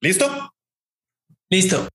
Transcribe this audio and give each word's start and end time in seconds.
¿Listo? 0.00 0.54
Listo. 1.50 1.88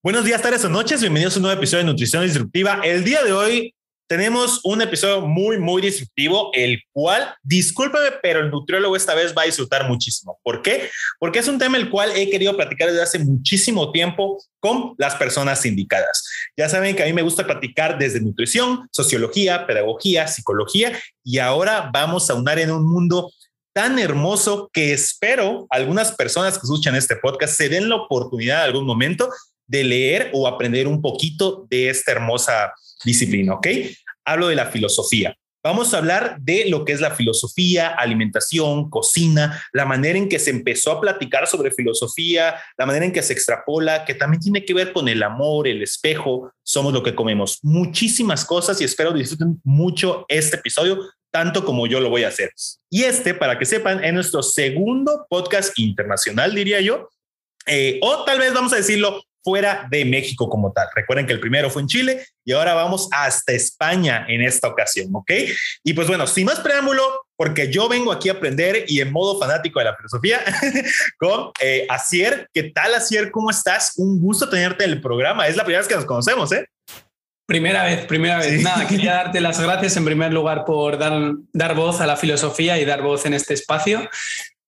Buenos 0.00 0.24
días, 0.24 0.40
tardes 0.40 0.64
o 0.64 0.68
noches. 0.68 1.00
Bienvenidos 1.00 1.34
a 1.34 1.38
un 1.40 1.42
nuevo 1.42 1.58
episodio 1.58 1.84
de 1.84 1.90
Nutrición 1.90 2.22
Disruptiva. 2.22 2.80
El 2.84 3.02
día 3.02 3.24
de 3.24 3.32
hoy 3.32 3.74
tenemos 4.10 4.60
un 4.64 4.82
episodio 4.82 5.20
muy, 5.20 5.60
muy 5.60 5.80
disruptivo, 5.80 6.50
el 6.52 6.82
cual, 6.90 7.32
discúlpeme, 7.44 8.08
pero 8.20 8.40
el 8.40 8.50
nutriólogo 8.50 8.96
esta 8.96 9.14
vez 9.14 9.32
va 9.38 9.42
a 9.42 9.44
disfrutar 9.44 9.86
muchísimo. 9.86 10.40
¿Por 10.42 10.62
qué? 10.62 10.90
Porque 11.20 11.38
es 11.38 11.46
un 11.46 11.60
tema 11.60 11.76
el 11.76 11.90
cual 11.90 12.10
he 12.16 12.28
querido 12.28 12.56
platicar 12.56 12.88
desde 12.88 13.02
hace 13.02 13.20
muchísimo 13.20 13.92
tiempo 13.92 14.42
con 14.58 14.94
las 14.98 15.14
personas 15.14 15.64
indicadas. 15.64 16.28
Ya 16.56 16.68
saben 16.68 16.96
que 16.96 17.04
a 17.04 17.06
mí 17.06 17.12
me 17.12 17.22
gusta 17.22 17.46
platicar 17.46 17.98
desde 17.98 18.20
nutrición, 18.20 18.88
sociología, 18.90 19.64
pedagogía, 19.68 20.26
psicología 20.26 21.00
y 21.22 21.38
ahora 21.38 21.88
vamos 21.92 22.28
a 22.30 22.34
unar 22.34 22.58
en 22.58 22.72
un 22.72 22.92
mundo 22.92 23.30
tan 23.72 24.00
hermoso 24.00 24.70
que 24.72 24.92
espero 24.92 25.68
algunas 25.70 26.10
personas 26.16 26.54
que 26.54 26.64
escuchan 26.64 26.96
este 26.96 27.14
podcast 27.14 27.56
se 27.56 27.68
den 27.68 27.88
la 27.88 27.94
oportunidad 27.94 28.64
en 28.64 28.70
algún 28.70 28.86
momento 28.86 29.28
de 29.68 29.84
leer 29.84 30.30
o 30.32 30.48
aprender 30.48 30.88
un 30.88 31.00
poquito 31.00 31.68
de 31.70 31.90
esta 31.90 32.10
hermosa 32.10 32.72
disciplina, 33.04 33.54
¿ok? 33.54 33.66
Hablo 34.24 34.48
de 34.48 34.54
la 34.54 34.66
filosofía. 34.66 35.36
Vamos 35.62 35.92
a 35.92 35.98
hablar 35.98 36.38
de 36.40 36.70
lo 36.70 36.86
que 36.86 36.92
es 36.92 37.02
la 37.02 37.10
filosofía, 37.10 37.88
alimentación, 37.88 38.88
cocina, 38.88 39.62
la 39.74 39.84
manera 39.84 40.16
en 40.16 40.26
que 40.26 40.38
se 40.38 40.48
empezó 40.50 40.90
a 40.90 41.00
platicar 41.02 41.46
sobre 41.46 41.70
filosofía, 41.70 42.54
la 42.78 42.86
manera 42.86 43.04
en 43.04 43.12
que 43.12 43.22
se 43.22 43.34
extrapola, 43.34 44.06
que 44.06 44.14
también 44.14 44.40
tiene 44.40 44.64
que 44.64 44.72
ver 44.72 44.94
con 44.94 45.06
el 45.06 45.22
amor, 45.22 45.68
el 45.68 45.82
espejo, 45.82 46.50
somos 46.62 46.94
lo 46.94 47.02
que 47.02 47.14
comemos. 47.14 47.58
Muchísimas 47.62 48.46
cosas 48.46 48.80
y 48.80 48.84
espero 48.84 49.12
disfruten 49.12 49.60
mucho 49.62 50.24
este 50.28 50.56
episodio, 50.56 50.98
tanto 51.30 51.62
como 51.62 51.86
yo 51.86 52.00
lo 52.00 52.08
voy 52.08 52.24
a 52.24 52.28
hacer. 52.28 52.52
Y 52.88 53.02
este, 53.02 53.34
para 53.34 53.58
que 53.58 53.66
sepan, 53.66 54.02
es 54.02 54.14
nuestro 54.14 54.42
segundo 54.42 55.26
podcast 55.28 55.78
internacional, 55.78 56.54
diría 56.54 56.80
yo, 56.80 57.10
eh, 57.66 58.00
o 58.00 58.24
tal 58.24 58.38
vez 58.38 58.54
vamos 58.54 58.72
a 58.72 58.76
decirlo 58.76 59.22
fuera 59.42 59.86
de 59.90 60.04
México 60.04 60.48
como 60.48 60.72
tal. 60.72 60.88
Recuerden 60.94 61.26
que 61.26 61.32
el 61.32 61.40
primero 61.40 61.70
fue 61.70 61.82
en 61.82 61.88
Chile 61.88 62.26
y 62.44 62.52
ahora 62.52 62.74
vamos 62.74 63.08
hasta 63.12 63.52
España 63.52 64.26
en 64.28 64.42
esta 64.42 64.68
ocasión, 64.68 65.08
¿ok? 65.12 65.30
Y 65.84 65.92
pues 65.92 66.08
bueno, 66.08 66.26
sin 66.26 66.46
más 66.46 66.60
preámbulo, 66.60 67.02
porque 67.36 67.72
yo 67.72 67.88
vengo 67.88 68.12
aquí 68.12 68.28
a 68.28 68.32
aprender 68.32 68.84
y 68.86 69.00
en 69.00 69.12
modo 69.12 69.38
fanático 69.38 69.78
de 69.78 69.86
la 69.86 69.96
filosofía 69.96 70.40
con 71.18 71.52
eh, 71.60 71.86
Asier. 71.88 72.48
¿Qué 72.52 72.64
tal, 72.64 72.94
Asier? 72.94 73.30
¿Cómo 73.30 73.50
estás? 73.50 73.94
Un 73.96 74.20
gusto 74.20 74.48
tenerte 74.48 74.84
en 74.84 74.90
el 74.90 75.00
programa. 75.00 75.46
Es 75.46 75.56
la 75.56 75.64
primera 75.64 75.80
vez 75.80 75.88
que 75.88 75.96
nos 75.96 76.04
conocemos, 76.04 76.52
¿eh? 76.52 76.66
Primera 77.46 77.84
vez, 77.84 78.04
primera 78.04 78.38
vez. 78.38 78.62
Nada, 78.62 78.86
quería 78.86 79.14
darte 79.14 79.40
las 79.40 79.58
gracias 79.58 79.96
en 79.96 80.04
primer 80.04 80.32
lugar 80.32 80.64
por 80.64 80.98
dar, 80.98 81.32
dar 81.52 81.74
voz 81.74 82.00
a 82.00 82.06
la 82.06 82.16
filosofía 82.16 82.78
y 82.78 82.84
dar 82.84 83.02
voz 83.02 83.26
en 83.26 83.34
este 83.34 83.54
espacio. 83.54 84.08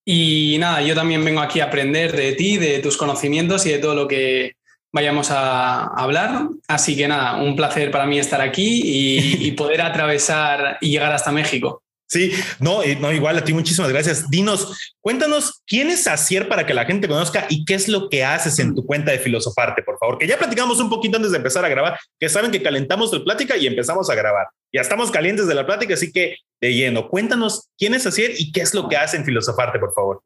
Y 0.04 0.56
nada, 0.58 0.82
yo 0.82 0.94
también 0.94 1.24
vengo 1.24 1.40
aquí 1.40 1.60
a 1.60 1.66
aprender 1.66 2.10
de 2.16 2.32
ti, 2.32 2.56
de 2.56 2.80
tus 2.80 2.96
conocimientos 2.96 3.66
y 3.66 3.70
de 3.70 3.78
todo 3.78 3.94
lo 3.94 4.08
que, 4.08 4.56
vayamos 4.92 5.30
a 5.30 5.86
hablar. 5.86 6.48
Así 6.68 6.96
que 6.96 7.08
nada, 7.08 7.36
un 7.36 7.56
placer 7.56 7.90
para 7.90 8.06
mí 8.06 8.18
estar 8.18 8.40
aquí 8.40 8.82
y, 8.84 9.52
poder 9.52 9.82
atravesar 9.82 10.78
y 10.80 10.90
llegar 10.90 11.12
hasta 11.12 11.32
México. 11.32 11.82
Sí, 12.06 12.30
no, 12.58 12.82
eh, 12.82 12.96
no, 13.00 13.10
igual 13.10 13.38
a 13.38 13.44
ti 13.44 13.54
muchísimas 13.54 13.90
gracias. 13.90 14.28
Dinos, 14.28 14.92
cuéntanos 15.00 15.62
quién 15.66 15.88
es 15.88 16.06
Asier 16.06 16.46
para 16.46 16.66
que 16.66 16.74
la 16.74 16.84
gente 16.84 17.08
conozca 17.08 17.46
y 17.48 17.64
qué 17.64 17.72
es 17.72 17.88
lo 17.88 18.10
que 18.10 18.22
haces 18.22 18.58
en 18.58 18.74
tu 18.74 18.84
cuenta 18.84 19.12
de 19.12 19.18
Filosofarte, 19.18 19.82
por 19.82 19.98
favor. 19.98 20.18
Que 20.18 20.26
ya 20.26 20.36
platicamos 20.36 20.78
un 20.80 20.90
poquito 20.90 21.16
antes 21.16 21.32
de 21.32 21.38
empezar 21.38 21.64
a 21.64 21.70
grabar, 21.70 21.98
que 22.20 22.28
saben 22.28 22.50
que 22.50 22.62
calentamos 22.62 23.12
la 23.14 23.24
plática 23.24 23.56
y 23.56 23.66
empezamos 23.66 24.10
a 24.10 24.14
grabar. 24.14 24.46
Ya 24.74 24.82
estamos 24.82 25.10
calientes 25.10 25.46
de 25.46 25.54
la 25.54 25.64
plática, 25.64 25.94
así 25.94 26.12
que 26.12 26.36
de 26.60 26.74
lleno, 26.74 27.08
cuéntanos 27.08 27.68
quién 27.78 27.94
es 27.94 28.06
Asier 28.06 28.32
y 28.36 28.52
qué 28.52 28.60
es 28.60 28.74
lo 28.74 28.90
que 28.90 28.98
hace 28.98 29.16
en 29.16 29.24
Filosofarte, 29.24 29.78
por 29.78 29.94
favor. 29.94 30.22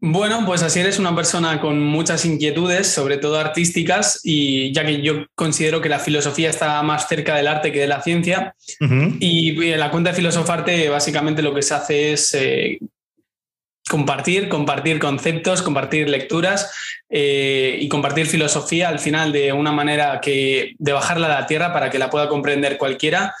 Bueno, 0.00 0.44
pues 0.44 0.62
así 0.62 0.80
eres 0.80 0.98
una 0.98 1.14
persona 1.16 1.60
con 1.60 1.80
muchas 1.80 2.24
inquietudes, 2.26 2.88
sobre 2.88 3.16
todo 3.16 3.38
artísticas, 3.38 4.20
y 4.22 4.72
ya 4.72 4.84
que 4.84 5.00
yo 5.00 5.24
considero 5.34 5.80
que 5.80 5.88
la 5.88 5.98
filosofía 5.98 6.50
está 6.50 6.82
más 6.82 7.08
cerca 7.08 7.36
del 7.36 7.46
arte 7.46 7.72
que 7.72 7.80
de 7.80 7.86
la 7.86 8.02
ciencia, 8.02 8.54
y 9.18 9.70
en 9.72 9.80
la 9.80 9.90
cuenta 9.90 10.10
de 10.10 10.16
Filosofarte 10.16 10.88
básicamente 10.90 11.42
lo 11.42 11.54
que 11.54 11.62
se 11.62 11.74
hace 11.74 12.12
es 12.12 12.34
eh, 12.34 12.78
compartir, 13.88 14.48
compartir 14.48 14.98
conceptos, 14.98 15.62
compartir 15.62 16.08
lecturas 16.08 16.72
eh, 17.08 17.76
y 17.80 17.88
compartir 17.88 18.26
filosofía 18.26 18.88
al 18.88 18.98
final 18.98 19.32
de 19.32 19.52
una 19.52 19.72
manera 19.72 20.20
que 20.20 20.74
de 20.78 20.92
bajarla 20.92 21.26
a 21.26 21.40
la 21.40 21.46
tierra 21.46 21.72
para 21.72 21.90
que 21.90 21.98
la 21.98 22.10
pueda 22.10 22.28
comprender 22.28 22.78
cualquiera 22.78 23.34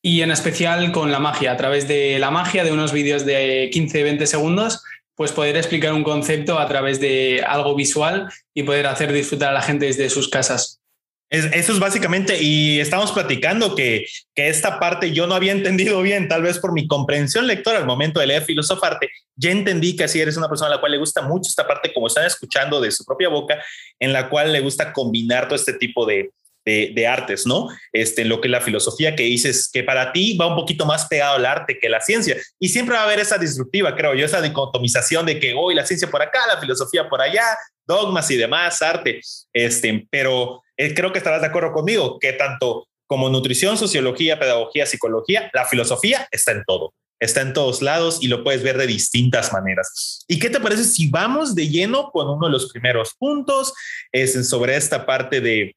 y 0.00 0.22
en 0.22 0.30
especial 0.30 0.92
con 0.92 1.10
la 1.10 1.18
magia, 1.18 1.52
a 1.52 1.56
través 1.56 1.88
de 1.88 2.18
la 2.18 2.30
magia 2.30 2.62
de 2.62 2.72
unos 2.72 2.92
vídeos 2.92 3.26
de 3.26 3.70
15-20 3.72 4.26
segundos 4.26 4.82
pues 5.18 5.32
poder 5.32 5.56
explicar 5.56 5.92
un 5.92 6.04
concepto 6.04 6.60
a 6.60 6.68
través 6.68 7.00
de 7.00 7.42
algo 7.44 7.74
visual 7.74 8.32
y 8.54 8.62
poder 8.62 8.86
hacer 8.86 9.12
disfrutar 9.12 9.50
a 9.50 9.52
la 9.52 9.62
gente 9.62 9.86
desde 9.86 10.08
sus 10.10 10.28
casas. 10.28 10.80
eso 11.28 11.72
es 11.72 11.78
básicamente, 11.80 12.40
y 12.40 12.78
estamos 12.78 13.10
platicando 13.10 13.74
que, 13.74 14.06
que, 14.32 14.48
esta 14.48 14.78
parte 14.78 15.10
yo 15.10 15.26
no 15.26 15.34
había 15.34 15.50
entendido 15.50 16.00
bien, 16.02 16.28
tal 16.28 16.42
vez 16.42 16.60
por 16.60 16.72
mi 16.72 16.86
comprensión 16.86 17.48
lectora 17.48 17.78
al 17.78 17.84
momento 17.84 18.20
de 18.20 18.28
leer 18.28 18.44
Filosofarte, 18.44 19.08
ya 19.34 19.50
entendí 19.50 19.96
que 19.96 20.04
así 20.04 20.20
eres 20.20 20.36
una 20.36 20.48
persona 20.48 20.70
a 20.70 20.74
la 20.76 20.80
cual 20.80 20.92
le 20.92 20.98
gusta 20.98 21.20
mucho 21.22 21.48
esta 21.48 21.66
parte, 21.66 21.92
como 21.92 22.06
están 22.06 22.24
escuchando 22.24 22.80
de 22.80 22.92
su 22.92 23.04
propia 23.04 23.28
boca, 23.28 23.60
en 23.98 24.12
la 24.12 24.28
cual 24.30 24.52
le 24.52 24.60
gusta 24.60 24.92
combinar 24.92 25.48
todo 25.48 25.56
este 25.56 25.72
tipo 25.72 26.06
de, 26.06 26.30
de, 26.64 27.06
artes, 27.06 27.46
¿no? 27.46 27.68
Este, 27.92 28.24
lo 28.24 28.40
que 28.40 28.48
la 28.48 28.60
filosofía 28.60 29.16
que 29.16 29.22
dices 29.22 29.70
que 29.72 29.82
para 29.82 30.12
ti 30.12 30.36
va 30.36 30.46
un 30.46 30.54
poquito 30.54 30.84
más 30.84 31.06
pegado 31.06 31.36
al 31.36 31.46
arte 31.46 31.78
que 31.78 31.88
la 31.88 32.00
ciencia. 32.00 32.36
Y 32.58 32.68
siempre 32.68 32.94
va 32.94 33.02
a 33.02 33.04
haber 33.04 33.20
esa 33.20 33.38
disruptiva, 33.38 33.96
creo 33.96 34.14
yo, 34.14 34.26
esa 34.26 34.42
dicotomización 34.42 35.24
de 35.26 35.40
que 35.40 35.54
hoy 35.54 35.74
la 35.74 35.86
ciencia 35.86 36.10
por 36.10 36.20
acá, 36.20 36.40
la 36.46 36.60
filosofía 36.60 37.08
por 37.08 37.22
allá, 37.22 37.44
dogmas 37.86 38.30
y 38.30 38.36
demás, 38.36 38.82
arte. 38.82 39.20
Este, 39.52 40.06
pero 40.10 40.62
eh, 40.76 40.94
creo 40.94 41.12
que 41.12 41.18
estarás 41.18 41.40
de 41.40 41.46
acuerdo 41.46 41.72
conmigo 41.72 42.18
que 42.18 42.34
tanto 42.34 42.86
como 43.06 43.30
nutrición, 43.30 43.78
sociología, 43.78 44.38
pedagogía, 44.38 44.84
psicología, 44.84 45.50
la 45.54 45.64
filosofía 45.64 46.28
está 46.30 46.52
en 46.52 46.64
todo 46.64 46.92
está 47.20 47.40
en 47.40 47.52
todos 47.52 47.82
lados 47.82 48.18
y 48.20 48.28
lo 48.28 48.44
puedes 48.44 48.62
ver 48.62 48.78
de 48.78 48.86
distintas 48.86 49.52
maneras. 49.52 50.24
¿Y 50.28 50.38
qué 50.38 50.50
te 50.50 50.60
parece 50.60 50.84
si 50.84 51.10
vamos 51.10 51.54
de 51.54 51.68
lleno 51.68 52.10
con 52.10 52.28
uno 52.28 52.46
de 52.46 52.52
los 52.52 52.70
primeros 52.70 53.14
puntos 53.18 53.74
es 54.12 54.48
sobre 54.48 54.76
esta 54.76 55.04
parte 55.04 55.40
de 55.40 55.74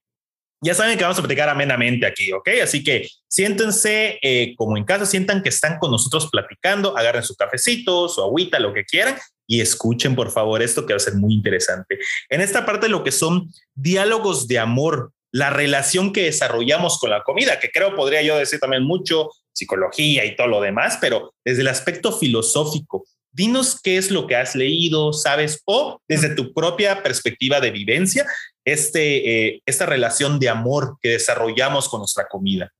ya 0.64 0.76
saben 0.76 0.98
que 0.98 1.04
vamos 1.04 1.18
a 1.18 1.24
platicar 1.24 1.50
amenamente 1.50 2.06
aquí, 2.06 2.32
¿ok? 2.32 2.50
Así 2.64 2.84
que 2.84 3.10
siéntense 3.28 4.20
eh, 4.22 4.54
como 4.56 4.78
en 4.78 4.84
casa, 4.84 5.06
sientan 5.08 5.42
que 5.42 5.50
están 5.50 5.80
con 5.80 5.90
nosotros 5.90 6.30
platicando, 6.32 6.96
agarren 6.96 7.24
su 7.24 7.36
cafecito, 7.36 8.08
su 8.08 8.22
agüita, 8.22 8.60
lo 8.60 8.74
que 8.74 8.86
quieran 8.86 9.16
y 9.48 9.60
escuchen 9.60 10.16
por 10.16 10.32
favor 10.32 10.62
esto 10.62 10.86
que 10.86 10.94
va 10.94 10.98
a 10.98 11.00
ser 11.00 11.16
muy 11.16 11.34
interesante. 11.34 11.98
En 12.30 12.42
esta 12.42 12.66
parte 12.66 12.90
lo 12.90 13.04
que 13.04 13.12
son 13.12 13.52
diálogos 13.74 14.48
de 14.48 14.60
amor, 14.60 15.12
la 15.32 15.50
relación 15.50 16.14
que 16.14 16.24
desarrollamos 16.24 17.00
con 17.00 17.10
la 17.10 17.24
comida, 17.24 17.60
que 17.60 17.70
creo 17.70 17.96
podría 17.96 18.22
yo 18.22 18.38
decir 18.38 18.60
también 18.60 18.84
mucho 18.84 19.30
psicología 19.54 20.26
y 20.26 20.36
todo 20.36 20.48
lo 20.48 20.62
demás, 20.62 21.00
pero 21.02 21.34
desde 21.44 21.62
el 21.62 21.68
aspecto 21.68 22.18
filosófico, 22.18 23.04
dinos 23.32 23.80
qué 23.82 23.98
es 23.98 24.12
lo 24.12 24.28
que 24.28 24.36
has 24.36 24.56
leído, 24.56 25.14
sabes, 25.14 25.62
o 25.66 26.02
desde 26.08 26.36
tu 26.36 26.54
propia 26.54 27.02
perspectiva 27.02 27.60
de 27.60 27.72
vivencia, 27.72 28.26
este, 28.66 29.48
eh, 29.48 29.62
esta 29.66 29.86
relación 29.86 30.40
de 30.40 30.50
amor 30.50 30.98
que 31.02 31.10
desarrollamos 31.10 31.90
con 31.90 32.00
nuestra 32.00 32.28
comida? 32.28 32.72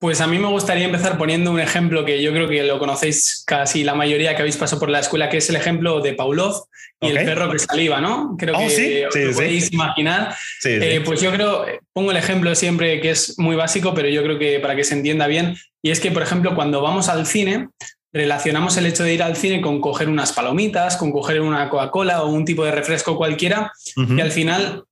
Pues 0.00 0.20
a 0.20 0.28
mí 0.28 0.38
me 0.38 0.46
gustaría 0.46 0.84
empezar 0.84 1.18
poniendo 1.18 1.50
un 1.50 1.58
ejemplo 1.58 2.04
que 2.04 2.22
yo 2.22 2.32
creo 2.32 2.48
que 2.48 2.62
lo 2.62 2.78
conocéis 2.78 3.42
casi 3.44 3.82
la 3.82 3.96
mayoría 3.96 4.36
que 4.36 4.42
habéis 4.42 4.56
pasado 4.56 4.78
por 4.78 4.90
la 4.90 5.00
escuela, 5.00 5.28
que 5.28 5.38
es 5.38 5.50
el 5.50 5.56
ejemplo 5.56 6.00
de 6.00 6.14
Pavlov 6.14 6.66
y 7.00 7.08
el 7.08 7.24
perro 7.24 7.50
que 7.50 7.58
saliva, 7.58 8.00
¿no? 8.00 8.36
Creo 8.38 8.54
oh, 8.56 8.60
que 8.60 9.08
os 9.08 9.34
podéis 9.34 9.72
imaginar. 9.72 10.36
Eh, 10.64 11.02
pues 11.04 11.20
yo 11.20 11.32
creo, 11.32 11.66
pongo 11.92 12.12
el 12.12 12.16
ejemplo 12.16 12.54
siempre 12.54 13.00
que 13.00 13.10
es 13.10 13.40
muy 13.40 13.56
básico, 13.56 13.92
pero 13.92 14.08
yo 14.08 14.22
creo 14.22 14.38
que 14.38 14.60
para 14.60 14.76
que 14.76 14.84
se 14.84 14.94
entienda 14.94 15.26
bien, 15.26 15.56
y 15.82 15.90
es 15.90 15.98
que, 15.98 16.12
por 16.12 16.22
ejemplo, 16.22 16.54
cuando 16.54 16.80
vamos 16.80 17.08
al 17.08 17.26
cine, 17.26 17.68
relacionamos 18.12 18.76
el 18.76 18.86
hecho 18.86 19.04
de 19.04 19.14
ir 19.14 19.22
al 19.22 19.36
cine 19.36 19.60
con 19.60 19.80
coger 19.80 20.08
unas 20.08 20.32
palomitas, 20.32 20.96
con 20.96 21.12
coger 21.12 21.40
una 21.40 21.68
Coca-Cola 21.68 22.22
o 22.22 22.28
un 22.28 22.44
tipo 22.44 22.64
de 22.64 22.70
refresco 22.70 23.16
cualquiera, 23.16 23.72
y 23.96 24.20
al 24.20 24.30
final 24.30 24.84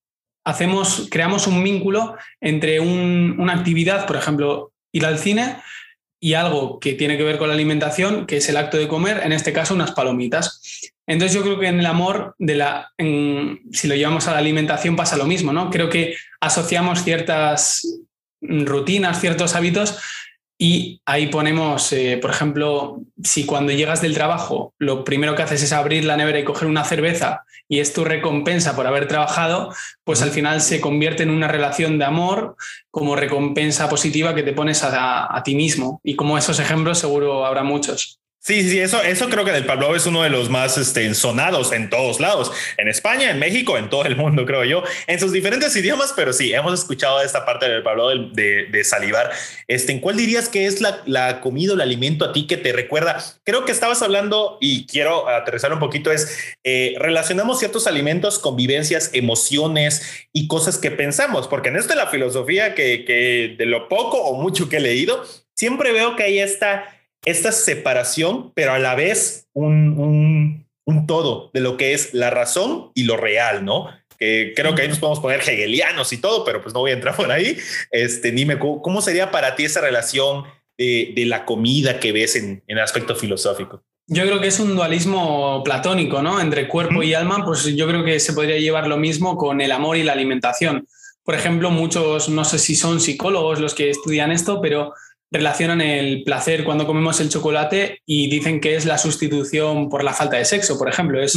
hacemos, 0.44 1.08
creamos 1.10 1.46
un 1.46 1.62
vínculo 1.62 2.16
entre 2.40 2.78
una 2.80 3.54
actividad, 3.54 4.06
por 4.06 4.16
ejemplo, 4.16 4.72
ir 4.92 5.06
al 5.06 5.18
cine, 5.18 5.56
y 6.20 6.34
algo 6.34 6.80
que 6.80 6.94
tiene 6.94 7.16
que 7.16 7.24
ver 7.24 7.38
con 7.38 7.48
la 7.48 7.54
alimentación, 7.54 8.26
que 8.26 8.38
es 8.38 8.48
el 8.48 8.56
acto 8.56 8.78
de 8.78 8.88
comer, 8.88 9.20
en 9.24 9.32
este 9.32 9.52
caso 9.52 9.74
unas 9.74 9.92
palomitas. 9.92 10.60
Entonces 11.06 11.34
yo 11.36 11.42
creo 11.42 11.58
que 11.58 11.68
en 11.68 11.78
el 11.78 11.86
amor, 11.86 12.34
de 12.38 12.56
la, 12.56 12.92
si 12.98 13.86
lo 13.86 13.94
llevamos 13.94 14.26
a 14.26 14.32
la 14.32 14.38
alimentación 14.38 14.96
pasa 14.96 15.16
lo 15.16 15.26
mismo, 15.26 15.52
¿no? 15.52 15.70
Creo 15.70 15.88
que 15.88 16.16
asociamos 16.40 17.04
ciertas 17.04 17.86
rutinas, 18.40 19.20
ciertos 19.20 19.54
hábitos 19.54 19.98
y 20.58 21.02
ahí 21.04 21.26
ponemos, 21.26 21.92
eh, 21.92 22.18
por 22.20 22.30
ejemplo, 22.30 23.02
si 23.22 23.44
cuando 23.44 23.72
llegas 23.72 24.00
del 24.00 24.14
trabajo 24.14 24.72
lo 24.78 25.04
primero 25.04 25.34
que 25.34 25.42
haces 25.42 25.62
es 25.62 25.72
abrir 25.72 26.04
la 26.04 26.16
nevera 26.16 26.38
y 26.38 26.44
coger 26.44 26.66
una 26.66 26.84
cerveza 26.84 27.44
y 27.68 27.80
es 27.80 27.92
tu 27.92 28.04
recompensa 28.04 28.74
por 28.74 28.86
haber 28.86 29.06
trabajado, 29.06 29.74
pues 30.04 30.22
al 30.22 30.30
final 30.30 30.62
se 30.62 30.80
convierte 30.80 31.24
en 31.24 31.30
una 31.30 31.48
relación 31.48 31.98
de 31.98 32.06
amor 32.06 32.56
como 32.90 33.16
recompensa 33.16 33.88
positiva 33.90 34.34
que 34.34 34.42
te 34.42 34.54
pones 34.54 34.82
a, 34.82 35.42
ti 35.44 35.54
mismo. 35.54 36.00
Y 36.02 36.16
como 36.16 36.38
esos 36.38 36.58
ejemplos 36.58 36.98
seguro 36.98 37.44
habrá 37.44 37.62
muchos. 37.62 38.20
Sí, 38.46 38.62
sí, 38.70 38.78
eso, 38.78 39.02
eso 39.02 39.28
creo 39.28 39.44
que 39.44 39.50
del 39.50 39.66
Pavlov 39.66 39.96
es 39.96 40.06
uno 40.06 40.22
de 40.22 40.30
los 40.30 40.50
más 40.50 40.78
este, 40.78 41.12
sonados 41.14 41.72
en 41.72 41.90
todos 41.90 42.20
lados, 42.20 42.52
en 42.76 42.86
España, 42.86 43.28
en 43.28 43.40
México, 43.40 43.76
en 43.76 43.90
todo 43.90 44.04
el 44.04 44.14
mundo, 44.14 44.46
creo 44.46 44.62
yo, 44.62 44.84
en 45.08 45.18
sus 45.18 45.32
diferentes 45.32 45.74
idiomas, 45.74 46.12
pero 46.14 46.32
sí, 46.32 46.54
hemos 46.54 46.72
escuchado 46.78 47.20
esta 47.20 47.44
parte 47.44 47.68
del 47.68 47.82
Pavlov 47.82 48.30
de, 48.34 48.66
de, 48.66 48.84
salivar. 48.84 49.32
Este, 49.66 49.90
¿En 49.90 49.98
cuál 49.98 50.16
dirías 50.16 50.48
que 50.48 50.66
es 50.66 50.80
la, 50.80 51.02
la 51.06 51.40
comida 51.40 51.72
o 51.72 51.74
el 51.74 51.80
alimento 51.80 52.24
a 52.24 52.32
ti 52.32 52.46
que 52.46 52.56
te 52.56 52.72
recuerda? 52.72 53.18
Creo 53.42 53.64
que 53.64 53.72
estabas 53.72 54.00
hablando 54.02 54.58
y 54.60 54.86
quiero 54.86 55.28
aterrizar 55.28 55.72
un 55.72 55.80
poquito, 55.80 56.12
es 56.12 56.54
eh, 56.62 56.94
relacionamos 57.00 57.58
ciertos 57.58 57.88
alimentos 57.88 58.38
con 58.38 58.54
vivencias, 58.54 59.10
emociones 59.12 60.28
y 60.32 60.46
cosas 60.46 60.78
que 60.78 60.92
pensamos, 60.92 61.48
porque 61.48 61.70
en 61.70 61.74
esto 61.78 61.94
de 61.94 61.96
la 61.96 62.06
filosofía 62.06 62.76
que, 62.76 63.04
que 63.04 63.56
de 63.58 63.66
lo 63.66 63.88
poco 63.88 64.18
o 64.18 64.40
mucho 64.40 64.68
que 64.68 64.76
he 64.76 64.80
leído, 64.80 65.24
siempre 65.56 65.90
veo 65.90 66.14
que 66.14 66.22
hay 66.22 66.38
esta 66.38 66.95
esta 67.26 67.52
separación, 67.52 68.52
pero 68.54 68.72
a 68.72 68.78
la 68.78 68.94
vez 68.94 69.48
un, 69.52 70.64
un, 70.86 71.06
todo 71.06 71.50
de 71.52 71.60
lo 71.60 71.76
que 71.76 71.92
es 71.92 72.14
la 72.14 72.30
razón 72.30 72.92
y 72.94 73.02
lo 73.02 73.16
real, 73.16 73.64
¿no? 73.64 73.88
Que 74.18 74.54
creo 74.56 74.74
que 74.74 74.82
ahí 74.82 74.88
nos 74.88 75.00
podemos 75.00 75.20
poner 75.20 75.40
hegelianos 75.40 76.12
y 76.12 76.18
todo, 76.18 76.44
pero 76.44 76.62
pues 76.62 76.72
no 76.72 76.80
voy 76.80 76.92
a 76.92 76.94
entrar 76.94 77.14
por 77.16 77.30
ahí. 77.30 77.58
Este, 77.90 78.30
dime, 78.30 78.58
¿cómo 78.58 79.02
sería 79.02 79.30
para 79.30 79.56
ti 79.56 79.64
esa 79.64 79.80
relación 79.80 80.44
de, 80.78 81.12
de 81.14 81.26
la 81.26 81.44
comida 81.44 82.00
que 82.00 82.12
ves 82.12 82.36
en, 82.36 82.62
en, 82.66 82.78
aspecto 82.78 83.14
filosófico? 83.14 83.82
Yo 84.06 84.22
creo 84.22 84.40
que 84.40 84.46
es 84.46 84.60
un 84.60 84.76
dualismo 84.76 85.62
platónico, 85.64 86.22
¿no? 86.22 86.40
Entre 86.40 86.68
cuerpo 86.68 87.02
y 87.02 87.12
alma, 87.12 87.44
pues 87.44 87.64
yo 87.64 87.88
creo 87.88 88.04
que 88.04 88.20
se 88.20 88.32
podría 88.32 88.56
llevar 88.56 88.86
lo 88.86 88.96
mismo 88.96 89.36
con 89.36 89.60
el 89.60 89.72
amor 89.72 89.96
y 89.96 90.04
la 90.04 90.12
alimentación. 90.12 90.86
Por 91.24 91.34
ejemplo, 91.34 91.70
muchos, 91.72 92.28
no 92.28 92.44
sé 92.44 92.60
si 92.60 92.76
son 92.76 93.00
psicólogos 93.00 93.58
los 93.58 93.74
que 93.74 93.90
estudian 93.90 94.30
esto, 94.30 94.60
pero 94.60 94.94
relacionan 95.30 95.80
el 95.80 96.22
placer 96.22 96.64
cuando 96.64 96.86
comemos 96.86 97.20
el 97.20 97.28
chocolate 97.28 98.02
y 98.06 98.30
dicen 98.30 98.60
que 98.60 98.76
es 98.76 98.86
la 98.86 98.98
sustitución 98.98 99.88
por 99.88 100.04
la 100.04 100.12
falta 100.12 100.36
de 100.36 100.44
sexo, 100.44 100.78
por 100.78 100.88
ejemplo. 100.88 101.20
Es, 101.22 101.34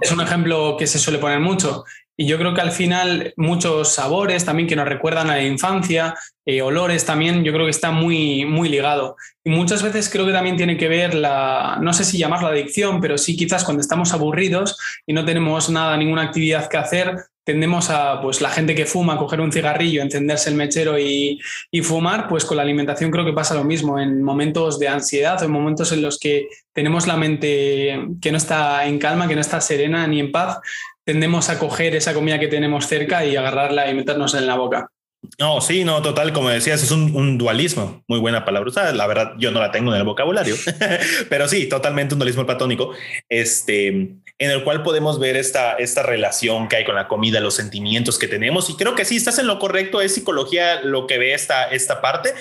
es 0.00 0.12
un 0.12 0.20
ejemplo 0.20 0.76
que 0.78 0.86
se 0.86 0.98
suele 0.98 1.18
poner 1.18 1.40
mucho. 1.40 1.84
Y 2.16 2.26
yo 2.26 2.38
creo 2.38 2.54
que 2.54 2.62
al 2.62 2.72
final 2.72 3.34
muchos 3.36 3.92
sabores 3.92 4.44
también 4.44 4.68
que 4.68 4.76
nos 4.76 4.88
recuerdan 4.88 5.28
a 5.28 5.36
la 5.36 5.42
infancia, 5.42 6.14
eh, 6.46 6.62
olores 6.62 7.04
también, 7.04 7.44
yo 7.44 7.52
creo 7.52 7.66
que 7.66 7.70
está 7.70 7.90
muy, 7.90 8.44
muy 8.44 8.68
ligado. 8.68 9.16
Y 9.44 9.50
muchas 9.50 9.82
veces 9.82 10.08
creo 10.08 10.24
que 10.24 10.32
también 10.32 10.56
tiene 10.56 10.76
que 10.76 10.88
ver 10.88 11.14
la, 11.14 11.78
no 11.80 11.92
sé 11.92 12.04
si 12.04 12.18
llamarla 12.18 12.48
adicción, 12.48 13.00
pero 13.00 13.18
sí 13.18 13.36
quizás 13.36 13.64
cuando 13.64 13.80
estamos 13.80 14.12
aburridos 14.14 14.78
y 15.06 15.12
no 15.12 15.24
tenemos 15.24 15.68
nada, 15.68 15.96
ninguna 15.96 16.22
actividad 16.22 16.68
que 16.68 16.76
hacer, 16.78 17.16
tendemos 17.46 17.90
a, 17.90 18.20
pues 18.20 18.40
la 18.40 18.50
gente 18.50 18.74
que 18.74 18.86
fuma, 18.86 19.16
coger 19.16 19.40
un 19.40 19.52
cigarrillo, 19.52 20.02
encenderse 20.02 20.50
el 20.50 20.56
mechero 20.56 20.98
y, 20.98 21.40
fumar, 21.80 22.26
pues 22.28 22.44
con 22.44 22.56
la 22.56 22.64
alimentación 22.64 23.12
creo 23.12 23.24
que 23.24 23.32
pasa 23.32 23.54
lo 23.54 23.62
mismo. 23.62 24.00
En 24.00 24.20
momentos 24.20 24.80
de 24.80 24.88
ansiedad 24.88 25.40
o 25.40 25.44
en 25.44 25.52
momentos 25.52 25.92
en 25.92 26.02
los 26.02 26.18
que 26.18 26.48
tenemos 26.72 27.06
la 27.06 27.16
mente 27.16 28.08
que 28.20 28.32
no 28.32 28.36
está 28.36 28.84
en 28.86 28.98
calma, 28.98 29.28
que 29.28 29.36
no 29.36 29.40
está 29.40 29.60
serena 29.60 30.08
ni 30.08 30.18
en 30.18 30.32
paz, 30.32 30.58
tendemos 31.06 31.48
a 31.48 31.58
coger 31.58 31.94
esa 31.94 32.12
comida 32.12 32.40
que 32.40 32.48
tenemos 32.48 32.86
cerca 32.86 33.24
y 33.24 33.36
agarrarla 33.36 33.88
y 33.88 33.94
meternos 33.94 34.34
en 34.34 34.46
la 34.46 34.56
boca. 34.56 34.90
No, 35.38 35.60
sí, 35.60 35.84
no, 35.84 36.02
total, 36.02 36.32
como 36.32 36.50
decías, 36.50 36.82
es 36.82 36.90
un, 36.90 37.38
dualismo, 37.38 38.04
muy 38.06 38.18
buena 38.18 38.44
palabra 38.44 38.68
usada, 38.68 38.92
la 38.92 39.06
verdad 39.06 39.32
yo 39.38 39.50
no 39.50 39.60
la 39.60 39.70
tengo 39.72 39.92
en 39.92 39.98
el 39.98 40.04
vocabulario, 40.04 40.54
pero 41.28 41.48
sí, 41.48 41.68
totalmente 41.68 42.14
un 42.14 42.18
dualismo 42.18 42.44
platónico, 42.44 42.92
este, 43.28 43.88
en 43.88 44.20
el 44.38 44.62
cual 44.62 44.82
podemos 44.82 45.18
ver 45.18 45.36
esta, 45.36 45.74
esta 45.74 46.02
relación 46.02 46.68
que 46.68 46.76
hay 46.76 46.84
con 46.84 46.94
la 46.94 47.08
comida, 47.08 47.40
los 47.40 47.54
sentimientos 47.54 48.18
que 48.18 48.28
tenemos, 48.28 48.70
y 48.70 48.76
creo 48.76 48.94
que 48.94 49.04
sí, 49.04 49.16
estás 49.16 49.38
en 49.38 49.46
lo 49.46 49.58
correcto, 49.58 50.00
es 50.00 50.14
psicología 50.14 50.80
lo 50.82 51.06
que 51.06 51.18
ve 51.18 51.34
esta, 51.34 51.64
esta 51.70 52.00
parte, 52.00 52.32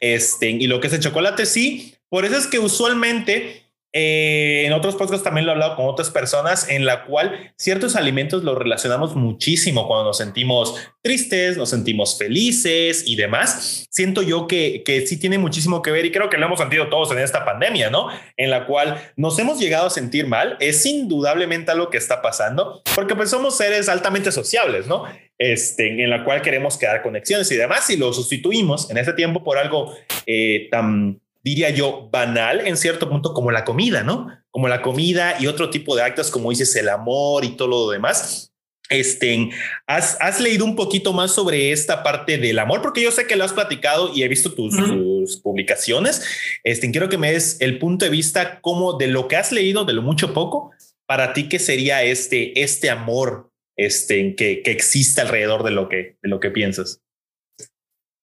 este, 0.00 0.50
y 0.50 0.66
lo 0.66 0.80
que 0.80 0.88
es 0.88 0.92
el 0.92 1.00
chocolate, 1.00 1.46
sí, 1.46 1.94
por 2.08 2.24
eso 2.24 2.36
es 2.36 2.46
que 2.46 2.58
usualmente 2.58 3.63
eh, 3.96 4.66
en 4.66 4.72
otros 4.72 4.96
podcasts 4.96 5.22
también 5.22 5.46
lo 5.46 5.52
he 5.52 5.54
hablado 5.54 5.76
con 5.76 5.86
otras 5.86 6.10
personas 6.10 6.68
en 6.68 6.84
la 6.84 7.04
cual 7.04 7.52
ciertos 7.56 7.94
alimentos 7.94 8.42
los 8.42 8.58
relacionamos 8.58 9.14
muchísimo 9.14 9.86
cuando 9.86 10.06
nos 10.06 10.18
sentimos 10.18 10.74
tristes, 11.00 11.56
nos 11.56 11.70
sentimos 11.70 12.18
felices 12.18 13.04
y 13.06 13.14
demás. 13.14 13.86
Siento 13.90 14.22
yo 14.22 14.48
que, 14.48 14.82
que 14.84 15.06
sí 15.06 15.16
tiene 15.16 15.38
muchísimo 15.38 15.80
que 15.80 15.92
ver 15.92 16.04
y 16.06 16.10
creo 16.10 16.28
que 16.28 16.38
lo 16.38 16.46
hemos 16.46 16.58
sentido 16.58 16.88
todos 16.88 17.12
en 17.12 17.18
esta 17.18 17.44
pandemia, 17.44 17.88
¿no? 17.88 18.08
En 18.36 18.50
la 18.50 18.66
cual 18.66 19.00
nos 19.16 19.38
hemos 19.38 19.60
llegado 19.60 19.86
a 19.86 19.90
sentir 19.90 20.26
mal. 20.26 20.56
Es 20.58 20.84
indudablemente 20.84 21.70
algo 21.70 21.88
que 21.88 21.98
está 21.98 22.20
pasando 22.20 22.82
porque 22.96 23.14
pues 23.14 23.30
somos 23.30 23.56
seres 23.56 23.88
altamente 23.88 24.32
sociables, 24.32 24.88
¿no? 24.88 25.04
Este, 25.38 26.02
en 26.02 26.10
la 26.10 26.24
cual 26.24 26.42
queremos 26.42 26.78
crear 26.78 27.00
conexiones 27.02 27.50
y 27.52 27.56
demás 27.56 27.88
y 27.90 27.96
lo 27.96 28.12
sustituimos 28.12 28.90
en 28.90 28.98
ese 28.98 29.12
tiempo 29.12 29.44
por 29.44 29.58
algo 29.58 29.92
eh, 30.26 30.68
tan 30.70 31.20
diría 31.44 31.70
yo, 31.70 32.08
banal 32.10 32.66
en 32.66 32.76
cierto 32.76 33.08
punto 33.08 33.34
como 33.34 33.50
la 33.50 33.64
comida, 33.64 34.02
¿no? 34.02 34.28
Como 34.50 34.66
la 34.66 34.80
comida 34.80 35.36
y 35.38 35.46
otro 35.46 35.70
tipo 35.70 35.94
de 35.94 36.02
actos, 36.02 36.30
como 36.30 36.50
dices, 36.50 36.74
el 36.74 36.88
amor 36.88 37.44
y 37.44 37.50
todo 37.50 37.68
lo 37.68 37.90
demás. 37.90 38.50
Este, 38.90 39.50
¿has, 39.86 40.18
¿has, 40.20 40.40
leído 40.40 40.64
un 40.64 40.76
poquito 40.76 41.12
más 41.12 41.32
sobre 41.32 41.72
esta 41.72 42.02
parte 42.02 42.38
del 42.38 42.58
amor? 42.58 42.82
Porque 42.82 43.02
yo 43.02 43.10
sé 43.10 43.26
que 43.26 43.36
lo 43.36 43.44
has 43.44 43.52
platicado 43.52 44.10
y 44.14 44.22
he 44.22 44.28
visto 44.28 44.52
tus, 44.52 45.40
publicaciones. 45.42 46.22
Este, 46.64 46.90
quiero 46.90 47.08
que 47.08 47.18
me 47.18 47.32
des 47.32 47.60
el 47.60 47.78
punto 47.78 48.04
de 48.04 48.10
vista 48.10 48.60
como 48.60 48.94
de 48.94 49.06
lo 49.06 49.28
que 49.28 49.36
has 49.36 49.52
leído, 49.52 49.84
de 49.84 49.94
lo 49.94 50.02
mucho 50.02 50.34
poco, 50.34 50.72
para 51.06 51.32
ti, 51.32 51.48
¿qué 51.48 51.58
sería 51.58 52.02
este, 52.02 52.62
este 52.62 52.90
amor 52.90 53.50
este, 53.76 54.34
que, 54.34 54.62
que 54.62 54.70
existe 54.70 55.20
alrededor 55.20 55.62
de 55.62 55.70
lo 55.70 55.88
que, 55.88 56.16
de 56.22 56.28
lo 56.28 56.40
que 56.40 56.50
piensas? 56.50 57.03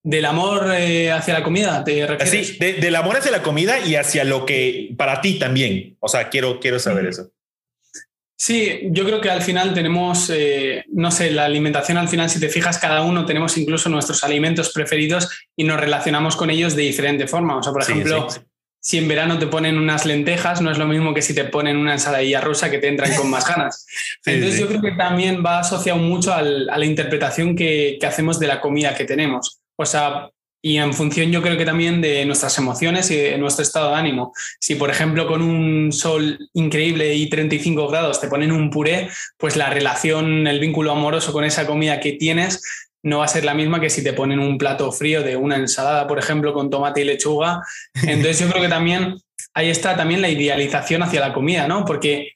Del 0.03 0.25
amor 0.25 0.71
eh, 0.74 1.12
hacia 1.12 1.36
la 1.36 1.44
comida, 1.44 1.83
¿te 1.83 2.07
refieres? 2.07 2.48
Sí, 2.48 2.57
del 2.57 2.95
amor 2.95 3.18
hacia 3.18 3.31
la 3.31 3.44
comida 3.44 3.80
y 3.80 3.95
hacia 3.95 4.24
lo 4.24 4.45
que 4.45 4.94
para 4.98 5.21
ti 5.21 5.38
también. 5.38 5.95
O 6.00 6.07
sea, 6.07 6.30
quiero, 6.30 6.59
quiero 6.59 6.80
saber 6.80 7.06
eso. 7.06 7.31
Sí, 8.42 8.80
yo 8.86 9.06
creo 9.06 9.21
que 9.21 9.30
al 9.30 9.44
final 9.44 9.75
tenemos, 9.75 10.31
eh, 10.33 10.83
no 10.92 11.12
sé, 11.12 11.30
la 11.30 11.45
alimentación 11.45 12.00
al 12.00 12.09
final, 12.09 12.27
si 12.27 12.39
te 12.39 12.50
fijas, 12.50 12.80
cada 12.80 13.03
uno 13.03 13.24
tenemos 13.24 13.56
incluso 13.56 13.88
nuestros 13.88 14.24
alimentos 14.24 14.71
preferidos 14.74 15.30
y 15.56 15.63
nos 15.63 15.80
relacionamos 15.80 16.36
con 16.36 16.50
ellos 16.50 16.75
de 16.75 16.81
diferente 16.81 17.27
forma. 17.27 17.56
O 17.56 17.62
sea, 17.62 17.71
por 17.71 17.83
ejemplo, 17.83 18.27
si 18.80 18.97
en 18.97 19.07
verano 19.07 19.38
te 19.38 19.45
ponen 19.45 19.77
unas 19.77 20.07
lentejas, 20.07 20.59
no 20.59 20.71
es 20.71 20.80
lo 20.80 20.88
mismo 20.88 21.13
que 21.13 21.21
si 21.21 21.36
te 21.36 21.44
ponen 21.44 21.77
una 21.77 21.94
ensaladilla 21.94 22.42
rusa 22.42 22.71
que 22.71 22.80
te 22.80 22.88
entran 22.88 23.15
con 23.15 23.30
más 23.30 23.47
ganas. 23.47 23.86
Entonces 24.25 24.59
yo 24.59 24.68
creo 24.68 24.81
que 24.81 24.94
también 24.94 25.44
va 25.45 25.59
asociado 25.59 26.00
mucho 26.00 26.33
a 26.33 26.42
la 26.42 26.86
interpretación 26.86 27.56
que, 27.56 28.00
que 28.01 28.07
hacemos 28.07 28.39
de 28.39 28.47
la 28.47 28.59
comida 28.59 28.95
que 28.95 29.06
tenemos. 29.06 29.60
O 29.81 29.86
sea, 29.86 30.30
y 30.63 30.78
en 30.78 30.94
función 30.94 31.31
yo 31.31 31.42
creo 31.42 31.57
que 31.57 31.66
también 31.66 32.01
de 32.01 32.24
nuestras 32.25 32.57
emociones 32.57 33.10
y 33.10 33.18
de 33.18 33.38
nuestro 33.38 33.63
estado 33.63 33.89
de 33.89 33.95
ánimo. 33.95 34.31
Si 34.60 34.75
por 34.75 34.92
ejemplo 34.92 35.28
con 35.28 35.42
un 35.42 35.92
sol 35.92 36.38
increíble 36.54 37.16
y 37.16 37.30
35 37.30 37.88
grados 37.88 38.21
te 38.21 38.28
ponen 38.28 38.52
un 38.52 38.69
puré, 38.69 39.09
pues 39.38 39.56
la 39.56 39.69
relación, 39.71 40.45
el 40.45 40.59
vínculo 40.59 40.92
amoroso 40.92 41.33
con 41.33 41.44
esa 41.44 41.66
comida 41.66 42.00
que 42.00 42.14
tienes 42.14 42.61
no 43.04 43.19
va 43.19 43.26
a 43.26 43.30
ser 43.30 43.44
la 43.44 43.56
misma 43.56 43.80
que 43.80 43.90
si 43.90 44.04
te 44.04 44.14
ponen 44.14 44.40
un 44.40 44.59
plato 44.59 44.92
frío 44.92 45.23
de 45.23 45.35
una 45.35 45.56
ensalada, 45.56 46.07
por 46.07 46.19
ejemplo, 46.19 46.54
con 46.54 46.69
tomate 46.69 47.02
y 47.02 47.06
lechuga. 47.06 47.61
Entonces 48.04 48.40
yo 48.40 48.50
creo 48.50 48.61
que 48.61 48.69
también 48.69 49.16
ahí 49.56 49.69
está 49.69 49.97
también 49.97 50.21
la 50.21 50.30
idealización 50.30 51.02
hacia 51.02 51.21
la 51.21 51.33
comida, 51.33 51.68
¿no? 51.68 51.83
Porque 51.85 52.33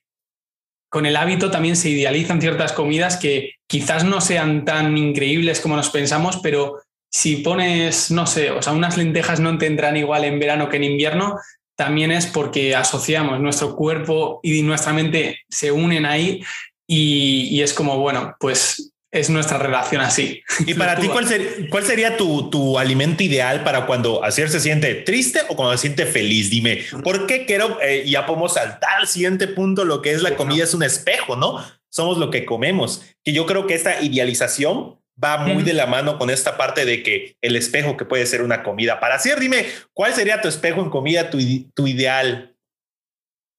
con 0.89 1.05
el 1.05 1.15
hábito 1.17 1.51
también 1.51 1.75
se 1.75 1.89
idealizan 1.89 2.41
ciertas 2.41 2.71
comidas 2.71 3.17
que 3.17 3.55
quizás 3.67 4.03
no 4.03 4.21
sean 4.21 4.65
tan 4.65 4.97
increíbles 4.97 5.59
como 5.59 5.75
nos 5.75 5.89
pensamos, 5.89 6.39
pero 6.41 6.81
si 7.15 7.37
pones, 7.37 8.11
no 8.11 8.27
sé, 8.27 8.51
o 8.51 8.61
sea, 8.61 8.73
unas 8.73 8.97
lentejas 8.97 9.39
no 9.39 9.57
tendrán 9.57 9.95
igual 9.95 10.25
en 10.25 10.37
verano 10.37 10.67
que 10.67 10.75
en 10.75 10.83
invierno, 10.83 11.39
también 11.77 12.11
es 12.11 12.25
porque 12.25 12.75
asociamos 12.75 13.39
nuestro 13.39 13.73
cuerpo 13.73 14.41
y 14.43 14.61
nuestra 14.63 14.91
mente 14.91 15.39
se 15.49 15.71
unen 15.71 16.05
ahí 16.05 16.43
y, 16.85 17.61
es 17.61 17.73
como, 17.73 17.99
bueno, 17.99 18.35
pues 18.37 18.91
es 19.11 19.29
nuestra 19.29 19.57
relación 19.57 20.01
así. 20.01 20.43
¿Y 20.65 20.73
para 20.73 20.95
ti 20.99 21.07
cuál, 21.07 21.25
cuál 21.69 21.85
sería 21.85 22.17
tu, 22.17 22.49
tu, 22.49 22.77
alimento 22.77 23.23
ideal 23.23 23.63
para 23.63 23.85
cuando 23.85 24.21
ayer 24.21 24.49
se 24.49 24.59
siente 24.59 24.95
triste 24.95 25.39
o 25.47 25.55
cuando 25.55 25.71
se 25.77 25.83
siente 25.83 26.05
feliz? 26.05 26.49
Dime, 26.49 26.83
¿por 27.01 27.27
qué 27.27 27.45
quiero, 27.45 27.79
eh, 27.81 28.03
ya 28.05 28.25
podemos 28.25 28.55
saltar 28.55 28.99
al 28.99 29.07
siguiente 29.07 29.47
punto, 29.47 29.85
lo 29.85 30.01
que 30.01 30.11
es 30.11 30.21
la 30.21 30.35
comida 30.35 30.65
es 30.65 30.73
un 30.73 30.83
espejo, 30.83 31.37
¿no? 31.37 31.63
Somos 31.89 32.17
lo 32.17 32.29
que 32.29 32.43
comemos. 32.43 33.03
Que 33.23 33.31
yo 33.31 33.45
creo 33.45 33.67
que 33.67 33.73
esta 33.73 34.01
idealización 34.01 34.97
va 35.21 35.37
muy 35.37 35.63
de 35.63 35.73
la 35.73 35.85
mano 35.85 36.17
con 36.17 36.29
esta 36.29 36.57
parte 36.57 36.85
de 36.85 37.03
que 37.03 37.37
el 37.41 37.55
espejo 37.55 37.97
que 37.97 38.05
puede 38.05 38.25
ser 38.25 38.41
una 38.41 38.63
comida. 38.63 38.99
Para 38.99 39.15
hacer, 39.15 39.39
dime, 39.39 39.65
¿cuál 39.93 40.13
sería 40.13 40.41
tu 40.41 40.47
espejo 40.47 40.81
en 40.81 40.89
comida, 40.89 41.29
tu, 41.29 41.39
tu 41.73 41.87
ideal? 41.87 42.55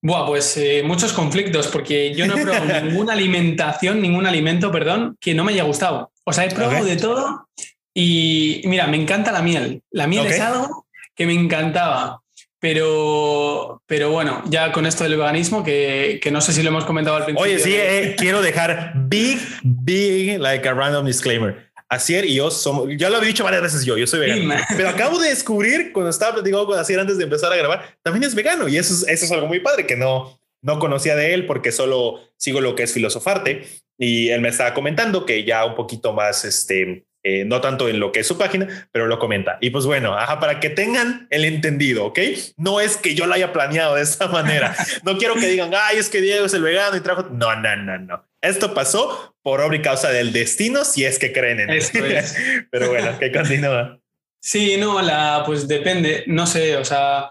Buah, 0.03 0.27
pues 0.27 0.57
eh, 0.57 0.83
muchos 0.85 1.13
conflictos, 1.13 1.69
porque 1.69 2.15
yo 2.15 2.27
no 2.27 2.37
he 2.37 2.43
probado 2.43 2.81
ninguna 2.83 3.15
alimentación, 3.15 4.01
ningún 4.01 4.27
alimento, 4.27 4.71
perdón, 4.71 5.17
que 5.21 5.35
no 5.35 5.45
me 5.45 5.53
haya 5.53 5.65
gustado. 5.65 6.13
O 6.25 6.33
sea, 6.33 6.45
he 6.45 6.55
probado 6.55 6.85
de 6.85 6.97
todo 6.97 7.49
y 7.95 8.63
mira, 8.67 8.87
me 8.87 8.99
encanta 8.99 9.33
la 9.33 9.43
miel. 9.43 9.83
La 9.91 10.07
miel 10.07 10.27
es 10.27 10.41
algo 10.41 10.87
que 11.15 11.27
me 11.27 11.33
encantaba. 11.33 12.23
Pero, 12.67 13.81
pero 13.87 14.11
bueno, 14.11 14.43
ya 14.49 14.73
con 14.73 14.87
esto 14.87 15.05
del 15.05 15.17
veganismo, 15.17 15.63
que, 15.63 16.19
que 16.21 16.33
no 16.33 16.41
sé 16.41 16.53
si 16.53 16.65
lo 16.65 16.71
hemos 16.71 16.85
comentado 16.85 17.17
al 17.17 17.25
principio. 17.25 17.45
Oye, 17.45 17.61
sí, 17.61 17.73
eh, 17.77 18.17
quiero 18.19 18.43
dejar 18.43 18.93
big, 18.97 19.39
big, 19.63 20.41
like 20.41 20.69
a 20.69 20.75
random 20.75 21.07
disclaimer. 21.07 21.71
Asier 21.89 22.25
y 22.25 22.35
yo 22.35 22.51
somos, 22.51 22.89
ya 22.97 23.09
lo 23.09 23.23
he 23.23 23.27
dicho 23.27 23.45
varias 23.45 23.63
veces 23.63 23.85
yo, 23.85 23.97
yo 23.97 24.09
soy 24.09 24.19
vegano, 24.19 24.53
pero 24.77 24.89
acabo 24.89 25.21
de 25.21 25.29
descubrir 25.29 25.93
cuando 25.93 26.11
estaba 26.11 26.35
platicando 26.35 26.67
con 26.67 26.77
Asier 26.77 26.99
antes 26.99 27.19
de 27.19 27.23
empezar 27.23 27.53
a 27.53 27.57
grabar, 27.57 27.97
también 28.03 28.25
es 28.25 28.35
vegano 28.35 28.67
y 28.67 28.79
eso 28.79 28.93
es, 28.93 29.07
eso 29.07 29.27
es 29.27 29.31
algo 29.31 29.47
muy 29.47 29.61
padre 29.61 29.87
que 29.87 29.95
no, 29.95 30.37
no 30.61 30.81
conocía 30.81 31.15
de 31.15 31.35
él 31.35 31.47
porque 31.47 31.71
solo 31.71 32.19
sigo 32.37 32.61
lo 32.61 32.75
que 32.75 32.83
es 32.83 32.93
filosofarte 32.93 33.65
y 33.97 34.31
él 34.31 34.41
me 34.41 34.49
estaba 34.49 34.75
comentando 34.75 35.25
que 35.25 35.45
ya 35.45 35.65
un 35.65 35.77
poquito 35.77 36.13
más, 36.13 36.45
este, 36.45 37.05
eh, 37.29 37.45
no 37.45 37.61
tanto 37.61 37.89
en 37.89 37.99
lo 37.99 38.13
que 38.13 38.21
es 38.21 38.27
su 38.29 38.39
página, 38.39 38.89
pero 38.93 39.09
lo 39.09 39.19
comenta. 39.19 39.59
Y 39.61 39.71
pues 39.71 39.85
bueno, 39.85 40.17
ajá, 40.17 40.39
para 40.39 40.61
que 40.61 40.71
tengan 40.71 41.27
el 41.31 41.45
entendido, 41.45 42.05
¿ok? 42.05 42.21
No 42.57 42.79
es 42.79 42.97
que 42.97 43.17
yo 43.17 43.27
lo 43.27 43.35
haya 43.35 43.53
planeado 43.53 43.97
de 43.97 44.03
esta 44.03 44.29
manera. 44.29 44.77
No 45.03 45.19
quiero 45.19 45.35
que 45.35 45.49
digan, 45.49 45.73
ay, 45.75 45.99
es 45.99 46.09
que 46.09 46.21
Diego 46.21 46.47
es 46.47 46.55
el 46.55 46.63
vegano 46.63 46.97
y 46.97 47.01
trajo. 47.01 47.25
No, 47.33 47.57
no, 47.57 47.77
no, 47.77 47.99
no. 47.99 48.25
Esto 48.41 48.75
pasó 48.75 49.37
por 49.43 49.61
obra 49.61 49.77
y 49.77 49.83
causa 49.83 50.11
del 50.11 50.33
destino, 50.33 50.85
si 50.85 51.05
es 51.05 51.19
que 51.19 51.33
creen 51.33 51.59
en 51.59 51.71
eso. 51.71 51.91
pero 52.71 52.91
bueno, 52.91 53.19
que 53.19 53.33
continúa. 53.33 53.99
Sí, 54.41 54.77
no, 54.77 55.03
la, 55.03 55.43
pues 55.45 55.67
depende, 55.67 56.23
no 56.29 56.47
sé, 56.47 56.77
o 56.77 56.85
sea, 56.85 57.29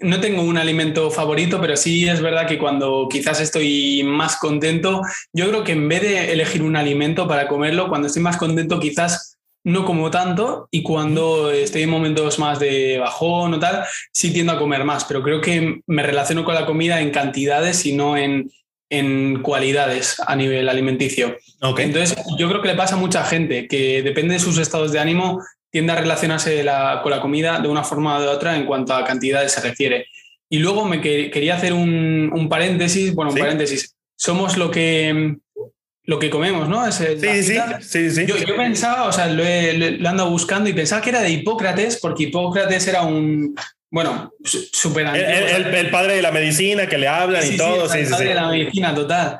no 0.00 0.20
tengo 0.20 0.42
un 0.42 0.56
alimento 0.56 1.10
favorito, 1.10 1.60
pero 1.60 1.76
sí 1.76 2.08
es 2.08 2.20
verdad 2.20 2.46
que 2.46 2.58
cuando 2.58 3.06
quizás 3.10 3.40
estoy 3.40 4.02
más 4.04 4.36
contento, 4.36 5.02
yo 5.32 5.48
creo 5.48 5.64
que 5.64 5.72
en 5.72 5.88
vez 5.88 6.02
de 6.02 6.32
elegir 6.32 6.62
un 6.62 6.76
alimento 6.76 7.28
para 7.28 7.48
comerlo, 7.48 7.88
cuando 7.88 8.06
estoy 8.06 8.22
más 8.22 8.36
contento 8.36 8.80
quizás 8.80 9.38
no 9.62 9.84
como 9.84 10.10
tanto 10.10 10.68
y 10.70 10.82
cuando 10.82 11.50
estoy 11.50 11.82
en 11.82 11.90
momentos 11.90 12.38
más 12.38 12.58
de 12.58 12.98
bajón 12.98 13.54
o 13.54 13.58
tal, 13.58 13.84
sí 14.12 14.32
tiendo 14.32 14.52
a 14.52 14.58
comer 14.58 14.84
más, 14.84 15.04
pero 15.04 15.22
creo 15.22 15.40
que 15.40 15.80
me 15.86 16.02
relaciono 16.02 16.44
con 16.44 16.54
la 16.54 16.66
comida 16.66 17.00
en 17.00 17.10
cantidades 17.10 17.84
y 17.84 17.92
no 17.92 18.16
en, 18.16 18.50
en 18.88 19.42
cualidades 19.42 20.20
a 20.26 20.34
nivel 20.34 20.68
alimenticio. 20.68 21.36
Entonces, 21.78 22.16
yo 22.38 22.48
creo 22.48 22.62
que 22.62 22.68
le 22.68 22.74
pasa 22.74 22.94
a 22.94 22.98
mucha 22.98 23.24
gente 23.24 23.68
que 23.68 24.02
depende 24.02 24.34
de 24.34 24.40
sus 24.40 24.56
estados 24.56 24.92
de 24.92 24.98
ánimo, 24.98 25.42
tiende 25.70 25.92
a 25.92 25.96
relacionarse 25.96 26.64
con 27.02 27.10
la 27.10 27.20
comida 27.20 27.60
de 27.60 27.68
una 27.68 27.84
forma 27.84 28.16
o 28.16 28.20
de 28.20 28.28
otra 28.28 28.56
en 28.56 28.66
cuanto 28.66 28.94
a 28.94 29.04
cantidades 29.04 29.52
se 29.52 29.60
refiere. 29.60 30.06
Y 30.48 30.58
luego 30.58 30.84
me 30.84 31.00
quería 31.00 31.54
hacer 31.54 31.72
un, 31.72 32.46
paréntesis, 32.50 33.14
bueno, 33.14 33.30
un 33.30 33.38
paréntesis. 33.38 33.94
Somos 34.16 34.56
lo 34.56 34.70
que, 34.70 35.36
lo 36.04 36.18
que 36.18 36.28
comemos, 36.28 36.68
¿no? 36.68 36.90
sí, 36.90 37.04
sí, 37.80 38.10
sí, 38.10 38.26
Yo, 38.26 38.56
pensaba, 38.56 39.04
o 39.04 39.12
sea, 39.12 39.28
lo, 39.28 39.44
he, 39.44 39.98
lo 39.98 40.08
ando 40.08 40.28
buscando 40.28 40.68
y 40.68 40.72
pensaba 40.72 41.00
que 41.00 41.10
era 41.10 41.20
de 41.20 41.30
Hipócrates, 41.30 42.00
porque 42.00 42.24
Hipócrates 42.24 42.88
era 42.88 43.02
un, 43.02 43.54
bueno, 43.90 44.32
súper 44.44 45.06
el, 45.06 45.66
el, 45.66 45.90
padre 45.90 46.14
de 46.14 46.22
la 46.22 46.30
medicina 46.30 46.86
que 46.86 46.96
le 46.96 47.08
hablan 47.08 47.44
y 47.44 47.56
todo. 47.56 47.88
Sí, 47.88 47.98
el 47.98 48.08
padre 48.08 48.28
de 48.28 48.34
la 48.34 48.48
medicina, 48.48 48.94
total. 48.94 49.38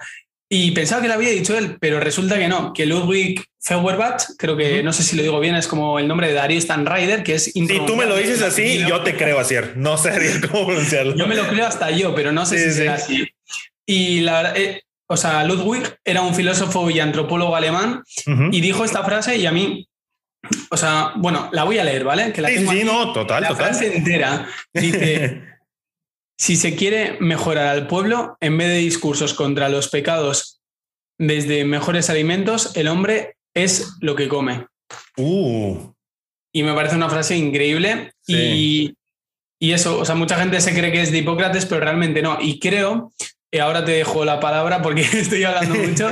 Y 0.52 0.72
pensaba 0.72 1.00
que 1.00 1.06
lo 1.06 1.14
había 1.14 1.30
dicho 1.30 1.56
él, 1.56 1.76
pero 1.80 2.00
resulta 2.00 2.36
que 2.36 2.48
no, 2.48 2.72
que 2.72 2.84
Ludwig 2.84 3.40
Feuerbach, 3.60 4.24
creo 4.36 4.56
que, 4.56 4.82
no 4.82 4.92
sé 4.92 5.04
si 5.04 5.14
lo 5.14 5.22
digo 5.22 5.38
bien, 5.38 5.54
es 5.54 5.68
como 5.68 6.00
el 6.00 6.08
nombre 6.08 6.26
de 6.26 6.34
Darío 6.34 6.60
Stanrider, 6.60 7.22
que 7.22 7.36
es... 7.36 7.44
Si 7.44 7.66
tú 7.86 7.94
me 7.94 8.04
lo 8.04 8.16
dices 8.16 8.42
así, 8.42 8.78
yo 8.78 9.02
te 9.02 9.16
creo 9.16 9.38
así. 9.38 9.54
No 9.76 9.96
sé 9.96 10.40
cómo 10.50 10.66
pronunciarlo. 10.66 11.14
Yo 11.14 11.28
me 11.28 11.36
lo 11.36 11.46
creo 11.46 11.66
hasta 11.66 11.92
yo, 11.92 12.16
pero 12.16 12.32
no 12.32 12.44
sé 12.46 12.58
si 12.58 12.76
será 12.76 12.94
así. 12.94 13.28
Y 13.86 14.22
la 14.22 14.42
verdad, 14.42 14.56
eh, 14.56 14.82
o 15.06 15.16
sea, 15.16 15.44
Ludwig 15.44 15.98
era 16.04 16.22
un 16.22 16.34
filósofo 16.34 16.90
y 16.90 16.98
antropólogo 16.98 17.54
alemán 17.54 18.02
y 18.50 18.60
dijo 18.60 18.84
esta 18.84 19.04
frase 19.04 19.36
y 19.36 19.46
a 19.46 19.52
mí, 19.52 19.88
o 20.68 20.76
sea, 20.76 21.12
bueno, 21.14 21.48
la 21.52 21.62
voy 21.62 21.78
a 21.78 21.84
leer, 21.84 22.02
¿vale? 22.02 22.32
Que 22.32 22.40
la 22.40 22.48
sí, 22.48 22.66
sí, 22.66 22.82
no, 22.82 23.12
total, 23.12 23.42
la 23.42 23.48
total. 23.50 23.66
frase 23.66 23.96
entera 23.96 24.48
dice... 24.74 25.44
Si 26.40 26.56
se 26.56 26.74
quiere 26.74 27.18
mejorar 27.20 27.66
al 27.66 27.86
pueblo, 27.86 28.38
en 28.40 28.56
vez 28.56 28.68
de 28.68 28.76
discursos 28.76 29.34
contra 29.34 29.68
los 29.68 29.88
pecados 29.88 30.62
desde 31.18 31.66
mejores 31.66 32.08
alimentos, 32.08 32.74
el 32.76 32.88
hombre 32.88 33.36
es 33.52 33.98
lo 34.00 34.16
que 34.16 34.26
come. 34.26 34.66
Uh. 35.18 35.92
Y 36.50 36.62
me 36.62 36.72
parece 36.72 36.96
una 36.96 37.10
frase 37.10 37.36
increíble. 37.36 38.14
Y, 38.26 38.94
eso, 39.60 39.98
o 39.98 40.04
sea, 40.06 40.14
mucha 40.14 40.38
gente 40.38 40.58
se 40.62 40.72
cree 40.72 40.90
que 40.90 41.02
es 41.02 41.12
de 41.12 41.18
Hipócrates, 41.18 41.66
pero 41.66 41.82
realmente 41.82 42.22
no. 42.22 42.38
Y 42.40 42.58
creo, 42.58 43.12
y 43.50 43.58
ahora 43.58 43.84
te 43.84 43.92
dejo 43.92 44.24
la 44.24 44.40
palabra 44.40 44.80
porque 44.80 45.02
estoy 45.12 45.44
hablando 45.44 45.74
mucho. 45.88 46.08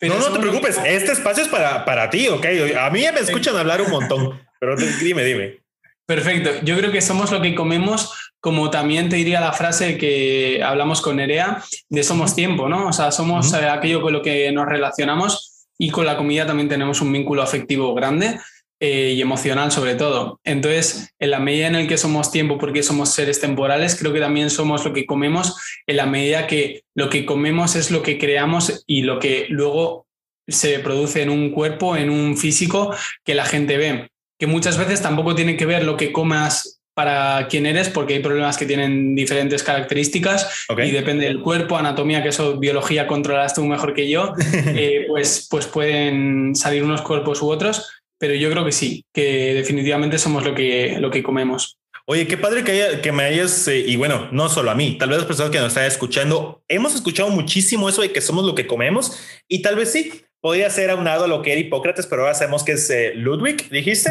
no, 0.00 0.16
no 0.16 0.32
te 0.32 0.38
preocupes, 0.38 0.78
este 0.86 1.10
espacio 1.10 1.42
es 1.42 1.48
para, 1.48 1.84
para 1.84 2.08
ti, 2.08 2.28
¿ok? 2.28 2.46
A 2.78 2.88
mí 2.90 3.04
me 3.12 3.20
escuchan 3.20 3.56
hablar 3.56 3.82
un 3.82 3.90
montón, 3.90 4.40
pero 4.60 4.76
dime, 4.76 5.24
dime. 5.24 5.61
Perfecto. 6.06 6.50
Yo 6.64 6.76
creo 6.76 6.90
que 6.90 7.00
somos 7.00 7.30
lo 7.30 7.40
que 7.40 7.54
comemos, 7.54 8.32
como 8.40 8.70
también 8.70 9.08
te 9.08 9.16
diría 9.16 9.40
la 9.40 9.52
frase 9.52 9.96
que 9.96 10.60
hablamos 10.64 11.00
con 11.00 11.16
Nerea, 11.16 11.62
de 11.88 12.02
somos 12.02 12.34
tiempo, 12.34 12.68
¿no? 12.68 12.88
O 12.88 12.92
sea, 12.92 13.12
somos 13.12 13.52
eh, 13.54 13.68
aquello 13.68 14.02
con 14.02 14.12
lo 14.12 14.22
que 14.22 14.50
nos 14.52 14.66
relacionamos 14.66 15.66
y 15.78 15.90
con 15.90 16.06
la 16.06 16.16
comida 16.16 16.46
también 16.46 16.68
tenemos 16.68 17.00
un 17.00 17.12
vínculo 17.12 17.42
afectivo 17.42 17.94
grande 17.94 18.40
eh, 18.80 19.12
y 19.16 19.22
emocional 19.22 19.70
sobre 19.70 19.94
todo. 19.94 20.40
Entonces, 20.42 21.14
en 21.20 21.30
la 21.30 21.38
medida 21.38 21.68
en 21.68 21.76
el 21.76 21.86
que 21.86 21.96
somos 21.96 22.32
tiempo 22.32 22.58
porque 22.58 22.82
somos 22.82 23.10
seres 23.10 23.40
temporales, 23.40 23.94
creo 23.94 24.12
que 24.12 24.18
también 24.18 24.50
somos 24.50 24.84
lo 24.84 24.92
que 24.92 25.06
comemos 25.06 25.56
en 25.86 25.96
la 25.96 26.06
medida 26.06 26.48
que 26.48 26.82
lo 26.94 27.08
que 27.08 27.24
comemos 27.24 27.76
es 27.76 27.92
lo 27.92 28.02
que 28.02 28.18
creamos 28.18 28.82
y 28.88 29.02
lo 29.02 29.20
que 29.20 29.46
luego 29.50 30.08
se 30.48 30.80
produce 30.80 31.22
en 31.22 31.30
un 31.30 31.52
cuerpo, 31.52 31.96
en 31.96 32.10
un 32.10 32.36
físico 32.36 32.92
que 33.24 33.36
la 33.36 33.44
gente 33.44 33.76
ve 33.76 34.11
que 34.42 34.48
muchas 34.48 34.76
veces 34.76 35.00
tampoco 35.00 35.36
tiene 35.36 35.56
que 35.56 35.66
ver 35.66 35.84
lo 35.84 35.96
que 35.96 36.10
comas 36.10 36.82
para 36.96 37.46
quién 37.46 37.64
eres, 37.64 37.88
porque 37.88 38.14
hay 38.14 38.20
problemas 38.20 38.58
que 38.58 38.66
tienen 38.66 39.14
diferentes 39.14 39.62
características 39.62 40.66
y 40.84 40.90
depende 40.90 41.26
del 41.26 41.40
cuerpo, 41.40 41.76
anatomía, 41.76 42.24
que 42.24 42.30
eso 42.30 42.58
biología 42.58 43.06
controlas 43.06 43.54
tú 43.54 43.64
mejor 43.64 43.94
que 43.94 44.10
yo, 44.10 44.34
eh, 44.66 45.04
pues, 45.06 45.46
pues 45.48 45.68
pueden 45.68 46.56
salir 46.56 46.82
unos 46.82 47.02
cuerpos 47.02 47.40
u 47.40 47.50
otros, 47.50 47.88
pero 48.18 48.34
yo 48.34 48.50
creo 48.50 48.64
que 48.64 48.72
sí, 48.72 49.04
que 49.14 49.54
definitivamente 49.54 50.18
somos 50.18 50.44
lo 50.44 50.56
que, 50.56 50.96
lo 50.98 51.12
que 51.12 51.22
comemos. 51.22 51.78
Oye, 52.06 52.26
qué 52.26 52.36
padre 52.36 52.64
que, 52.64 52.72
haya, 52.72 53.00
que 53.00 53.12
me 53.12 53.22
hayas, 53.22 53.68
eh, 53.68 53.78
y 53.78 53.94
bueno, 53.94 54.26
no 54.32 54.48
solo 54.48 54.72
a 54.72 54.74
mí, 54.74 54.98
tal 54.98 55.10
vez 55.10 55.18
las 55.18 55.28
personas 55.28 55.52
que 55.52 55.58
nos 55.58 55.68
están 55.68 55.84
escuchando, 55.84 56.64
hemos 56.66 56.96
escuchado 56.96 57.30
muchísimo 57.30 57.88
eso 57.88 58.02
de 58.02 58.10
que 58.10 58.20
somos 58.20 58.44
lo 58.44 58.56
que 58.56 58.66
comemos 58.66 59.16
y 59.46 59.62
tal 59.62 59.76
vez 59.76 59.92
sí, 59.92 60.24
podría 60.42 60.68
ser 60.68 60.90
aunado 60.90 61.24
a 61.24 61.28
lo 61.28 61.40
que 61.40 61.52
era 61.52 61.60
Hipócrates, 61.60 62.06
pero 62.06 62.22
ahora 62.22 62.34
sabemos 62.34 62.64
que 62.64 62.72
es 62.72 62.90
eh, 62.90 63.12
Ludwig, 63.14 63.70
dijiste. 63.70 64.10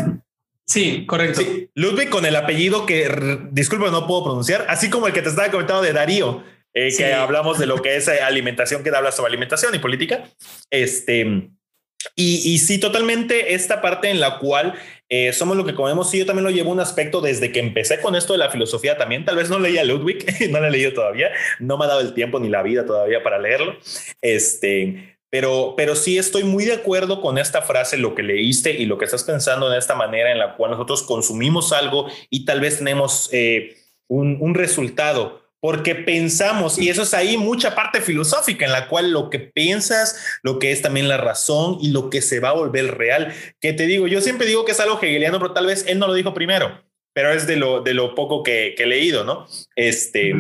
Sí, 0.66 1.06
correcto. 1.06 1.42
Ludwig 1.76 2.10
con 2.10 2.26
el 2.26 2.36
apellido 2.36 2.86
que, 2.86 3.38
disculpa, 3.52 3.92
no 3.92 4.08
puedo 4.08 4.24
pronunciar, 4.24 4.66
así 4.70 4.90
como 4.90 5.08
el 5.08 5.14
que 5.14 5.22
te 5.22 5.30
estaba 5.30 5.52
comentando 5.52 5.84
de 5.84 5.92
Darío, 5.92 6.44
eh, 6.74 6.96
que 6.96 7.14
hablamos 7.14 7.60
de 7.60 7.66
lo 7.66 7.82
que 7.82 7.98
es 7.98 8.08
eh, 8.08 8.22
alimentación, 8.22 8.82
que 8.82 8.90
habla 8.90 9.12
sobre 9.12 9.28
alimentación 9.28 9.76
y 9.76 9.80
política. 9.80 10.24
Este, 10.70 11.50
y, 12.16 12.54
y 12.54 12.58
sí, 12.60 12.80
totalmente 12.80 13.54
esta 13.54 13.82
parte 13.82 14.10
en 14.10 14.22
la 14.22 14.40
cual 14.40 14.74
somos 15.34 15.58
lo 15.58 15.66
que 15.66 15.76
comemos, 15.76 16.10
sí, 16.10 16.20
yo 16.20 16.26
también 16.26 16.46
lo 16.46 16.52
llevo 16.52 16.72
un 16.72 16.80
aspecto 16.80 17.20
desde 17.20 17.52
que 17.52 17.60
empecé 17.60 18.00
con 18.00 18.16
esto 18.16 18.32
de 18.32 18.40
la 18.40 18.50
filosofía 18.50 18.98
también, 18.98 19.26
tal 19.26 19.36
vez 19.36 19.50
no 19.50 19.60
leía 19.60 19.84
Ludwig, 19.84 20.26
no 20.50 20.62
lo 20.62 20.68
he 20.68 20.72
leído 20.72 20.94
todavía, 20.94 21.32
no 21.60 21.78
me 21.78 21.84
ha 21.84 21.90
dado 21.90 22.00
el 22.00 22.14
tiempo 22.14 22.40
ni 22.40 22.48
la 22.48 22.64
vida 22.64 22.86
todavía 22.86 23.22
para 23.22 23.38
leerlo, 23.38 23.78
este, 24.22 25.12
pero, 25.32 25.76
pero 25.78 25.96
sí 25.96 26.18
estoy 26.18 26.44
muy 26.44 26.66
de 26.66 26.74
acuerdo 26.74 27.22
con 27.22 27.38
esta 27.38 27.62
frase, 27.62 27.98
lo 27.98 28.14
que 28.14 28.22
leíste 28.22 28.74
y 28.74 28.86
lo 28.86 28.98
que 28.98 29.06
estás 29.06 29.24
pensando 29.24 29.72
en 29.72 29.78
esta 29.78 29.96
manera 29.96 30.32
en 30.32 30.38
la 30.38 30.58
cual 30.58 30.72
nosotros 30.72 31.04
consumimos 31.04 31.72
algo 31.72 32.08
y 32.30 32.44
tal 32.44 32.60
vez 32.60 32.80
tenemos 32.80 33.30
eh, 33.32 33.78
un, 34.08 34.54
resultado. 34.54 35.40
Porque 35.62 35.94
pensamos, 35.94 36.80
y 36.80 36.90
eso 36.90 37.04
es 37.04 37.14
ahí 37.14 37.38
mucha 37.38 37.76
parte 37.76 38.02
filosófica 38.02 38.66
en 38.66 38.72
la 38.72 38.88
cual 38.88 39.12
lo 39.12 39.30
que 39.30 39.38
piensas, 39.40 40.40
lo 40.42 40.58
que 40.58 40.72
es 40.72 40.82
también 40.82 41.08
la 41.08 41.18
razón 41.18 41.78
y 41.80 41.92
lo 41.92 42.10
que 42.10 42.22
se 42.22 42.40
va 42.40 42.50
a 42.50 42.54
volver 42.54 42.98
real, 42.98 43.32
que 43.60 43.72
te 43.72 43.86
digo, 43.86 44.08
yo 44.08 44.22
siempre 44.22 44.48
digo 44.48 44.66
que 44.66 44.72
es 44.72 44.80
algo 44.80 44.98
hegeliano, 45.00 45.40
pero 45.40 45.54
tal 45.54 45.68
vez 45.68 45.86
él 45.88 46.00
no 46.00 46.08
lo 46.08 46.16
dijo 46.16 46.34
primero, 46.34 46.82
pero 47.14 47.32
es 47.32 47.46
de 47.46 47.58
lo, 47.58 47.82
de 47.82 47.94
lo 47.94 48.16
poco 48.16 48.42
que, 48.42 48.74
que 48.76 48.84
he 48.84 48.88
leído, 48.88 49.24
¿no? 49.24 49.46
Este, 49.76 50.34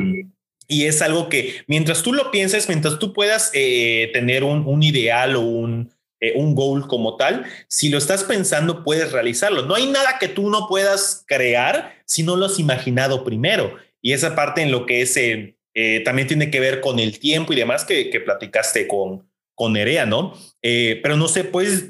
y 0.72 0.86
es 0.86 1.02
algo 1.02 1.28
que 1.28 1.66
mientras 1.68 2.02
tú 2.02 2.14
lo 2.14 2.32
pienses, 2.32 2.70
mientras 2.70 2.98
tú 2.98 3.12
puedas 3.12 3.52
eh, 3.54 4.10
tener 4.14 4.46
un, 4.46 4.82
ideal 4.82 5.36
o 5.36 5.42
un, 5.42 5.92
eh, 6.22 6.32
un 6.38 6.56
goal 6.56 6.88
como 6.88 7.18
tal, 7.18 7.46
si 7.68 7.90
lo 7.90 7.98
estás 7.98 8.24
pensando, 8.24 8.86
puedes 8.86 9.12
realizarlo. 9.12 9.64
No 9.64 9.76
hay 9.76 9.88
nada 9.88 10.18
que 10.18 10.30
tú 10.30 10.50
no 10.50 10.70
puedas 10.70 11.26
crear 11.28 11.96
si 12.06 12.24
no 12.24 12.38
lo 12.38 12.46
has 12.46 12.58
imaginado 12.58 13.26
primero. 13.26 13.76
Y 14.02 14.14
esa 14.14 14.34
parte 14.34 14.62
en 14.62 14.72
lo 14.72 14.86
que 14.86 15.02
es, 15.02 15.18
eh, 15.18 15.58
también 16.06 16.30
tiene 16.30 16.50
que 16.50 16.62
ver 16.62 16.80
con 16.80 17.00
el 17.00 17.20
tiempo 17.20 17.52
y 17.52 17.58
demás 17.58 17.84
que, 17.84 18.10
que 18.10 18.22
platicaste 18.22 18.88
con, 18.88 19.30
con 19.54 19.74
Nerea, 19.74 20.06
¿no? 20.06 20.34
pero 20.62 21.18
no 21.18 21.28
sé, 21.28 21.44
pues, 21.44 21.90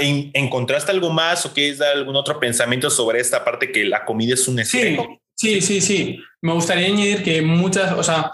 ¿encontraste 0.00 0.90
algo 0.90 1.10
más 1.10 1.46
o 1.46 1.52
quieres 1.52 1.78
dar 1.78 1.96
algún 1.96 2.16
otro 2.16 2.40
pensamiento 2.40 2.90
sobre 2.90 3.20
esta 3.20 3.44
parte 3.44 3.70
que 3.70 3.84
la 3.84 4.04
comida 4.04 4.34
es 4.34 4.48
un 4.48 4.58
espejo? 4.58 5.06
Sí, 5.08 5.20
sí, 5.60 5.80
sí. 5.80 6.18
Me 6.40 6.52
gustaría 6.52 6.86
añadir 6.86 7.22
que 7.22 7.42
muchas, 7.42 7.92
o 7.92 8.02
sea, 8.02 8.32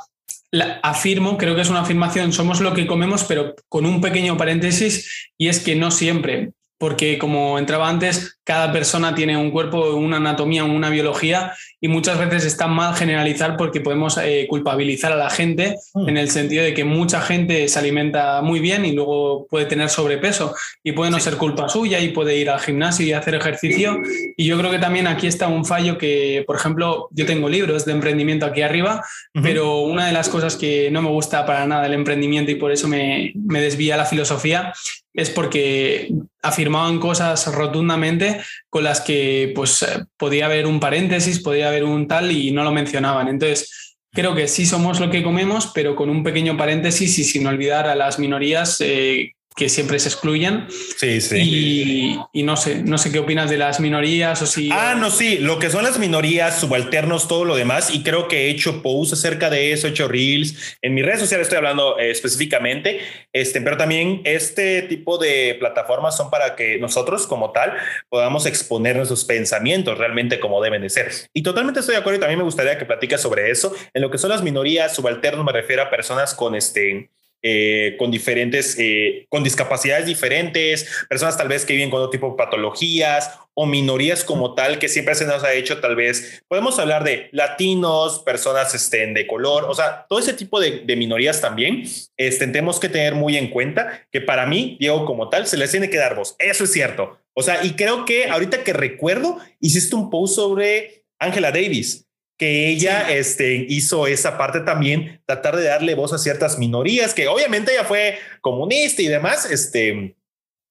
afirmo, 0.82 1.38
creo 1.38 1.54
que 1.54 1.62
es 1.62 1.70
una 1.70 1.80
afirmación, 1.80 2.32
somos 2.32 2.60
lo 2.60 2.74
que 2.74 2.86
comemos, 2.86 3.24
pero 3.24 3.54
con 3.68 3.86
un 3.86 4.00
pequeño 4.00 4.36
paréntesis, 4.36 5.30
y 5.38 5.48
es 5.48 5.60
que 5.60 5.74
no 5.74 5.90
siempre. 5.90 6.52
Porque 6.82 7.16
como 7.16 7.60
entraba 7.60 7.88
antes, 7.88 8.38
cada 8.42 8.72
persona 8.72 9.14
tiene 9.14 9.36
un 9.36 9.52
cuerpo, 9.52 9.94
una 9.94 10.16
anatomía, 10.16 10.64
una 10.64 10.90
biología 10.90 11.52
y 11.80 11.86
muchas 11.86 12.18
veces 12.18 12.44
está 12.44 12.66
mal 12.66 12.96
generalizar 12.96 13.56
porque 13.56 13.80
podemos 13.80 14.18
eh, 14.18 14.46
culpabilizar 14.48 15.12
a 15.12 15.16
la 15.16 15.30
gente 15.30 15.76
mm. 15.94 16.08
en 16.08 16.16
el 16.16 16.28
sentido 16.28 16.64
de 16.64 16.74
que 16.74 16.84
mucha 16.84 17.20
gente 17.20 17.68
se 17.68 17.78
alimenta 17.78 18.42
muy 18.42 18.58
bien 18.58 18.84
y 18.84 18.90
luego 18.90 19.46
puede 19.48 19.66
tener 19.66 19.90
sobrepeso 19.90 20.56
y 20.82 20.90
puede 20.90 21.12
no 21.12 21.20
ser 21.20 21.36
culpa 21.36 21.68
suya 21.68 22.00
y 22.00 22.08
puede 22.08 22.36
ir 22.36 22.50
al 22.50 22.58
gimnasio 22.58 23.06
y 23.06 23.12
hacer 23.12 23.36
ejercicio. 23.36 23.98
Y 24.36 24.44
yo 24.44 24.58
creo 24.58 24.72
que 24.72 24.80
también 24.80 25.06
aquí 25.06 25.28
está 25.28 25.46
un 25.46 25.64
fallo 25.64 25.98
que, 25.98 26.42
por 26.48 26.56
ejemplo, 26.56 27.06
yo 27.12 27.26
tengo 27.26 27.48
libros 27.48 27.84
de 27.84 27.92
emprendimiento 27.92 28.44
aquí 28.44 28.62
arriba, 28.62 29.04
pero 29.40 29.82
una 29.82 30.06
de 30.06 30.12
las 30.12 30.28
cosas 30.28 30.56
que 30.56 30.90
no 30.90 31.00
me 31.00 31.10
gusta 31.10 31.46
para 31.46 31.64
nada 31.64 31.84
del 31.84 31.94
emprendimiento 31.94 32.50
y 32.50 32.56
por 32.56 32.72
eso 32.72 32.88
me, 32.88 33.30
me 33.36 33.60
desvía 33.60 33.96
la 33.96 34.04
filosofía 34.04 34.72
es 35.14 35.30
porque 35.30 36.08
afirmaban 36.42 36.98
cosas 36.98 37.52
rotundamente 37.54 38.40
con 38.68 38.84
las 38.84 39.00
que 39.00 39.52
pues 39.54 39.82
eh, 39.82 40.04
podía 40.16 40.46
haber 40.46 40.66
un 40.66 40.80
paréntesis, 40.80 41.40
podía 41.40 41.68
haber 41.68 41.84
un 41.84 42.08
tal 42.08 42.30
y 42.32 42.50
no 42.50 42.64
lo 42.64 42.72
mencionaban. 42.72 43.28
Entonces, 43.28 43.96
creo 44.12 44.34
que 44.34 44.48
sí 44.48 44.66
somos 44.66 45.00
lo 45.00 45.10
que 45.10 45.22
comemos, 45.22 45.70
pero 45.74 45.94
con 45.94 46.10
un 46.10 46.22
pequeño 46.22 46.56
paréntesis 46.56 47.18
y 47.18 47.24
sin 47.24 47.46
olvidar 47.46 47.86
a 47.86 47.94
las 47.94 48.18
minorías 48.18 48.80
eh, 48.80 49.32
que 49.54 49.68
siempre 49.68 49.98
se 49.98 50.08
excluyen. 50.08 50.66
Sí, 50.96 51.20
sí. 51.20 52.18
Y, 52.32 52.42
no 52.42 52.56
sé, 52.56 52.82
no 52.82 52.98
sé 52.98 53.12
qué 53.12 53.18
opinas 53.18 53.50
de 53.50 53.58
las 53.58 53.80
minorías 53.80 54.40
o 54.42 54.46
si. 54.46 54.70
Ah, 54.72 54.94
no, 54.98 55.10
sí, 55.10 55.38
lo 55.38 55.58
que 55.58 55.70
son 55.70 55.84
las 55.84 55.98
minorías, 55.98 56.60
subalternos, 56.60 57.28
todo 57.28 57.44
lo 57.44 57.56
demás. 57.56 57.94
Y 57.94 58.02
creo 58.02 58.28
que 58.28 58.46
he 58.46 58.50
hecho 58.50 58.82
posts 58.82 59.14
acerca 59.14 59.50
de 59.50 59.72
eso, 59.72 59.86
he 59.86 59.90
hecho 59.90 60.08
reels. 60.08 60.76
En 60.82 60.94
mis 60.94 61.04
redes 61.04 61.20
sociales 61.20 61.46
estoy 61.46 61.58
hablando 61.58 61.98
eh, 61.98 62.10
específicamente, 62.10 63.00
este, 63.32 63.60
pero 63.60 63.76
también 63.76 64.22
este 64.24 64.82
tipo 64.82 65.18
de 65.18 65.56
plataformas 65.58 66.16
son 66.16 66.30
para 66.30 66.56
que 66.56 66.78
nosotros, 66.78 67.26
como 67.26 67.52
tal, 67.52 67.74
podamos 68.08 68.46
exponer 68.46 68.96
nuestros 68.96 69.24
pensamientos 69.24 69.98
realmente 69.98 70.40
como 70.40 70.62
deben 70.62 70.82
de 70.82 70.90
ser. 70.90 71.10
Y 71.32 71.42
totalmente 71.42 71.80
estoy 71.80 71.94
de 71.94 72.00
acuerdo 72.00 72.18
y 72.18 72.20
también 72.20 72.38
me 72.38 72.44
gustaría 72.44 72.78
que 72.78 72.84
platicas 72.84 73.20
sobre 73.20 73.50
eso. 73.50 73.74
En 73.92 74.02
lo 74.02 74.10
que 74.10 74.18
son 74.18 74.30
las 74.30 74.42
minorías, 74.42 74.94
subalternos, 74.94 75.44
me 75.44 75.52
refiero 75.52 75.82
a 75.82 75.90
personas 75.90 76.34
con 76.34 76.54
este 76.54 77.10
eh, 77.42 77.96
con 77.98 78.10
diferentes, 78.10 78.76
eh, 78.78 79.26
con 79.28 79.42
discapacidades 79.42 80.06
diferentes, 80.06 80.86
personas 81.08 81.36
tal 81.36 81.48
vez 81.48 81.64
que 81.64 81.72
viven 81.72 81.90
con 81.90 82.00
otro 82.00 82.10
tipo 82.10 82.30
de 82.30 82.36
patologías 82.36 83.30
o 83.54 83.66
minorías 83.66 84.24
como 84.24 84.54
tal, 84.54 84.78
que 84.78 84.88
siempre 84.88 85.14
se 85.14 85.26
nos 85.26 85.42
ha 85.42 85.52
hecho 85.52 85.80
tal 85.80 85.96
vez, 85.96 86.42
podemos 86.48 86.78
hablar 86.78 87.04
de 87.04 87.28
latinos, 87.32 88.20
personas 88.20 88.74
este, 88.74 89.06
de 89.06 89.26
color, 89.26 89.64
o 89.64 89.74
sea, 89.74 90.06
todo 90.08 90.18
ese 90.20 90.34
tipo 90.34 90.60
de, 90.60 90.84
minorías 90.96 91.40
también, 91.40 91.84
este, 92.16 92.46
tenemos 92.46 92.78
que 92.78 92.88
tener 92.88 93.14
muy 93.14 93.36
en 93.36 93.48
cuenta 93.48 94.06
que 94.10 94.20
para 94.20 94.46
mí, 94.46 94.76
Diego 94.78 95.04
como 95.04 95.28
tal, 95.28 95.46
se 95.46 95.56
les 95.56 95.70
tiene 95.70 95.90
que 95.90 95.98
dar 95.98 96.14
voz, 96.14 96.36
eso 96.38 96.64
es 96.64 96.72
cierto. 96.72 97.18
O 97.34 97.42
sea, 97.42 97.64
y 97.64 97.72
creo 97.72 98.04
que 98.04 98.28
ahorita 98.28 98.62
que 98.62 98.72
recuerdo, 98.72 99.38
hiciste 99.58 99.96
un 99.96 100.10
post 100.10 100.36
sobre 100.36 101.04
Angela 101.18 101.50
Davis 101.50 102.06
que 102.38 102.68
ella 102.68 103.10
este, 103.10 103.66
hizo 103.68 104.06
esa 104.06 104.36
parte 104.36 104.60
también, 104.60 105.22
tratar 105.26 105.56
de 105.56 105.64
darle 105.64 105.94
voz 105.94 106.12
a 106.12 106.18
ciertas 106.18 106.58
minorías, 106.58 107.14
que 107.14 107.28
obviamente 107.28 107.72
ella 107.72 107.84
fue 107.84 108.18
comunista 108.40 109.02
y 109.02 109.06
demás, 109.06 109.50
este, 109.50 110.16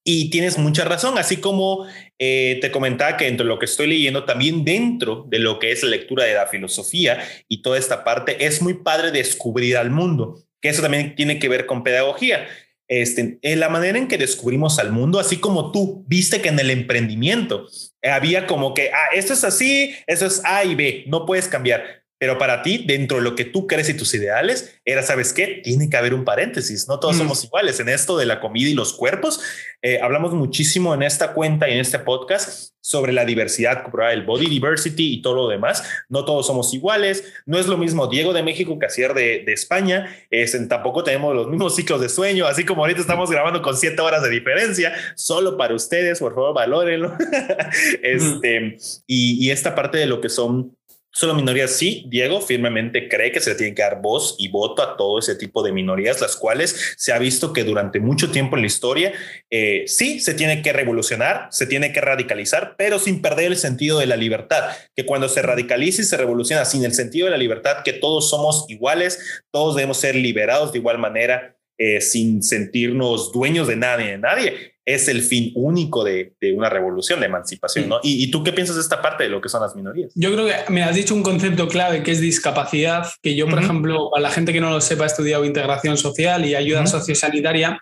y 0.03 0.29
tienes 0.31 0.57
mucha 0.57 0.83
razón, 0.83 1.17
así 1.17 1.37
como 1.37 1.85
eh, 2.17 2.57
te 2.61 2.71
comentaba 2.71 3.17
que 3.17 3.25
dentro 3.25 3.45
de 3.45 3.49
lo 3.49 3.59
que 3.59 3.65
estoy 3.65 3.87
leyendo, 3.87 4.25
también 4.25 4.65
dentro 4.65 5.25
de 5.29 5.39
lo 5.39 5.59
que 5.59 5.71
es 5.71 5.83
la 5.83 5.89
lectura 5.89 6.25
de 6.25 6.33
la 6.33 6.47
filosofía 6.47 7.19
y 7.47 7.61
toda 7.61 7.77
esta 7.77 8.03
parte, 8.03 8.45
es 8.45 8.61
muy 8.61 8.75
padre 8.75 9.11
descubrir 9.11 9.77
al 9.77 9.91
mundo, 9.91 10.43
que 10.59 10.69
eso 10.69 10.81
también 10.81 11.15
tiene 11.15 11.37
que 11.37 11.49
ver 11.49 11.67
con 11.67 11.83
pedagogía. 11.83 12.47
Este, 12.87 13.39
en 13.41 13.59
la 13.59 13.69
manera 13.69 13.97
en 13.97 14.07
que 14.07 14.17
descubrimos 14.17 14.79
al 14.79 14.91
mundo, 14.91 15.19
así 15.19 15.37
como 15.37 15.71
tú 15.71 16.03
viste 16.07 16.41
que 16.41 16.49
en 16.49 16.59
el 16.59 16.71
emprendimiento 16.71 17.67
había 18.03 18.47
como 18.47 18.73
que, 18.73 18.91
ah, 18.93 19.09
esto 19.13 19.33
es 19.33 19.43
así, 19.43 19.95
eso 20.07 20.25
es 20.25 20.41
A 20.45 20.63
y 20.63 20.75
B, 20.75 21.03
no 21.07 21.25
puedes 21.25 21.47
cambiar. 21.47 22.00
Pero 22.21 22.37
para 22.37 22.61
ti, 22.61 22.83
dentro 22.85 23.17
de 23.17 23.23
lo 23.23 23.33
que 23.33 23.45
tú 23.45 23.65
crees 23.65 23.89
y 23.89 23.95
tus 23.95 24.13
ideales, 24.13 24.79
era, 24.85 25.01
¿sabes 25.01 25.33
qué? 25.33 25.59
Tiene 25.63 25.89
que 25.89 25.97
haber 25.97 26.13
un 26.13 26.23
paréntesis. 26.23 26.87
No 26.87 26.99
todos 26.99 27.15
mm. 27.15 27.17
somos 27.17 27.43
iguales. 27.43 27.79
En 27.79 27.89
esto 27.89 28.15
de 28.15 28.27
la 28.27 28.39
comida 28.39 28.69
y 28.69 28.75
los 28.75 28.93
cuerpos, 28.93 29.41
eh, 29.81 29.99
hablamos 30.03 30.31
muchísimo 30.35 30.93
en 30.93 31.01
esta 31.01 31.33
cuenta 31.33 31.67
y 31.67 31.73
en 31.73 31.79
este 31.79 31.97
podcast 31.97 32.73
sobre 32.79 33.11
la 33.11 33.25
diversidad, 33.25 33.85
el 34.11 34.23
body 34.23 34.45
diversity 34.49 35.15
y 35.15 35.21
todo 35.23 35.33
lo 35.33 35.47
demás. 35.47 35.83
No 36.09 36.23
todos 36.23 36.45
somos 36.45 36.71
iguales. 36.75 37.23
No 37.47 37.57
es 37.57 37.65
lo 37.65 37.75
mismo 37.75 38.05
Diego 38.05 38.33
de 38.33 38.43
México 38.43 38.77
que 38.77 38.85
Asier 38.85 39.15
de, 39.15 39.41
de 39.43 39.53
España. 39.53 40.15
Es, 40.29 40.55
tampoco 40.69 41.03
tenemos 41.03 41.33
los 41.33 41.47
mismos 41.47 41.75
ciclos 41.75 42.01
de 42.01 42.09
sueño, 42.09 42.45
así 42.45 42.65
como 42.65 42.83
ahorita 42.83 43.01
estamos 43.01 43.31
grabando 43.31 43.63
con 43.63 43.75
siete 43.75 43.99
horas 43.99 44.21
de 44.21 44.29
diferencia, 44.29 44.93
solo 45.15 45.57
para 45.57 45.73
ustedes. 45.73 46.19
Por 46.19 46.35
favor, 46.35 46.53
valórenlo. 46.53 47.17
este, 48.03 48.77
y, 49.07 49.43
y 49.43 49.49
esta 49.49 49.73
parte 49.73 49.97
de 49.97 50.05
lo 50.05 50.21
que 50.21 50.29
son 50.29 50.77
Solo 51.13 51.33
minorías, 51.35 51.71
sí, 51.71 52.05
Diego 52.07 52.39
firmemente 52.39 53.09
cree 53.09 53.33
que 53.33 53.41
se 53.41 53.49
le 53.49 53.57
tiene 53.57 53.75
que 53.75 53.81
dar 53.81 54.01
voz 54.01 54.35
y 54.39 54.47
voto 54.47 54.81
a 54.81 54.95
todo 54.95 55.19
ese 55.19 55.35
tipo 55.35 55.61
de 55.61 55.73
minorías, 55.73 56.21
las 56.21 56.37
cuales 56.37 56.95
se 56.95 57.11
ha 57.11 57.19
visto 57.19 57.51
que 57.51 57.65
durante 57.65 57.99
mucho 57.99 58.31
tiempo 58.31 58.55
en 58.55 58.61
la 58.61 58.67
historia, 58.67 59.11
eh, 59.49 59.83
sí, 59.87 60.21
se 60.21 60.33
tiene 60.33 60.61
que 60.61 60.71
revolucionar, 60.71 61.49
se 61.51 61.67
tiene 61.67 61.91
que 61.91 61.99
radicalizar, 61.99 62.75
pero 62.77 62.97
sin 62.97 63.21
perder 63.21 63.47
el 63.47 63.57
sentido 63.57 63.99
de 63.99 64.05
la 64.05 64.15
libertad, 64.15 64.71
que 64.95 65.05
cuando 65.05 65.27
se 65.27 65.41
radicaliza 65.41 66.01
y 66.01 66.05
se 66.05 66.15
revoluciona 66.15 66.63
sin 66.63 66.85
el 66.85 66.93
sentido 66.93 67.25
de 67.25 67.31
la 67.31 67.37
libertad, 67.37 67.83
que 67.83 67.91
todos 67.91 68.29
somos 68.29 68.65
iguales, 68.69 69.43
todos 69.51 69.75
debemos 69.75 69.97
ser 69.97 70.15
liberados 70.15 70.71
de 70.71 70.77
igual 70.77 70.97
manera, 70.97 71.57
eh, 71.77 71.99
sin 71.99 72.41
sentirnos 72.41 73.33
dueños 73.33 73.67
de 73.67 73.75
nadie, 73.75 74.11
de 74.11 74.17
nadie 74.17 74.70
es 74.85 75.07
el 75.07 75.21
fin 75.21 75.51
único 75.55 76.03
de, 76.03 76.33
una 76.55 76.69
revolución, 76.69 77.19
de 77.19 77.27
emancipación, 77.27 77.89
¿no? 77.89 77.99
¿Y, 78.03 78.29
tú 78.31 78.43
qué 78.43 78.51
piensas 78.51 78.75
de 78.75 78.81
esta 78.81 79.01
parte 79.01 79.23
de 79.23 79.29
lo 79.29 79.41
que 79.41 79.49
son 79.49 79.61
las 79.61 79.75
minorías? 79.75 80.11
Yo 80.15 80.31
creo 80.33 80.47
que 80.47 80.71
me 80.71 80.83
has 80.83 80.95
dicho 80.95 81.13
un 81.13 81.23
concepto 81.23 81.67
clave 81.67 82.03
que 82.03 82.11
es 82.11 82.21
discapacidad, 82.21 83.07
que 83.21 83.35
yo, 83.35 83.47
por 83.47 83.61
ejemplo, 83.61 84.15
a 84.15 84.19
la 84.19 84.31
gente 84.31 84.53
que 84.53 84.61
no 84.61 84.69
lo 84.69 84.81
sepa, 84.81 85.03
he 85.03 85.07
estudiado 85.07 85.45
integración 85.45 85.97
social 85.97 86.45
y 86.45 86.55
ayuda 86.55 86.85
sociosanitaria. 86.87 87.79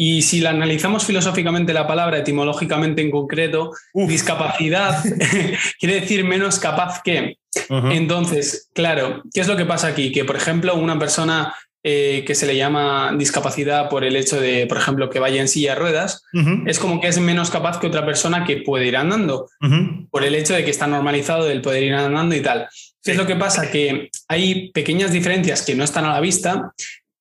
Y 0.00 0.22
si 0.22 0.40
la 0.40 0.50
analizamos 0.50 1.04
filosóficamente 1.04 1.72
la 1.72 1.88
palabra, 1.88 2.18
etimológicamente 2.18 3.02
en 3.02 3.10
concreto, 3.10 3.72
discapacidad 3.92 5.02
quiere 5.80 6.00
decir 6.00 6.24
menos 6.24 6.58
capaz 6.60 7.02
que. 7.02 7.36
Entonces, 7.68 8.70
claro, 8.72 9.22
¿qué 9.34 9.40
es 9.40 9.48
lo 9.48 9.56
que 9.56 9.64
pasa 9.64 9.88
aquí? 9.88 10.12
Que, 10.12 10.24
por 10.24 10.36
ejemplo, 10.36 10.76
una 10.76 10.98
persona 10.98 11.52
eh, 11.90 12.22
que 12.26 12.34
se 12.34 12.44
le 12.44 12.54
llama 12.54 13.14
discapacidad 13.16 13.88
por 13.88 14.04
el 14.04 14.14
hecho 14.14 14.38
de, 14.38 14.66
por 14.66 14.76
ejemplo, 14.76 15.08
que 15.08 15.20
vaya 15.20 15.40
en 15.40 15.48
silla 15.48 15.72
de 15.72 15.80
ruedas, 15.80 16.22
es 16.66 16.78
como 16.78 17.00
que 17.00 17.08
es 17.08 17.18
menos 17.18 17.50
capaz 17.50 17.80
que 17.80 17.86
otra 17.86 18.04
persona 18.04 18.44
que 18.44 18.58
puede 18.58 18.84
ir 18.84 18.98
andando, 18.98 19.48
por 20.10 20.22
el 20.22 20.34
hecho 20.34 20.52
de 20.52 20.66
que 20.66 20.70
está 20.70 20.86
normalizado 20.86 21.50
el 21.50 21.62
poder 21.62 21.84
ir 21.84 21.94
andando 21.94 22.34
y 22.34 22.42
tal. 22.42 22.68
¿Qué 23.02 23.12
es 23.12 23.16
lo 23.16 23.26
que 23.26 23.36
pasa? 23.36 23.70
Que 23.70 24.10
hay 24.28 24.70
pequeñas 24.72 25.12
diferencias 25.12 25.62
que 25.62 25.74
no 25.74 25.82
están 25.82 26.04
a 26.04 26.12
la 26.12 26.20
vista 26.20 26.74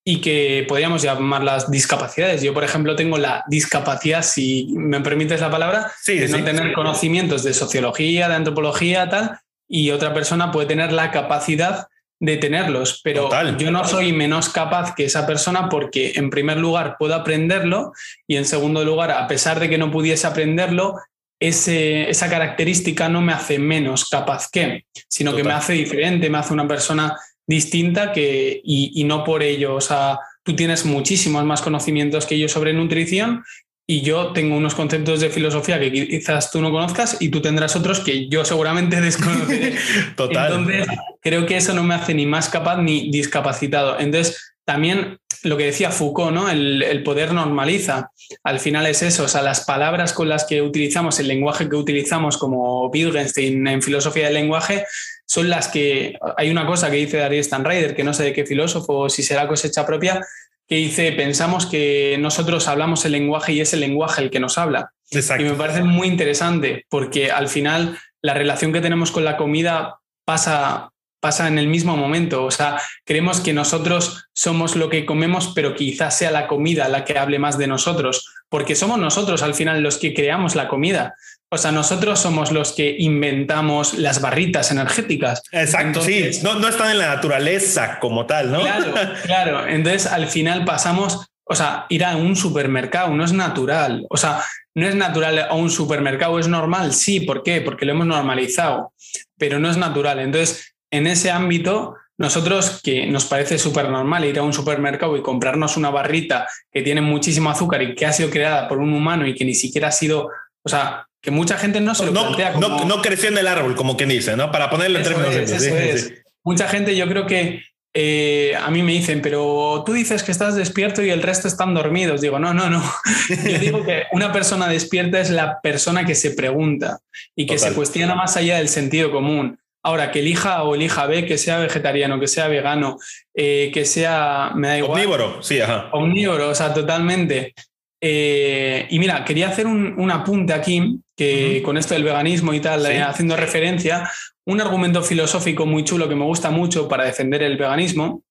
y 0.03 0.19
que 0.19 0.65
podríamos 0.67 1.01
llamarlas 1.01 1.71
discapacidades. 1.71 2.41
Yo, 2.41 2.53
por 2.53 2.65
ejemplo, 2.65 2.97
tengo 2.97 3.17
la 3.17 3.45
discapacidad, 3.47 4.21
si 4.21 4.67
me 4.75 4.99
permites 4.99 5.39
la 5.39 5.49
palabra, 5.49 5.93
de 6.05 6.27
no 6.27 6.43
tener 6.43 6.73
conocimientos 6.73 7.43
de 7.45 7.53
sociología, 7.53 8.27
de 8.27 8.35
antropología, 8.35 9.07
tal, 9.07 9.39
y 9.65 9.91
otra 9.91 10.13
persona 10.13 10.51
puede 10.51 10.67
tener 10.67 10.91
la 10.91 11.11
capacidad 11.11 11.87
de 12.19 12.37
tenerlos, 12.37 13.01
pero 13.03 13.29
yo 13.57 13.69
no 13.69 13.85
soy 13.85 14.11
menos 14.11 14.49
capaz 14.49 14.95
que 14.95 15.05
esa 15.05 15.27
persona 15.27 15.69
porque 15.69 16.13
en 16.15 16.29
primer 16.29 16.57
lugar 16.57 16.95
puedo 16.97 17.13
aprenderlo 17.13 17.93
y 18.27 18.37
en 18.37 18.45
segundo 18.45 18.83
lugar, 18.83 19.11
a 19.11 19.27
pesar 19.27 19.59
de 19.59 19.69
que 19.69 19.77
no 19.77 19.91
pudiese 19.91 20.25
aprenderlo, 20.25 20.95
ese, 21.39 22.09
esa 22.09 22.29
característica 22.29 23.07
no 23.09 23.21
me 23.21 23.33
hace 23.33 23.59
menos 23.59 24.09
capaz 24.09 24.49
que, 24.51 24.85
sino 25.07 25.35
que 25.35 25.43
me 25.43 25.53
hace 25.53 25.73
diferente, 25.73 26.29
me 26.29 26.39
hace 26.39 26.53
una 26.53 26.67
persona 26.67 27.15
distinta 27.45 28.11
que, 28.11 28.61
y, 28.63 28.99
y 28.99 29.03
no 29.03 29.23
por 29.23 29.43
ello, 29.43 29.75
o 29.75 29.81
sea, 29.81 30.19
tú 30.43 30.55
tienes 30.55 30.85
muchísimos 30.85 31.45
más 31.45 31.61
conocimientos 31.61 32.25
que 32.25 32.39
yo 32.39 32.49
sobre 32.49 32.73
nutrición 32.73 33.43
y 33.89 34.01
yo 34.01 34.33
tengo 34.33 34.57
unos 34.57 34.75
conceptos 34.75 35.21
de 35.21 35.29
filosofía 35.29 35.79
que 35.79 35.89
quizás 35.91 36.51
tú 36.51 36.61
no 36.61 36.71
conozcas 36.71 37.15
y 37.21 37.29
tú 37.29 37.41
tendrás 37.41 37.73
otros 37.77 38.01
que 38.01 38.27
yo 38.27 38.43
seguramente 38.43 38.99
desconoceré. 39.01 39.75
Total. 40.17 40.51
Entonces, 40.51 40.87
creo 41.21 41.45
que 41.45 41.55
eso 41.55 41.73
no 41.73 41.83
me 41.83 41.95
hace 41.95 42.13
ni 42.13 42.25
más 42.25 42.49
capaz 42.49 42.81
ni 42.81 43.09
discapacitado. 43.09 43.97
Entonces, 43.97 44.55
también 44.65 45.19
lo 45.43 45.55
que 45.55 45.65
decía 45.65 45.91
Foucault, 45.91 46.33
¿no? 46.33 46.49
El, 46.49 47.01
poder 47.03 47.33
normaliza. 47.33 48.11
Al 48.43 48.59
final 48.59 48.85
es 48.87 49.01
eso, 49.03 49.23
o 49.23 49.27
sea, 49.29 49.41
las 49.41 49.61
palabras 49.61 50.11
con 50.11 50.27
las 50.27 50.43
que 50.43 50.61
utilizamos, 50.61 51.21
el 51.21 51.29
lenguaje 51.29 51.69
que 51.69 51.77
utilizamos 51.77 52.37
como 52.37 52.87
Wittgenstein 52.87 53.65
en 53.67 53.81
filosofía 53.81 54.25
del 54.25 54.33
lenguaje, 54.33 54.85
son 55.25 55.49
las 55.49 55.69
que 55.69 56.17
hay 56.37 56.49
una 56.49 56.65
cosa 56.65 56.89
que 56.89 56.97
dice 56.97 57.17
Darius 57.17 57.45
Stanrider, 57.45 57.95
que 57.95 58.03
no 58.03 58.13
sé 58.13 58.23
de 58.23 58.33
qué 58.33 58.45
filósofo 58.45 59.07
si 59.09 59.23
será 59.23 59.47
cosecha 59.47 59.85
propia, 59.85 60.21
que 60.67 60.75
dice, 60.75 61.11
pensamos 61.13 61.65
que 61.65 62.17
nosotros 62.19 62.67
hablamos 62.67 63.05
el 63.05 63.13
lenguaje 63.13 63.53
y 63.53 63.61
es 63.61 63.73
el 63.73 63.79
lenguaje 63.79 64.21
el 64.21 64.29
que 64.29 64.39
nos 64.39 64.57
habla. 64.57 64.91
Y 65.09 65.43
me 65.43 65.53
parece 65.53 65.83
muy 65.83 66.07
interesante 66.07 66.85
porque 66.89 67.31
al 67.31 67.47
final 67.47 67.97
la 68.21 68.33
relación 68.33 68.73
que 68.73 68.81
tenemos 68.81 69.11
con 69.11 69.23
la 69.23 69.37
comida 69.37 69.99
pasa 70.25 70.91
pasa 71.19 71.47
en 71.47 71.57
el 71.57 71.67
mismo 71.67 71.97
momento. 71.97 72.45
O 72.45 72.51
sea, 72.51 72.79
creemos 73.05 73.39
que 73.39 73.53
nosotros 73.53 74.27
somos 74.33 74.75
lo 74.75 74.89
que 74.89 75.05
comemos, 75.05 75.51
pero 75.55 75.75
quizás 75.75 76.17
sea 76.17 76.31
la 76.31 76.47
comida 76.47 76.87
la 76.89 77.05
que 77.05 77.17
hable 77.17 77.39
más 77.39 77.57
de 77.57 77.67
nosotros, 77.67 78.33
porque 78.49 78.75
somos 78.75 78.99
nosotros 78.99 79.41
al 79.41 79.53
final 79.53 79.81
los 79.81 79.97
que 79.97 80.13
creamos 80.13 80.55
la 80.55 80.67
comida. 80.67 81.15
O 81.49 81.57
sea, 81.57 81.71
nosotros 81.71 82.19
somos 82.19 82.51
los 82.51 82.73
que 82.73 82.95
inventamos 82.99 83.93
las 83.93 84.19
barritas 84.19 84.69
energéticas. 84.71 85.41
Exacto, 85.51 86.01
sí, 86.01 86.29
no, 86.43 86.55
no 86.55 86.67
están 86.67 86.91
en 86.91 86.97
la 86.97 87.15
naturaleza 87.15 87.99
como 87.99 88.25
tal, 88.25 88.51
¿no? 88.51 88.61
Claro, 88.61 88.93
claro. 89.23 89.67
Entonces, 89.67 90.07
al 90.07 90.27
final 90.27 90.65
pasamos, 90.65 91.25
o 91.45 91.55
sea, 91.55 91.85
ir 91.87 92.03
a 92.03 92.17
un 92.17 92.35
supermercado 92.35 93.13
no 93.15 93.23
es 93.23 93.31
natural. 93.31 94.05
O 94.09 94.17
sea, 94.17 94.43
no 94.75 94.85
es 94.85 94.95
natural 94.95 95.39
a 95.39 95.53
un 95.53 95.71
supermercado, 95.71 96.37
es 96.37 96.49
normal, 96.49 96.93
sí, 96.93 97.21
¿por 97.21 97.43
qué? 97.43 97.61
Porque 97.61 97.85
lo 97.85 97.93
hemos 97.93 98.07
normalizado, 98.07 98.93
pero 99.37 99.57
no 99.57 99.71
es 99.71 99.77
natural. 99.77 100.19
Entonces, 100.19 100.75
en 100.91 101.07
ese 101.07 101.31
ámbito, 101.31 101.95
nosotros 102.17 102.81
que 102.83 103.07
nos 103.07 103.25
parece 103.25 103.57
súper 103.57 103.89
normal 103.89 104.25
ir 104.25 104.37
a 104.37 104.43
un 104.43 104.53
supermercado 104.53 105.15
y 105.15 105.21
comprarnos 105.21 105.77
una 105.77 105.89
barrita 105.91 106.45
que 106.71 106.81
tiene 106.81 107.01
muchísimo 107.01 107.49
azúcar 107.49 107.81
y 107.83 107.95
que 107.95 108.05
ha 108.05 108.13
sido 108.13 108.29
creada 108.29 108.67
por 108.67 108.79
un 108.79 108.93
humano 108.93 109.25
y 109.25 109.33
que 109.33 109.45
ni 109.45 109.53
siquiera 109.53 109.87
ha 109.87 109.91
sido, 109.91 110.29
o 110.63 110.69
sea, 110.69 111.06
que 111.21 111.31
mucha 111.31 111.57
gente 111.57 111.81
no 111.81 111.95
se 111.95 112.05
lo 112.05 112.13
plantea 112.13 112.53
como... 112.53 112.85
No, 112.85 113.01
creció 113.01 113.29
en 113.29 113.37
el 113.37 113.47
árbol, 113.47 113.75
como 113.75 113.97
quien 113.97 114.09
dice, 114.09 114.35
¿no? 114.35 114.51
Para 114.51 114.69
ponerlo 114.69 114.99
en 114.99 115.03
términos... 115.03 116.11
Mucha 116.43 116.67
gente 116.69 116.95
yo 116.95 117.07
creo 117.09 117.25
que 117.25 117.61
eh, 117.93 118.55
a 118.55 118.69
mí 118.69 118.83
me 118.83 118.93
dicen, 118.93 119.21
pero 119.21 119.83
tú 119.85 119.91
dices 119.91 120.23
que 120.23 120.31
estás 120.31 120.55
despierto 120.55 121.03
y 121.03 121.09
el 121.09 121.23
resto 121.23 121.47
están 121.47 121.73
dormidos. 121.73 122.21
Digo, 122.21 122.39
no, 122.39 122.53
no, 122.53 122.69
no. 122.69 122.83
Yo 123.29 123.59
digo 123.59 123.83
que 123.83 124.03
una 124.11 124.31
persona 124.31 124.67
despierta 124.67 125.19
es 125.19 125.29
la 125.29 125.59
persona 125.61 126.05
que 126.05 126.15
se 126.15 126.31
pregunta 126.31 126.99
y 127.35 127.47
que 127.47 127.57
se 127.57 127.73
cuestiona 127.73 128.15
más 128.15 128.37
allá 128.37 128.57
del 128.57 128.69
sentido 128.69 129.11
común. 129.11 129.59
Ahora, 129.83 130.11
que 130.11 130.19
elija 130.19 130.63
o 130.63 130.75
elija 130.75 131.07
B, 131.07 131.25
que 131.25 131.37
sea 131.37 131.59
vegetariano, 131.59 132.19
que 132.19 132.27
sea 132.27 132.47
vegano, 132.47 132.97
eh, 133.33 133.71
que 133.73 133.85
sea, 133.85 134.51
me 134.53 134.67
da 134.67 134.77
igual. 134.77 134.91
Omnívoro, 134.91 135.41
sí, 135.41 135.59
ajá. 135.59 135.89
Omnívoro, 135.91 136.49
o 136.49 136.55
sea, 136.55 136.73
totalmente. 136.73 137.53
Eh, 138.01 138.85
y 138.89 138.99
mira, 138.99 139.23
quería 139.25 139.49
hacer 139.49 139.65
un, 139.65 140.11
apunte 140.11 140.53
aquí, 140.53 140.99
que 141.17 141.61
con 141.65 141.77
esto 141.77 141.95
del 141.95 142.03
veganismo 142.03 142.53
y 142.53 142.61
tal, 142.61 142.85
eh, 142.85 143.01
haciendo 143.01 143.35
referencia, 143.35 144.09
un 144.45 144.61
argumento 144.61 145.03
filosófico 145.03 145.65
muy 145.65 145.83
chulo 145.83 146.07
que 146.07 146.15
me 146.15 146.23
gusta 146.23 146.51
mucho 146.51 146.87
para 146.87 147.03
defender 147.03 147.43
el 147.43 147.57
veganismo, 147.57 148.23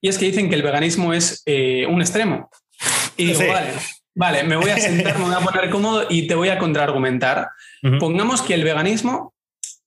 y 0.00 0.08
es 0.08 0.18
que 0.18 0.26
dicen 0.26 0.48
que 0.48 0.54
el 0.54 0.62
veganismo 0.62 1.12
es 1.14 1.42
un 1.46 2.00
extremo. 2.02 2.50
Y 3.16 3.26
digo, 3.26 3.40
vale, 3.48 3.70
vale, 4.14 4.44
me 4.44 4.56
voy 4.56 4.70
a 4.70 4.76
sentar, 4.76 5.18
me 5.18 5.24
voy 5.24 5.34
a 5.34 5.40
poner 5.40 5.70
cómodo 5.70 6.06
y 6.10 6.26
te 6.26 6.34
voy 6.34 6.50
a 6.50 6.58
contraargumentar. 6.58 7.48
Pongamos 7.98 8.42
que 8.42 8.54
el 8.54 8.64
veganismo 8.64 9.34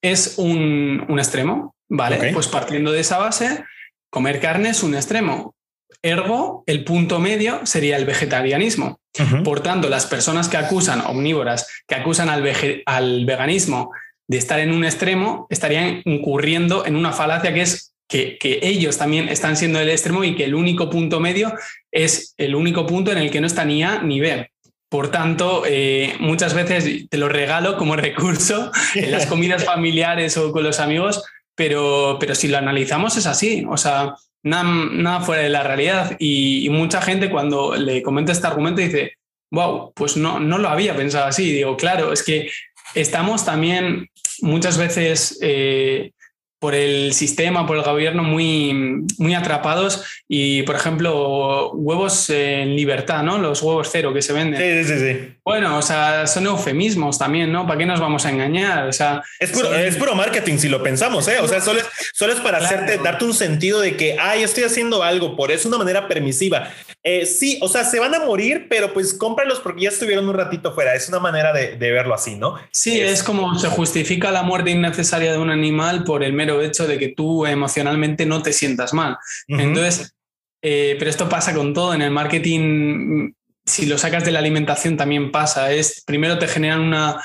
es 0.02 0.36
un, 0.38 1.06
extremo, 1.18 1.76
¿vale? 1.88 2.32
Pues 2.34 2.48
partiendo 2.48 2.92
de 2.92 3.02
esa 3.02 3.18
base, 3.18 3.64
comer 4.10 4.40
carne 4.40 4.70
es 4.70 4.84
un 4.84 4.96
extremo. 4.96 5.56
Ergo, 6.02 6.64
el 6.68 6.84
punto 6.84 7.20
medio 7.20 7.66
sería 7.66 7.98
el 7.98 8.06
vegetarianismo. 8.06 9.00
Por 9.44 9.62
tanto, 9.62 9.90
las 9.90 10.06
personas 10.06 10.48
que 10.48 10.58
acusan, 10.58 11.02
omnívoras, 11.02 11.68
que 11.88 11.96
acusan 11.96 12.30
al, 12.30 12.44
al 12.86 13.26
veganismo 13.26 13.92
de 14.28 14.38
estar 14.38 14.60
en 14.60 14.72
un 14.72 14.86
extremo, 14.86 15.48
estarían 15.50 16.02
incurriendo 16.06 16.86
en 16.86 16.96
una 16.96 17.14
falacia 17.14 17.54
que 17.54 17.62
es 17.62 17.94
que, 18.08 18.38
que, 18.38 18.60
ellos 18.62 18.98
también 18.98 19.28
están 19.28 19.58
siendo 19.58 19.80
el 19.80 19.90
extremo 19.90 20.24
y 20.24 20.36
que 20.36 20.46
el 20.46 20.56
único 20.56 20.90
punto 20.90 21.20
medio 21.20 21.54
es 21.92 22.36
el 22.38 22.56
único 22.56 22.86
punto 22.86 23.12
en 23.12 23.18
el 23.18 23.32
que 23.32 23.42
no 23.42 23.48
está 23.48 23.66
ni 23.66 23.84
A 23.84 24.02
ni 24.02 24.20
B. 24.20 24.50
Por 24.90 25.12
tanto, 25.12 25.64
eh, 25.68 26.16
muchas 26.20 26.54
veces 26.54 27.10
te 27.10 27.18
lo 27.18 27.28
regalo 27.28 27.76
como 27.76 27.96
recurso 27.98 28.72
en 28.96 29.12
las 29.12 29.26
comidas 29.26 29.66
familiares 29.66 30.38
o 30.38 30.52
con 30.52 30.64
los 30.64 30.80
amigos, 30.80 31.24
pero, 31.56 32.18
pero 32.20 32.36
si 32.36 32.48
lo 32.48 32.58
analizamos 32.58 33.18
es 33.18 33.26
así, 33.26 33.66
o 33.70 33.78
sea, 33.78 34.16
nada, 34.50 35.22
fuera 35.22 35.44
de 35.44 35.50
la 35.50 35.64
realidad. 35.64 36.16
Y, 36.20 36.68
mucha 36.70 37.02
gente 37.02 37.30
cuando 37.30 37.76
le 37.76 38.02
comenta 38.02 38.32
este 38.32 38.48
argumento 38.48 38.82
dice, 38.82 39.14
wow, 39.52 39.92
pues 39.94 40.18
no, 40.18 40.40
no 40.40 40.58
lo 40.58 40.70
había 40.70 40.96
pensado 40.96 41.26
así. 41.26 41.52
Digo, 41.52 41.78
claro, 41.78 42.14
es 42.14 42.24
que 42.24 42.50
estamos 42.96 43.46
también 43.46 44.10
muchas 44.42 44.78
veces 44.78 45.40
eh, 45.42 46.12
por 46.60 46.74
el 46.74 47.14
sistema, 47.14 47.68
por 47.68 47.78
el 47.78 47.84
gobierno, 47.84 48.24
muy, 48.24 49.06
muy 49.18 49.34
atrapados. 49.34 50.04
Y, 50.28 50.64
por 50.64 50.76
ejemplo, 50.76 51.72
huevos 51.72 52.30
en 52.30 52.76
libertad, 52.76 53.24
¿no? 53.24 53.38
Los 53.38 53.62
huevos 53.62 53.90
cero 53.92 54.14
que 54.14 54.22
se 54.22 54.34
venden. 54.34 54.86
Sí, 54.86 54.94
sí, 54.94 55.00
sí. 55.00 55.37
Bueno, 55.48 55.78
o 55.78 55.82
sea, 55.82 56.28
son 56.28 56.46
eufemismos 56.46 57.18
también, 57.18 57.54
¿no? 57.54 57.66
¿Para 57.66 57.78
qué 57.78 57.86
nos 57.86 58.02
vamos 58.02 58.26
a 58.26 58.32
engañar? 58.32 58.86
O 58.86 58.92
sea, 58.92 59.24
es 59.40 59.50
puro, 59.96 60.14
marketing 60.14 60.58
si 60.58 60.68
lo 60.68 60.84
pensamos, 60.84 61.26
¿eh? 61.30 61.40
O 61.40 61.48
sea, 61.48 61.62
solo 61.62 61.80
es, 61.80 61.86
solo 62.14 62.34
es 62.34 62.42
para 62.42 62.58
hacerte, 62.58 62.98
darte 62.98 63.24
un 63.24 63.34
sentido 63.34 63.80
de 63.80 63.96
que, 63.96 64.18
ay, 64.20 64.44
estoy 64.44 64.66
haciendo 64.66 65.04
algo, 65.04 65.38
por 65.38 65.50
eso 65.50 65.70
una 65.70 65.78
manera 65.78 66.10
permisiva. 66.10 66.70
Eh, 67.02 67.26
sí, 67.26 67.60
o 67.62 67.70
sea, 67.70 67.86
se 67.86 67.98
van 67.98 68.14
a 68.14 68.20
morir, 68.26 68.68
pero 68.70 68.92
pues 68.92 69.14
cómpralos 69.14 69.62
porque 69.62 69.84
ya 69.84 69.90
estuvieron 69.90 70.28
un 70.28 70.36
ratito 70.36 70.74
fuera. 70.74 70.94
Es 70.96 71.08
una 71.08 71.20
manera 71.20 71.54
de, 71.54 71.78
verlo 71.78 72.14
así, 72.14 72.36
¿no? 72.36 72.56
Sí, 72.74 73.00
es, 73.00 73.24
como 73.24 73.58
se 73.58 73.70
justifica 73.70 74.32
la 74.32 74.44
muerte 74.44 74.72
innecesaria 74.72 75.32
de 75.32 75.38
un 75.38 75.50
animal 75.50 76.04
por 76.04 76.26
el 76.26 76.34
mero 76.34 76.62
hecho 76.62 76.86
de 76.86 77.00
que 77.00 77.08
tú 77.08 77.46
emocionalmente 77.46 78.26
no 78.26 78.44
te 78.44 78.52
sientas 78.52 78.94
mal. 78.94 79.18
Entonces, 79.48 80.14
eh, 80.62 80.98
pero 81.00 81.10
esto 81.10 81.30
pasa 81.30 81.54
con 81.54 81.74
todo. 81.74 81.94
En 81.94 82.02
el 82.02 82.12
marketing, 82.12 83.32
si 83.68 83.86
lo 83.86 83.98
sacas 83.98 84.24
de 84.24 84.32
la 84.32 84.40
alimentación, 84.40 84.98
también 84.98 85.32
pasa. 85.32 85.72
Es 85.72 86.02
primero 86.06 86.40
te 86.40 86.48
generan 86.48 86.80
una 86.80 87.22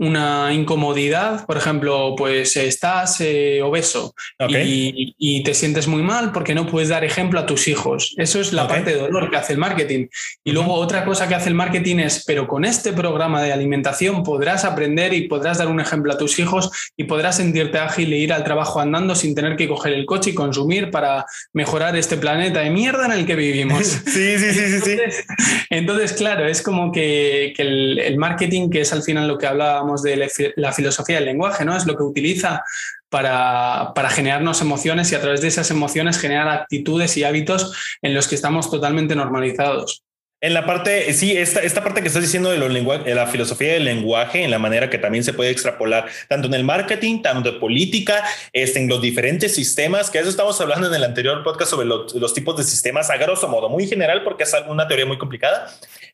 una 0.00 0.54
incomodidad, 0.54 1.44
por 1.44 1.58
ejemplo, 1.58 2.14
pues 2.16 2.56
estás 2.56 3.20
eh, 3.20 3.60
obeso 3.62 4.14
y, 4.48 5.42
te 5.44 5.54
sientes 5.54 5.88
muy 5.88 6.02
mal 6.02 6.32
porque 6.32 6.54
no 6.54 6.66
puedes 6.66 6.88
dar 6.88 7.04
ejemplo 7.04 7.38
a 7.38 7.46
tus 7.46 7.68
hijos. 7.68 8.14
Eso 8.16 8.40
es 8.40 8.52
la 8.52 8.66
parte 8.66 8.94
de 8.94 9.00
dolor 9.00 9.30
que 9.30 9.36
hace 9.36 9.52
el 9.52 9.58
marketing. 9.58 10.06
Y 10.44 10.52
luego 10.52 10.74
otra 10.74 11.04
cosa 11.04 11.28
que 11.28 11.34
hace 11.34 11.48
el 11.48 11.54
marketing 11.54 11.96
es, 11.96 12.24
pero 12.26 12.46
con 12.46 12.64
este 12.64 12.92
programa 12.92 13.42
de 13.42 13.52
alimentación 13.52 14.22
podrás 14.22 14.64
aprender 14.64 15.12
y 15.12 15.28
podrás 15.28 15.58
dar 15.58 15.68
un 15.68 15.80
ejemplo 15.80 16.12
a 16.12 16.18
tus 16.18 16.38
hijos 16.38 16.70
y 16.96 17.04
podrás 17.04 17.36
sentirte 17.36 17.78
ágil 17.78 18.12
e 18.12 18.18
ir 18.18 18.32
al 18.32 18.44
trabajo 18.44 18.80
andando 18.80 19.14
sin 19.14 19.34
tener 19.34 19.56
que 19.56 19.68
coger 19.68 19.92
el 19.92 20.06
coche 20.06 20.30
y 20.30 20.34
consumir 20.34 20.90
para 20.90 21.26
mejorar 21.52 21.96
este 21.96 22.16
planeta 22.16 22.60
de 22.60 22.70
mierda 22.70 23.04
en 23.06 23.12
el 23.12 23.26
que 23.26 23.36
vivimos. 23.36 23.86
sí, 24.06 24.38
sí, 24.38 24.52
sí, 24.52 24.80
sí, 24.80 24.90
entonces, 24.92 25.26
Entonces, 25.68 26.12
claro, 26.14 26.46
es 26.46 26.62
como 26.62 26.90
que, 26.90 27.52
el, 27.58 27.98
el 27.98 28.16
marketing, 28.16 28.70
que 28.70 28.80
es 28.80 28.92
al 28.92 29.02
final 29.02 29.28
lo 29.28 29.36
que 29.36 29.46
hablábamos 29.46 29.89
de 29.96 30.30
la 30.56 30.72
filosofía 30.72 31.16
del 31.16 31.26
lenguaje, 31.26 31.64
¿no? 31.64 31.76
Es 31.76 31.86
lo 31.86 31.96
que 31.96 32.02
utiliza 32.02 32.62
para, 33.10 33.92
generarnos 34.10 34.62
emociones 34.62 35.12
y 35.12 35.14
a 35.16 35.20
través 35.20 35.42
de 35.42 35.48
esas 35.48 35.70
emociones 35.70 36.18
generar 36.18 36.48
actitudes 36.48 37.16
y 37.16 37.24
hábitos 37.24 37.76
en 38.00 38.14
los 38.14 38.28
que 38.28 38.36
estamos 38.36 38.70
totalmente 38.70 39.14
normalizados. 39.14 40.02
En 40.42 40.54
la 40.54 40.64
parte, 40.64 41.12
sí, 41.12 41.36
esta, 41.36 41.60
esta 41.60 41.84
parte 41.84 42.00
que 42.00 42.08
estás 42.08 42.22
diciendo 42.22 42.50
de, 42.50 42.56
los 42.56 42.72
la 42.72 43.26
filosofía 43.26 43.74
del 43.74 43.84
lenguaje, 43.84 44.42
en 44.42 44.50
la 44.50 44.58
manera 44.58 44.88
que 44.88 44.96
también 44.96 45.22
se 45.22 45.34
puede 45.34 45.50
extrapolar 45.50 46.08
tanto 46.28 46.48
en 46.48 46.54
el 46.54 46.64
marketing, 46.64 47.20
tanto 47.20 47.50
en 47.50 47.60
política, 47.60 48.24
este, 48.54 48.78
en 48.78 48.88
los 48.88 49.02
diferentes 49.02 49.54
sistemas, 49.54 50.08
que 50.08 50.18
eso 50.18 50.30
estamos 50.30 50.58
hablando 50.58 50.88
en 50.88 50.94
el 50.94 51.04
anterior 51.04 51.44
podcast 51.44 51.72
sobre 51.72 51.86
los, 51.86 52.32
tipos 52.32 52.56
de 52.56 52.62
sistemas 52.62 53.10
a 53.10 53.18
grosso 53.18 53.48
modo, 53.48 53.68
muy 53.68 53.86
general, 53.86 54.24
porque 54.24 54.44
es 54.44 54.54
una 54.66 54.88
teoría 54.88 55.04
muy 55.04 55.18
complicada. 55.18 55.70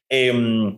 Em, 0.09 0.77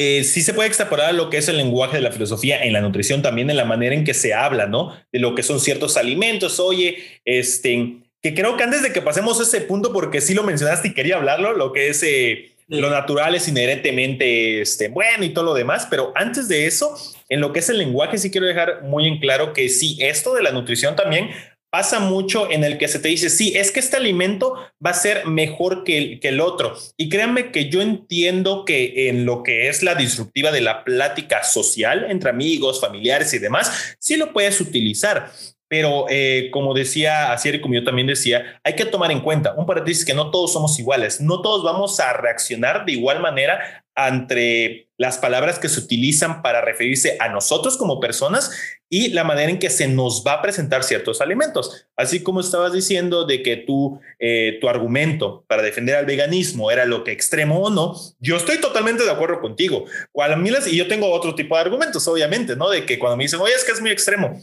eh, 0.00 0.22
sí 0.22 0.42
se 0.42 0.54
puede 0.54 0.68
extrapolar 0.68 1.12
lo 1.12 1.28
que 1.28 1.38
es 1.38 1.48
el 1.48 1.56
lenguaje 1.56 1.96
de 1.96 2.02
la 2.04 2.12
filosofía 2.12 2.62
en 2.62 2.72
la 2.72 2.80
nutrición, 2.80 3.20
también 3.20 3.50
en 3.50 3.56
la 3.56 3.64
manera 3.64 3.96
en 3.96 4.04
que 4.04 4.14
se 4.14 4.32
habla, 4.32 4.66
¿no? 4.66 4.96
De 5.10 5.18
lo 5.18 5.34
que 5.34 5.42
son 5.42 5.58
ciertos 5.58 5.96
alimentos. 5.96 6.60
Oye, 6.60 6.98
este, 7.24 7.96
que 8.22 8.32
creo 8.32 8.56
que 8.56 8.62
antes 8.62 8.84
de 8.84 8.92
que 8.92 9.02
pasemos 9.02 9.40
a 9.40 9.42
ese 9.42 9.60
punto, 9.60 9.92
porque 9.92 10.20
sí 10.20 10.34
lo 10.34 10.44
mencionaste 10.44 10.86
y 10.86 10.94
quería 10.94 11.16
hablarlo, 11.16 11.52
lo 11.52 11.72
que 11.72 11.88
es 11.88 12.00
eh, 12.04 12.52
lo 12.68 12.90
natural 12.90 13.34
es 13.34 13.48
inherentemente 13.48 14.60
este, 14.60 14.86
bueno 14.86 15.24
y 15.24 15.30
todo 15.30 15.46
lo 15.46 15.54
demás, 15.54 15.88
pero 15.90 16.12
antes 16.14 16.46
de 16.46 16.66
eso, 16.66 16.94
en 17.28 17.40
lo 17.40 17.52
que 17.52 17.58
es 17.58 17.68
el 17.68 17.78
lenguaje, 17.78 18.18
sí 18.18 18.30
quiero 18.30 18.46
dejar 18.46 18.84
muy 18.84 19.08
en 19.08 19.18
claro 19.18 19.52
que 19.52 19.68
sí, 19.68 19.98
esto 20.00 20.32
de 20.32 20.42
la 20.42 20.52
nutrición 20.52 20.94
también 20.94 21.30
pasa 21.70 22.00
mucho 22.00 22.50
en 22.50 22.64
el 22.64 22.78
que 22.78 22.88
se 22.88 22.98
te 22.98 23.08
dice, 23.08 23.30
sí, 23.30 23.52
es 23.56 23.70
que 23.70 23.80
este 23.80 23.96
alimento 23.96 24.54
va 24.84 24.90
a 24.90 24.94
ser 24.94 25.26
mejor 25.26 25.84
que 25.84 25.98
el, 25.98 26.20
que 26.20 26.28
el 26.28 26.40
otro. 26.40 26.74
Y 26.96 27.08
créanme 27.08 27.50
que 27.50 27.68
yo 27.68 27.82
entiendo 27.82 28.64
que 28.64 29.08
en 29.08 29.24
lo 29.24 29.42
que 29.42 29.68
es 29.68 29.82
la 29.82 29.94
disruptiva 29.94 30.50
de 30.50 30.60
la 30.60 30.84
plática 30.84 31.44
social 31.44 32.06
entre 32.10 32.30
amigos, 32.30 32.80
familiares 32.80 33.34
y 33.34 33.38
demás, 33.38 33.96
sí 33.98 34.16
lo 34.16 34.32
puedes 34.32 34.60
utilizar. 34.60 35.30
Pero 35.70 36.06
eh, 36.08 36.48
como 36.50 36.72
decía 36.72 37.30
Asier 37.30 37.56
y 37.56 37.60
como 37.60 37.74
yo 37.74 37.84
también 37.84 38.06
decía, 38.06 38.58
hay 38.64 38.74
que 38.74 38.86
tomar 38.86 39.12
en 39.12 39.20
cuenta 39.20 39.52
un 39.54 39.66
paréntesis 39.66 40.04
que 40.04 40.14
no 40.14 40.30
todos 40.30 40.52
somos 40.54 40.78
iguales, 40.78 41.20
no 41.20 41.42
todos 41.42 41.62
vamos 41.62 42.00
a 42.00 42.14
reaccionar 42.14 42.86
de 42.86 42.92
igual 42.92 43.20
manera 43.20 43.84
entre 43.94 44.87
las 44.98 45.16
palabras 45.16 45.58
que 45.60 45.68
se 45.68 45.80
utilizan 45.80 46.42
para 46.42 46.60
referirse 46.60 47.16
a 47.20 47.28
nosotros 47.28 47.76
como 47.76 48.00
personas 48.00 48.50
y 48.90 49.10
la 49.10 49.22
manera 49.22 49.50
en 49.50 49.58
que 49.58 49.70
se 49.70 49.86
nos 49.86 50.24
va 50.26 50.34
a 50.34 50.42
presentar 50.42 50.82
ciertos 50.82 51.20
alimentos. 51.20 51.86
Así 51.96 52.22
como 52.22 52.40
estabas 52.40 52.72
diciendo 52.72 53.24
de 53.24 53.42
que 53.42 53.56
tú, 53.56 54.00
eh, 54.18 54.58
tu 54.60 54.68
argumento 54.68 55.44
para 55.46 55.62
defender 55.62 55.94
al 55.94 56.06
veganismo 56.06 56.70
era 56.70 56.84
lo 56.84 57.04
que 57.04 57.12
extremo 57.12 57.60
o 57.60 57.70
no, 57.70 57.94
yo 58.18 58.36
estoy 58.36 58.58
totalmente 58.58 59.04
de 59.04 59.10
acuerdo 59.10 59.40
contigo. 59.40 59.84
O 60.12 60.22
a 60.22 60.28
y 60.66 60.76
yo 60.76 60.88
tengo 60.88 61.10
otro 61.10 61.34
tipo 61.34 61.54
de 61.54 61.60
argumentos, 61.60 62.06
obviamente, 62.08 62.56
¿no? 62.56 62.68
De 62.68 62.84
que 62.84 62.98
cuando 62.98 63.16
me 63.16 63.24
dicen, 63.24 63.40
oye, 63.40 63.54
es 63.54 63.64
que 63.64 63.72
es 63.72 63.80
muy 63.80 63.90
extremo, 63.90 64.36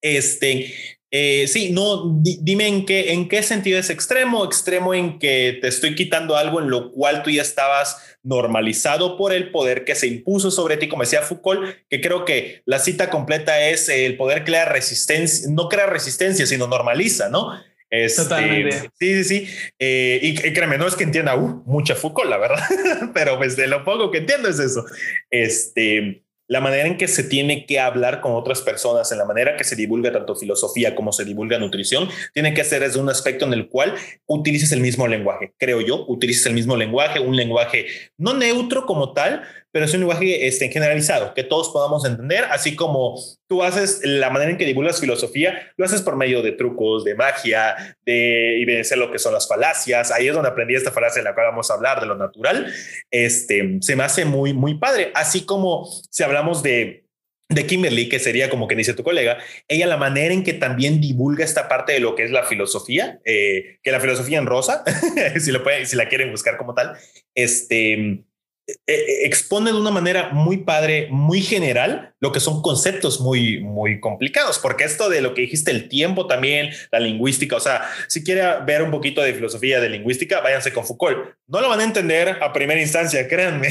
este, 0.00 0.72
Eh, 1.14 1.46
sí, 1.46 1.72
no, 1.72 2.20
dime 2.22 2.66
en 2.66 2.86
qué, 2.86 3.12
en 3.12 3.28
qué 3.28 3.42
sentido 3.42 3.78
es 3.78 3.90
extremo, 3.90 4.46
extremo 4.46 4.94
en 4.94 5.18
que 5.18 5.58
te 5.60 5.68
estoy 5.68 5.94
quitando 5.94 6.36
algo 6.36 6.58
en 6.58 6.70
lo 6.70 6.90
cual 6.90 7.22
tú 7.22 7.28
ya 7.28 7.42
estabas 7.42 8.16
normalizado 8.22 9.18
por 9.18 9.34
el 9.34 9.50
poder 9.50 9.84
que 9.84 9.94
se 9.94 10.06
impuso 10.06 10.50
sobre 10.50 10.78
ti, 10.78 10.88
como 10.88 11.02
decía 11.02 11.20
Foucault, 11.20 11.68
que 11.90 12.00
creo 12.00 12.24
que 12.24 12.62
la 12.64 12.78
cita 12.78 13.10
completa 13.10 13.68
es 13.68 13.90
el 13.90 14.16
poder 14.16 14.44
crea 14.44 14.64
resistencia, 14.64 15.50
no 15.50 15.68
crea 15.68 15.84
resistencia, 15.84 16.46
sino 16.46 16.66
normaliza, 16.66 17.28
¿no? 17.28 17.60
Este, 17.90 18.22
Totalmente. 18.22 18.90
Sí, 18.98 19.22
sí, 19.22 19.24
sí. 19.24 19.48
Eh, 19.78 20.18
y, 20.22 20.34
créeme, 20.54 20.78
no 20.78 20.88
es 20.88 20.96
que 20.96 21.04
entienda 21.04 21.36
uh, 21.36 21.62
mucha 21.66 21.94
Foucault, 21.94 22.30
la 22.30 22.38
verdad, 22.38 22.64
pero 23.12 23.36
pues 23.36 23.54
de 23.54 23.66
lo 23.66 23.84
poco 23.84 24.10
que 24.10 24.18
entiendo 24.18 24.48
es 24.48 24.58
eso. 24.58 24.86
Este, 25.30 26.22
la 26.52 26.60
manera 26.60 26.86
en 26.86 26.98
que 26.98 27.08
se 27.08 27.24
tiene 27.24 27.64
que 27.64 27.80
hablar 27.80 28.20
con 28.20 28.34
otras 28.34 28.60
personas, 28.60 29.10
en 29.10 29.16
la 29.16 29.24
manera 29.24 29.56
que 29.56 29.64
se 29.64 29.74
divulga 29.74 30.12
tanto 30.12 30.36
filosofía 30.36 30.94
como 30.94 31.10
se 31.10 31.24
divulga 31.24 31.58
nutrición, 31.58 32.10
tiene 32.34 32.52
que 32.52 32.62
ser 32.62 32.82
desde 32.82 33.00
un 33.00 33.08
aspecto 33.08 33.46
en 33.46 33.54
el 33.54 33.70
cual 33.70 33.94
utilices 34.26 34.70
el 34.72 34.80
mismo 34.80 35.08
lenguaje, 35.08 35.54
creo 35.56 35.80
yo, 35.80 36.04
utilices 36.08 36.44
el 36.44 36.52
mismo 36.52 36.76
lenguaje, 36.76 37.20
un 37.20 37.36
lenguaje 37.36 37.86
no 38.18 38.34
neutro 38.34 38.84
como 38.84 39.14
tal, 39.14 39.44
pero 39.72 39.86
es 39.86 39.94
un 39.94 40.00
lenguaje 40.00 40.46
este, 40.46 40.68
generalizado, 40.68 41.32
que 41.34 41.42
todos 41.42 41.70
podamos 41.70 42.04
entender, 42.04 42.44
así 42.50 42.76
como 42.76 43.18
tú 43.48 43.62
haces 43.62 44.00
la 44.04 44.30
manera 44.30 44.50
en 44.50 44.58
que 44.58 44.66
divulgas 44.66 45.00
filosofía, 45.00 45.72
lo 45.76 45.86
haces 45.86 46.02
por 46.02 46.16
medio 46.16 46.42
de 46.42 46.52
trucos, 46.52 47.04
de 47.04 47.14
magia, 47.14 47.96
de 48.04 48.62
evidenciar 48.62 48.98
lo 48.98 49.10
que 49.10 49.18
son 49.18 49.32
las 49.32 49.48
falacias. 49.48 50.12
Ahí 50.12 50.28
es 50.28 50.34
donde 50.34 50.50
aprendí 50.50 50.74
esta 50.74 50.92
falacia 50.92 51.20
en 51.20 51.24
la 51.24 51.34
cual 51.34 51.46
vamos 51.46 51.70
a 51.70 51.74
hablar 51.74 52.00
de 52.00 52.06
lo 52.06 52.16
natural. 52.16 52.72
Este, 53.10 53.78
se 53.80 53.96
me 53.96 54.04
hace 54.04 54.24
muy, 54.26 54.52
muy 54.52 54.78
padre, 54.78 55.10
así 55.14 55.44
como 55.46 55.88
si 56.10 56.22
hablamos 56.22 56.62
de 56.62 57.02
de 57.54 57.66
Kimberly, 57.66 58.08
que 58.08 58.18
sería 58.18 58.48
como 58.48 58.66
que 58.66 58.74
dice 58.74 58.94
tu 58.94 59.02
colega, 59.02 59.38
ella 59.68 59.86
la 59.86 59.96
manera 59.96 60.32
en 60.32 60.42
que 60.42 60.54
también 60.54 61.00
divulga 61.00 61.44
esta 61.44 61.68
parte 61.68 61.92
de 61.92 62.00
lo 62.00 62.14
que 62.14 62.24
es 62.24 62.30
la 62.30 62.44
filosofía, 62.44 63.20
eh, 63.24 63.78
que 63.82 63.92
la 63.92 64.00
filosofía 64.00 64.38
en 64.38 64.46
rosa, 64.46 64.84
si, 65.38 65.52
lo 65.52 65.62
puede, 65.62 65.86
si 65.86 65.96
la 65.96 66.08
quieren 66.08 66.30
buscar 66.30 66.56
como 66.56 66.74
tal, 66.74 66.96
este, 67.34 68.24
expone 68.86 69.72
de 69.72 69.80
una 69.80 69.90
manera 69.90 70.30
muy 70.30 70.58
padre, 70.58 71.08
muy 71.10 71.40
general, 71.42 72.14
lo 72.20 72.30
que 72.30 72.40
son 72.40 72.62
conceptos 72.62 73.20
muy, 73.20 73.60
muy 73.60 73.98
complicados, 74.00 74.58
porque 74.58 74.84
esto 74.84 75.08
de 75.08 75.20
lo 75.20 75.34
que 75.34 75.42
dijiste, 75.42 75.72
el 75.72 75.88
tiempo 75.88 76.26
también, 76.26 76.70
la 76.92 77.00
lingüística, 77.00 77.56
o 77.56 77.60
sea, 77.60 77.82
si 78.06 78.22
quiere 78.22 78.42
ver 78.64 78.82
un 78.82 78.90
poquito 78.90 79.20
de 79.22 79.34
filosofía 79.34 79.80
de 79.80 79.88
lingüística, 79.88 80.40
váyanse 80.40 80.72
con 80.72 80.86
Foucault. 80.86 81.34
No 81.48 81.60
lo 81.60 81.68
van 81.68 81.80
a 81.80 81.84
entender 81.84 82.38
a 82.40 82.52
primera 82.52 82.80
instancia, 82.80 83.26
créanme. 83.32 83.68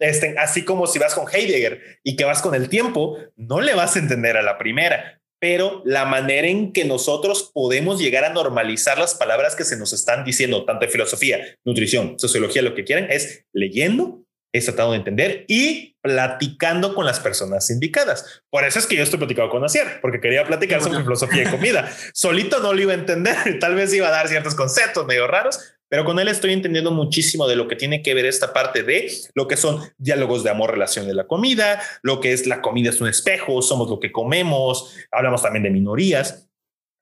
Este, 0.00 0.34
así 0.38 0.64
como 0.64 0.86
si 0.86 0.98
vas 0.98 1.14
con 1.14 1.26
Heidegger 1.30 2.00
y 2.02 2.16
que 2.16 2.24
vas 2.24 2.40
con 2.40 2.54
el 2.54 2.68
tiempo, 2.68 3.18
no 3.36 3.60
le 3.60 3.74
vas 3.74 3.96
a 3.96 3.98
entender 3.98 4.36
a 4.36 4.42
la 4.42 4.56
primera 4.56 5.17
pero 5.40 5.82
la 5.84 6.04
manera 6.04 6.48
en 6.48 6.72
que 6.72 6.84
nosotros 6.84 7.50
podemos 7.54 8.00
llegar 8.00 8.24
a 8.24 8.32
normalizar 8.32 8.98
las 8.98 9.14
palabras 9.14 9.54
que 9.54 9.64
se 9.64 9.76
nos 9.76 9.92
están 9.92 10.24
diciendo, 10.24 10.64
tanto 10.64 10.84
en 10.84 10.90
filosofía, 10.90 11.40
nutrición, 11.64 12.18
sociología, 12.18 12.62
lo 12.62 12.74
que 12.74 12.84
quieran, 12.84 13.10
es 13.10 13.44
leyendo, 13.52 14.22
es 14.52 14.64
tratando 14.64 14.92
de 14.92 14.98
entender 14.98 15.44
y 15.46 15.96
platicando 16.00 16.94
con 16.94 17.04
las 17.04 17.20
personas 17.20 17.68
indicadas. 17.70 18.42
Por 18.50 18.64
eso 18.64 18.78
es 18.78 18.86
que 18.86 18.96
yo 18.96 19.02
estoy 19.02 19.18
platicando 19.18 19.50
con 19.50 19.64
Acier, 19.64 20.00
porque 20.00 20.20
quería 20.20 20.44
platicar 20.44 20.82
sobre 20.82 21.02
filosofía 21.02 21.42
y 21.42 21.50
comida. 21.50 21.90
Solito 22.14 22.60
no 22.60 22.72
lo 22.72 22.80
iba 22.80 22.92
a 22.92 22.96
entender, 22.96 23.58
tal 23.60 23.74
vez 23.74 23.92
iba 23.92 24.08
a 24.08 24.12
dar 24.12 24.28
ciertos 24.28 24.54
conceptos 24.54 25.06
medio 25.06 25.26
raros, 25.26 25.77
pero 25.88 26.04
con 26.04 26.18
él 26.18 26.28
estoy 26.28 26.52
entendiendo 26.52 26.90
muchísimo 26.90 27.48
de 27.48 27.56
lo 27.56 27.68
que 27.68 27.76
tiene 27.76 28.02
que 28.02 28.14
ver 28.14 28.26
esta 28.26 28.52
parte 28.52 28.82
de 28.82 29.10
lo 29.34 29.48
que 29.48 29.56
son 29.56 29.80
diálogos 29.98 30.44
de 30.44 30.50
amor, 30.50 30.70
relación 30.70 31.06
de 31.06 31.14
la 31.14 31.26
comida, 31.26 31.82
lo 32.02 32.20
que 32.20 32.32
es 32.32 32.46
la 32.46 32.60
comida 32.60 32.90
es 32.90 33.00
un 33.00 33.08
espejo, 33.08 33.62
somos 33.62 33.88
lo 33.88 34.00
que 34.00 34.12
comemos, 34.12 34.94
hablamos 35.10 35.42
también 35.42 35.62
de 35.62 35.70
minorías. 35.70 36.44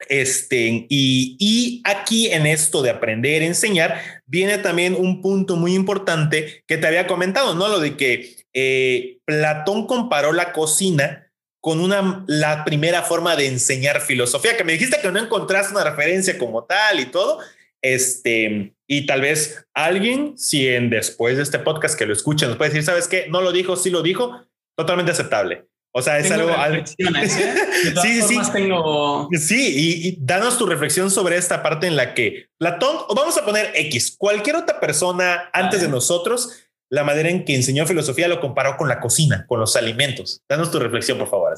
Este, 0.09 0.87
y, 0.91 1.37
y 1.39 1.83
aquí 1.85 2.29
en 2.29 2.47
esto 2.47 2.83
de 2.83 2.91
aprender, 2.91 3.43
enseñar, 3.43 3.99
viene 4.27 4.59
también 4.59 4.95
un 4.95 5.23
punto 5.23 5.57
muy 5.57 5.75
importante 5.75 6.63
que 6.67 6.77
te 6.77 6.87
había 6.87 7.07
comentado, 7.07 7.55
¿no? 7.55 7.69
Lo 7.69 7.81
de 7.81 7.97
que 7.97 8.37
eh, 8.53 9.19
Platón 9.25 9.87
comparó 9.87 10.33
la 10.33 10.53
cocina 10.53 11.31
con 11.61 11.81
una, 11.81 12.25
la 12.29 12.65
primera 12.65 13.03
forma 13.03 13.35
de 13.37 13.49
enseñar 13.49 14.01
filosofía, 14.01 14.57
que 14.57 14.65
me 14.65 14.75
dijiste 14.75 15.01
que 15.01 15.11
no 15.11 15.19
encontraste 15.19 15.73
una 15.73 15.83
referencia 15.83 16.39
como 16.39 16.65
tal 16.65 17.01
y 17.01 17.07
todo, 17.07 17.41
este, 17.83 18.76
y 18.87 19.07
tal 19.07 19.21
vez 19.21 19.67
alguien, 19.75 20.39
si 20.39 20.69
en 20.69 20.91
después 20.91 21.37
de 21.37 21.43
este 21.43 21.59
podcast 21.59 21.99
que 21.99 22.07
lo 22.07 22.13
escuchen, 22.13 22.49
nos 22.49 22.57
puede 22.57 22.71
decir, 22.71 22.85
¿sabes 22.85 23.09
qué? 23.09 23.27
No 23.29 23.41
lo 23.41 23.53
dijo, 23.53 23.77
sí 23.77 23.91
lo 23.91 24.03
dijo, 24.03 24.41
totalmente 24.77 25.13
aceptable. 25.13 25.67
O 25.93 26.03
sea, 26.03 26.19
es 26.19 26.31
algo. 26.31 26.51
¿eh? 26.51 26.85
sí, 28.03 28.21
sí, 28.21 28.39
tengo... 28.53 29.31
sí. 29.33 30.03
Y, 30.05 30.19
danos 30.21 30.59
tu 30.59 30.67
reflexión 30.67 31.11
sobre 31.11 31.39
esta 31.39 31.63
parte 31.63 31.87
en 31.87 31.97
la 31.97 32.13
que 32.13 32.49
Platón, 32.59 32.97
o 33.09 33.15
vamos 33.15 33.39
a 33.39 33.47
poner 33.47 33.73
X, 33.75 34.15
cualquier 34.19 34.57
otra 34.57 34.79
persona 34.79 35.49
antes 35.55 35.81
de 35.81 35.89
nosotros, 35.89 36.69
la 36.91 37.03
manera 37.03 37.31
en 37.31 37.47
que 37.47 37.55
enseñó 37.55 37.87
filosofía 37.87 38.29
lo 38.29 38.41
comparó 38.41 38.77
con 38.77 38.89
la 38.89 39.01
cocina, 39.01 39.47
con 39.49 39.59
los 39.59 39.75
alimentos. 39.75 40.43
Danos 40.47 40.71
tu 40.71 40.79
reflexión, 40.79 41.17
por 41.17 41.31
favor. 41.31 41.55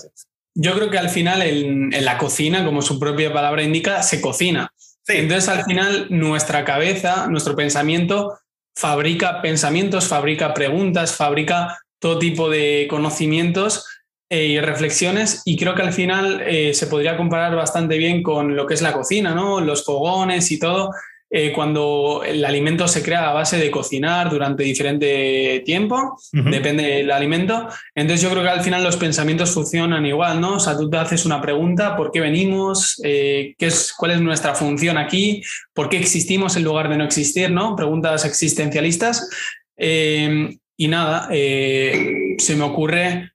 Yo 0.54 0.74
creo 0.74 0.88
que 0.88 0.98
al 0.98 1.10
final 1.10 1.42
en 1.42 2.04
la 2.04 2.16
cocina, 2.16 2.64
como 2.64 2.80
su 2.80 3.00
propia 3.00 3.32
palabra 3.32 3.64
indica, 3.64 4.04
se 4.04 4.20
cocina. 4.20 4.72
Entonces, 5.08 5.48
al 5.48 5.64
final, 5.64 6.06
nuestra 6.10 6.64
cabeza, 6.64 7.26
nuestro 7.28 7.56
pensamiento, 7.56 8.38
fabrica 8.76 9.42
pensamientos, 9.42 10.06
fabrica 10.06 10.54
preguntas, 10.54 11.16
fabrica 11.16 11.78
todo 11.98 12.18
tipo 12.18 12.48
de 12.48 12.86
conocimientos 12.88 13.86
eh, 14.30 14.44
y 14.44 14.60
reflexiones 14.60 15.42
y 15.44 15.56
creo 15.56 15.74
que 15.74 15.82
al 15.82 15.92
final 15.92 16.42
eh, 16.46 16.74
se 16.74 16.86
podría 16.86 17.16
comparar 17.16 17.56
bastante 17.56 17.96
bien 17.96 18.22
con 18.22 18.54
lo 18.54 18.66
que 18.66 18.74
es 18.74 18.82
la 18.82 18.92
cocina, 18.92 19.34
¿no? 19.34 19.60
Los 19.60 19.84
fogones 19.84 20.50
y 20.52 20.58
todo. 20.58 20.90
Eh, 21.30 21.52
cuando 21.52 22.22
el 22.24 22.42
alimento 22.44 22.88
se 22.88 23.02
crea 23.02 23.28
a 23.28 23.34
base 23.34 23.58
de 23.58 23.70
cocinar 23.70 24.30
durante 24.30 24.62
diferente 24.62 25.62
tiempo, 25.64 26.18
depende 26.32 26.84
del 26.84 27.10
alimento. 27.10 27.68
Entonces 27.94 28.22
yo 28.22 28.30
creo 28.30 28.42
que 28.42 28.48
al 28.48 28.62
final 28.62 28.82
los 28.82 28.96
pensamientos 28.96 29.50
funcionan 29.50 30.06
igual, 30.06 30.40
¿no? 30.40 30.54
O 30.54 30.60
sea, 30.60 30.76
tú 30.76 30.88
te 30.88 30.96
haces 30.96 31.26
una 31.26 31.42
pregunta, 31.42 31.96
¿por 31.96 32.10
qué 32.10 32.20
venimos? 32.20 32.98
Eh, 33.04 33.54
¿qué 33.58 33.66
es, 33.66 33.92
¿Cuál 33.96 34.12
es 34.12 34.20
nuestra 34.22 34.54
función 34.54 34.96
aquí? 34.96 35.42
¿Por 35.74 35.90
qué 35.90 35.98
existimos 35.98 36.56
en 36.56 36.64
lugar 36.64 36.88
de 36.88 36.96
no 36.96 37.04
existir? 37.04 37.50
¿no? 37.50 37.76
Preguntas 37.76 38.24
existencialistas. 38.24 39.28
Eh, 39.76 40.56
y 40.76 40.88
nada, 40.88 41.28
se 41.28 42.56
me 42.56 42.62
ocurre 42.62 43.32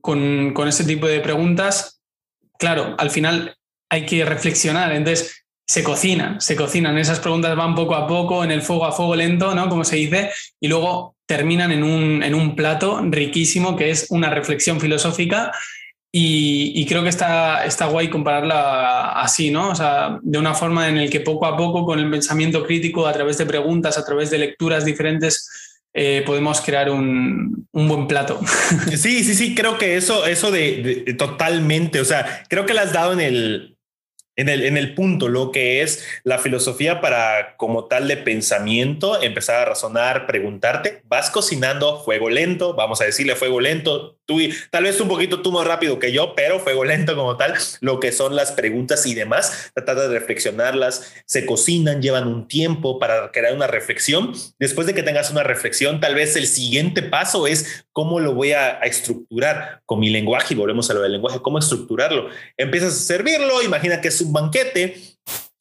con, 0.00 0.52
con 0.54 0.68
ese 0.68 0.84
tipo 0.84 1.06
de 1.06 1.20
preguntas, 1.20 2.00
claro, 2.58 2.94
al 2.96 3.10
final 3.10 3.56
hay 3.88 4.06
que 4.06 4.24
reflexionar. 4.24 4.92
Entonces, 4.92 5.43
se 5.66 5.82
cocinan, 5.82 6.40
se 6.40 6.56
cocinan. 6.56 6.98
Esas 6.98 7.20
preguntas 7.20 7.56
van 7.56 7.74
poco 7.74 7.94
a 7.94 8.06
poco, 8.06 8.44
en 8.44 8.50
el 8.50 8.62
fuego 8.62 8.84
a 8.84 8.92
fuego 8.92 9.16
lento, 9.16 9.54
¿no? 9.54 9.68
Como 9.68 9.84
se 9.84 9.96
dice, 9.96 10.30
y 10.60 10.68
luego 10.68 11.16
terminan 11.26 11.72
en 11.72 11.82
un, 11.82 12.22
en 12.22 12.34
un 12.34 12.54
plato 12.54 13.00
riquísimo 13.02 13.76
que 13.76 13.90
es 13.90 14.06
una 14.10 14.30
reflexión 14.30 14.80
filosófica. 14.80 15.52
Y, 16.16 16.86
creo 16.86 17.02
que 17.02 17.08
está, 17.08 17.64
está 17.64 17.86
guay 17.86 18.08
compararla 18.08 19.20
así, 19.20 19.50
¿no? 19.50 19.70
O 19.70 19.74
sea, 19.74 20.20
de 20.22 20.38
una 20.38 20.54
forma 20.54 20.88
en 20.88 20.96
el 20.96 21.10
que 21.10 21.18
poco 21.18 21.44
a 21.44 21.56
poco, 21.56 21.84
con 21.84 21.98
el 21.98 22.08
pensamiento 22.08 22.64
crítico, 22.64 23.08
a 23.08 23.12
través 23.12 23.36
de 23.36 23.46
preguntas, 23.46 23.98
a 23.98 24.04
través 24.04 24.30
de 24.30 24.38
lecturas 24.38 24.84
diferentes, 24.84 25.50
eh, 25.92 26.22
podemos 26.24 26.60
crear 26.60 26.88
un, 26.88 27.66
un, 27.72 27.88
buen 27.88 28.06
plato. 28.06 28.38
Sí, 28.96 29.24
sí, 29.24 29.34
sí, 29.34 29.56
creo 29.56 29.76
que 29.76 29.96
eso, 29.96 30.24
eso 30.24 30.52
de, 30.52 31.16
totalmente, 31.18 32.00
o 32.00 32.04
sea, 32.04 32.44
creo 32.48 32.64
que 32.64 32.74
lo 32.74 32.80
has 32.82 32.92
dado 32.92 33.12
en 33.12 33.20
el, 33.20 33.73
en 34.36 34.48
el, 34.48 34.64
en 34.64 34.76
el 34.76 34.94
punto, 34.94 35.28
lo 35.28 35.52
que 35.52 35.82
es 35.82 36.04
la 36.24 36.38
filosofía 36.38 37.00
para 37.00 37.56
como 37.56 37.84
tal 37.86 38.08
de 38.08 38.16
pensamiento, 38.16 39.22
empezar 39.22 39.60
a 39.60 39.64
razonar, 39.64 40.26
preguntarte, 40.26 41.02
vas 41.04 41.30
cocinando 41.30 42.02
fuego 42.02 42.28
lento, 42.30 42.74
vamos 42.74 43.00
a 43.00 43.04
decirle 43.04 43.36
fuego 43.36 43.60
lento, 43.60 44.18
tú 44.26 44.38
tal 44.70 44.84
vez 44.84 45.00
un 45.00 45.08
poquito 45.08 45.42
tú 45.42 45.52
más 45.52 45.66
rápido 45.66 45.98
que 45.98 46.12
yo, 46.12 46.34
pero 46.34 46.60
fuego 46.60 46.84
lento 46.84 47.16
como 47.16 47.36
tal, 47.36 47.54
lo 47.80 48.00
que 48.00 48.12
son 48.12 48.36
las 48.36 48.52
preguntas 48.52 49.06
y 49.06 49.14
demás, 49.14 49.70
tratar 49.74 49.96
de 49.96 50.08
reflexionarlas, 50.08 51.12
se 51.26 51.46
cocinan, 51.46 52.02
llevan 52.02 52.26
un 52.26 52.48
tiempo 52.48 52.98
para 52.98 53.30
crear 53.32 53.54
una 53.54 53.66
reflexión. 53.66 54.32
Después 54.58 54.86
de 54.86 54.94
que 54.94 55.02
tengas 55.02 55.30
una 55.30 55.42
reflexión, 55.42 56.00
tal 56.00 56.14
vez 56.14 56.36
el 56.36 56.46
siguiente 56.46 57.02
paso 57.02 57.46
es 57.46 57.86
cómo 57.92 58.20
lo 58.20 58.34
voy 58.34 58.52
a, 58.52 58.80
a 58.80 58.84
estructurar 58.84 59.82
con 59.86 60.00
mi 60.00 60.10
lenguaje 60.10 60.54
y 60.54 60.56
volvemos 60.56 60.90
a 60.90 60.94
lo 60.94 61.02
del 61.02 61.12
lenguaje, 61.12 61.40
cómo 61.42 61.58
estructurarlo. 61.58 62.28
Empiezas 62.56 62.92
a 62.92 62.96
servirlo, 62.96 63.62
imagina 63.62 64.00
que 64.00 64.08
es 64.08 64.20
un 64.20 64.32
banquete, 64.32 65.13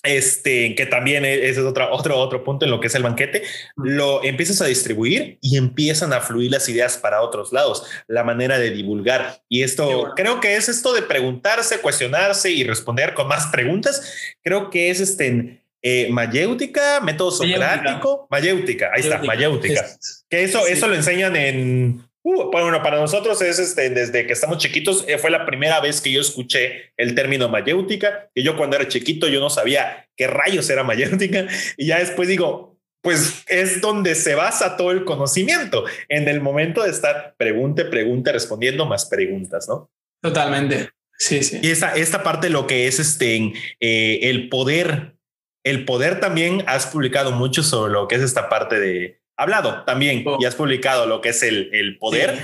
este, 0.04 0.76
que 0.76 0.86
también 0.86 1.26
e-, 1.26 1.50
ese 1.50 1.62
es 1.62 1.66
otro, 1.66 1.92
otro, 1.92 2.18
otro 2.18 2.44
punto 2.44 2.66
en 2.66 2.72
lo 2.72 2.80
que 2.80 2.88
es 2.88 2.96
el 2.96 3.04
banquete, 3.04 3.44
lo 3.76 4.24
empiezas 4.24 4.62
a 4.62 4.66
distribuir 4.66 5.38
y 5.42 5.58
empiezan 5.58 6.14
a 6.14 6.22
fluir 6.22 6.52
las 6.52 6.68
ideas 6.70 6.98
para 6.98 7.22
otros 7.22 7.52
lados, 7.54 7.86
la 8.08 8.24
manera 8.24 8.60
de 8.60 8.72
divulgar. 8.72 9.42
Y 9.50 9.64
esto, 9.64 10.12
creo 10.16 10.40
que 10.40 10.56
es 10.56 10.70
esto 10.70 10.94
de 10.94 11.02
preguntarse, 11.02 11.80
cuestionarse 11.80 12.52
y 12.52 12.64
responder 12.64 13.14
con 13.14 13.28
más 13.28 13.48
preguntas. 13.48 14.36
Creo 14.44 14.70
que 14.70 14.90
es 14.90 15.00
este, 15.00 15.64
eh, 15.82 16.10
mayéutica, 16.12 17.00
método 17.02 17.32
socrático, 17.32 18.28
mayéutica, 18.30 18.92
ahí 18.94 19.02
está, 19.02 19.20
mayéutica. 19.24 19.86
Que 20.30 20.44
eso, 20.44 20.68
eso 20.68 20.88
lo 20.88 20.96
enseñan 20.96 21.36
en 21.36 22.04
Uh, 22.26 22.50
bueno, 22.52 22.82
para 22.82 23.00
nosotros 23.00 23.42
es 23.42 23.60
este, 23.60 23.90
desde 23.90 24.26
que 24.26 24.32
estamos 24.32 24.58
chiquitos, 24.58 25.04
eh, 25.10 25.18
fue 25.18 25.30
la 25.30 25.46
primera 25.46 25.82
vez 25.82 26.00
que 26.00 26.12
yo 26.12 26.22
escuché 26.22 26.94
el 26.96 27.16
término 27.16 27.50
mayéutica, 27.50 28.30
que 28.34 28.44
yo 28.44 28.56
cuando 28.56 28.78
era 28.78 28.88
chiquito 28.88 29.28
yo 29.28 29.42
no 29.42 29.50
sabía 29.50 30.08
qué 30.16 30.28
rayos 30.28 30.70
era 30.70 30.86
mayéutica, 30.86 31.48
y 31.78 31.88
ya 31.88 32.00
después 32.00 32.30
digo, 32.30 32.78
pues 33.02 33.44
es 33.50 33.82
donde 33.82 34.16
se 34.16 34.36
basa 34.36 34.78
todo 34.78 34.92
el 34.92 35.04
conocimiento, 35.04 35.84
en 36.08 36.30
el 36.30 36.40
momento 36.40 36.84
de 36.84 36.92
estar 36.92 37.36
pregunte, 37.38 37.84
pregunte, 37.84 38.32
respondiendo 38.32 38.86
más 38.86 39.06
preguntas, 39.06 39.68
¿no? 39.68 39.92
Totalmente. 40.22 40.92
Sí, 41.18 41.44
sí. 41.44 41.60
Y 41.62 41.72
esa, 41.72 41.94
esta 41.94 42.24
parte 42.24 42.50
lo 42.50 42.68
que 42.68 42.88
es 42.88 43.00
este, 43.00 43.54
eh, 43.82 44.20
el 44.24 44.48
poder, 44.48 45.18
el 45.66 45.84
poder 45.84 46.22
también 46.22 46.64
has 46.68 46.88
publicado 46.88 47.34
mucho 47.34 47.64
sobre 47.64 47.92
lo 47.92 48.08
que 48.08 48.16
es 48.16 48.22
esta 48.22 48.48
parte 48.48 48.80
de, 48.80 49.23
hablado 49.38 49.84
también 49.86 50.24
oh. 50.26 50.38
y 50.40 50.46
has 50.46 50.56
publicado 50.56 51.06
lo 51.06 51.22
que 51.22 51.30
es 51.30 51.44
el, 51.44 51.70
el 51.74 51.98
poder. 51.98 52.40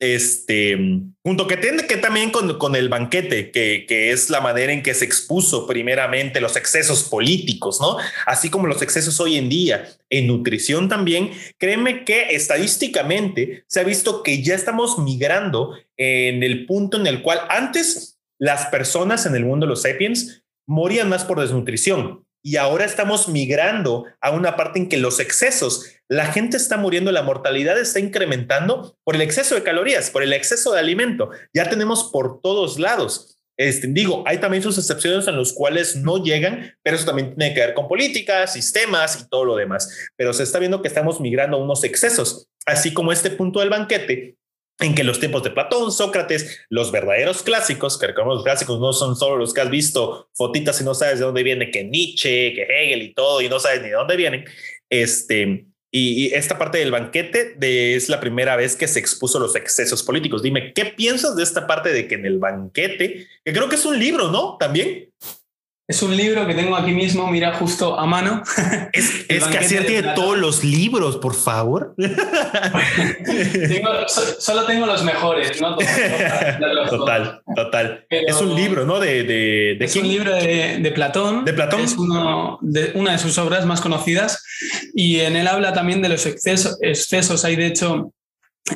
Este, 0.00 0.76
junto 1.22 1.46
que 1.46 1.56
tiene 1.56 1.86
que 1.86 1.96
también 1.96 2.30
con, 2.30 2.58
con 2.58 2.76
el 2.76 2.88
banquete, 2.88 3.50
que, 3.50 3.86
que, 3.88 4.10
es 4.10 4.28
la 4.28 4.40
manera 4.40 4.72
en 4.72 4.82
que 4.82 4.92
se 4.92 5.04
expuso 5.04 5.66
primeramente 5.66 6.40
los 6.40 6.56
excesos 6.56 7.04
políticos, 7.04 7.80
¿no? 7.80 7.96
Así 8.26 8.50
como 8.50 8.66
los 8.66 8.82
excesos 8.82 9.18
hoy 9.20 9.36
en 9.36 9.48
día 9.48 9.88
en 10.10 10.26
nutrición 10.26 10.88
también, 10.88 11.30
créeme 11.58 12.04
que 12.04 12.34
estadísticamente 12.34 13.64
se 13.68 13.80
ha 13.80 13.84
visto 13.84 14.22
que 14.22 14.42
ya 14.42 14.56
estamos 14.56 14.98
migrando 14.98 15.74
en 15.96 16.42
el 16.42 16.66
punto 16.66 16.98
en 16.98 17.06
el 17.06 17.22
cual 17.22 17.40
antes 17.48 18.18
las 18.38 18.66
personas 18.66 19.24
en 19.26 19.36
el 19.36 19.46
mundo 19.46 19.64
de 19.64 19.70
los 19.70 19.82
sapiens 19.82 20.44
morían 20.66 21.08
más 21.08 21.24
por 21.24 21.40
desnutrición 21.40 22.26
y 22.46 22.58
ahora 22.58 22.84
estamos 22.84 23.28
migrando 23.28 24.04
a 24.20 24.30
una 24.30 24.54
parte 24.54 24.78
en 24.78 24.90
que 24.90 24.98
los 24.98 25.18
excesos, 25.18 25.90
la 26.08 26.26
gente 26.26 26.58
está 26.58 26.76
muriendo, 26.76 27.10
la 27.10 27.22
mortalidad 27.22 27.80
está 27.80 28.00
incrementando 28.00 28.98
por 29.02 29.14
el 29.14 29.22
exceso 29.22 29.54
de 29.54 29.62
calorías, 29.62 30.10
por 30.10 30.22
el 30.22 30.34
exceso 30.34 30.74
de 30.74 30.80
alimento. 30.80 31.30
Ya 31.54 31.70
tenemos 31.70 32.10
por 32.12 32.42
todos 32.42 32.78
lados. 32.78 33.38
Este, 33.56 33.86
digo, 33.86 34.24
hay 34.26 34.38
también 34.38 34.62
sus 34.62 34.76
excepciones 34.76 35.26
en 35.26 35.36
los 35.36 35.54
cuales 35.54 35.96
no 35.96 36.22
llegan, 36.22 36.76
pero 36.82 36.96
eso 36.96 37.06
también 37.06 37.34
tiene 37.34 37.54
que 37.54 37.60
ver 37.60 37.72
con 37.72 37.88
políticas, 37.88 38.52
sistemas 38.52 39.18
y 39.22 39.28
todo 39.30 39.46
lo 39.46 39.56
demás. 39.56 40.10
Pero 40.14 40.34
se 40.34 40.42
está 40.42 40.58
viendo 40.58 40.82
que 40.82 40.88
estamos 40.88 41.22
migrando 41.22 41.56
a 41.56 41.64
unos 41.64 41.82
excesos, 41.82 42.48
así 42.66 42.92
como 42.92 43.10
este 43.10 43.30
punto 43.30 43.60
del 43.60 43.70
banquete, 43.70 44.36
en 44.80 44.94
que 44.94 45.04
los 45.04 45.20
tiempos 45.20 45.42
de 45.42 45.50
Platón, 45.50 45.92
Sócrates, 45.92 46.60
los 46.68 46.90
verdaderos 46.90 47.42
clásicos, 47.42 47.98
que 47.98 48.08
recordemos 48.08 48.36
los 48.36 48.44
clásicos 48.44 48.80
no 48.80 48.92
son 48.92 49.16
solo 49.16 49.36
los 49.36 49.54
que 49.54 49.60
has 49.60 49.70
visto 49.70 50.28
fotitas 50.34 50.80
y 50.80 50.84
no 50.84 50.94
sabes 50.94 51.18
de 51.18 51.24
dónde 51.24 51.42
viene, 51.42 51.70
que 51.70 51.84
Nietzsche, 51.84 52.54
que 52.54 52.62
Hegel 52.62 53.02
y 53.02 53.14
todo, 53.14 53.40
y 53.40 53.48
no 53.48 53.60
sabes 53.60 53.82
ni 53.82 53.88
de 53.88 53.94
dónde 53.94 54.16
vienen. 54.16 54.44
Este, 54.90 55.66
y, 55.96 56.34
esta 56.34 56.58
parte 56.58 56.78
del 56.78 56.90
banquete 56.90 57.56
es 57.94 58.08
la 58.08 58.18
primera 58.18 58.56
vez 58.56 58.74
que 58.74 58.88
se 58.88 58.98
expuso 58.98 59.38
los 59.38 59.54
excesos 59.54 60.02
políticos. 60.02 60.42
Dime, 60.42 60.72
¿qué 60.72 60.86
piensas 60.86 61.36
de 61.36 61.44
esta 61.44 61.68
parte 61.68 61.92
de 61.92 62.08
que 62.08 62.16
en 62.16 62.26
el 62.26 62.38
banquete, 62.38 63.28
que 63.44 63.52
creo 63.52 63.68
que 63.68 63.76
es 63.76 63.84
un 63.84 63.96
libro, 63.96 64.28
¿no? 64.30 64.56
También. 64.58 65.12
Es 65.86 66.02
un 66.02 66.16
libro 66.16 66.46
que 66.46 66.54
tengo 66.54 66.74
aquí 66.76 66.92
mismo, 66.92 67.30
mira, 67.30 67.52
justo 67.54 67.98
a 67.98 68.06
mano. 68.06 68.42
Es, 68.92 69.26
es 69.28 69.44
que 69.44 69.58
así 69.58 69.76
tiene 69.78 70.14
todos 70.14 70.38
los 70.38 70.62
libros, 70.62 71.16
por 71.16 71.34
favor. 71.34 71.94
solo 74.38 74.64
tengo 74.64 74.86
los 74.86 75.02
mejores, 75.02 75.60
¿no? 75.60 75.76
total, 76.88 77.42
total. 77.54 78.06
es 78.08 78.40
un 78.40 78.54
libro, 78.54 78.86
¿no? 78.86 79.00
De, 79.00 79.24
de, 79.24 79.84
es 79.84 79.96
un 79.96 80.08
libro 80.08 80.34
de, 80.34 80.92
Platón. 80.94 81.44
De 81.44 81.52
Platón. 81.52 81.80
Es 81.80 81.96
uno 81.96 82.58
de, 82.62 82.92
una 82.94 83.12
de 83.12 83.18
sus 83.18 83.36
obras 83.38 83.66
más 83.66 83.80
conocidas 83.80 84.42
y 84.94 85.20
en 85.20 85.36
él 85.36 85.48
habla 85.48 85.72
también 85.72 86.00
de 86.00 86.08
los 86.08 86.24
excesos. 86.24 86.78
excesos. 86.80 87.44
Hay, 87.44 87.56
de 87.56 87.66
hecho, 87.66 88.12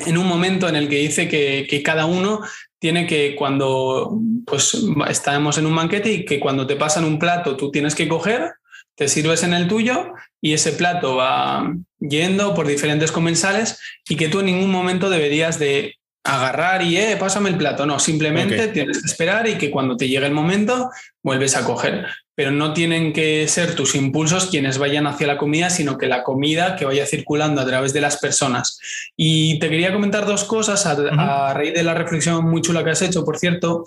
en 0.05 0.17
un 0.17 0.27
momento 0.27 0.67
en 0.67 0.75
el 0.75 0.89
que 0.89 0.97
dice 0.97 1.27
que, 1.27 1.65
que 1.67 1.81
cada 1.81 2.05
uno 2.05 2.41
tiene 2.79 3.05
que 3.05 3.35
cuando 3.35 4.17
pues 4.45 4.77
estamos 5.09 5.57
en 5.57 5.65
un 5.65 5.75
banquete 5.75 6.11
y 6.11 6.25
que 6.25 6.39
cuando 6.39 6.65
te 6.65 6.75
pasan 6.75 7.05
un 7.05 7.19
plato 7.19 7.57
tú 7.57 7.71
tienes 7.71 7.93
que 7.93 8.07
coger, 8.07 8.53
te 8.95 9.07
sirves 9.07 9.43
en 9.43 9.53
el 9.53 9.67
tuyo 9.67 10.13
y 10.41 10.53
ese 10.53 10.71
plato 10.71 11.17
va 11.17 11.71
yendo 11.99 12.53
por 12.53 12.67
diferentes 12.67 13.11
comensales 13.11 13.79
y 14.07 14.15
que 14.15 14.29
tú 14.29 14.39
en 14.39 14.47
ningún 14.47 14.71
momento 14.71 15.09
deberías 15.09 15.59
de 15.59 15.95
agarrar 16.29 16.83
y, 16.83 16.97
eh, 16.97 17.17
pásame 17.19 17.49
el 17.49 17.57
plato. 17.57 17.85
No, 17.85 17.99
simplemente 17.99 18.67
tienes 18.67 19.01
que 19.01 19.07
esperar 19.07 19.47
y 19.47 19.57
que 19.57 19.71
cuando 19.71 19.97
te 19.97 20.07
llegue 20.07 20.25
el 20.25 20.33
momento 20.33 20.89
vuelves 21.23 21.55
a 21.55 21.63
coger. 21.63 22.05
Pero 22.35 22.51
no 22.51 22.73
tienen 22.73 23.11
que 23.11 23.47
ser 23.47 23.75
tus 23.75 23.95
impulsos 23.95 24.45
quienes 24.45 24.77
vayan 24.77 25.07
hacia 25.07 25.27
la 25.27 25.37
comida, 25.37 25.69
sino 25.69 25.97
que 25.97 26.07
la 26.07 26.23
comida 26.23 26.75
que 26.75 26.85
vaya 26.85 27.05
circulando 27.05 27.61
a 27.61 27.65
través 27.65 27.93
de 27.93 28.01
las 28.01 28.17
personas. 28.17 28.79
Y 29.17 29.59
te 29.59 29.69
quería 29.69 29.91
comentar 29.91 30.25
dos 30.25 30.43
cosas 30.43 30.85
a, 30.85 31.53
raíz 31.53 31.73
de 31.73 31.83
la 31.83 31.93
reflexión 31.95 32.45
muy 32.45 32.61
chula 32.61 32.83
que 32.83 32.91
has 32.91 33.01
hecho, 33.01 33.25
por 33.25 33.37
cierto, 33.37 33.83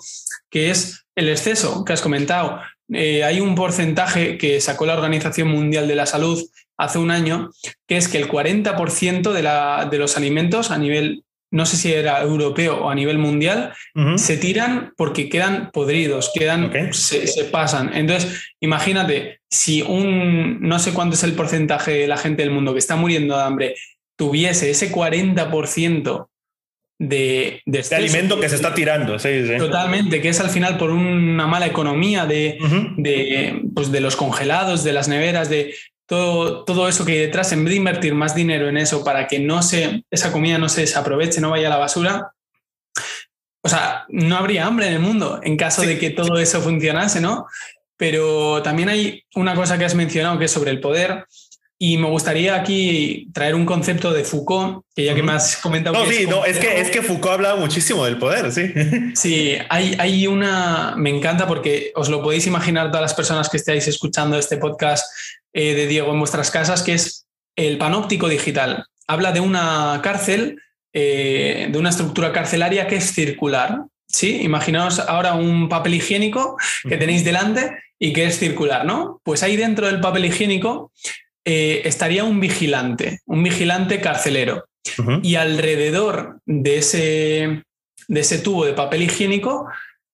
que 0.49 0.69
es 0.69 1.05
el 1.15 1.29
exceso 1.29 1.83
que 1.85 1.93
has 1.93 2.01
comentado. 2.01 2.59
Eh, 2.91 3.23
hay 3.23 3.39
un 3.39 3.55
porcentaje 3.55 4.37
que 4.37 4.59
sacó 4.59 4.85
la 4.85 4.93
Organización 4.93 5.47
Mundial 5.47 5.87
de 5.87 5.95
la 5.95 6.05
Salud 6.05 6.43
hace 6.77 6.99
un 6.99 7.11
año, 7.11 7.51
que 7.87 7.97
es 7.97 8.07
que 8.07 8.17
el 8.17 8.29
40% 8.29 9.31
de, 9.31 9.41
la, 9.41 9.87
de 9.89 9.97
los 9.97 10.17
alimentos 10.17 10.69
a 10.69 10.77
nivel 10.77 11.23
no 11.53 11.67
sé 11.67 11.77
si 11.77 11.93
era 11.93 12.19
europeo 12.23 12.83
o 12.83 12.89
a 12.89 12.95
nivel 12.95 13.19
mundial, 13.19 13.73
se 14.15 14.37
tiran 14.37 14.91
porque 14.97 15.29
quedan 15.29 15.69
podridos, 15.71 16.31
quedan, 16.33 16.71
se, 16.91 17.45
pasan. 17.45 17.91
Entonces, 17.93 18.51
imagínate, 18.59 19.39
si 19.51 19.83
un, 19.83 20.61
no 20.61 20.79
sé 20.79 20.93
cuánto 20.93 21.13
es 21.13 21.23
el 21.23 21.33
porcentaje 21.33 21.91
de 21.91 22.07
la 22.07 22.17
gente 22.17 22.41
del 22.41 22.51
mundo 22.51 22.73
que 22.73 22.79
está 22.79 22.95
muriendo 22.95 23.37
de 23.37 23.43
hambre, 23.43 23.75
tuviese 24.15 24.71
ese 24.71 24.91
40% 24.91 26.27
de, 26.97 27.61
de, 27.67 27.95
alimento 27.95 28.39
que 28.39 28.49
se 28.49 28.55
está 28.55 28.73
tirando. 28.73 29.17
Totalmente, 29.59 30.21
que 30.21 30.29
es 30.29 30.39
al 30.39 30.49
final 30.49 30.79
por 30.79 30.89
una 30.89 31.45
mala 31.45 31.67
economía 31.67 32.25
de, 32.25 32.57
de, 32.97 33.61
pues 33.75 33.91
de 33.91 34.01
los 34.01 34.15
congelados, 34.15 34.83
de 34.83 34.93
las 34.93 35.07
neveras, 35.07 35.49
de 35.49 35.75
todo, 36.05 36.87
eso 36.87 37.05
que 37.05 37.13
hay 37.13 37.19
detrás, 37.19 37.51
en 37.51 37.63
vez 37.63 37.71
de 37.71 37.77
invertir 37.77 38.13
más 38.13 38.35
dinero 38.35 38.67
en 38.67 38.77
eso 38.77 39.03
para 39.03 39.27
que 39.27 39.39
no 39.39 39.63
se, 39.63 40.03
esa 40.11 40.31
comida 40.31 40.57
no 40.57 40.69
se 40.69 40.81
desaproveche, 40.81 41.41
no 41.41 41.49
vaya 41.49 41.67
a 41.67 41.71
la 41.71 41.77
basura, 41.77 42.33
o 43.61 43.69
sea, 43.69 44.05
no 44.09 44.35
habría 44.35 44.65
hambre 44.65 44.87
en 44.87 44.93
el 44.93 44.99
mundo 44.99 45.39
en 45.41 45.55
caso 45.55 45.81
de 45.83 45.97
que 45.97 46.09
todo 46.09 46.37
eso 46.37 46.61
funcionase, 46.61 47.21
¿no? 47.21 47.47
Pero 47.95 48.61
también 48.61 48.89
hay 48.89 49.23
una 49.35 49.55
cosa 49.55 49.77
que 49.77 49.85
has 49.85 49.95
mencionado 49.95 50.37
que 50.37 50.45
es 50.45 50.51
sobre 50.51 50.71
el 50.71 50.81
poder. 50.81 51.25
Y 51.85 51.97
me 51.97 52.07
gustaría 52.07 52.55
aquí 52.55 53.27
traer 53.33 53.55
un 53.55 53.65
concepto 53.65 54.13
de 54.13 54.23
Foucault, 54.23 54.85
que 54.95 55.03
ya 55.03 55.13
que 55.13 55.21
me 55.21 55.33
has 55.33 55.57
comentado. 55.57 55.93
No, 55.93 56.09
sí, 56.09 56.25
no, 56.25 56.45
es 56.45 56.57
que, 56.57 56.79
es 56.79 56.89
que 56.89 57.01
Foucault 57.01 57.33
hablaba 57.33 57.59
muchísimo 57.59 58.05
del 58.05 58.17
poder, 58.17 58.53
sí. 58.53 58.71
Sí, 59.15 59.57
hay, 59.67 59.93
hay 59.99 60.25
una. 60.25 60.93
Me 60.95 61.09
encanta 61.09 61.45
porque 61.45 61.91
os 61.95 62.07
lo 62.07 62.23
podéis 62.23 62.47
imaginar 62.47 62.87
todas 62.87 63.01
las 63.01 63.13
personas 63.13 63.49
que 63.49 63.57
estáis 63.57 63.85
escuchando 63.89 64.37
este 64.37 64.55
podcast 64.55 65.05
eh, 65.51 65.73
de 65.73 65.87
Diego 65.87 66.13
en 66.13 66.19
vuestras 66.19 66.51
casas, 66.51 66.83
que 66.83 66.93
es 66.93 67.27
el 67.57 67.77
panóptico 67.77 68.29
digital. 68.29 68.85
Habla 69.05 69.33
de 69.33 69.41
una 69.41 69.99
cárcel, 70.01 70.61
eh, 70.93 71.67
de 71.69 71.77
una 71.77 71.89
estructura 71.89 72.31
carcelaria 72.31 72.87
que 72.87 72.95
es 72.95 73.11
circular. 73.13 73.79
¿sí? 74.07 74.39
Imaginaos 74.41 74.99
ahora 74.99 75.33
un 75.33 75.67
papel 75.67 75.95
higiénico 75.95 76.55
que 76.87 76.95
tenéis 76.95 77.25
delante 77.25 77.77
y 77.99 78.13
que 78.13 78.23
es 78.23 78.39
circular, 78.39 78.85
¿no? 78.85 79.19
Pues 79.23 79.43
ahí 79.43 79.57
dentro 79.57 79.87
del 79.87 79.99
papel 79.99 80.23
higiénico 80.23 80.93
eh, 81.45 81.81
estaría 81.85 82.23
un 82.23 82.39
vigilante, 82.39 83.21
un 83.25 83.43
vigilante 83.43 83.99
carcelero. 84.01 84.65
Y 85.21 85.35
alrededor 85.35 86.39
de 86.45 86.77
ese, 86.77 87.63
de 88.07 88.19
ese 88.19 88.39
tubo 88.39 88.65
de 88.65 88.73
papel 88.73 89.03
higiénico 89.03 89.67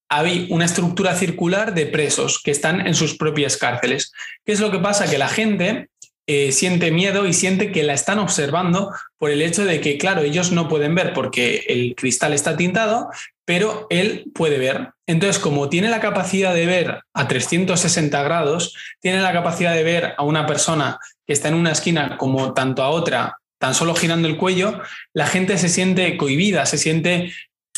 hay 0.09 0.47
una 0.49 0.65
estructura 0.65 1.15
circular 1.15 1.73
de 1.73 1.85
presos 1.85 2.41
que 2.43 2.51
están 2.51 2.85
en 2.85 2.95
sus 2.95 3.15
propias 3.15 3.57
cárceles. 3.57 4.11
¿Qué 4.45 4.51
es 4.51 4.59
lo 4.59 4.71
que 4.71 4.79
pasa? 4.79 5.09
Que 5.09 5.19
la 5.19 5.27
gente 5.27 5.89
eh, 6.25 6.51
siente 6.51 6.91
miedo 6.91 7.27
y 7.27 7.33
siente 7.33 7.71
que 7.71 7.83
la 7.83 7.93
están 7.93 8.19
observando 8.19 8.91
por 9.17 9.29
el 9.29 9.41
hecho 9.41 9.65
de 9.65 9.81
que, 9.81 9.97
claro, 9.97 10.21
ellos 10.21 10.51
no 10.51 10.67
pueden 10.67 10.95
ver 10.95 11.13
porque 11.13 11.63
el 11.67 11.95
cristal 11.95 12.33
está 12.33 12.57
tintado, 12.57 13.09
pero 13.45 13.87
él 13.89 14.25
puede 14.33 14.57
ver. 14.57 14.91
Entonces, 15.07 15.39
como 15.39 15.69
tiene 15.69 15.89
la 15.89 15.99
capacidad 15.99 16.53
de 16.53 16.67
ver 16.67 17.01
a 17.13 17.27
360 17.27 18.21
grados, 18.23 18.75
tiene 18.99 19.21
la 19.21 19.33
capacidad 19.33 19.73
de 19.73 19.83
ver 19.83 20.13
a 20.17 20.23
una 20.23 20.45
persona 20.45 20.99
está 21.33 21.47
en 21.47 21.55
una 21.55 21.71
esquina 21.71 22.17
como 22.17 22.53
tanto 22.53 22.83
a 22.83 22.89
otra, 22.89 23.37
tan 23.59 23.73
solo 23.73 23.95
girando 23.95 24.27
el 24.27 24.37
cuello, 24.37 24.81
la 25.13 25.27
gente 25.27 25.57
se 25.57 25.69
siente 25.69 26.17
cohibida, 26.17 26.65
se 26.65 26.77
siente 26.77 27.31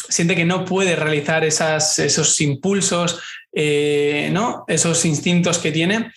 siente 0.09 0.35
que 0.35 0.45
no 0.45 0.65
puede 0.65 0.95
realizar 0.95 1.43
esos 1.43 2.41
impulsos, 2.41 3.21
eh, 3.53 4.29
¿no? 4.31 4.65
esos 4.67 5.05
instintos 5.05 5.59
que 5.59 5.71
tiene, 5.71 6.11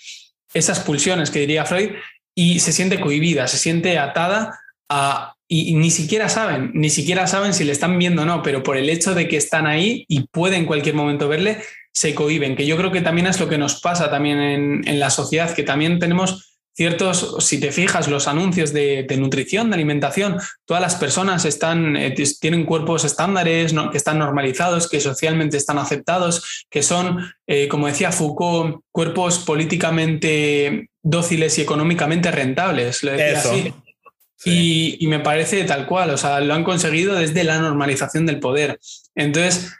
esas 0.53 0.81
pulsiones 0.81 1.31
que 1.31 1.41
diría 1.41 1.65
Freud, 1.65 1.91
y 2.35 2.61
se 2.61 2.73
siente 2.73 3.01
cohibida, 3.01 3.47
se 3.47 3.59
siente 3.59 3.99
atada 3.99 4.59
a... 4.89 5.33
Y, 5.47 5.75
ni 5.75 5.91
siquiera 5.91 6.29
saben, 6.31 6.71
ni 6.75 6.89
siquiera 6.89 7.27
saben 7.27 7.53
si 7.53 7.65
le 7.65 7.73
están 7.73 7.99
viendo 7.99 8.23
o 8.23 8.25
no, 8.25 8.43
pero 8.43 8.63
por 8.63 8.79
el 8.79 8.89
hecho 8.89 9.15
de 9.15 9.29
que 9.29 9.37
están 9.37 9.67
ahí 9.67 10.05
y 10.09 10.27
pueden 10.29 10.61
en 10.61 10.67
cualquier 10.67 10.95
momento 10.95 11.29
verle, 11.29 11.61
se 11.93 12.15
cohiben, 12.15 12.57
que 12.57 12.67
yo 12.67 12.77
creo 12.77 12.91
que 12.91 13.03
también 13.03 13.27
es 13.27 13.39
lo 13.39 13.49
que 13.49 13.59
nos 13.59 13.81
pasa 13.81 14.11
también 14.11 14.41
en, 14.41 14.89
en 14.89 14.99
la 14.99 15.11
sociedad, 15.11 15.55
que 15.55 15.63
también 15.63 15.99
tenemos 15.99 16.54
ciertos, 16.75 17.37
si 17.39 17.61
te 17.61 17.73
fijas, 17.73 18.09
los 18.09 18.27
anuncios 18.27 18.73
de, 18.73 19.07
nutrición, 19.17 19.71
de 19.71 19.77
alimentación, 19.77 20.39
todas 20.65 20.83
las 20.83 20.97
personas 20.97 21.45
están, 21.45 21.97
eh, 21.97 22.15
tienen 22.41 22.65
cuerpos 22.65 23.05
estándares 23.05 23.73
que 23.91 23.97
están 23.97 24.19
normalizados, 24.19 24.89
que 24.89 25.01
socialmente 25.01 25.57
están 25.57 25.79
aceptados, 25.79 26.67
que 26.69 26.83
son, 26.83 27.33
eh, 27.47 27.69
como 27.69 27.87
decía 27.87 28.13
Foucault, 28.13 28.81
cuerpos 28.91 29.39
políticamente 29.39 30.91
dóciles 31.03 31.59
y 31.59 31.63
económicamente 31.63 32.31
rentables. 32.31 33.03
Lo 33.03 33.13
decía 33.13 33.39
así. 33.39 33.73
Y, 34.47 34.97
y, 35.01 35.07
me 35.07 35.21
parece 35.21 35.65
tal 35.65 35.87
cual, 35.87 36.11
o 36.11 36.19
sea, 36.19 36.39
lo 36.41 36.53
han 36.53 36.65
conseguido 36.65 37.15
desde 37.15 37.45
la 37.45 37.61
normalización 37.61 38.27
del 38.27 38.41
poder. 38.41 38.79
Entonces, 39.15 39.73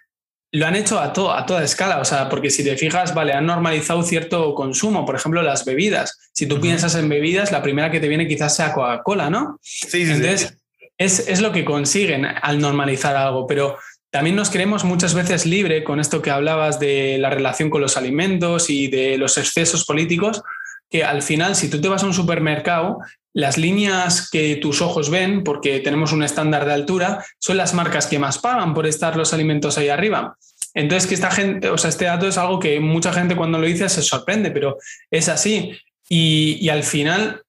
lo 0.55 0.67
han 0.67 0.77
hecho 0.77 1.01
a, 1.01 1.07
a 1.07 1.13
toda 1.47 1.65
escala, 1.65 1.99
o 1.99 2.05
sea, 2.05 2.29
porque 2.29 2.49
si 2.49 2.63
te 2.63 2.77
fijas, 2.77 3.13
vale, 3.13 3.33
han 3.33 3.45
normalizado 3.45 4.05
cierto 4.05 4.55
consumo, 4.55 5.05
por 5.05 5.17
ejemplo, 5.17 5.43
las 5.43 5.65
bebidas. 5.65 6.17
Si 6.33 6.47
tú 6.47 6.61
piensas 6.61 6.95
en 6.95 7.09
bebidas, 7.09 7.51
la 7.51 7.61
primera 7.61 7.91
que 7.91 7.99
te 7.99 8.07
viene 8.07 8.29
quizás 8.29 8.55
sea 8.55 8.73
Coca-Cola, 8.73 9.31
¿no? 9.31 9.59
Sí, 9.63 10.07
sí. 10.07 10.13
Entonces, 10.13 10.57
Es, 10.97 11.27
es, 11.27 11.41
lo 11.41 11.51
que 11.51 11.65
consiguen 11.65 12.25
al 12.25 12.61
normalizar 12.61 13.17
algo, 13.17 13.49
pero 13.49 13.77
también 14.11 14.37
nos 14.37 14.49
creemos 14.49 14.85
muchas 14.85 15.13
veces 15.13 15.45
libre 15.45 15.83
con 15.83 15.99
esto 15.99 16.23
que 16.23 16.31
hablabas 16.31 16.79
de 16.79 17.19
la 17.19 17.31
relación 17.31 17.69
con 17.69 17.81
los 17.81 17.97
alimentos 17.97 18.71
y 18.71 18.87
de 18.87 19.19
los 19.19 19.37
excesos 19.39 19.85
políticos, 19.85 20.41
que 20.89 21.03
al 21.03 21.23
final, 21.23 21.57
si 21.57 21.69
tú 21.69 21.81
te 21.81 21.89
vas 21.89 22.05
a 22.05 22.07
un 22.07 22.15
supermercado, 22.15 22.99
las 23.35 23.59
líneas 23.59 24.31
que 24.31 24.57
tus 24.57 24.81
ojos 24.81 25.11
ven, 25.11 25.43
porque 25.43 25.81
tenemos 25.81 26.13
un 26.13 26.23
estándar 26.23 26.65
de 26.65 26.73
altura, 26.73 27.25
son 27.39 27.57
las 27.57 27.75
marcas 27.75 28.07
que 28.07 28.19
más 28.19 28.39
pagan 28.39 28.73
por 28.73 28.87
estar 28.87 29.17
los 29.17 29.35
alimentos 29.35 29.77
ahí 29.77 29.89
arriba. 29.89 30.37
Entonces, 30.73 31.09
que 31.09 31.15
esta 31.15 31.31
gente, 31.31 31.69
o 31.69 31.77
sea, 31.77 31.91
este 31.91 32.07
dato 32.07 32.27
es 32.27 32.39
algo 32.39 32.59
que 32.59 32.81
mucha 32.81 33.13
gente 33.13 33.37
cuando 33.37 33.59
lo 33.59 33.67
dice 33.67 33.89
se 33.89 34.03
sorprende, 34.03 34.51
pero 34.51 34.79
es 35.11 35.29
así. 35.29 35.73
Y, 36.09 36.59
y 36.61 36.69
al 36.69 36.85
final 36.85 37.43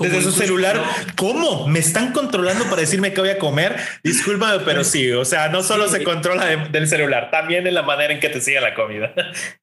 desde 0.00 0.22
su 0.22 0.32
celular, 0.32 0.82
¿cómo? 1.16 1.68
¿Me 1.68 1.78
están 1.78 2.12
controlando 2.12 2.64
para 2.64 2.80
decirme 2.80 3.12
qué 3.12 3.20
voy 3.20 3.30
a 3.30 3.38
comer? 3.38 3.76
Discúlpame, 4.02 4.64
pero 4.64 4.82
sí, 4.82 5.12
o 5.12 5.24
sea, 5.24 5.48
no 5.50 5.62
solo 5.62 5.88
se 5.88 6.02
controla 6.02 6.46
del 6.46 6.88
celular, 6.88 7.30
también 7.30 7.64
en 7.64 7.74
la 7.74 7.82
manera 7.82 8.12
en 8.12 8.18
que 8.18 8.28
te 8.28 8.40
sigue 8.40 8.60
la 8.60 8.74
comida. 8.74 9.14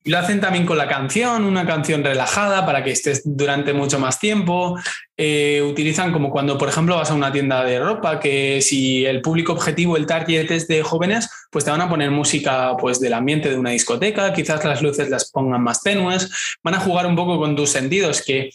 Y 0.06 0.12
lo 0.12 0.20
hacen 0.20 0.40
también 0.40 0.66
con 0.66 0.78
la 0.78 0.88
canción, 0.88 1.44
una 1.44 1.66
canción 1.66 2.04
relajada 2.04 2.66
para 2.66 2.84
que 2.84 2.92
estés 2.92 3.24
durante 3.26 3.74
mucho 3.74 4.00
más 4.00 4.20
tiempo. 4.20 4.80
Eh, 5.18 5.62
utilizan 5.62 6.14
como 6.14 6.30
cuando, 6.30 6.58
por 6.58 6.70
ejemplo, 6.70 6.96
vas 6.96 7.12
a 7.12 7.14
una 7.14 7.32
tienda 7.32 7.64
de 7.66 7.80
ropa, 7.80 8.20
que 8.20 8.62
si 8.62 9.06
el 9.06 9.22
público 9.22 9.52
objetivo, 9.54 9.98
el 9.98 10.06
target 10.06 10.50
es 10.52 10.68
de 10.68 10.84
jóvenes, 10.84 11.30
pues 11.52 11.66
te 11.66 11.72
van 11.72 11.82
a 11.82 11.90
poner 11.90 12.12
música 12.12 12.76
pues, 12.78 13.00
del 13.00 13.14
ambiente 13.14 13.50
de 13.50 13.58
una 13.58 13.72
discoteca, 13.72 14.32
quizás 14.34 14.64
las 14.64 14.82
luces 14.82 15.10
las 15.10 15.32
pongan 15.32 15.62
más 15.62 15.82
tenues, 15.82 16.58
van 16.64 16.76
a 16.76 16.80
jugar 16.80 17.06
un 17.06 17.16
poco 17.16 17.38
con 17.38 17.56
tus 17.56 17.70
sentidos, 17.70 18.22
que 18.22 18.50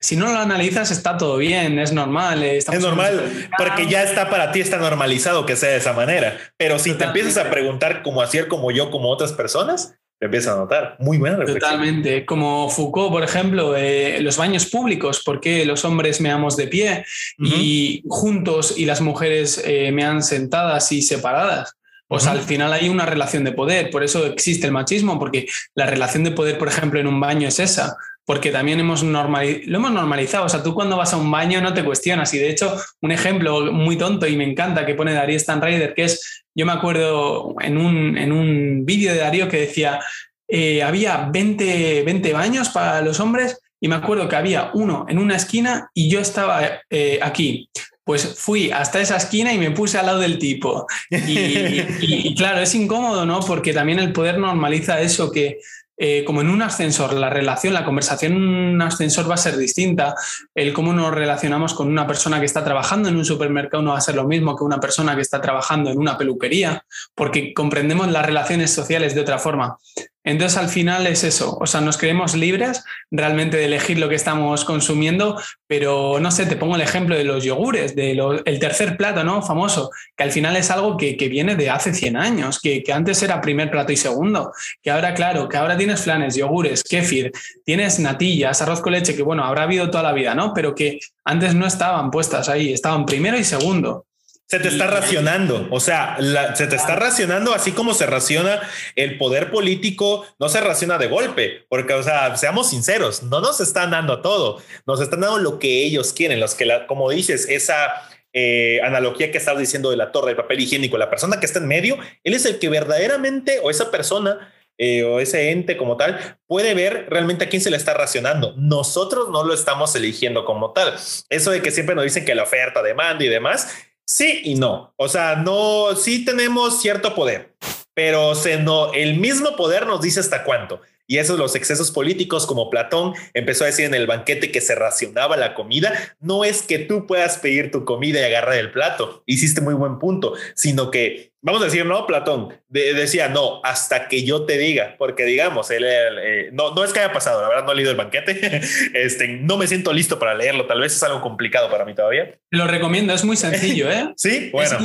si 0.00 0.16
no 0.16 0.32
lo 0.32 0.38
analizas, 0.38 0.90
está 0.90 1.16
todo 1.16 1.38
bien, 1.38 1.78
es 1.78 1.92
normal. 1.92 2.42
Eh, 2.42 2.58
es 2.58 2.80
normal, 2.80 3.48
porque 3.56 3.86
ya 3.86 4.02
está 4.02 4.28
para 4.28 4.52
ti, 4.52 4.60
está 4.60 4.78
normalizado 4.78 5.46
que 5.46 5.56
sea 5.56 5.70
de 5.70 5.78
esa 5.78 5.92
manera. 5.92 6.36
Pero 6.56 6.78
si 6.78 6.94
te 6.94 7.04
empiezas 7.04 7.38
a 7.38 7.50
preguntar 7.50 8.02
cómo 8.02 8.20
hacer 8.20 8.48
como 8.48 8.70
yo, 8.70 8.90
como 8.90 9.08
otras 9.08 9.32
personas, 9.32 9.94
te 10.18 10.26
empiezas 10.26 10.54
a 10.54 10.58
notar. 10.58 10.96
Muy 10.98 11.18
buena 11.18 11.36
reflexión. 11.36 11.70
Totalmente. 11.70 12.24
Como 12.24 12.68
Foucault, 12.68 13.10
por 13.10 13.24
ejemplo, 13.24 13.76
eh, 13.76 14.18
los 14.20 14.36
baños 14.36 14.66
públicos, 14.66 15.22
¿por 15.24 15.40
qué 15.40 15.64
los 15.64 15.84
hombres 15.84 16.20
meamos 16.20 16.56
de 16.56 16.68
pie 16.68 17.04
y 17.38 18.02
juntos 18.08 18.74
y 18.76 18.84
las 18.86 19.00
mujeres 19.00 19.62
eh, 19.64 19.92
mean 19.92 20.22
sentadas 20.22 20.92
y 20.92 21.02
separadas? 21.02 21.74
Pues 22.08 22.28
al 22.28 22.40
final 22.40 22.72
hay 22.72 22.88
una 22.88 23.04
relación 23.04 23.42
de 23.42 23.50
poder, 23.50 23.90
por 23.90 24.04
eso 24.04 24.26
existe 24.26 24.66
el 24.66 24.72
machismo, 24.72 25.18
porque 25.18 25.46
la 25.74 25.86
relación 25.86 26.22
de 26.22 26.30
poder, 26.30 26.56
por 26.56 26.68
ejemplo, 26.68 27.00
en 27.00 27.08
un 27.08 27.18
baño 27.18 27.48
es 27.48 27.58
esa 27.58 27.96
porque 28.26 28.50
también 28.50 28.80
hemos 28.80 29.02
lo 29.02 29.18
hemos 29.20 29.92
normalizado. 29.92 30.44
O 30.44 30.48
sea, 30.48 30.62
tú 30.62 30.74
cuando 30.74 30.96
vas 30.96 31.14
a 31.14 31.16
un 31.16 31.30
baño 31.30 31.60
no 31.62 31.72
te 31.72 31.84
cuestionas. 31.84 32.34
Y 32.34 32.38
de 32.38 32.50
hecho, 32.50 32.76
un 33.00 33.12
ejemplo 33.12 33.72
muy 33.72 33.96
tonto 33.96 34.26
y 34.26 34.36
me 34.36 34.44
encanta 34.44 34.84
que 34.84 34.94
pone 34.94 35.14
Darío 35.14 35.38
Stanraider, 35.38 35.94
que 35.94 36.04
es, 36.04 36.44
yo 36.54 36.66
me 36.66 36.72
acuerdo 36.72 37.54
en 37.60 37.78
un, 37.78 38.18
en 38.18 38.32
un 38.32 38.84
vídeo 38.84 39.12
de 39.12 39.20
Darío 39.20 39.48
que 39.48 39.60
decía, 39.60 40.00
eh, 40.48 40.82
había 40.82 41.28
20, 41.32 42.02
20 42.02 42.32
baños 42.32 42.68
para 42.68 43.00
los 43.00 43.20
hombres 43.20 43.60
y 43.80 43.88
me 43.88 43.94
acuerdo 43.94 44.28
que 44.28 44.36
había 44.36 44.70
uno 44.74 45.06
en 45.08 45.18
una 45.18 45.36
esquina 45.36 45.90
y 45.94 46.10
yo 46.10 46.20
estaba 46.20 46.80
eh, 46.90 47.20
aquí. 47.22 47.70
Pues 48.02 48.36
fui 48.38 48.70
hasta 48.70 49.00
esa 49.00 49.16
esquina 49.16 49.52
y 49.52 49.58
me 49.58 49.72
puse 49.72 49.98
al 49.98 50.06
lado 50.06 50.20
del 50.20 50.38
tipo. 50.38 50.86
Y, 51.10 52.34
claro, 52.36 52.60
es 52.60 52.74
incómodo, 52.74 53.26
¿no? 53.26 53.40
Porque 53.40 53.72
también 53.72 53.98
el 53.98 54.12
poder 54.12 54.38
normaliza 54.38 55.00
eso 55.00 55.30
que 55.30 55.58
eh, 55.96 56.24
como 56.24 56.40
en 56.40 56.50
un 56.50 56.62
ascensor, 56.62 57.14
la 57.14 57.30
relación, 57.30 57.72
la 57.72 57.84
conversación 57.84 58.32
en 58.32 58.42
un 58.42 58.82
ascensor 58.82 59.30
va 59.30 59.34
a 59.34 59.38
ser 59.38 59.56
distinta. 59.56 60.14
El 60.54 60.72
cómo 60.72 60.92
nos 60.92 61.12
relacionamos 61.12 61.74
con 61.74 61.88
una 61.88 62.06
persona 62.06 62.38
que 62.38 62.46
está 62.46 62.62
trabajando 62.62 63.08
en 63.08 63.16
un 63.16 63.24
supermercado 63.24 63.82
no 63.82 63.92
va 63.92 63.98
a 63.98 64.02
ser 64.02 64.14
lo 64.14 64.26
mismo 64.26 64.56
que 64.56 64.64
una 64.64 64.80
persona 64.80 65.14
que 65.14 65.22
está 65.22 65.40
trabajando 65.40 65.90
en 65.90 65.98
una 65.98 66.18
peluquería, 66.18 66.84
porque 67.14 67.54
comprendemos 67.54 68.10
las 68.10 68.26
relaciones 68.26 68.72
sociales 68.72 69.14
de 69.14 69.20
otra 69.20 69.38
forma. 69.38 69.78
Entonces, 70.26 70.58
al 70.58 70.68
final 70.68 71.06
es 71.06 71.22
eso, 71.22 71.56
o 71.60 71.66
sea, 71.66 71.80
nos 71.80 71.96
creemos 71.96 72.34
libres 72.34 72.82
realmente 73.12 73.58
de 73.58 73.66
elegir 73.66 73.96
lo 74.00 74.08
que 74.08 74.16
estamos 74.16 74.64
consumiendo, 74.64 75.40
pero 75.68 76.18
no 76.18 76.32
sé, 76.32 76.46
te 76.46 76.56
pongo 76.56 76.74
el 76.74 76.82
ejemplo 76.82 77.16
de 77.16 77.22
los 77.22 77.44
yogures, 77.44 77.94
del 77.94 78.42
el 78.44 78.58
tercer 78.58 78.96
plato, 78.96 79.22
¿no? 79.22 79.40
Famoso, 79.40 79.90
que 80.16 80.24
al 80.24 80.32
final 80.32 80.56
es 80.56 80.72
algo 80.72 80.96
que, 80.96 81.14
viene 81.28 81.54
de 81.54 81.70
hace 81.70 81.94
100 81.94 82.16
años, 82.16 82.60
que, 82.60 82.82
antes 82.92 83.22
era 83.22 83.40
primer 83.40 83.70
plato 83.70 83.92
y 83.92 83.96
segundo, 83.96 84.52
que 84.82 84.90
ahora, 84.90 85.14
claro, 85.14 85.48
que 85.48 85.58
ahora 85.58 85.76
tienes 85.76 86.00
flanes, 86.00 86.34
yogures, 86.34 86.82
kéfir, 86.82 87.30
tienes 87.64 88.00
natillas, 88.00 88.60
arroz 88.60 88.80
con 88.80 88.94
leche, 88.94 89.14
que 89.14 89.22
bueno, 89.22 89.44
habrá 89.44 89.62
habido 89.62 89.90
toda 89.92 90.02
la 90.02 90.12
vida, 90.12 90.34
¿no? 90.34 90.52
Pero 90.52 90.74
que 90.74 90.98
antes 91.24 91.54
no 91.54 91.66
estaban 91.66 92.10
puestas 92.10 92.48
ahí, 92.48 92.72
estaban 92.72 93.06
primero 93.06 93.38
y 93.38 93.44
segundo. 93.44 94.05
Se 94.48 94.60
te 94.60 94.68
está 94.68 94.86
racionando, 94.86 95.66
o 95.70 95.80
sea, 95.80 96.16
se 96.54 96.68
te 96.68 96.76
está 96.76 96.94
racionando 96.94 97.52
así 97.52 97.72
como 97.72 97.94
se 97.94 98.06
raciona 98.06 98.60
el 98.94 99.18
poder 99.18 99.50
político, 99.50 100.24
no 100.38 100.48
se 100.48 100.60
raciona 100.60 100.98
de 100.98 101.08
golpe, 101.08 101.66
porque, 101.68 101.94
o 101.94 102.02
sea, 102.04 102.36
seamos 102.36 102.70
sinceros, 102.70 103.24
no 103.24 103.40
nos 103.40 103.60
están 103.60 103.90
dando 103.90 104.22
todo, 104.22 104.62
nos 104.86 105.00
están 105.00 105.22
dando 105.22 105.38
lo 105.38 105.58
que 105.58 105.84
ellos 105.84 106.12
quieren, 106.12 106.38
los 106.38 106.54
que, 106.54 106.64
la, 106.64 106.86
como 106.86 107.10
dices, 107.10 107.48
esa 107.48 108.08
eh, 108.32 108.80
analogía 108.84 109.32
que 109.32 109.38
estás 109.38 109.58
diciendo 109.58 109.90
de 109.90 109.96
la 109.96 110.12
torre 110.12 110.28
del 110.28 110.36
papel 110.36 110.60
higiénico, 110.60 110.96
la 110.96 111.10
persona 111.10 111.40
que 111.40 111.46
está 111.46 111.58
en 111.58 111.66
medio, 111.66 111.98
él 112.22 112.34
es 112.34 112.44
el 112.44 112.60
que 112.60 112.68
verdaderamente, 112.68 113.58
o 113.64 113.70
esa 113.70 113.90
persona, 113.90 114.52
eh, 114.78 115.04
o 115.04 115.20
ese 115.20 115.52
ente 115.52 115.78
como 115.78 115.96
tal 115.96 116.38
puede 116.46 116.74
ver 116.74 117.06
realmente 117.08 117.46
a 117.46 117.48
quién 117.48 117.62
se 117.62 117.70
le 117.70 117.78
está 117.78 117.94
racionando. 117.94 118.54
Nosotros 118.58 119.30
no 119.30 119.42
lo 119.42 119.54
estamos 119.54 119.94
eligiendo 119.96 120.44
como 120.44 120.72
tal. 120.72 120.94
Eso 121.30 121.50
de 121.50 121.62
que 121.62 121.70
siempre 121.70 121.94
nos 121.94 122.04
dicen 122.04 122.26
que 122.26 122.34
la 122.34 122.42
oferta, 122.42 122.82
demanda 122.82 123.24
y 123.24 123.28
demás, 123.28 123.74
Sí 124.06 124.42
y 124.44 124.54
no. 124.54 124.94
O 124.96 125.08
sea, 125.08 125.36
no, 125.36 125.96
sí 125.96 126.24
tenemos 126.24 126.80
cierto 126.80 127.14
poder, 127.14 127.54
pero 127.92 128.34
se 128.34 128.58
no, 128.58 128.92
el 128.92 129.18
mismo 129.18 129.56
poder 129.56 129.86
nos 129.86 130.00
dice 130.00 130.20
hasta 130.20 130.44
cuánto. 130.44 130.80
Y 131.06 131.18
esos 131.18 131.38
los 131.38 131.54
excesos 131.54 131.90
políticos, 131.90 132.46
como 132.46 132.70
Platón 132.70 133.14
empezó 133.34 133.64
a 133.64 133.68
decir 133.68 133.86
en 133.86 133.94
el 133.94 134.06
banquete 134.06 134.50
que 134.50 134.60
se 134.60 134.74
racionaba 134.74 135.36
la 135.36 135.54
comida, 135.54 135.92
no 136.20 136.44
es 136.44 136.62
que 136.62 136.78
tú 136.78 137.06
puedas 137.06 137.38
pedir 137.38 137.70
tu 137.70 137.84
comida 137.84 138.20
y 138.20 138.24
agarrar 138.24 138.56
el 138.56 138.72
plato, 138.72 139.22
hiciste 139.26 139.60
muy 139.60 139.74
buen 139.74 139.98
punto, 139.98 140.34
sino 140.54 140.90
que 140.90 141.32
vamos 141.46 141.62
a 141.62 141.66
decir, 141.66 141.86
no, 141.86 142.06
Platón 142.06 142.60
decía, 142.68 143.28
no, 143.28 143.60
hasta 143.62 144.08
que 144.08 144.24
yo 144.24 144.44
te 144.46 144.58
diga, 144.58 144.96
porque 144.98 145.24
digamos, 145.24 145.70
él, 145.70 145.84
eh, 145.86 146.50
no, 146.52 146.74
no 146.74 146.82
es 146.82 146.92
que 146.92 146.98
haya 146.98 147.12
pasado, 147.12 147.40
la 147.40 147.48
verdad 147.48 147.64
no 147.64 147.70
he 147.70 147.76
leído 147.76 147.92
el 147.92 147.96
banquete, 147.96 148.60
este, 148.94 149.28
no 149.28 149.56
me 149.56 149.68
siento 149.68 149.92
listo 149.92 150.18
para 150.18 150.34
leerlo, 150.34 150.66
tal 150.66 150.80
vez 150.80 150.94
es 150.94 151.02
algo 151.04 151.20
complicado 151.20 151.70
para 151.70 151.84
mí 151.84 151.94
todavía. 151.94 152.36
Lo 152.50 152.66
recomiendo, 152.66 153.14
es 153.14 153.24
muy 153.24 153.36
sencillo, 153.36 153.88
¿eh? 153.90 154.12
sí, 154.16 154.50
bueno, 154.52 154.76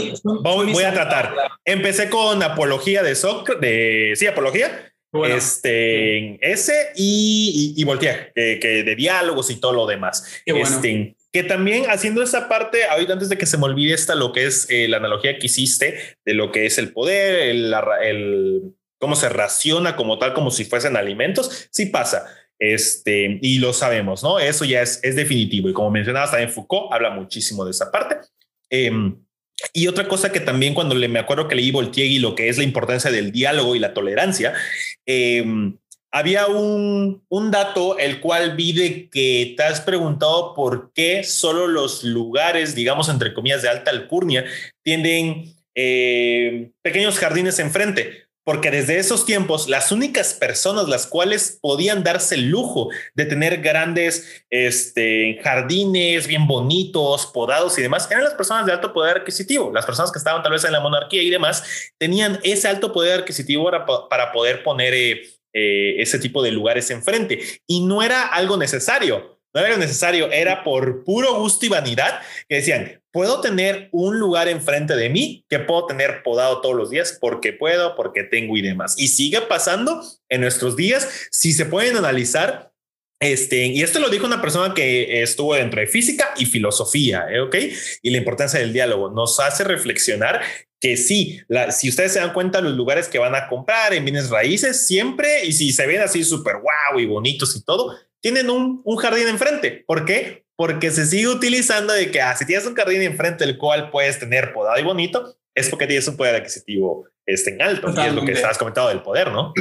voy, 0.44 0.84
a 0.84 0.94
tratar. 0.94 1.34
Empecé 1.66 2.10
con 2.12 2.44
apología 2.44 3.02
de 3.02 3.16
Sócrates, 3.16 3.62
de, 3.62 4.14
sí, 4.16 4.28
apología, 4.28 4.91
este, 5.28 6.40
ese 6.42 6.92
y, 6.96 7.74
y, 7.76 7.84
Voltaire, 7.84 8.32
que, 8.34 8.84
de 8.84 8.96
diálogos 8.96 9.50
y 9.50 9.60
todo 9.60 9.74
lo 9.74 9.88
demás. 9.88 10.42
Este, 10.46 11.16
que 11.32 11.44
también 11.44 11.90
haciendo 11.90 12.22
esa 12.22 12.50
parte, 12.50 12.86
ahorita 12.86 13.14
antes 13.14 13.30
de 13.30 13.38
que 13.38 13.46
se 13.46 13.58
me 13.58 13.66
olvide 13.66 13.94
esta, 13.94 14.16
lo 14.16 14.34
que 14.34 14.46
es 14.46 14.68
eh, 14.70 14.88
la 14.88 14.98
analogía 14.98 15.38
que 15.38 15.46
hiciste 15.46 16.18
de 16.26 16.34
lo 16.34 16.52
que 16.52 16.66
es 16.66 16.78
el 16.78 16.92
poder, 16.92 17.50
el, 17.50 17.74
el, 18.04 18.62
cómo 19.00 19.16
se 19.16 19.30
raciona 19.30 19.96
como 19.96 20.20
tal, 20.20 20.34
como 20.34 20.52
si 20.52 20.66
fuesen 20.66 20.98
alimentos, 20.98 21.70
sí 21.72 21.88
pasa. 21.88 22.26
Este, 22.60 23.40
y 23.42 23.58
lo 23.58 23.74
sabemos, 23.74 24.24
¿no? 24.24 24.40
Eso 24.40 24.66
ya 24.66 24.82
es, 24.82 25.00
es 25.04 25.16
definitivo. 25.16 25.70
Y 25.70 25.74
como 25.74 25.90
mencionabas, 25.90 26.32
también 26.32 26.52
Foucault 26.52 26.94
habla 26.94 27.10
muchísimo 27.10 27.66
de 27.66 27.72
esa 27.72 27.92
parte. 27.92 28.18
Em, 28.70 29.18
y 29.74 29.88
otra 29.88 30.08
cosa 30.08 30.32
que 30.32 30.40
también 30.40 30.74
cuando 30.74 30.96
le, 30.96 31.08
me 31.08 31.20
acuerdo 31.20 31.48
que 31.48 31.56
leí 31.56 31.72
Voltaire 31.72 32.10
y 32.10 32.20
lo 32.20 32.36
que 32.36 32.50
es 32.50 32.58
la 32.58 32.64
importancia 32.64 33.12
del 33.12 33.32
diálogo 33.32 33.76
y 33.76 33.80
la 33.80 33.94
tolerancia, 33.94 34.54
em, 35.06 35.78
había 36.12 36.48
un, 36.48 37.24
un, 37.30 37.52
dato 37.52 37.98
el 37.98 38.20
cual 38.20 38.56
vi 38.56 38.74
de 38.74 39.10
que 39.10 39.54
te 39.56 39.64
has 39.64 39.80
preguntado 39.82 40.54
por 40.54 40.92
qué 40.94 41.24
solo 41.24 41.68
los 41.68 42.04
lugares, 42.04 42.76
digamos, 42.76 43.08
entre 43.08 43.34
comillas, 43.34 43.62
de 43.62 43.70
alta 43.70 43.92
alcurnia 43.92 44.44
tienen 44.84 45.56
em, 45.74 46.72
pequeños 46.82 47.18
jardines 47.18 47.60
enfrente. 47.60 48.26
Porque 48.44 48.72
desde 48.72 48.98
esos 48.98 49.26
tiempos 49.26 49.70
las 49.70 49.92
únicas 49.92 50.34
personas 50.34 50.88
las 50.88 51.08
cuales 51.08 51.60
podían 51.62 52.04
darse 52.04 52.36
el 52.36 52.50
lujo 52.50 52.90
de 53.14 53.26
tener 53.26 53.62
grandes 53.62 54.46
este, 54.50 55.40
jardines 55.44 56.28
bien 56.28 56.48
bonitos, 56.48 57.28
podados 57.28 57.78
y 57.78 57.82
demás, 57.82 58.10
eran 58.10 58.24
las 58.24 58.34
personas 58.34 58.66
de 58.66 58.72
alto 58.72 58.94
poder 58.94 59.18
adquisitivo. 59.18 59.72
Las 59.74 59.86
personas 59.86 60.12
que 60.12 60.20
estaban 60.20 60.44
tal 60.44 60.52
vez 60.52 60.64
en 60.64 60.72
la 60.72 60.80
monarquía 60.80 61.22
y 61.22 61.30
demás 61.30 61.92
tenían 61.98 62.40
ese 62.44 62.68
alto 62.68 62.92
poder 62.92 63.22
adquisitivo 63.22 63.66
para, 63.66 63.86
para 63.86 64.32
poder 64.32 64.64
poner 64.64 64.94
eh, 64.94 65.22
eh, 65.54 66.02
ese 66.02 66.18
tipo 66.18 66.42
de 66.42 66.52
lugares 66.52 66.90
enfrente. 66.92 67.40
Y 67.68 67.82
no 67.86 68.02
era 68.02 68.28
algo 68.28 68.58
necesario. 68.58 69.41
No 69.54 69.66
era 69.66 69.78
necesario, 69.78 70.32
era 70.32 70.64
por 70.64 71.04
puro 71.04 71.36
gusto 71.36 71.66
y 71.66 71.70
vanidad 71.70 72.22
que 72.48 72.56
decían, 72.56 73.02
puedo 73.12 73.42
tener 73.42 73.90
un 73.92 74.20
lugar 74.20 74.48
enfrente 74.48 74.96
de 74.96 75.10
mí 75.10 75.46
que 75.50 75.60
puedo 75.60 75.86
tener 75.86 76.24
podado 76.24 76.62
todos 76.62 76.76
los 76.76 76.90
días 76.90 77.18
porque 77.20 77.54
puedo, 77.54 77.96
porque 77.96 78.24
tengo 78.24 78.56
y 78.58 78.62
demás. 78.62 78.96
Y 78.98 79.10
sigue 79.10 79.42
pasando 79.42 80.02
en 80.30 80.42
nuestros 80.42 80.76
días. 80.76 81.28
Si 81.32 81.52
se 81.54 81.66
pueden 81.66 81.98
analizar, 81.98 82.72
este, 83.20 83.68
y 83.68 83.84
esto 83.84 84.00
lo 84.00 84.10
dijo 84.10 84.26
una 84.26 84.42
persona 84.42 84.74
que 84.74 85.22
estuvo 85.22 85.54
dentro 85.54 85.80
de 85.80 85.88
física 85.88 86.34
y 86.38 86.46
filosofía, 86.46 87.26
¿eh? 87.30 87.42
¿ok? 87.42 87.56
Y 88.02 88.10
la 88.10 88.18
importancia 88.18 88.60
del 88.60 88.74
diálogo 88.74 89.12
nos 89.12 89.40
hace 89.40 89.64
reflexionar 89.64 90.42
que 90.80 90.98
sí, 90.98 91.40
si 91.70 91.90
ustedes 91.90 92.14
se 92.14 92.20
dan 92.20 92.34
cuenta, 92.34 92.60
los 92.60 92.74
lugares 92.74 93.08
que 93.08 93.20
van 93.20 93.36
a 93.36 93.48
comprar 93.48 93.94
en 93.94 94.04
bienes 94.04 94.32
raíces 94.32 94.88
siempre, 94.88 95.46
y 95.46 95.54
si 95.54 95.72
se 95.72 95.86
ven 95.86 96.02
así 96.02 96.24
súper 96.24 96.56
guau 96.56 97.00
y 97.00 97.06
bonitos 97.06 97.56
y 97.56 97.64
todo, 97.64 97.96
tienen 98.22 98.50
un, 98.50 98.82
un, 98.84 98.98
jardín 98.98 99.28
enfrente. 99.28 99.84
¿Por 99.86 100.06
qué? 100.06 100.46
Porque 100.56 100.92
se 100.92 101.06
sigue 101.06 101.28
utilizando 101.28 101.94
de 101.94 102.12
que 102.12 102.22
ah, 102.22 102.36
si 102.36 102.46
tienes 102.46 102.66
un 102.66 102.76
jardín 102.76 103.02
enfrente 103.02 103.46
del 103.46 103.58
cual 103.58 103.90
puedes 103.90 104.20
tener 104.20 104.54
podado 104.54 104.80
y 104.80 104.84
bonito, 104.84 105.36
es 105.56 105.70
porque 105.70 105.88
tienes 105.88 106.08
un 106.08 106.18
poder 106.18 106.36
adquisitivo 106.36 107.08
este, 107.26 107.52
en 107.52 107.62
alto, 107.62 107.94
y 107.96 108.00
es 108.00 108.14
lo 108.14 108.26
que 108.26 108.32
estabas 108.32 108.58
comentando 108.58 108.90
del 108.90 109.02
poder, 109.02 109.32
¿no? 109.32 109.54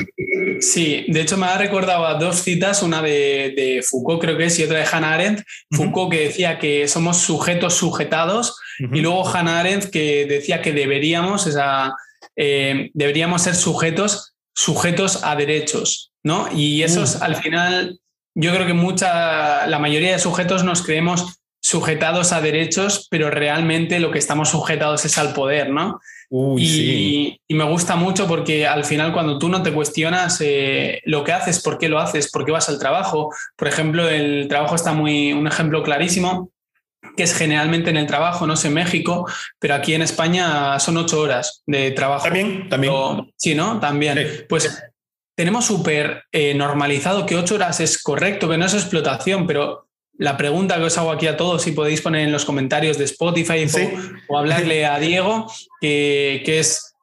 Sí, 0.60 1.04
de 1.08 1.20
hecho 1.20 1.36
me 1.36 1.46
ha 1.46 1.58
recordado 1.58 2.06
a 2.06 2.14
dos 2.14 2.36
citas, 2.36 2.82
una 2.82 3.02
de, 3.02 3.52
de, 3.56 3.82
Foucault 3.82 4.20
creo 4.20 4.36
que 4.36 4.46
es 4.46 4.58
y 4.58 4.64
otra 4.64 4.78
de 4.78 4.86
Hannah 4.90 5.14
Arendt. 5.14 5.42
Foucault 5.70 6.10
que 6.10 6.20
decía 6.20 6.58
que 6.58 6.88
somos 6.88 7.18
sujetos 7.18 7.74
sujetados 7.74 8.58
y 8.78 9.00
luego 9.00 9.28
Hannah 9.28 9.60
Arendt 9.60 9.90
que 9.90 10.26
decía 10.26 10.62
que 10.62 10.72
deberíamos, 10.72 11.46
esa, 11.46 11.94
eh, 12.36 12.90
deberíamos 12.94 13.42
ser 13.42 13.54
sujetos 13.54 14.30
sujetos 14.54 15.22
a 15.24 15.36
derechos, 15.36 16.12
¿no? 16.22 16.48
Y 16.52 16.82
esos 16.82 17.18
mm. 17.18 17.22
al 17.22 17.36
final, 17.36 18.00
yo 18.40 18.54
creo 18.54 18.66
que 18.66 18.74
mucha, 18.74 19.66
la 19.66 19.78
mayoría 19.78 20.12
de 20.12 20.18
sujetos 20.18 20.64
nos 20.64 20.82
creemos 20.82 21.40
sujetados 21.62 22.32
a 22.32 22.40
derechos, 22.40 23.06
pero 23.10 23.30
realmente 23.30 24.00
lo 24.00 24.10
que 24.10 24.18
estamos 24.18 24.48
sujetados 24.48 25.04
es 25.04 25.18
al 25.18 25.34
poder, 25.34 25.70
¿no? 25.70 26.00
y, 26.30 27.38
me 27.48 27.64
gusta 27.64 27.96
mucho 27.96 28.28
porque 28.28 28.66
al 28.66 28.84
final 28.84 29.12
cuando 29.12 29.38
tú 29.38 29.48
no 29.48 29.62
te 29.62 29.72
cuestionas 29.72 30.40
eh, 30.40 31.00
lo 31.04 31.24
que 31.24 31.32
haces, 31.32 31.60
por 31.60 31.76
qué 31.76 31.88
lo 31.88 31.98
haces, 31.98 32.30
por 32.30 32.44
qué 32.44 32.52
vas 32.52 32.68
al 32.68 32.78
trabajo, 32.78 33.34
por 33.56 33.68
ejemplo, 33.68 34.08
el 34.08 34.46
trabajo 34.48 34.76
está 34.76 34.92
muy, 34.92 35.32
un 35.32 35.46
ejemplo 35.46 35.82
clarísimo, 35.82 36.50
que 37.16 37.24
es 37.24 37.36
generalmente 37.36 37.90
en 37.90 37.96
el 37.96 38.06
trabajo, 38.06 38.46
no 38.46 38.56
sé, 38.56 38.68
en 38.68 38.74
México, 38.74 39.26
pero 39.58 39.74
aquí 39.74 39.94
en 39.94 40.02
España 40.02 40.78
son 40.78 40.96
ocho 40.96 41.20
horas 41.20 41.62
de 41.66 41.90
trabajo. 41.90 42.24
También, 42.24 42.68
también. 42.68 42.92
sí, 43.36 43.54
¿no? 43.54 43.80
También. 43.80 44.46
Pues 44.48 44.82
tenemos 45.40 45.64
súper 45.64 46.24
eh, 46.32 46.52
normalizado 46.52 47.24
que 47.24 47.34
ocho 47.34 47.54
horas 47.54 47.80
es 47.80 48.02
correcto, 48.02 48.46
que 48.46 48.58
no 48.58 48.66
es 48.66 48.74
explotación, 48.74 49.46
pero 49.46 49.88
la 50.18 50.36
pregunta 50.36 50.76
que 50.76 50.82
os 50.82 50.98
hago 50.98 51.10
aquí 51.10 51.28
a 51.28 51.38
todos, 51.38 51.62
si 51.62 51.72
podéis 51.72 52.02
poner 52.02 52.26
en 52.26 52.30
los 52.30 52.44
comentarios 52.44 52.98
de 52.98 53.04
Spotify 53.04 53.66
o, 54.28 54.36
hablarle 54.36 54.84
a 54.84 54.98
Diego, 54.98 55.50
que, 55.80 56.42
es, 56.44 56.94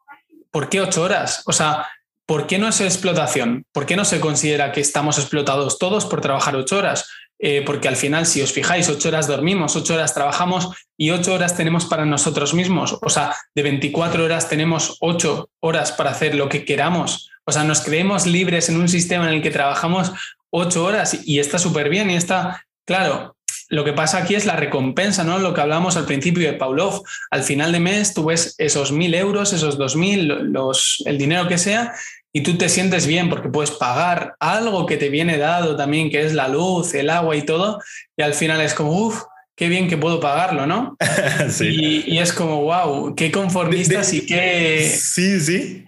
¿por 0.51 0.69
qué 0.69 0.81
ocho 0.81 1.01
horas? 1.01 1.41
O 1.47 1.51
sea, 1.51 1.88
¿por 2.27 2.45
qué 2.45 2.59
no 2.59 2.67
es 2.67 2.79
explotación? 2.79 3.65
¿Por 3.71 3.88
qué 3.88 3.95
no 3.95 4.05
se 4.05 4.19
considera 4.19 4.71
que 4.71 4.81
estamos 4.81 5.17
explotados 5.17 5.79
todos 5.79 6.05
por 6.05 6.21
trabajar 6.21 6.55
ocho 6.55 6.77
horas? 6.77 7.09
Eh, 7.39 7.63
porque 7.65 7.88
al 7.88 7.95
final, 7.95 8.27
si 8.27 8.43
os 8.43 8.53
fijáis, 8.53 8.88
ocho 8.88 9.09
horas 9.09 9.25
dormimos, 9.25 9.75
ocho 9.75 9.95
horas 9.95 10.13
trabajamos 10.13 10.69
y 10.95 11.09
ocho 11.09 11.33
horas 11.33 11.57
tenemos 11.57 11.85
para 11.85 12.05
nosotros 12.05 12.53
mismos. 12.53 12.99
O 13.01 13.09
sea, 13.09 13.35
de 13.55 13.63
24 13.63 14.23
horas 14.23 14.47
tenemos 14.47 14.95
ocho 14.99 15.49
horas 15.59 15.91
para 15.91 16.11
hacer 16.11 16.35
lo 16.35 16.49
que 16.49 16.65
queramos. 16.65 17.31
O 17.48 17.52
sea, 17.52 17.64
nos 17.64 17.82
creemos 17.82 18.28
libres 18.28 18.70
en 18.70 18.78
un 18.78 18.89
sistema 18.89 19.28
en 19.28 19.36
el 19.36 19.41
que 19.41 19.52
trabajamos 19.52 20.12
ocho 20.50 20.84
horas 20.86 21.22
y 21.26 21.39
está 21.39 21.58
súper 21.58 21.89
bien 21.89 22.12
y 22.12 22.16
está 22.16 22.68
Claro, 22.88 23.36
lo 23.68 23.84
que 23.84 23.91
pasa 23.91 24.20
aquí 24.20 24.34
es 24.34 24.45
la 24.45 24.56
recompensa, 24.56 25.26
¿no? 25.26 25.39
Lo 25.39 25.54
que 25.54 25.60
hablamos 25.60 25.98
al 25.98 26.06
principio 26.06 26.50
de 26.50 26.58
Pavlov. 26.58 27.04
Al 27.30 27.43
final 27.43 27.74
de 27.74 27.82
mes 27.82 28.14
tú 28.14 28.26
ves 28.26 28.56
esos 28.58 28.93
mil 28.93 29.14
euros, 29.14 29.52
esos 29.52 29.78
dos 29.78 29.98
mil, 29.98 30.26
los, 30.26 31.04
el 31.06 31.18
dinero 31.18 31.50
que 31.50 31.58
sea, 31.58 31.93
y 32.32 32.41
tú 32.43 32.58
te 32.58 32.70
sientes 32.70 33.06
bien 33.06 33.30
porque 33.30 33.50
puedes 33.50 33.72
pagar 33.72 34.36
algo 34.39 34.86
que 34.86 34.95
te 34.95 35.10
viene 35.10 35.38
dado 35.38 35.76
también, 35.76 36.10
que 36.10 36.26
es 36.26 36.34
la 36.34 36.48
luz, 36.48 36.93
el 36.93 37.10
agua 37.10 37.36
y 37.36 37.41
todo, 37.41 37.82
y 38.16 38.22
al 38.22 38.34
final 38.34 38.62
es 38.62 38.74
como, 38.74 38.91
uff, 38.91 39.24
qué 39.58 39.68
bien 39.68 39.89
que 39.89 39.98
puedo 39.98 40.22
pagarlo, 40.22 40.66
¿no? 40.66 40.95
sí. 41.50 42.06
y, 42.08 42.20
es 42.20 42.32
como, 42.32 42.62
wow, 42.62 43.16
qué 43.16 43.34
conformistas 43.34 44.14
y 44.14 44.26
qué... 44.26 44.89
Sí, 44.98 45.41
sí. 45.41 45.86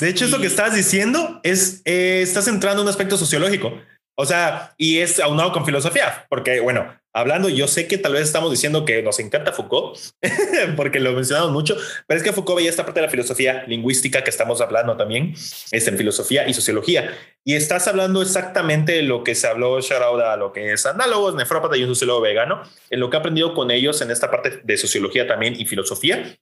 De 0.00 0.08
hecho, 0.08 0.24
eso 0.24 0.40
que 0.40 0.46
estás 0.46 0.74
diciendo 0.74 1.40
es, 1.42 1.82
eh, 1.84 2.20
estás 2.22 2.48
entrando 2.48 2.82
en 2.82 2.86
un 2.86 2.90
aspecto 2.90 3.16
sociológico. 3.16 3.72
O 4.14 4.26
sea, 4.26 4.74
y 4.76 4.98
es 4.98 5.18
aunado 5.20 5.52
con 5.52 5.64
filosofía, 5.64 6.26
porque 6.28 6.60
bueno, 6.60 6.86
hablando, 7.14 7.48
yo 7.48 7.66
sé 7.66 7.86
que 7.88 7.96
tal 7.96 8.12
vez 8.12 8.22
estamos 8.22 8.50
diciendo 8.50 8.84
que 8.84 9.02
nos 9.02 9.18
encanta 9.18 9.52
Foucault, 9.52 9.98
porque 10.76 11.00
lo 11.00 11.12
mencionamos 11.12 11.50
mucho, 11.50 11.76
pero 12.06 12.18
es 12.18 12.24
que 12.24 12.32
Foucault 12.32 12.58
veía 12.58 12.68
esta 12.68 12.84
parte 12.84 13.00
de 13.00 13.06
la 13.06 13.10
filosofía 13.10 13.64
lingüística 13.66 14.22
que 14.22 14.28
estamos 14.28 14.60
hablando 14.60 14.96
también, 14.98 15.32
es 15.32 15.88
en 15.88 15.96
filosofía 15.96 16.46
y 16.46 16.52
sociología. 16.52 17.16
Y 17.42 17.54
estás 17.54 17.88
hablando 17.88 18.20
exactamente 18.20 18.92
de 18.92 19.02
lo 19.02 19.24
que 19.24 19.34
se 19.34 19.46
habló 19.46 19.80
Sharauda, 19.80 20.36
lo 20.36 20.52
que 20.52 20.72
es 20.72 20.84
análogos, 20.84 21.34
nefrópata 21.34 21.76
y 21.78 21.82
un 21.82 21.88
sociólogo 21.88 22.20
vegano, 22.20 22.62
en 22.90 23.00
lo 23.00 23.08
que 23.08 23.16
he 23.16 23.20
aprendido 23.20 23.54
con 23.54 23.70
ellos 23.70 24.02
en 24.02 24.10
esta 24.10 24.30
parte 24.30 24.60
de 24.62 24.76
sociología 24.76 25.26
también 25.26 25.58
y 25.58 25.64
filosofía, 25.64 26.36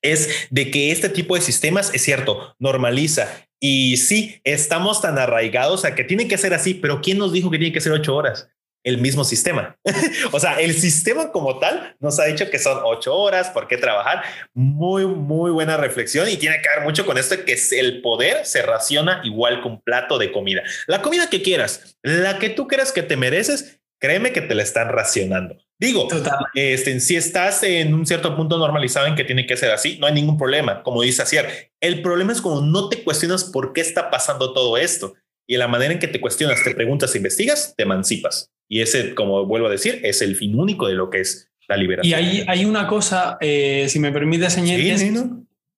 es 0.00 0.46
de 0.50 0.70
que 0.70 0.90
este 0.90 1.08
tipo 1.08 1.34
de 1.34 1.40
sistemas, 1.40 1.92
es 1.94 2.02
cierto, 2.02 2.54
normaliza 2.58 3.46
y 3.64 3.96
sí, 3.96 4.40
estamos 4.42 5.00
tan 5.00 5.18
arraigados 5.18 5.84
a 5.84 5.94
que 5.94 6.02
tiene 6.02 6.26
que 6.26 6.36
ser 6.36 6.52
así, 6.52 6.74
pero 6.74 7.00
¿quién 7.00 7.18
nos 7.18 7.32
dijo 7.32 7.48
que 7.48 7.58
tiene 7.58 7.72
que 7.72 7.80
ser 7.80 7.92
ocho 7.92 8.16
horas? 8.16 8.48
El 8.84 8.98
mismo 8.98 9.22
sistema. 9.22 9.76
o 10.32 10.40
sea, 10.40 10.60
el 10.60 10.74
sistema 10.74 11.30
como 11.30 11.60
tal 11.60 11.94
nos 12.00 12.18
ha 12.18 12.24
dicho 12.24 12.50
que 12.50 12.58
son 12.58 12.80
ocho 12.82 13.14
horas, 13.14 13.50
¿por 13.50 13.68
qué 13.68 13.76
trabajar? 13.76 14.24
Muy, 14.52 15.06
muy 15.06 15.52
buena 15.52 15.76
reflexión 15.76 16.28
y 16.28 16.36
tiene 16.36 16.60
que 16.60 16.68
ver 16.70 16.82
mucho 16.82 17.06
con 17.06 17.18
esto 17.18 17.36
que 17.44 17.56
el 17.78 18.02
poder 18.02 18.44
se 18.44 18.62
raciona 18.62 19.20
igual 19.22 19.62
con 19.62 19.74
un 19.74 19.80
plato 19.80 20.18
de 20.18 20.32
comida. 20.32 20.64
La 20.88 21.00
comida 21.00 21.30
que 21.30 21.42
quieras, 21.42 21.96
la 22.02 22.40
que 22.40 22.50
tú 22.50 22.66
creas 22.66 22.90
que 22.90 23.04
te 23.04 23.16
mereces, 23.16 23.80
créeme 24.00 24.32
que 24.32 24.40
te 24.40 24.56
la 24.56 24.64
están 24.64 24.88
racionando. 24.88 25.61
Digo, 25.82 26.06
este, 26.54 27.00
si 27.00 27.16
estás 27.16 27.64
en 27.64 27.92
un 27.92 28.06
cierto 28.06 28.36
punto 28.36 28.56
normalizado 28.56 29.08
en 29.08 29.16
que 29.16 29.24
tiene 29.24 29.46
que 29.46 29.56
ser 29.56 29.72
así, 29.72 29.98
no 29.98 30.06
hay 30.06 30.14
ningún 30.14 30.38
problema, 30.38 30.80
como 30.84 31.02
dice 31.02 31.22
Acier. 31.22 31.72
El 31.80 32.02
problema 32.02 32.32
es 32.32 32.40
como 32.40 32.60
no 32.60 32.88
te 32.88 33.02
cuestionas 33.02 33.42
por 33.42 33.72
qué 33.72 33.80
está 33.80 34.08
pasando 34.08 34.52
todo 34.52 34.76
esto. 34.76 35.14
Y 35.44 35.54
en 35.54 35.58
la 35.58 35.66
manera 35.66 35.92
en 35.92 35.98
que 35.98 36.06
te 36.06 36.20
cuestionas, 36.20 36.62
te 36.62 36.72
preguntas, 36.72 37.16
investigas, 37.16 37.74
te 37.76 37.82
emancipas. 37.82 38.52
Y 38.68 38.80
ese, 38.80 39.12
como 39.16 39.44
vuelvo 39.44 39.66
a 39.66 39.70
decir, 39.70 39.98
es 40.04 40.22
el 40.22 40.36
fin 40.36 40.56
único 40.56 40.86
de 40.86 40.94
lo 40.94 41.10
que 41.10 41.20
es 41.20 41.50
la 41.66 41.76
liberación. 41.76 42.10
Y 42.10 42.14
ahí 42.14 42.44
hay 42.46 42.64
una 42.64 42.86
cosa, 42.86 43.36
eh, 43.40 43.86
si 43.88 43.98
me 43.98 44.12
permite 44.12 44.50
señalar, 44.50 45.00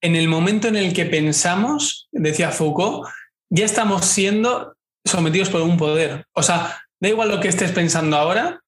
en 0.03 0.17
el 0.17 0.29
momento 0.29 0.69
en 0.69 0.77
el 0.77 0.93
que 0.93 1.07
pensamos, 1.07 2.09
decía 2.13 2.51
Foucault, 2.51 3.09
ya 3.49 3.65
estamos 3.65 4.05
siendo 4.05 4.77
sometidos 5.03 5.49
por 5.49 5.63
un 5.63 5.79
poder. 5.79 6.27
O 6.35 6.43
sea, 6.43 6.85
Da 7.05 7.11
igual 7.11 7.29
lo 7.29 7.39
que 7.39 7.49
estés 7.49 7.71
pensando 7.71 8.17
ahora, 8.17 8.64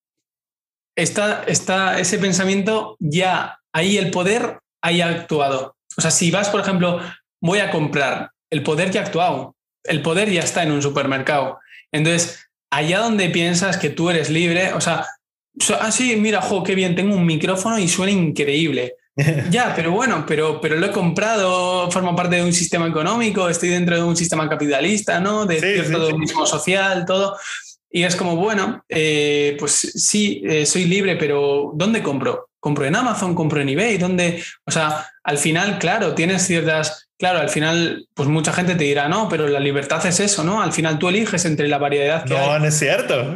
está, 0.96 1.44
está 1.44 2.00
ese 2.00 2.18
pensamiento 2.18 2.96
ya 2.98 3.58
ahí 3.72 3.98
el 3.98 4.10
poder 4.10 4.58
haya 4.82 5.08
actuado. 5.08 5.76
O 5.96 6.00
sea, 6.00 6.10
si 6.10 6.30
vas, 6.30 6.48
por 6.48 6.60
ejemplo, 6.60 7.00
voy 7.40 7.58
a 7.60 7.70
comprar, 7.70 8.30
el 8.50 8.62
poder 8.62 8.90
ya 8.90 9.02
ha 9.02 9.04
actuado, 9.04 9.54
el 9.84 10.02
poder 10.02 10.30
ya 10.30 10.40
está 10.40 10.62
en 10.62 10.72
un 10.72 10.82
supermercado. 10.82 11.58
Entonces, 11.92 12.48
allá 12.70 13.00
donde 13.00 13.30
piensas 13.30 13.76
que 13.76 13.90
tú 13.90 14.10
eres 14.10 14.30
libre, 14.30 14.72
o 14.72 14.80
sea, 14.80 15.06
así, 15.80 16.12
ah, 16.12 16.16
mira, 16.18 16.42
jo, 16.42 16.62
qué 16.62 16.74
bien, 16.74 16.94
tengo 16.94 17.14
un 17.14 17.26
micrófono 17.26 17.78
y 17.78 17.88
suena 17.88 18.12
increíble. 18.12 18.94
ya, 19.50 19.72
pero 19.74 19.92
bueno, 19.92 20.24
pero, 20.26 20.60
pero 20.60 20.76
lo 20.76 20.86
he 20.86 20.92
comprado, 20.92 21.90
forma 21.90 22.14
parte 22.14 22.36
de 22.36 22.44
un 22.44 22.52
sistema 22.52 22.86
económico, 22.86 23.48
estoy 23.48 23.70
dentro 23.70 23.96
de 23.96 24.02
un 24.02 24.16
sistema 24.16 24.48
capitalista, 24.48 25.20
¿no? 25.20 25.46
De 25.46 25.58
cierto 25.58 26.18
mismo 26.18 26.44
social, 26.46 27.04
todo. 27.06 27.36
Y 27.96 28.04
es 28.04 28.14
como, 28.14 28.36
bueno, 28.36 28.84
eh, 28.90 29.56
pues 29.58 29.72
sí, 29.72 30.42
eh, 30.44 30.66
soy 30.66 30.84
libre, 30.84 31.16
pero 31.16 31.72
¿dónde 31.74 32.02
compro? 32.02 32.50
compro 32.60 32.84
en 32.84 32.94
Amazon, 32.96 33.34
compro 33.34 33.60
en 33.60 33.68
eBay, 33.70 33.96
¿dónde? 33.96 34.42
O 34.64 34.70
sea, 34.72 35.06
al 35.22 35.38
final, 35.38 35.78
claro, 35.78 36.14
tienes 36.14 36.42
ciertas 36.42 37.06
Claro, 37.18 37.38
al 37.38 37.48
final, 37.48 38.06
pues 38.12 38.28
mucha 38.28 38.52
gente 38.52 38.74
te 38.74 38.84
dirá, 38.84 39.08
no, 39.08 39.26
pero 39.30 39.48
la 39.48 39.58
libertad 39.58 40.04
es 40.04 40.20
eso, 40.20 40.44
¿no? 40.44 40.60
Al 40.60 40.74
final 40.74 40.98
tú 40.98 41.08
eliges 41.08 41.46
entre 41.46 41.66
la 41.66 41.78
variedad 41.78 42.24
que 42.24 42.34
no, 42.34 42.58
No, 42.58 42.66
es 42.66 42.78
cierto. 42.78 43.34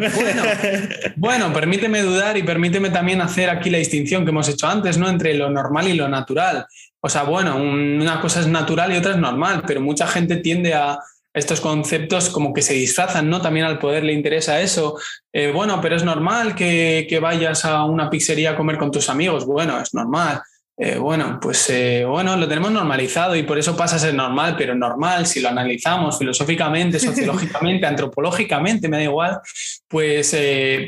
Bueno, 1.17 1.51
permíteme 1.53 2.03
dudar 2.03 2.37
y 2.37 2.43
permíteme 2.43 2.91
también 2.91 3.23
hacer 3.23 3.49
aquí 3.49 3.71
la 3.71 3.79
distinción 3.79 4.25
que 4.25 4.33
hemos 4.33 4.51
hecho 4.51 4.67
antes, 4.67 4.99
¿no? 4.99 5.09
Entre 5.09 5.33
lo 5.33 5.49
normal 5.49 5.89
y 5.89 5.95
lo 5.95 6.09
natural. 6.09 6.67
O 7.01 7.09
sea, 7.09 7.23
bueno, 7.23 7.57
una 7.57 8.21
cosa 8.21 8.41
es 8.41 8.47
natural 8.47 8.93
y 8.93 8.99
otra 8.99 9.13
es 9.13 9.19
normal, 9.19 9.63
pero 9.67 9.81
mucha 9.81 10.07
gente 10.07 10.37
tiende 10.37 10.75
a 10.75 10.99
estos 11.33 11.61
conceptos 11.61 12.29
como 12.29 12.53
que 12.53 12.63
se 12.63 12.75
disfrazan, 12.75 13.31
¿no? 13.31 13.41
También 13.41 13.67
al 13.67 13.79
poder 13.79 14.05
le 14.05 14.13
interesa 14.13 14.61
eso. 14.61 14.99
Eh, 15.33 15.53
bueno, 15.53 15.81
pero 15.81 15.97
es 15.97 16.05
normal 16.05 16.55
que, 16.55 17.07
que 17.09 17.21
vayas 17.21 17.65
a 17.65 17.85
una 17.85 18.11
pizzería 18.11 18.51
a 18.51 18.57
comer 18.57 18.79
con 18.79 18.91
tus 18.91 19.09
amigos. 19.09 19.47
Bueno, 19.47 19.81
es 19.81 19.95
normal. 19.95 20.43
Eh, 20.77 20.97
bueno, 20.97 21.39
pues 21.41 21.69
eh, 21.69 22.05
bueno, 22.07 22.37
lo 22.37 22.49
tenemos 22.49 22.71
normalizado 22.71 23.37
y 23.37 23.43
por 23.43 23.59
eso 23.59 23.77
pasa 23.77 23.97
a 23.97 23.99
ser 23.99 24.15
normal, 24.15 24.55
pero 24.57 24.75
normal, 24.75 25.27
si 25.27 25.41
lo 25.41 25.51
analizamos 25.51 26.19
filosóficamente, 26.19 26.99
sociológicamente, 26.99 27.87
antropológicamente, 27.87 28.89
me 28.89 28.97
da 28.97 29.03
igual, 29.03 29.41
pues 29.87 30.35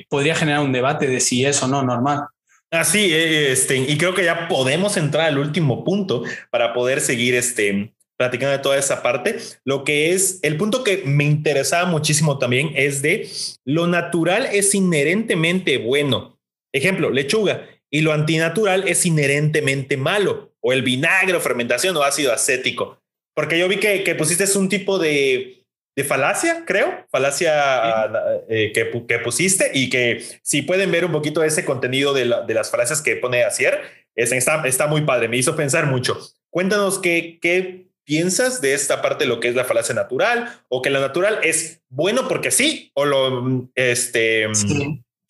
podría 0.09 0.35
generar 0.35 0.61
un 0.61 0.73
debate 0.73 1.07
de 1.07 1.21
si 1.21 1.45
es 1.45 1.63
o 1.63 1.69
no 1.69 1.83
normal. 1.83 2.25
Así, 2.71 3.13
este, 3.13 3.77
y 3.77 3.99
creo 3.99 4.15
que 4.15 4.25
ya 4.25 4.49
podemos 4.49 4.97
entrar 4.97 5.27
al 5.27 5.37
último 5.37 5.85
punto 5.85 6.23
para 6.51 6.73
poder 6.73 7.03
seguir 7.03 7.35
este, 7.35 7.93
platicando 8.23 8.57
de 8.57 8.63
toda 8.63 8.79
esa 8.79 9.03
parte. 9.03 9.37
Lo 9.65 9.83
que 9.83 10.13
es 10.13 10.39
el 10.43 10.57
punto 10.57 10.85
que 10.85 11.03
me 11.05 11.25
interesaba 11.25 11.91
muchísimo 11.91 12.39
también 12.39 12.71
es 12.77 13.03
de 13.03 13.29
lo 13.65 13.89
natural 13.89 14.47
es 14.53 14.77
inherentemente 14.77 15.79
bueno. 15.79 16.39
Ejemplo, 16.73 17.11
lechuga 17.11 17.67
y 17.91 18.03
lo 18.03 18.13
antinatural 18.13 18.87
es 18.87 19.05
inherentemente 19.05 19.97
malo, 19.97 20.55
o 20.61 20.73
el 20.73 20.83
vinagre 20.83 21.37
o 21.37 21.41
fermentación 21.41 21.97
o 21.97 22.05
ácido 22.05 22.33
acético. 22.33 23.03
Porque 23.35 23.59
yo 23.59 23.67
vi 23.67 23.79
que, 23.79 24.05
que 24.05 24.15
pusiste 24.15 24.47
un 24.57 24.69
tipo 24.69 25.01
de, 25.01 25.65
de 25.97 26.05
falacia, 26.05 26.63
creo, 26.65 27.05
falacia 27.11 28.09
eh, 28.49 28.71
que, 28.73 28.89
que, 29.09 29.19
pusiste 29.19 29.73
y 29.75 29.91
que 29.91 30.25
si 30.43 30.63
pueden 30.63 30.93
ver 30.93 31.05
un 31.05 31.13
poquito 31.13 31.43
ese 31.43 31.65
contenido 31.65 32.15
de, 32.15 32.33
de 32.47 32.55
las 32.55 32.71
falacias 32.71 33.03
que 33.03 33.17
pone 33.17 33.43
Acier, 33.43 33.81
está, 34.15 34.63
está 34.65 34.87
muy 34.87 35.01
padre, 35.01 35.27
me 35.27 35.39
hizo 35.39 35.57
pensar 35.57 35.87
mucho. 35.87 36.21
Cuéntanos 36.51 36.99
qué, 36.99 37.39
qué 37.41 37.92
piensas 38.05 38.61
de 38.61 38.75
esta 38.75 39.03
parte 39.03 39.25
de 39.25 39.29
lo 39.29 39.41
que 39.41 39.49
es 39.49 39.55
la 39.55 39.65
falacia 39.65 39.95
natural 39.95 40.61
o 40.69 40.83
que 40.83 40.91
la 40.91 41.01
natural 41.01 41.39
es 41.43 41.81
bueno 41.89 42.29
porque 42.29 42.51
sí 42.51 42.91
o 42.95 43.05
lo 43.05 43.69
este 43.75 44.49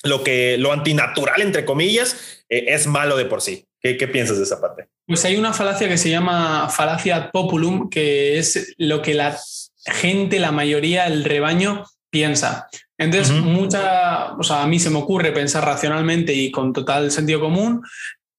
lo 0.04 0.24
que 0.24 0.58
lo 0.58 0.72
antinatural 0.72 1.42
entre 1.42 1.64
comillas 1.64 2.44
eh, 2.48 2.66
es 2.68 2.86
malo 2.86 3.16
de 3.16 3.24
por 3.24 3.40
sí. 3.40 3.66
¿Qué, 3.80 4.06
piensas 4.06 4.36
de 4.36 4.44
esa 4.44 4.60
parte? 4.60 4.86
Pues 5.08 5.24
hay 5.24 5.34
una 5.34 5.52
falacia 5.52 5.88
que 5.88 5.98
se 5.98 6.08
llama 6.08 6.68
falacia 6.68 7.32
populum, 7.32 7.90
que 7.90 8.38
es 8.38 8.74
lo 8.78 9.02
que 9.02 9.12
la 9.12 9.36
gente, 9.84 10.38
la 10.38 10.52
mayoría, 10.52 11.08
el 11.08 11.24
rebaño 11.24 11.84
piensa. 12.08 12.68
Entonces, 12.96 13.32
mucha, 13.32 14.34
o 14.34 14.42
sea, 14.44 14.62
a 14.62 14.68
mí 14.68 14.78
se 14.78 14.90
me 14.90 14.98
ocurre 14.98 15.32
pensar 15.32 15.64
racionalmente 15.64 16.32
y 16.32 16.52
con 16.52 16.72
total 16.72 17.10
sentido 17.10 17.40
común, 17.40 17.82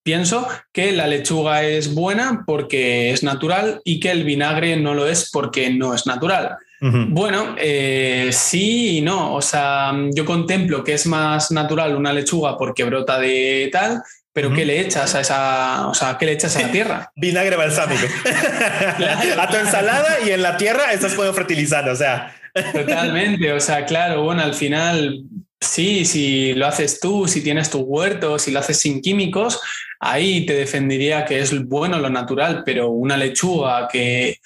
pienso 0.03 0.47
que 0.71 0.91
la 0.91 1.07
lechuga 1.07 1.63
es 1.63 1.93
buena 1.93 2.43
porque 2.45 3.11
es 3.11 3.23
natural 3.23 3.81
y 3.83 3.99
que 3.99 4.11
el 4.11 4.23
vinagre 4.23 4.75
no 4.75 4.93
lo 4.93 5.07
es 5.07 5.31
porque 5.31 5.69
no 5.71 5.93
es 5.93 6.05
natural. 6.05 6.57
Bueno, 6.85 7.55
eh, 7.57 8.29
sí 8.33 8.97
y 8.97 9.01
no. 9.01 9.35
O 9.35 9.41
sea, 9.41 9.93
yo 10.13 10.25
contemplo 10.25 10.83
que 10.83 10.93
es 10.93 11.07
más 11.07 11.49
natural 11.49 11.95
una 11.95 12.11
lechuga 12.11 12.57
porque 12.57 12.83
brota 12.83 13.17
de 13.19 13.69
tal, 13.71 14.03
pero 14.33 14.53
¿qué 14.53 14.65
le 14.65 14.81
echas 14.81 15.15
a 15.15 15.21
esa, 15.21 15.87
o 15.87 15.93
sea, 15.93 16.17
qué 16.17 16.25
le 16.25 16.33
echas 16.33 16.57
a 16.57 16.63
la 16.63 16.67
tierra? 16.71 17.11
Vinagre 17.15 17.55
balsámico. 17.55 18.05
a 19.39 19.47
tu 19.47 19.55
ensalada 19.55 20.17
y 20.25 20.31
en 20.31 20.41
la 20.41 20.57
tierra 20.57 20.91
estás 20.91 21.13
poniendo 21.13 21.37
fertilizante, 21.37 21.91
o 21.91 21.95
sea. 21.95 22.35
Totalmente, 22.73 23.53
o 23.53 23.59
sea, 23.61 23.85
claro, 23.85 24.23
bueno, 24.23 24.43
al 24.43 24.53
final 24.53 25.23
sí, 25.65 26.05
si 26.05 26.53
lo 26.53 26.67
haces 26.67 26.99
tú, 26.99 27.27
si 27.27 27.41
tienes 27.41 27.69
tu 27.69 27.79
huerto, 27.79 28.37
si 28.39 28.51
lo 28.51 28.59
haces 28.59 28.79
sin 28.79 29.01
químicos, 29.01 29.59
ahí 29.99 30.45
te 30.45 30.53
defendería 30.53 31.25
que 31.25 31.39
es 31.39 31.67
bueno 31.67 31.99
lo 31.99 32.09
natural, 32.09 32.63
pero 32.65 32.89
una 32.89 33.17
lechuga 33.17 33.87
que 33.87 34.39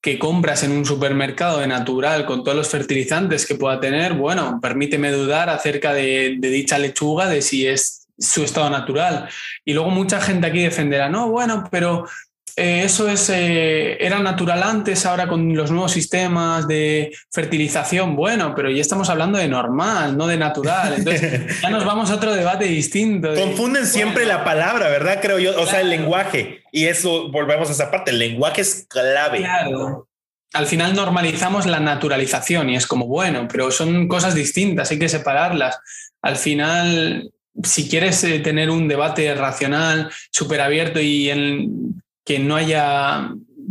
que 0.00 0.18
compras 0.18 0.62
en 0.62 0.72
un 0.72 0.86
supermercado 0.86 1.58
de 1.58 1.66
natural 1.66 2.24
con 2.24 2.44
todos 2.44 2.56
los 2.56 2.68
fertilizantes 2.68 3.46
que 3.46 3.56
pueda 3.56 3.80
tener, 3.80 4.14
bueno, 4.14 4.60
permíteme 4.62 5.10
dudar 5.10 5.50
acerca 5.50 5.92
de, 5.92 6.38
dicha 6.40 6.78
lechuga, 6.78 7.28
de 7.28 7.42
si 7.42 7.66
es 7.66 8.06
su 8.16 8.44
estado 8.44 8.70
natural. 8.70 9.28
Y 9.64 9.74
luego 9.74 9.90
mucha 9.90 10.20
gente 10.20 10.46
aquí 10.46 10.62
defenderá, 10.62 11.08
no, 11.08 11.30
bueno, 11.30 11.64
pero 11.70 12.06
eh, 12.58 12.82
eso 12.82 13.08
es, 13.08 13.30
eh, 13.30 14.04
era 14.04 14.18
natural 14.18 14.64
antes, 14.64 15.06
ahora 15.06 15.28
con 15.28 15.54
los 15.54 15.70
nuevos 15.70 15.92
sistemas 15.92 16.66
de 16.66 17.12
fertilización, 17.30 18.16
bueno, 18.16 18.52
pero 18.56 18.68
ya 18.68 18.80
estamos 18.80 19.08
hablando 19.08 19.38
de 19.38 19.46
normal, 19.46 20.16
no 20.16 20.26
de 20.26 20.36
natural. 20.36 20.94
Entonces 20.98 21.60
ya 21.62 21.70
nos 21.70 21.84
vamos 21.84 22.10
a 22.10 22.16
otro 22.16 22.34
debate 22.34 22.64
distinto. 22.64 23.32
Confunden 23.34 23.86
siempre 23.86 24.26
la 24.26 24.42
palabra, 24.42 24.88
¿verdad? 24.88 25.20
Creo 25.22 25.38
yo, 25.38 25.60
o 25.60 25.66
sea, 25.66 25.80
el 25.80 25.88
lenguaje. 25.88 26.64
Y 26.72 26.86
eso, 26.86 27.30
volvemos 27.30 27.68
a 27.68 27.72
esa 27.72 27.92
parte, 27.92 28.10
el 28.10 28.18
lenguaje 28.18 28.62
es 28.62 28.86
clave. 28.88 29.38
Claro. 29.38 30.08
Al 30.52 30.66
final 30.66 30.96
normalizamos 30.96 31.64
la 31.66 31.78
naturalización 31.78 32.70
y 32.70 32.76
es 32.76 32.88
como, 32.88 33.06
bueno, 33.06 33.46
pero 33.48 33.70
son 33.70 34.08
cosas 34.08 34.34
distintas, 34.34 34.90
hay 34.90 34.98
que 34.98 35.08
separarlas. 35.08 35.78
Al 36.22 36.34
final, 36.34 37.30
si 37.62 37.88
quieres 37.88 38.24
eh, 38.24 38.40
tener 38.40 38.68
un 38.68 38.88
debate 38.88 39.32
racional, 39.34 40.10
súper 40.32 40.60
abierto 40.60 41.00
y 41.00 41.30
en, 41.30 42.02
que 42.28 42.38
no 42.38 42.56
haya 42.56 43.30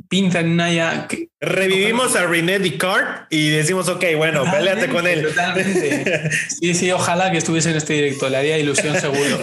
pinza, 0.09 0.41
no 0.41 0.63
haya... 0.63 1.07
Revivimos 1.39 2.15
a 2.15 2.25
René 2.25 2.57
Descartes 2.57 3.27
y 3.29 3.49
decimos, 3.51 3.87
ok, 3.87 4.03
bueno, 4.17 4.45
peleate 4.49 4.89
con 4.89 5.05
él. 5.05 5.27
Totalmente. 5.27 6.31
Sí, 6.49 6.73
sí, 6.73 6.91
ojalá 6.91 7.31
que 7.31 7.37
estuviese 7.37 7.69
en 7.69 7.77
este 7.77 7.93
directo, 7.93 8.27
le 8.27 8.37
haría 8.37 8.57
ilusión 8.57 8.99
seguro. 8.99 9.39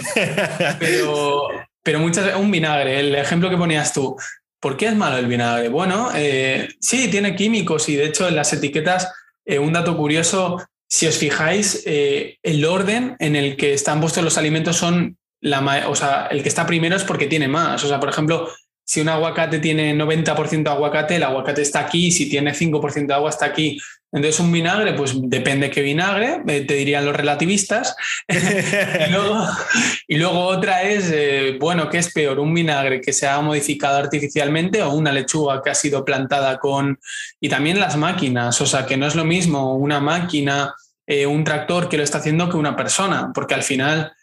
Pero, 0.79 1.47
pero 1.81 1.99
muchas, 1.99 2.35
un 2.35 2.51
vinagre, 2.51 2.99
el 2.99 3.15
ejemplo 3.15 3.49
que 3.49 3.55
ponías 3.55 3.93
tú. 3.93 4.17
¿Por 4.59 4.75
qué 4.75 4.87
es 4.87 4.95
malo 4.95 5.17
el 5.17 5.27
vinagre? 5.27 5.69
Bueno, 5.69 6.09
eh, 6.13 6.67
sí, 6.81 7.07
tiene 7.07 7.37
químicos 7.37 7.87
y 7.87 7.95
de 7.95 8.07
hecho 8.07 8.27
en 8.27 8.35
las 8.35 8.51
etiquetas, 8.51 9.13
eh, 9.45 9.59
un 9.59 9.71
dato 9.71 9.95
curioso, 9.95 10.61
si 10.89 11.07
os 11.07 11.17
fijáis, 11.17 11.83
eh, 11.85 12.37
el 12.43 12.65
orden 12.65 13.15
en 13.19 13.37
el 13.37 13.55
que 13.55 13.73
están 13.73 14.01
puestos 14.01 14.25
los 14.25 14.37
alimentos 14.37 14.75
son, 14.75 15.17
la, 15.39 15.87
o 15.87 15.95
sea, 15.95 16.27
el 16.31 16.43
que 16.43 16.49
está 16.49 16.65
primero 16.65 16.97
es 16.97 17.05
porque 17.05 17.27
tiene 17.27 17.47
más. 17.47 17.81
O 17.81 17.87
sea, 17.87 18.01
por 18.01 18.09
ejemplo, 18.09 18.49
si 18.85 19.01
un 19.01 19.09
aguacate 19.09 19.59
tiene 19.59 19.95
90% 19.95 20.63
de 20.63 20.69
aguacate, 20.69 21.15
el 21.15 21.23
aguacate 21.23 21.63
está 21.63 21.79
aquí, 21.79 22.11
si 22.11 22.29
tiene 22.29 22.53
5% 22.53 23.07
de 23.07 23.13
agua 23.13 23.31
está 23.31 23.47
aquí. 23.47 23.79
Entonces 24.11 24.39
un 24.39 24.51
vinagre, 24.51 24.93
pues 24.93 25.13
depende 25.15 25.69
qué 25.69 25.81
vinagre, 25.81 26.41
eh, 26.47 26.61
te 26.61 26.75
dirían 26.75 27.03
los 27.03 27.15
relativistas. 27.15 27.97
y, 30.07 30.17
luego, 30.17 30.39
otra 30.39 30.83
es, 30.83 31.11
eh, 31.11 31.57
bueno, 31.59 31.89
¿qué 31.89 31.97
es 31.97 32.13
peor? 32.13 32.39
¿Un 32.39 32.53
vinagre 32.53 33.01
que 33.01 33.11
se 33.11 33.27
ha 33.27 33.41
modificado 33.41 33.97
artificialmente 33.97 34.81
o 34.83 34.93
una 34.93 35.11
lechuga 35.11 35.61
que 35.61 35.71
ha 35.71 35.75
sido 35.75 36.05
plantada 36.05 36.59
con... 36.59 36.97
Y 37.41 37.49
también 37.49 37.79
las 37.79 37.97
máquinas, 37.97 38.61
o 38.61 38.65
sea, 38.65 38.85
que 38.85 38.95
no 38.95 39.07
es 39.07 39.15
lo 39.15 39.25
mismo 39.25 39.75
una 39.75 39.99
máquina, 39.99 40.73
eh, 41.07 41.25
un 41.25 41.43
tractor 41.43 41.89
que 41.89 41.97
lo 41.97 42.03
está 42.03 42.19
haciendo 42.19 42.49
que 42.49 42.57
una 42.57 42.75
persona, 42.75 43.31
porque 43.33 43.55
al 43.55 43.63
final 43.63 44.13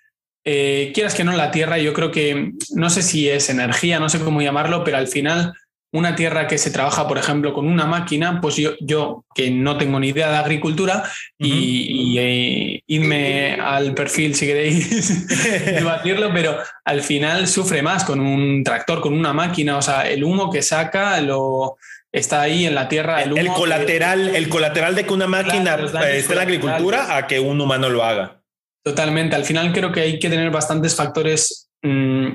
eh, 0.45 0.90
quieras 0.95 1.14
que 1.14 1.24
no, 1.24 1.32
la 1.32 1.51
Tierra 1.51 1.78
yo 1.78 1.93
creo 1.93 2.11
que, 2.11 2.53
no 2.74 2.90
sé 2.90 3.03
si 3.03 3.28
es 3.28 3.49
energía, 3.51 4.01
no 4.01 4.09
sé 4.09 4.20
cómo 4.20 4.43
llamarlo, 4.43 4.84
pero 4.84 4.97
al 4.97 5.09
final 5.09 5.55
una 5.95 6.16
tierra 6.16 6.47
que 6.47 6.57
se 6.57 6.70
trabaja, 6.70 7.07
por 7.07 7.18
ejemplo, 7.18 7.53
con 7.53 7.68
una 7.68 7.84
máquina, 7.84 8.40
pues 8.40 8.57
yo, 8.57 8.72
yo 8.80 9.26
que 9.34 9.51
no 9.51 9.76
tengo 9.76 10.01
ni 10.01 10.09
idea 10.09 10.30
de 10.30 10.38
agricultura, 10.38 11.05
y, 11.38 12.16
eh, 12.18 12.82
irme 12.86 13.59
al 13.61 13.93
perfil 13.93 14.34
si 14.34 14.47
queréis 14.47 15.26
debatirlo, 15.66 16.32
pero 16.32 16.57
al 16.84 17.03
final 17.03 17.47
sufre 17.47 17.82
más 17.82 18.05
con 18.05 18.20
un 18.20 18.64
tractor, 18.64 19.03
con 19.03 19.12
una 19.12 19.34
máquina, 19.34 19.76
o 19.76 19.82
sea, 19.82 20.09
el 20.09 20.24
humo 20.24 20.51
que 20.51 20.62
saca 20.62 21.20
lo 21.20 21.76
está 22.11 22.40
ahí 22.40 22.64
en 22.64 22.74
la 22.74 22.88
tierra. 22.88 23.22
El, 23.22 23.47
colateral, 23.49 24.34
el 24.34 24.49
colateral 24.49 24.95
de 24.95 25.05
que 25.05 25.12
una 25.12 25.26
máquina 25.26 25.74
esté 25.74 26.32
en 26.32 26.36
la 26.36 26.43
agricultura 26.43 27.16
a 27.16 27.26
que 27.26 27.38
un 27.38 27.61
humano 27.61 27.90
lo 27.90 28.03
haga. 28.03 28.41
Totalmente. 28.83 29.37
Al 29.37 29.45
final 29.45 29.72
creo 29.72 29.93
que 29.93 30.01
hay 30.01 30.18
que 30.18 30.28
tener 30.28 30.51
bastantes 30.51 30.97
factores 30.97 31.70
mm, 31.83 32.28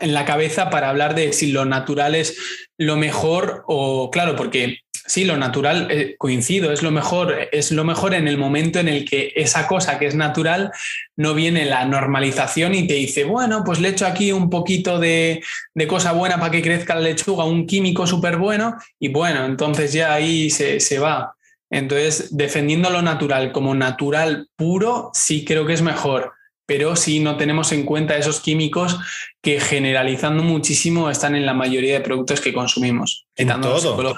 en 0.00 0.14
la 0.14 0.24
cabeza 0.24 0.70
para 0.70 0.88
hablar 0.88 1.14
de 1.14 1.32
si 1.32 1.52
lo 1.52 1.64
natural 1.64 2.14
es 2.14 2.36
lo 2.76 2.96
mejor 2.96 3.64
o 3.66 4.10
claro, 4.10 4.36
porque 4.36 4.78
sí, 5.08 5.24
lo 5.24 5.36
natural, 5.36 5.88
eh, 5.90 6.16
coincido, 6.18 6.70
es 6.70 6.82
lo 6.82 6.90
mejor, 6.90 7.48
es 7.50 7.72
lo 7.72 7.84
mejor 7.84 8.14
en 8.14 8.28
el 8.28 8.36
momento 8.36 8.78
en 8.78 8.88
el 8.88 9.08
que 9.08 9.32
esa 9.34 9.66
cosa 9.66 9.98
que 9.98 10.06
es 10.06 10.14
natural 10.14 10.70
no 11.16 11.34
viene 11.34 11.64
la 11.64 11.84
normalización 11.86 12.74
y 12.74 12.86
te 12.86 12.94
dice, 12.94 13.24
bueno, 13.24 13.62
pues 13.64 13.80
le 13.80 13.88
echo 13.88 14.06
aquí 14.06 14.32
un 14.32 14.50
poquito 14.50 14.98
de, 14.98 15.42
de 15.74 15.86
cosa 15.86 16.12
buena 16.12 16.38
para 16.38 16.52
que 16.52 16.62
crezca 16.62 16.94
la 16.94 17.00
lechuga, 17.00 17.44
un 17.44 17.66
químico 17.66 18.06
súper 18.06 18.36
bueno 18.36 18.76
y 19.00 19.08
bueno, 19.08 19.44
entonces 19.46 19.92
ya 19.92 20.12
ahí 20.12 20.50
se, 20.50 20.78
se 20.78 20.98
va. 20.98 21.34
Entonces, 21.70 22.36
defendiendo 22.36 22.90
lo 22.90 23.02
natural 23.02 23.52
como 23.52 23.74
natural 23.74 24.48
puro, 24.56 25.10
sí 25.14 25.44
creo 25.44 25.66
que 25.66 25.74
es 25.74 25.82
mejor. 25.82 26.32
pero 26.68 26.96
sí 26.96 27.20
no 27.20 27.38
tenemos 27.38 27.72
en 27.72 27.84
cuenta 27.84 28.18
esos 28.18 28.40
químicos 28.40 28.98
que 29.40 29.58
generalizando 29.58 30.42
muchísimo 30.42 31.08
están 31.08 31.34
en 31.34 31.46
la 31.46 31.54
mayoría 31.54 31.94
de 31.94 32.00
productos 32.02 32.42
que 32.42 32.52
consumimos. 32.52 33.26
En 33.36 33.48
todo. 33.62 34.14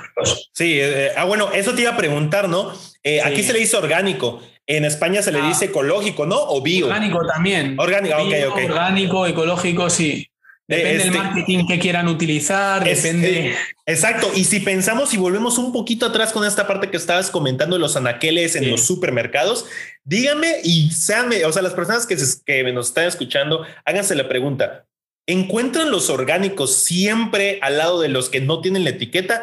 Sí, 0.52 0.80
eh, 0.80 1.06
eh, 1.06 1.10
ah, 1.16 1.26
bueno, 1.26 1.52
eso 1.52 1.76
te 1.76 1.82
iba 1.82 1.92
a 1.92 1.96
preguntar, 1.96 2.48
¿no? 2.48 2.72
Eh, 3.04 3.20
aquí 3.22 3.44
se 3.44 3.52
le 3.52 3.60
dice 3.60 3.76
orgánico. 3.76 4.42
En 4.66 4.84
España 4.84 5.22
se 5.22 5.30
le 5.30 5.38
ah. 5.38 5.46
dice 5.46 5.66
ecológico, 5.66 6.26
¿no? 6.26 6.38
O 6.40 6.60
bio. 6.60 6.86
Orgánico 6.86 7.24
también. 7.24 7.78
Orgánico, 7.78 8.16
ok, 8.16 8.34
ok. 8.50 8.58
Orgánico, 8.64 9.26
ecológico, 9.28 9.88
sí. 9.88 10.29
Depende 10.70 10.98
del 10.98 11.08
este, 11.08 11.18
marketing 11.18 11.66
que 11.66 11.80
quieran 11.80 12.06
utilizar, 12.06 12.84
depende. 12.84 13.56
exacto. 13.86 14.30
Y 14.36 14.44
si 14.44 14.60
pensamos 14.60 15.12
y 15.12 15.16
volvemos 15.16 15.58
un 15.58 15.72
poquito 15.72 16.06
atrás 16.06 16.32
con 16.32 16.46
esta 16.46 16.68
parte 16.68 16.88
que 16.90 16.96
estabas 16.96 17.28
comentando 17.28 17.74
de 17.74 17.80
los 17.80 17.96
anaqueles 17.96 18.54
en 18.54 18.70
los 18.70 18.82
supermercados, 18.82 19.66
díganme 20.04 20.58
y 20.62 20.92
seanme, 20.92 21.44
o 21.44 21.52
sea, 21.52 21.62
las 21.62 21.74
personas 21.74 22.06
que, 22.06 22.16
que 22.46 22.72
nos 22.72 22.86
están 22.86 23.06
escuchando, 23.06 23.66
háganse 23.84 24.14
la 24.14 24.28
pregunta. 24.28 24.86
¿Encuentran 25.26 25.90
los 25.90 26.08
orgánicos 26.08 26.72
siempre 26.72 27.58
al 27.62 27.76
lado 27.76 28.00
de 28.00 28.08
los 28.08 28.30
que 28.30 28.40
no 28.40 28.60
tienen 28.60 28.84
la 28.84 28.90
etiqueta? 28.90 29.42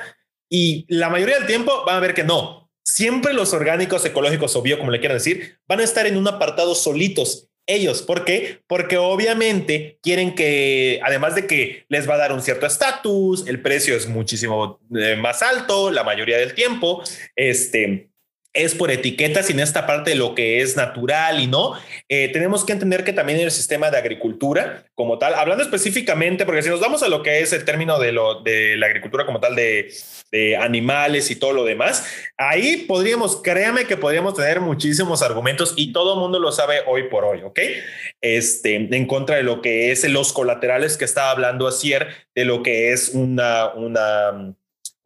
Y 0.50 0.86
la 0.88 1.10
mayoría 1.10 1.40
del 1.40 1.48
tiempo 1.48 1.84
van 1.86 1.98
a 1.98 2.00
ver 2.00 2.14
que 2.14 2.24
no. 2.24 2.72
Siempre 2.86 3.34
los 3.34 3.52
orgánicos, 3.52 4.06
ecológicos 4.06 4.56
o 4.56 4.62
bio, 4.62 4.80
como 4.80 4.92
le 4.92 5.00
quieran 5.02 5.18
decir, 5.18 5.60
van 5.68 5.82
a 5.82 5.84
estar 5.84 6.08
en 6.08 6.16
un 6.16 6.26
apartado 6.30 6.74
solitos 6.74 7.50
ellos. 7.68 8.02
¿Por 8.02 8.26
qué? 8.26 8.62
Porque 8.66 8.98
obviamente 8.98 10.00
quieren 10.02 10.34
que, 10.34 11.00
además 11.04 11.36
de 11.36 11.46
que 11.46 11.86
les 11.90 12.10
va 12.10 12.16
a 12.16 12.18
dar 12.18 12.32
un 12.32 12.42
cierto 12.42 12.66
estatus, 12.66 13.48
el 13.48 13.62
precio 13.62 13.96
es 13.96 14.08
muchísimo 14.08 14.80
eh, 14.96 15.16
más 15.16 15.44
alto 15.44 15.92
la 15.92 16.04
mayoría 16.04 16.38
del 16.38 16.54
tiempo, 16.54 17.04
este, 17.36 18.10
es 18.58 18.76
por 18.76 18.92
etiquetas 18.92 19.50
y 19.50 19.54
en 19.54 19.60
esta 19.60 19.86
parte 19.86 20.10
de 20.10 20.16
lo 20.16 20.36
que 20.36 20.62
es 20.62 20.76
natural 20.76 21.40
y 21.40 21.48
no. 21.48 21.74
Eh, 22.10 22.30
tenemos 22.34 22.66
que 22.66 22.74
entender 22.74 23.04
que 23.04 23.14
también 23.14 23.40
el 23.40 23.52
sistema 23.52 23.92
de 23.92 23.98
agricultura 23.98 24.84
como 24.96 25.20
tal, 25.20 25.36
hablando 25.36 25.64
específicamente, 25.64 26.46
porque 26.46 26.64
si 26.64 26.70
nos 26.70 26.80
vamos 26.80 27.04
a 27.04 27.08
lo 27.08 27.22
que 27.22 27.40
es 27.42 27.54
el 27.54 27.64
término 27.66 28.00
de, 28.00 28.12
lo, 28.12 28.42
de 28.42 28.76
la 28.78 28.88
agricultura 28.88 29.26
como 29.26 29.40
tal 29.40 29.56
de, 29.56 29.94
de 30.32 30.58
animales 30.58 31.30
y 31.30 31.36
todo 31.36 31.54
lo 31.54 31.66
demás, 31.66 32.06
ahí 32.38 32.86
podríamos, 32.88 33.42
créame 33.42 33.86
que 33.86 33.96
podríamos 33.96 34.34
tener 34.34 34.60
muchísimos 34.60 35.22
argumentos 35.22 35.74
y 35.78 35.94
todo 35.94 36.16
el 36.16 36.20
mundo 36.20 36.40
lo 36.40 36.52
sabe 36.52 36.80
hoy 36.88 37.10
por 37.10 37.26
hoy, 37.26 37.42
¿ok? 37.44 37.60
Este, 38.22 38.76
en 38.76 39.06
contra 39.06 39.36
de 39.36 39.44
lo 39.44 39.62
que 39.62 39.92
es 39.92 40.04
los 40.10 40.34
colaterales 40.34 40.98
que 40.98 41.06
estaba 41.06 41.32
hablando 41.32 41.68
Acier, 41.68 42.08
de 42.34 42.46
lo 42.46 42.64
que 42.64 42.92
es 42.92 43.10
una, 43.10 43.74
una 43.74 44.56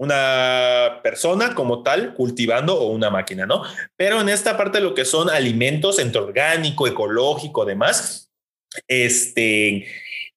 una 0.02 1.00
persona 1.04 1.54
como 1.54 1.84
tal 1.84 2.16
cultivando 2.16 2.74
o 2.74 2.88
una 2.88 3.12
máquina, 3.12 3.46
¿no? 3.46 3.62
Pero 3.96 4.20
en 4.20 4.30
esta 4.30 4.58
parte 4.58 4.82
lo 4.82 4.96
que 4.96 5.06
son 5.06 5.30
alimentos 5.30 6.00
entre 6.00 6.20
orgánico, 6.20 6.88
ecológico, 6.88 7.66
demás, 7.66 8.32
este, 8.88 9.86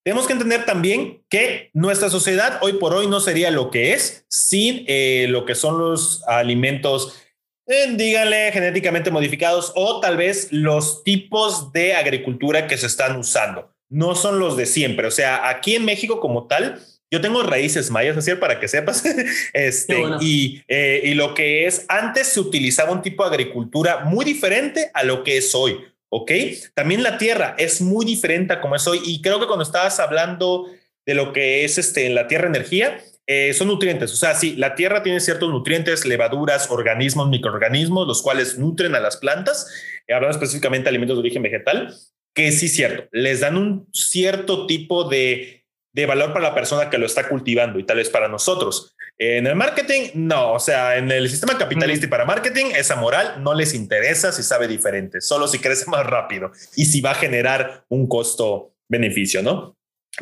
tenemos 0.03 0.27
que 0.27 0.33
entender 0.33 0.65
también 0.65 1.23
que 1.29 1.71
nuestra 1.73 2.11
sociedad 2.11 2.59
hoy 2.61 2.73
por 2.73 2.93
hoy 2.93 3.07
no 3.07 3.19
sería 3.19 3.49
lo 3.49 3.71
que 3.71 3.93
es 3.93 4.27
sin 4.29 4.85
eh, 4.87 5.25
lo 5.29 5.45
que 5.45 5.55
son 5.55 5.79
los 5.79 6.23
alimentos, 6.27 7.19
eh, 7.65 7.87
díganle, 7.89 8.51
genéticamente 8.51 9.09
modificados 9.09 9.73
o 9.75 9.99
tal 9.99 10.15
vez 10.15 10.49
los 10.51 11.03
tipos 11.03 11.71
de 11.71 11.95
agricultura 11.95 12.67
que 12.67 12.77
se 12.77 12.85
están 12.85 13.17
usando. 13.17 13.73
No 13.89 14.13
son 14.13 14.37
los 14.37 14.57
de 14.57 14.67
siempre. 14.67 15.07
O 15.07 15.11
sea, 15.11 15.49
aquí 15.49 15.73
en 15.73 15.85
México 15.85 16.19
como 16.19 16.45
tal, 16.45 16.83
yo 17.11 17.21
tengo 17.21 17.43
raíces 17.43 17.91
mayas, 17.91 18.17
así 18.17 18.33
para 18.35 18.59
que 18.59 18.67
sepas. 18.67 19.03
este, 19.53 19.95
y, 20.21 20.61
eh, 20.67 21.01
y 21.03 21.13
lo 21.13 21.33
que 21.33 21.67
es, 21.67 21.85
antes 21.87 22.27
se 22.27 22.39
utilizaba 22.39 22.91
un 22.91 23.01
tipo 23.01 23.23
de 23.23 23.29
agricultura 23.29 24.05
muy 24.05 24.25
diferente 24.25 24.91
a 24.93 25.03
lo 25.03 25.23
que 25.23 25.37
es 25.37 25.53
hoy. 25.55 25.77
¿Ok? 26.09 26.31
También 26.73 27.03
la 27.03 27.17
tierra 27.17 27.55
es 27.57 27.81
muy 27.81 28.05
diferente 28.05 28.53
a 28.53 28.61
como 28.61 28.75
es 28.75 28.87
hoy. 28.87 29.01
Y 29.05 29.21
creo 29.21 29.39
que 29.39 29.47
cuando 29.47 29.63
estabas 29.63 29.99
hablando 29.99 30.67
de 31.05 31.13
lo 31.13 31.33
que 31.33 31.65
es 31.65 31.77
este, 31.77 32.09
la 32.09 32.27
tierra 32.27 32.47
energía, 32.47 32.99
eh, 33.27 33.53
son 33.53 33.67
nutrientes. 33.67 34.13
O 34.13 34.15
sea, 34.15 34.35
sí, 34.35 34.55
la 34.55 34.75
tierra 34.75 35.03
tiene 35.03 35.19
ciertos 35.19 35.49
nutrientes, 35.49 36.05
levaduras, 36.05 36.69
organismos, 36.69 37.27
microorganismos, 37.27 38.07
los 38.07 38.21
cuales 38.21 38.57
nutren 38.57 38.95
a 38.95 38.99
las 38.99 39.17
plantas, 39.17 39.67
hablando 40.07 40.37
específicamente 40.37 40.85
de 40.85 40.89
alimentos 40.89 41.17
de 41.17 41.21
origen 41.21 41.41
vegetal, 41.41 41.93
que 42.33 42.51
sí, 42.51 42.67
cierto, 42.67 43.07
les 43.11 43.39
dan 43.39 43.57
un 43.57 43.87
cierto 43.93 44.67
tipo 44.67 45.09
de 45.09 45.64
de 45.95 46.05
valor 46.05 46.33
para 46.33 46.49
la 46.49 46.53
persona 46.53 46.89
que 46.89 46.97
lo 46.97 47.05
está 47.05 47.29
cultivando 47.29 47.79
y 47.79 47.85
tal 47.85 47.97
vez 47.97 48.09
para 48.09 48.27
nosotros. 48.27 48.93
En 49.17 49.47
el 49.47 49.55
marketing, 49.55 50.09
no, 50.13 50.51
o 50.51 50.59
sea, 50.59 50.97
en 50.97 51.09
el 51.09 51.29
sistema 51.29 51.57
capitalista 51.57 52.05
y 52.05 52.09
para 52.09 52.25
marketing, 52.25 52.65
esa 52.75 52.97
moral 52.97 53.41
no 53.41 53.53
les 53.53 53.73
interesa 53.73 54.33
si 54.33 54.43
sabe 54.43 54.67
diferente, 54.67 55.21
solo 55.21 55.47
si 55.47 55.59
crece 55.59 55.89
más 55.89 56.05
rápido 56.05 56.51
y 56.75 56.83
si 56.83 56.99
va 56.99 57.11
a 57.11 57.15
generar 57.15 57.85
un 57.87 58.09
costo-beneficio, 58.09 59.41
¿no? 59.41 59.77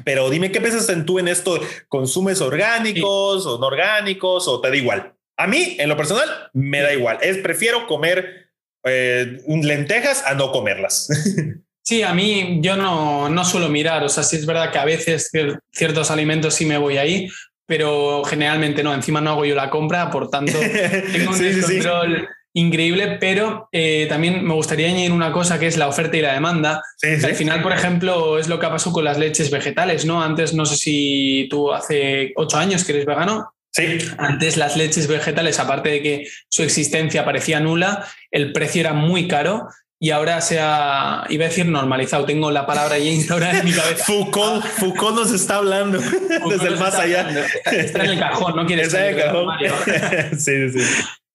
Pero 0.05 0.29
dime, 0.29 0.51
¿qué 0.51 0.61
piensas 0.61 0.87
en 0.89 1.07
tú 1.07 1.17
en 1.17 1.27
esto? 1.27 1.59
¿Consumes 1.87 2.39
orgánicos 2.39 3.47
o 3.47 3.57
no 3.57 3.65
orgánicos 3.65 4.47
o 4.47 4.61
te 4.61 4.69
da 4.69 4.75
igual? 4.75 5.15
A 5.37 5.47
mí, 5.47 5.75
en 5.79 5.89
lo 5.89 5.97
personal, 5.97 6.29
me 6.53 6.81
da 6.81 6.93
igual. 6.93 7.17
Es 7.21 7.37
prefiero 7.37 7.87
comer 7.87 8.51
eh, 8.83 9.41
lentejas 9.47 10.23
a 10.23 10.35
no 10.35 10.51
comerlas. 10.51 11.09
Sí, 11.83 12.01
a 12.01 12.13
mí 12.13 12.59
yo 12.61 12.77
no, 12.77 13.29
no 13.29 13.43
suelo 13.43 13.67
mirar, 13.67 14.03
o 14.03 14.09
sea, 14.09 14.23
sí 14.23 14.37
es 14.37 14.45
verdad 14.45 14.71
que 14.71 14.79
a 14.79 14.85
veces 14.85 15.29
ciertos 15.71 16.11
alimentos 16.11 16.53
sí 16.53 16.65
me 16.65 16.77
voy 16.77 16.97
ahí, 16.97 17.27
pero 17.65 18.23
generalmente 18.23 18.83
no, 18.83 18.93
encima 18.93 19.19
no 19.19 19.31
hago 19.31 19.45
yo 19.45 19.53
la 19.53 19.69
compra, 19.69 20.09
por 20.09 20.29
tanto 20.29 20.57
tengo 21.11 21.31
un 21.31 21.61
control 21.61 22.29
increíble, 22.53 23.17
pero 23.19 23.67
eh, 23.71 24.05
también 24.07 24.45
me 24.45 24.53
gustaría 24.53 24.87
añadir 24.87 25.11
una 25.11 25.33
cosa 25.33 25.59
que 25.59 25.67
es 25.67 25.75
la 25.75 25.87
oferta 25.89 26.15
y 26.15 26.21
la 26.21 26.33
demanda. 26.33 26.81
al 27.01 27.35
final, 27.35 27.61
por 27.61 27.73
ejemplo, 27.73 28.37
es 28.37 28.47
lo 28.47 28.59
que 28.59 28.65
ha 28.67 28.71
pasado 28.71 28.93
con 28.93 29.03
las 29.03 29.17
leches 29.17 29.51
vegetales, 29.51 30.05
¿no? 30.05 30.23
Antes, 30.23 30.53
no 30.53 30.65
sé 30.65 30.77
si 30.77 31.47
tú 31.49 31.73
hace 31.73 32.31
ocho 32.35 32.57
años 32.57 32.85
que 32.85 32.93
eres 32.93 33.05
vegano, 33.05 33.53
Sí. 33.75 33.97
Antes 34.19 34.55
las 34.55 34.77
leches 34.77 35.07
vegetales, 35.07 35.59
aparte 35.59 35.89
de 35.89 36.03
que 36.03 36.27
su 36.47 36.61
existencia 36.61 37.25
parecía 37.25 37.59
nula, 37.59 38.07
el 38.29 38.53
precio 38.53 38.81
era 38.81 38.93
muy 38.93 39.27
caro 39.27 39.67
y 39.99 40.11
ahora 40.11 40.41
se 40.41 40.59
ha, 40.59 41.25
iba 41.29 41.45
a 41.45 41.47
decir 41.47 41.65
normalizado, 41.65 42.25
tengo 42.25 42.51
la 42.51 42.65
palabra 42.65 42.97
ya 42.97 43.09
instaurada 43.09 43.59
en 43.59 43.65
mi 43.65 43.71
cabeza. 43.71 44.03
Foucault, 44.07 44.65
Foucault 44.65 45.15
nos 45.15 45.31
está 45.31 45.57
hablando 45.57 45.99
desde 46.49 46.67
el 46.67 46.77
más 46.77 46.95
allá. 46.95 47.29
Está, 47.65 48.03
en 48.03 48.11
el 48.11 48.19
cajón, 48.19 48.55
no 48.55 48.65
quiere 48.65 48.83
Está 48.83 49.07
en 49.07 49.17
el 49.17 49.23
cajón. 49.23 49.49
sí, 50.39 50.69
sí. 50.71 50.79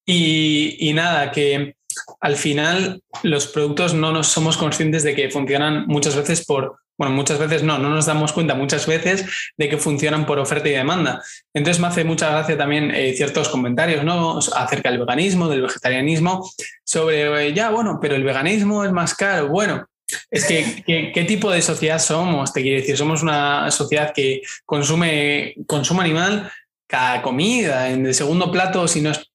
Y, 0.05 0.89
y 0.89 0.93
nada, 0.93 1.31
que 1.31 1.75
al 2.21 2.35
final 2.35 3.01
los 3.23 3.47
productos 3.47 3.93
no 3.93 4.11
nos 4.11 4.27
somos 4.27 4.57
conscientes 4.57 5.03
de 5.03 5.15
que 5.15 5.29
funcionan 5.29 5.85
muchas 5.87 6.15
veces 6.15 6.45
por 6.45 6.79
bueno, 6.99 7.15
muchas 7.15 7.39
veces 7.39 7.63
no, 7.63 7.79
no 7.79 7.89
nos 7.89 8.05
damos 8.05 8.33
cuenta 8.33 8.55
muchas 8.55 8.85
veces 8.85 9.25
de 9.57 9.69
que 9.69 9.77
funcionan 9.77 10.25
por 10.25 10.37
oferta 10.37 10.67
y 10.67 10.73
demanda. 10.73 11.23
Entonces 11.53 11.79
me 11.79 11.87
hace 11.87 12.03
mucha 12.03 12.29
gracia 12.29 12.57
también 12.57 12.91
eh, 12.93 13.13
ciertos 13.13 13.47
comentarios 13.47 14.03
¿no? 14.03 14.37
acerca 14.37 14.91
del 14.91 14.99
veganismo, 14.99 15.47
del 15.47 15.61
vegetarianismo, 15.61 16.51
sobre, 16.83 17.47
eh, 17.47 17.53
ya, 17.53 17.69
bueno, 17.69 17.99
pero 18.01 18.15
el 18.15 18.23
veganismo 18.25 18.83
es 18.83 18.91
más 18.91 19.15
caro. 19.15 19.47
Bueno, 19.47 19.87
es 20.29 20.45
que, 20.45 20.83
¿qué 21.15 21.23
tipo 21.23 21.49
de 21.49 21.61
sociedad 21.61 21.99
somos? 21.99 22.51
Te 22.51 22.61
quiero 22.61 22.81
decir, 22.81 22.97
somos 22.97 23.23
una 23.23 23.71
sociedad 23.71 24.11
que 24.13 24.41
consume 24.65 25.55
consumo 25.65 26.01
animal 26.01 26.51
cada 26.85 27.21
comida, 27.21 27.91
en 27.91 28.05
el 28.07 28.13
segundo 28.13 28.51
plato, 28.51 28.89
si 28.89 28.99
no 28.99 29.11
es 29.11 29.29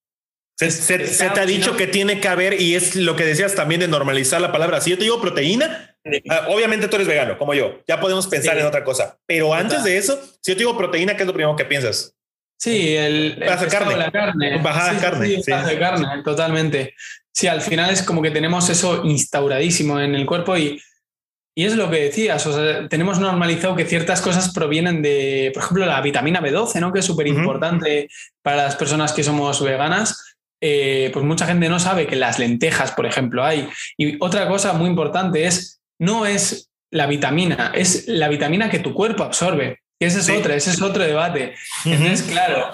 se, 0.56 0.98
te 0.98 1.40
ha 1.40 1.46
dicho 1.46 1.76
que 1.76 1.86
tiene 1.86 2.20
que 2.20 2.28
haber, 2.28 2.60
y 2.60 2.74
es 2.74 2.94
lo 2.94 3.16
que 3.16 3.24
decías 3.24 3.54
también 3.54 3.80
de 3.80 3.88
normalizar 3.88 4.40
la 4.40 4.52
palabra. 4.52 4.80
Si 4.80 4.90
yo 4.90 4.98
te 4.98 5.04
digo 5.04 5.20
proteína, 5.20 5.93
obviamente 6.48 6.88
tú 6.88 6.96
eres 6.96 7.08
vegano, 7.08 7.38
como 7.38 7.54
yo. 7.54 7.80
Ya 7.86 8.00
podemos 8.00 8.26
pensar 8.26 8.58
en 8.58 8.66
otra 8.66 8.84
cosa. 8.84 9.18
Pero 9.26 9.54
antes 9.54 9.84
de 9.84 9.96
eso, 9.96 10.20
si 10.40 10.52
yo 10.52 10.56
te 10.56 10.60
digo 10.60 10.76
proteína, 10.76 11.16
¿qué 11.16 11.22
es 11.22 11.26
lo 11.26 11.32
primero 11.32 11.56
que 11.56 11.64
piensas? 11.64 12.14
Sí, 12.58 12.96
el, 12.96 13.42
el 13.42 13.68
carne. 13.68 13.96
la 13.96 14.10
carne. 14.10 14.58
Bajada 14.62 14.98
carne. 15.00 15.42
Sí, 15.42 15.52
de 15.52 15.78
carne, 15.78 16.22
totalmente. 16.22 16.94
Sí, 17.32 17.46
al 17.46 17.60
final 17.60 17.90
es 17.90 18.02
como 18.02 18.22
que 18.22 18.30
tenemos 18.30 18.70
eso 18.70 19.04
instauradísimo 19.04 20.00
en 20.00 20.14
el 20.14 20.24
cuerpo 20.24 20.56
y, 20.56 20.80
y 21.54 21.64
es 21.64 21.74
lo 21.74 21.90
que 21.90 22.04
decías. 22.04 22.46
O 22.46 22.52
sea, 22.52 22.88
tenemos 22.88 23.18
normalizado 23.18 23.74
que 23.74 23.84
ciertas 23.84 24.20
cosas 24.20 24.52
provienen 24.54 25.02
de, 25.02 25.50
por 25.52 25.62
ejemplo, 25.64 25.86
la 25.86 26.00
vitamina 26.00 26.40
B12, 26.40 26.80
¿no? 26.80 26.92
Que 26.92 27.00
es 27.00 27.04
súper 27.04 27.26
importante 27.26 28.08
para 28.40 28.58
las 28.58 28.76
personas 28.76 29.12
que 29.12 29.24
somos 29.24 29.62
veganas 29.62 30.34
eh, 30.66 31.10
pues 31.12 31.26
mucha 31.26 31.46
gente 31.46 31.68
no 31.68 31.78
sabe 31.78 32.06
que 32.06 32.16
las 32.16 32.38
lentejas, 32.38 32.92
por 32.92 33.04
ejemplo, 33.04 33.44
hay. 33.44 33.68
Y 33.98 34.16
otra 34.24 34.48
cosa 34.48 34.72
muy 34.72 34.88
importante 34.88 35.44
es, 35.44 35.82
no 36.04 36.26
es 36.26 36.70
la 36.90 37.06
vitamina, 37.06 37.72
es 37.74 38.06
la 38.06 38.28
vitamina 38.28 38.70
que 38.70 38.78
tu 38.78 38.94
cuerpo 38.94 39.24
absorbe. 39.24 39.80
Ese 39.98 40.20
es 40.20 40.28
otro, 40.28 40.52
ese 40.52 40.70
es 40.70 40.82
otro 40.82 41.02
debate. 41.02 41.54
Entonces, 41.84 42.22
claro, 42.22 42.70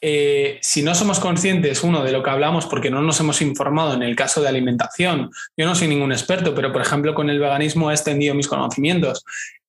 eh, 0.00 0.58
si 0.60 0.82
no 0.82 0.94
somos 0.94 1.18
conscientes, 1.18 1.82
uno, 1.82 2.04
de 2.04 2.12
lo 2.12 2.22
que 2.22 2.30
hablamos 2.30 2.66
porque 2.66 2.90
no 2.90 3.00
nos 3.00 3.18
hemos 3.20 3.40
informado 3.40 3.94
en 3.94 4.02
el 4.02 4.14
caso 4.14 4.42
de 4.42 4.48
alimentación, 4.48 5.30
yo 5.56 5.66
no 5.66 5.74
soy 5.74 5.88
ningún 5.88 6.12
experto, 6.12 6.54
pero 6.54 6.72
por 6.72 6.82
ejemplo 6.82 7.14
con 7.14 7.30
el 7.30 7.40
veganismo 7.40 7.90
he 7.90 7.94
extendido 7.94 8.34
mis 8.34 8.48
conocimientos 8.48 9.24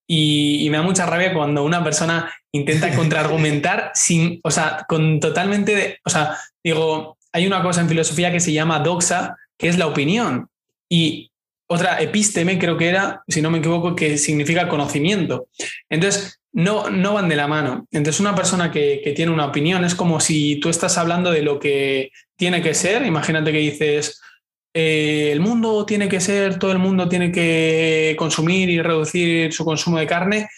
y, 0.07 0.67
me 0.69 0.77
da 0.77 0.83
mucha 0.83 1.05
rabia 1.05 1.33
cuando 1.33 1.63
una 1.63 1.83
persona 1.83 2.31
intenta 2.51 2.91
contraargumentar 2.95 3.91
sin, 3.93 4.39
o 4.43 4.51
sea, 4.51 4.85
con 4.87 5.19
totalmente, 5.19 5.75
de, 5.75 5.99
o 6.03 6.09
sea, 6.09 6.37
digo, 6.63 7.17
hay 7.31 7.47
una 7.47 7.63
cosa 7.63 7.81
en 7.81 7.89
filosofía 7.89 8.31
que 8.31 8.39
se 8.39 8.53
llama 8.53 8.79
doxa, 8.79 9.37
que 9.57 9.67
es 9.67 9.77
la 9.77 9.87
opinión. 9.87 10.47
Y 10.89 11.31
otra 11.67 12.01
epísteme, 12.01 12.59
creo 12.59 12.77
que 12.77 12.87
era, 12.87 13.23
si 13.27 13.41
no 13.41 13.49
me 13.49 13.59
equivoco, 13.59 13.95
que 13.95 14.17
significa 14.17 14.67
conocimiento. 14.67 15.47
Entonces, 15.89 16.39
no, 16.53 16.89
no 16.89 17.13
van 17.13 17.27
de 17.27 17.35
la 17.35 17.47
mano. 17.47 17.87
Entonces, 17.91 18.19
una 18.19 18.35
persona 18.35 18.71
que, 18.71 19.01
que, 19.03 19.11
tiene 19.13 19.31
una 19.31 19.45
opinión 19.45 19.83
es 19.83 19.95
como 19.95 20.19
si 20.19 20.59
tú 20.59 20.69
estás 20.69 20.97
hablando 20.97 21.31
de 21.31 21.41
lo 21.41 21.59
que 21.59 22.11
tiene 22.37 22.61
que 22.61 22.73
ser. 22.73 23.05
Imagínate 23.05 23.51
que 23.51 23.57
dices, 23.57 24.21
eh, 24.73 25.29
el 25.31 25.39
mundo 25.39 25.85
tiene 25.85 26.09
que 26.09 26.19
ser, 26.19 26.59
todo 26.59 26.71
el 26.71 26.79
mundo 26.79 27.07
tiene 27.07 27.31
que 27.31 28.15
consumir 28.17 28.69
y 28.69 28.81
reducir 28.81 29.53
su 29.53 29.65
consumo 29.65 29.97
de 29.97 30.05
carne. 30.05 30.49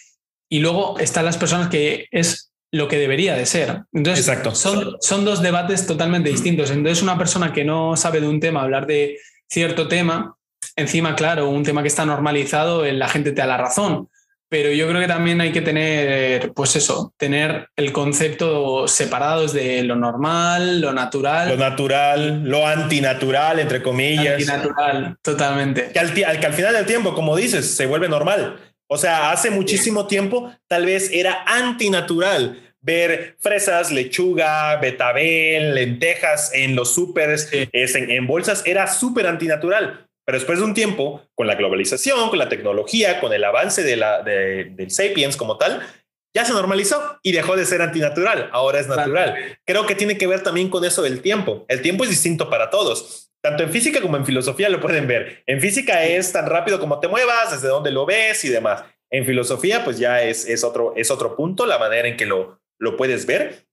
Y 0.50 0.58
luego 0.58 0.98
están 0.98 1.24
las 1.24 1.36
personas 1.36 1.68
que 1.68 2.06
es 2.10 2.52
lo 2.72 2.88
que 2.88 2.98
debería 2.98 3.34
de 3.34 3.46
ser. 3.46 3.82
Entonces, 3.92 4.26
Exacto. 4.26 4.54
Son, 4.54 4.96
son 5.00 5.24
dos 5.24 5.40
debates 5.40 5.86
totalmente 5.86 6.30
distintos. 6.30 6.70
Entonces, 6.70 7.02
una 7.02 7.16
persona 7.16 7.52
que 7.52 7.64
no 7.64 7.96
sabe 7.96 8.20
de 8.20 8.28
un 8.28 8.40
tema, 8.40 8.62
hablar 8.62 8.86
de 8.86 9.18
cierto 9.48 9.88
tema, 9.88 10.36
encima, 10.78 11.14
claro, 11.14 11.48
un 11.48 11.64
tema 11.64 11.82
que 11.82 11.88
está 11.88 12.06
normalizado, 12.06 12.84
la 12.84 13.08
gente 13.08 13.32
te 13.32 13.40
da 13.40 13.46
la 13.46 13.56
razón. 13.56 14.08
Pero 14.50 14.72
yo 14.72 14.88
creo 14.88 15.00
que 15.00 15.06
también 15.06 15.42
hay 15.42 15.52
que 15.52 15.60
tener, 15.60 16.52
pues 16.54 16.74
eso, 16.74 17.12
tener 17.18 17.68
el 17.76 17.92
concepto 17.92 18.88
separado 18.88 19.46
de 19.46 19.82
lo 19.82 19.94
normal, 19.94 20.80
lo 20.80 20.94
natural. 20.94 21.50
Lo 21.50 21.56
natural, 21.58 22.44
lo 22.44 22.66
antinatural, 22.66 23.58
entre 23.58 23.82
comillas. 23.82 24.48
Antinatural, 24.48 25.18
totalmente. 25.20 25.90
Que 25.92 25.98
al, 25.98 26.14
que 26.14 26.24
al 26.24 26.54
final 26.54 26.72
del 26.72 26.86
tiempo, 26.86 27.12
como 27.12 27.36
dices, 27.36 27.76
se 27.76 27.84
vuelve 27.84 28.08
normal. 28.08 28.56
O 28.86 28.96
sea, 28.96 29.30
hace 29.32 29.50
muchísimo 29.50 30.06
tiempo 30.06 30.50
tal 30.66 30.86
vez 30.86 31.10
era 31.12 31.44
antinatural 31.46 32.58
ver 32.80 33.36
fresas, 33.40 33.92
lechuga, 33.92 34.76
betabel, 34.76 35.74
lentejas 35.74 36.52
en 36.54 36.74
los 36.74 36.94
súperes, 36.94 37.50
en, 37.52 38.10
en 38.10 38.26
bolsas, 38.26 38.62
era 38.64 38.86
súper 38.86 39.26
antinatural. 39.26 40.07
Pero 40.28 40.40
después 40.40 40.58
de 40.58 40.66
un 40.66 40.74
tiempo, 40.74 41.22
con 41.34 41.46
la 41.46 41.54
globalización, 41.54 42.28
con 42.28 42.38
la 42.38 42.50
tecnología, 42.50 43.18
con 43.18 43.32
el 43.32 43.42
avance 43.42 43.82
de 43.82 43.96
la, 43.96 44.22
del 44.22 44.90
sapiens 44.90 45.38
como 45.38 45.56
tal, 45.56 45.80
ya 46.36 46.44
se 46.44 46.52
normalizó 46.52 47.18
y 47.22 47.32
dejó 47.32 47.56
de 47.56 47.64
ser 47.64 47.80
antinatural. 47.80 48.50
Ahora 48.52 48.78
es 48.78 48.88
natural. 48.88 49.58
Creo 49.64 49.86
que 49.86 49.94
tiene 49.94 50.18
que 50.18 50.26
ver 50.26 50.42
también 50.42 50.68
con 50.68 50.84
eso 50.84 51.00
del 51.00 51.22
tiempo. 51.22 51.64
El 51.66 51.80
tiempo 51.80 52.04
es 52.04 52.10
distinto 52.10 52.50
para 52.50 52.68
todos. 52.68 53.30
Tanto 53.42 53.62
en 53.62 53.70
física 53.70 54.02
como 54.02 54.18
en 54.18 54.26
filosofía 54.26 54.68
lo 54.68 54.82
pueden 54.82 55.06
ver. 55.06 55.44
En 55.46 55.62
física 55.62 56.04
es 56.04 56.30
tan 56.30 56.44
rápido 56.44 56.78
como 56.78 57.00
te 57.00 57.08
muevas, 57.08 57.50
desde 57.50 57.68
dónde 57.68 57.90
lo 57.90 58.04
ves 58.04 58.44
y 58.44 58.50
demás. 58.50 58.84
En 59.10 59.24
filosofía, 59.24 59.82
pues 59.82 59.98
ya 59.98 60.22
es, 60.22 60.46
es, 60.46 60.62
otro, 60.62 60.92
es 60.94 61.10
otro 61.10 61.36
punto, 61.36 61.64
la 61.64 61.78
manera 61.78 62.06
en 62.06 62.18
que 62.18 62.26
lo, 62.26 62.60
lo 62.78 62.98
puedes 62.98 63.24
ver. 63.24 63.66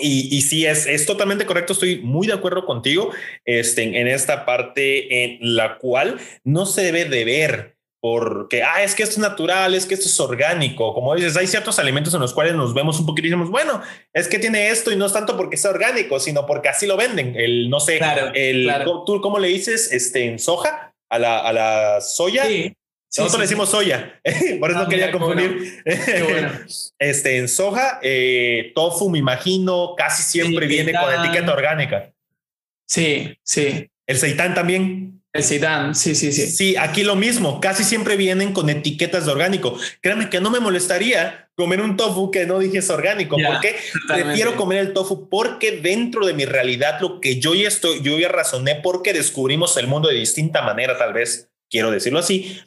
Y, 0.00 0.34
y 0.34 0.42
sí, 0.42 0.66
es, 0.66 0.86
es 0.86 1.06
totalmente 1.06 1.46
correcto, 1.46 1.72
estoy 1.72 2.00
muy 2.00 2.26
de 2.26 2.32
acuerdo 2.32 2.64
contigo 2.64 3.10
este, 3.44 3.82
en 4.00 4.08
esta 4.08 4.44
parte 4.44 5.24
en 5.24 5.38
la 5.56 5.78
cual 5.78 6.18
no 6.44 6.66
se 6.66 6.82
debe 6.82 7.04
de 7.04 7.24
ver 7.24 7.80
porque, 8.02 8.62
ah, 8.62 8.82
es 8.82 8.94
que 8.94 9.02
esto 9.02 9.16
es 9.16 9.18
natural, 9.18 9.74
es 9.74 9.84
que 9.84 9.92
esto 9.92 10.06
es 10.06 10.18
orgánico. 10.20 10.94
Como 10.94 11.14
dices, 11.14 11.36
hay 11.36 11.46
ciertos 11.46 11.78
alimentos 11.78 12.14
en 12.14 12.20
los 12.20 12.32
cuales 12.32 12.54
nos 12.54 12.72
vemos 12.72 12.98
un 12.98 13.04
poquito 13.04 13.26
y 13.26 13.30
decimos, 13.30 13.50
bueno, 13.50 13.82
es 14.14 14.26
que 14.26 14.38
tiene 14.38 14.70
esto 14.70 14.90
y 14.90 14.96
no 14.96 15.04
es 15.04 15.12
tanto 15.12 15.36
porque 15.36 15.58
sea 15.58 15.70
orgánico, 15.70 16.18
sino 16.18 16.46
porque 16.46 16.70
así 16.70 16.86
lo 16.86 16.96
venden. 16.96 17.36
El, 17.36 17.68
no 17.68 17.78
sé, 17.78 18.00
el, 18.34 18.72
¿tú 19.04 19.20
cómo 19.20 19.38
le 19.38 19.48
dices 19.48 19.92
este, 19.92 20.24
en 20.24 20.38
soja 20.38 20.94
a 21.10 21.18
la, 21.18 21.40
a 21.40 21.52
la 21.52 22.00
soya? 22.00 22.46
Sí. 22.46 22.74
Nosotros 23.16 23.40
le 23.40 23.44
decimos 23.44 23.70
soya, 23.70 24.20
por 24.60 24.70
eso 24.70 24.80
ah, 24.80 24.88
quería 24.88 25.10
confundir. 25.10 25.82
este, 26.98 27.38
en 27.38 27.48
soja, 27.48 27.98
eh, 28.02 28.72
tofu, 28.74 29.10
me 29.10 29.18
imagino, 29.18 29.94
casi 29.96 30.22
siempre 30.22 30.66
viene 30.66 30.92
con 30.92 31.12
etiqueta 31.12 31.52
orgánica. 31.52 32.12
Sí, 32.86 33.36
sí. 33.42 33.90
El 34.06 34.16
seitán 34.16 34.54
también. 34.54 35.22
El 35.32 35.44
seitán, 35.44 35.94
sí, 35.94 36.16
sí, 36.16 36.32
sí. 36.32 36.48
Sí, 36.48 36.76
aquí 36.76 37.04
lo 37.04 37.14
mismo, 37.14 37.60
casi 37.60 37.84
siempre 37.84 38.16
vienen 38.16 38.52
con 38.52 38.68
etiquetas 38.68 39.26
de 39.26 39.32
orgánico. 39.32 39.76
Créame 40.00 40.28
que 40.28 40.40
no 40.40 40.50
me 40.50 40.58
molestaría 40.58 41.48
comer 41.54 41.80
un 41.80 41.96
tofu 41.96 42.30
que 42.30 42.46
no 42.46 42.58
dijese 42.58 42.92
orgánico. 42.92 43.36
porque 43.44 43.76
Prefiero 44.08 44.56
comer 44.56 44.78
el 44.78 44.92
tofu 44.92 45.28
porque 45.28 45.80
dentro 45.80 46.26
de 46.26 46.34
mi 46.34 46.44
realidad 46.44 47.00
lo 47.00 47.20
que 47.20 47.38
yo 47.38 47.54
ya 47.54 47.68
estoy, 47.68 48.02
yo 48.02 48.18
ya 48.18 48.28
razoné 48.28 48.76
porque 48.76 49.12
descubrimos 49.12 49.76
el 49.76 49.86
mundo 49.86 50.08
de 50.08 50.16
distinta 50.16 50.62
manera, 50.62 50.98
tal 50.98 51.12
vez, 51.12 51.48
quiero 51.68 51.92
decirlo 51.92 52.18
así, 52.18 52.60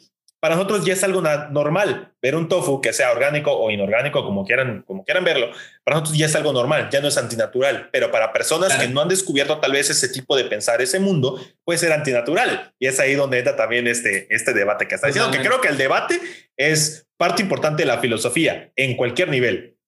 para 0.44 0.56
nosotros 0.56 0.84
ya 0.84 0.92
es 0.92 1.02
algo 1.02 1.22
normal 1.22 2.12
ver 2.20 2.36
un 2.36 2.50
tofu 2.50 2.82
que 2.82 2.92
sea 2.92 3.12
orgánico 3.12 3.50
o 3.50 3.70
inorgánico, 3.70 4.22
como 4.22 4.44
quieran, 4.44 4.84
como 4.86 5.02
quieran 5.02 5.24
verlo. 5.24 5.50
Para 5.82 5.96
nosotros 5.96 6.18
ya 6.18 6.26
es 6.26 6.36
algo 6.36 6.52
normal, 6.52 6.90
ya 6.92 7.00
no 7.00 7.08
es 7.08 7.16
antinatural. 7.16 7.88
Pero 7.90 8.10
para 8.10 8.30
personas 8.30 8.74
que 8.74 8.86
no 8.88 9.00
han 9.00 9.08
descubierto 9.08 9.58
tal 9.58 9.72
vez 9.72 9.88
ese 9.88 10.06
tipo 10.10 10.36
de 10.36 10.44
pensar, 10.44 10.82
ese 10.82 11.00
mundo, 11.00 11.40
puede 11.64 11.78
ser 11.78 11.94
antinatural. 11.94 12.74
Y 12.78 12.88
es 12.88 13.00
ahí 13.00 13.14
donde 13.14 13.38
entra 13.38 13.56
también 13.56 13.86
este, 13.86 14.26
este 14.28 14.52
debate 14.52 14.86
que 14.86 14.96
está 14.96 15.06
diciendo, 15.06 15.30
que 15.30 15.38
creo 15.38 15.62
que 15.62 15.68
el 15.68 15.78
debate 15.78 16.20
es 16.58 17.06
parte 17.16 17.40
importante 17.40 17.84
de 17.84 17.86
la 17.86 17.96
filosofía 17.96 18.70
en 18.76 18.98
cualquier 18.98 19.30
nivel. 19.30 19.78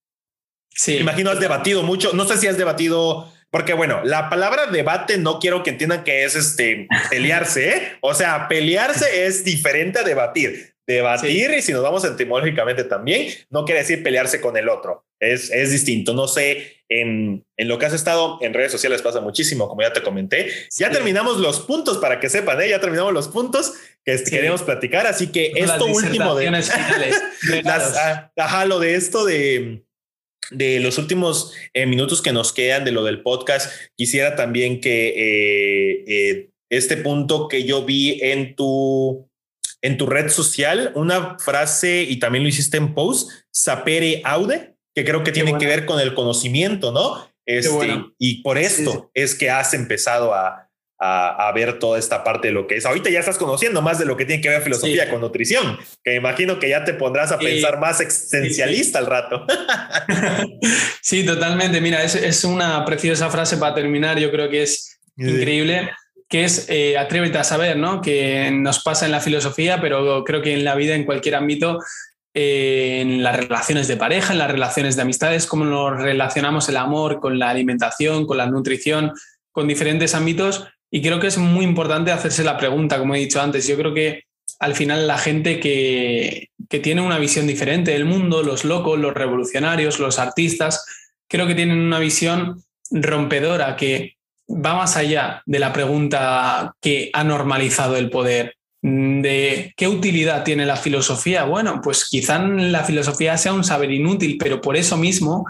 Sí. 0.70 0.96
Imagino 0.96 1.32
has 1.32 1.38
debatido 1.38 1.82
mucho. 1.82 2.14
No 2.14 2.24
sé 2.24 2.38
si 2.38 2.46
has 2.46 2.57
debatido 2.57 3.30
porque 3.57 3.72
bueno, 3.72 4.02
la 4.04 4.28
palabra 4.28 4.66
debate 4.66 5.16
no 5.16 5.38
quiero 5.38 5.62
que 5.62 5.70
entiendan 5.70 6.04
que 6.04 6.24
es 6.24 6.36
este 6.36 6.86
pelearse, 7.09 7.70
¿eh? 7.70 7.92
o 8.02 8.12
sea, 8.12 8.48
pelearse 8.48 9.24
es 9.24 9.44
diferente 9.44 9.98
a 9.98 10.02
debatir. 10.02 10.74
Debatir, 10.86 11.50
y 11.57 11.62
si 11.62 11.72
nos 11.72 11.82
vamos 11.82 12.04
etimológicamente 12.04 12.84
también, 12.84 13.32
no 13.48 13.64
quiere 13.64 13.80
decir 13.80 14.02
pelearse 14.02 14.42
con 14.42 14.59
el 14.59 14.68
otro. 14.68 15.07
Es, 15.18 15.50
es 15.50 15.70
distinto. 15.70 16.12
No 16.12 16.28
sé, 16.28 16.82
en, 16.90 17.46
en, 17.57 17.68
lo 17.68 17.78
que 17.78 17.86
has 17.86 17.94
estado 17.94 18.38
en 18.42 18.52
redes 18.52 18.72
sociales 18.72 19.00
pasa 19.00 19.22
muchísimo, 19.22 19.68
como 19.68 19.80
ya 19.80 19.94
te 19.94 20.02
comenté. 20.02 20.52
Ya 20.76 20.90
terminamos 20.90 21.38
los 21.38 21.61
puntos 21.61 21.96
para 21.96 22.20
que 22.20 22.28
sepan, 22.28 22.61
¿eh? 22.61 22.68
ya 22.68 22.78
terminamos 22.78 23.14
los 23.14 23.28
puntos 23.28 23.72
que 24.04 24.22
queremos 24.22 24.62
platicar. 24.64 25.07
Así 25.07 25.28
que 25.28 25.52
esto 25.57 25.86
último 25.86 26.34
de. 26.34 26.50
las, 27.64 27.96
ah, 27.96 28.30
ajá, 28.36 28.66
lo 28.66 28.78
de 28.78 28.96
esto 28.96 29.24
de 29.24 29.86
de 30.51 30.80
los 30.80 30.99
últimos 30.99 31.53
eh, 31.74 31.86
minutos 31.86 32.22
que 32.22 32.32
nos 32.32 32.53
quedan 32.53 32.84
de 32.84 32.92
lo 32.92 33.05
del 33.05 33.22
podcast, 33.22 33.70
quisiera 33.97 34.36
también 34.36 34.80
que 34.80 35.09
eh, 35.09 36.05
eh, 36.07 36.51
este 36.70 36.97
punto 36.97 37.49
que 37.49 37.64
yo 37.64 37.84
vi 37.84 38.18
en 38.22 38.55
tu, 38.55 39.28
en 39.82 39.97
tu 39.97 40.07
red 40.07 40.28
social, 40.28 40.92
una 40.94 41.38
frase 41.38 42.03
y 42.03 42.18
también 42.18 42.44
lo 42.44 42.49
hiciste 42.49 42.76
en 42.76 42.94
post, 42.94 43.30
sapere 43.51 44.22
aude, 44.24 44.74
que 44.94 45.05
creo 45.05 45.22
que 45.22 45.32
tiene 45.32 45.59
que 45.59 45.66
ver 45.66 45.84
con 45.84 46.01
el 46.01 46.14
conocimiento, 46.14 46.90
¿no? 46.90 47.30
Este, 47.44 48.03
Y 48.18 48.42
por 48.42 48.59
esto 48.59 49.11
es 49.14 49.34
que 49.34 49.51
has 49.51 49.72
empezado 49.74 50.34
a, 50.34 50.66
a, 50.99 51.53
ver 51.55 51.78
toda 51.78 51.99
esta 51.99 52.24
parte 52.24 52.49
de 52.49 52.55
lo 52.55 52.66
que 52.66 52.76
es. 52.76 52.86
Ahorita 52.86 53.11
ya 53.11 53.20
estás 53.20 53.38
conociendo 53.38 53.82
más 53.82 53.99
de 53.99 54.07
lo 54.07 54.16
que 54.16 54.24
tiene 54.24 54.42
que 54.42 54.49
ver 54.49 54.62
filosofía 54.62 55.11
con 55.11 55.20
nutrición, 55.20 55.78
que 56.03 56.14
imagino 56.14 56.59
que 56.59 56.68
ya 56.70 56.84
te 56.84 56.94
pondrás 56.94 57.32
a 57.32 57.38
pensar 57.38 57.78
más 57.78 58.01
existencialista 58.01 58.99
al 58.99 59.07
rato. 59.07 59.47
sí, 61.03 61.24
totalmente. 61.24 61.80
Mira, 61.80 62.03
es, 62.03 62.14
es, 62.14 62.44
una 62.44 62.84
preciosa 62.84 63.28
frase 63.30 63.57
para 63.57 63.74
terminar. 63.74 64.18
Yo 64.18 64.30
creo 64.30 64.49
que 64.49 64.62
es 64.62 64.99
increíble 65.16 65.90
que 66.28 66.44
es 66.44 66.66
eh, 66.68 66.99
atrévete 66.99 67.38
a 67.38 67.44
saber, 67.44 67.76
¿no? 67.76 68.01
Que 68.01 68.51
nos 68.51 68.82
pasa 68.82 69.07
en 69.07 69.12
la 69.12 69.20
filosofía, 69.20 69.80
pero 69.80 70.24
creo 70.24 70.42
que 70.42 70.55
en 70.55 70.64
la 70.64 70.74
vida, 70.74 70.94
en 70.94 71.05
cualquier 71.05 71.36
ámbito, 71.36 71.78
eh, 72.34 73.01
en 73.01 73.22
las 73.22 73.36
relaciones 73.36 73.86
de 73.88 73.97
pareja, 73.97 74.32
en 74.32 74.40
las 74.40 74.51
relaciones 74.51 74.97
de 74.97 75.03
amistades, 75.03 75.47
cómo 75.47 75.64
nos 75.64 76.01
relacionamos 76.01 76.68
el 76.68 76.78
amor 76.78 77.20
con 77.20 77.38
la 77.38 77.51
alimentación, 77.51 78.26
con 78.26 78.38
la 78.38 78.47
nutrición, 78.47 79.12
con 79.53 79.68
diferentes 79.68 80.14
ámbitos, 80.14 80.66
y 80.91 81.03
creo 81.03 81.20
que 81.20 81.26
es 81.26 81.39
muy 81.39 81.64
importante 81.64 82.12
hacerse 82.12 82.45
la 82.45 82.57
pregunta, 82.57 82.99
como 82.99 83.14
he 83.14 83.18
dicho 83.18 83.41
antes. 83.41 83.66
Yo 83.66 83.76
creo 83.76 83.93
que 83.93 84.24
al 84.59 84.74
final 84.74 85.07
la 85.07 85.18
gente 85.18 85.61
que, 85.61 86.51
que 86.68 86.78
tiene 86.78 87.03
una 87.03 87.18
visión 87.18 87.47
diferente 87.47 87.93
del 87.93 88.05
mundo, 88.05 88.43
los 88.43 88.64
locos, 88.64 88.99
los 88.99 89.14
revolucionarios, 89.14 89.99
los 89.99 90.18
artistas, 90.18 90.84
creo 91.28 91.47
que 91.47 91.55
tienen 91.55 91.78
una 91.78 91.99
visión 91.99 92.62
rompedora 92.91 93.76
que 93.76 94.16
va 94.49 94.74
más 94.74 94.97
allá 94.97 95.43
de 95.45 95.59
la 95.59 95.72
pregunta 95.72 96.74
que 96.80 97.11
ha 97.12 97.24
normalizado 97.24 97.97
el 97.97 98.11
poder, 98.11 98.57
de 98.82 99.74
qué 99.76 99.89
utilidad 99.89 100.45
tiene 100.45 100.64
la 100.64 100.76
filosofía. 100.76 101.45
Bueno, 101.45 101.80
pues 101.82 102.09
quizá 102.09 102.39
la 102.39 102.84
filosofía 102.84 103.37
sea 103.37 103.53
un 103.53 103.64
saber 103.64 103.91
inútil, 103.91 104.37
pero 104.39 104.61
por 104.61 104.76
eso 104.76 104.97
mismo 104.97 105.47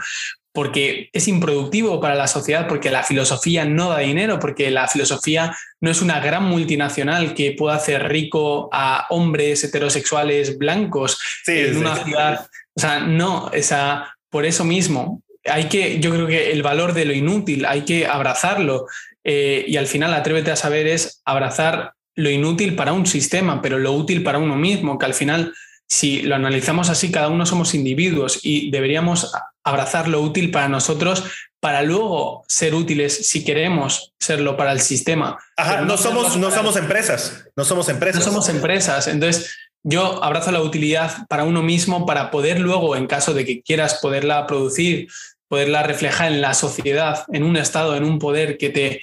porque 0.56 1.10
es 1.12 1.28
improductivo 1.28 2.00
para 2.00 2.14
la 2.14 2.26
sociedad, 2.26 2.66
porque 2.66 2.90
la 2.90 3.02
filosofía 3.02 3.66
no 3.66 3.90
da 3.90 3.98
dinero, 3.98 4.38
porque 4.38 4.70
la 4.70 4.88
filosofía 4.88 5.54
no 5.82 5.90
es 5.90 6.00
una 6.00 6.18
gran 6.18 6.44
multinacional 6.44 7.34
que 7.34 7.52
pueda 7.52 7.76
hacer 7.76 8.08
rico 8.08 8.70
a 8.72 9.06
hombres 9.10 9.62
heterosexuales 9.64 10.56
blancos 10.56 11.18
en 11.46 11.76
una 11.76 11.96
ciudad. 11.96 12.48
O 12.74 12.80
sea, 12.80 13.00
no, 13.00 13.50
esa, 13.52 14.16
por 14.30 14.46
eso 14.46 14.64
mismo 14.64 15.22
hay 15.44 15.64
que, 15.64 16.00
yo 16.00 16.10
creo 16.10 16.26
que 16.26 16.50
el 16.52 16.62
valor 16.62 16.94
de 16.94 17.04
lo 17.04 17.12
inútil 17.12 17.66
hay 17.66 17.82
que 17.82 18.06
abrazarlo 18.06 18.86
eh, 19.24 19.62
y 19.68 19.76
al 19.76 19.86
final 19.86 20.14
atrévete 20.14 20.52
a 20.52 20.56
saber 20.56 20.86
es 20.86 21.20
abrazar 21.26 21.92
lo 22.14 22.30
inútil 22.30 22.76
para 22.76 22.94
un 22.94 23.04
sistema, 23.04 23.60
pero 23.60 23.78
lo 23.78 23.92
útil 23.92 24.22
para 24.22 24.38
uno 24.38 24.56
mismo, 24.56 24.96
que 24.96 25.04
al 25.04 25.12
final 25.12 25.52
si 25.88 26.22
lo 26.22 26.34
analizamos 26.34 26.90
así, 26.90 27.12
cada 27.12 27.28
uno 27.28 27.46
somos 27.46 27.74
individuos 27.74 28.40
y 28.42 28.70
deberíamos 28.70 29.32
abrazar 29.66 30.08
lo 30.08 30.22
útil 30.22 30.50
para 30.50 30.68
nosotros 30.68 31.24
para 31.60 31.82
luego 31.82 32.44
ser 32.46 32.74
útiles 32.74 33.28
si 33.28 33.44
queremos 33.44 34.12
serlo 34.20 34.56
para 34.56 34.72
el 34.72 34.80
sistema. 34.80 35.36
Ajá, 35.56 35.80
no, 35.80 35.96
somos, 35.96 36.36
no 36.36 36.50
somos 36.50 36.76
empresas, 36.76 37.44
no 37.56 37.64
somos 37.64 37.88
empresas. 37.88 38.24
No 38.24 38.30
somos 38.30 38.48
empresas. 38.48 39.08
Entonces, 39.08 39.56
yo 39.82 40.22
abrazo 40.22 40.52
la 40.52 40.62
utilidad 40.62 41.26
para 41.28 41.44
uno 41.44 41.62
mismo 41.62 42.06
para 42.06 42.30
poder 42.30 42.60
luego, 42.60 42.94
en 42.94 43.08
caso 43.08 43.34
de 43.34 43.44
que 43.44 43.62
quieras 43.62 43.94
poderla 43.94 44.46
producir, 44.46 45.08
poderla 45.48 45.82
reflejar 45.82 46.30
en 46.30 46.40
la 46.40 46.54
sociedad, 46.54 47.24
en 47.32 47.42
un 47.42 47.56
estado, 47.56 47.96
en 47.96 48.04
un 48.04 48.20
poder 48.20 48.58
que 48.58 48.70
te, 48.70 49.00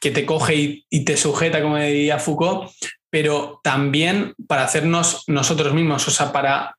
que 0.00 0.10
te 0.10 0.26
coge 0.26 0.54
y, 0.56 0.86
y 0.90 1.04
te 1.04 1.16
sujeta, 1.16 1.62
como 1.62 1.76
diría 1.78 2.18
Foucault, 2.18 2.72
pero 3.08 3.60
también 3.62 4.34
para 4.48 4.64
hacernos 4.64 5.22
nosotros 5.28 5.72
mismos, 5.74 6.08
o 6.08 6.10
sea, 6.10 6.32
para 6.32 6.76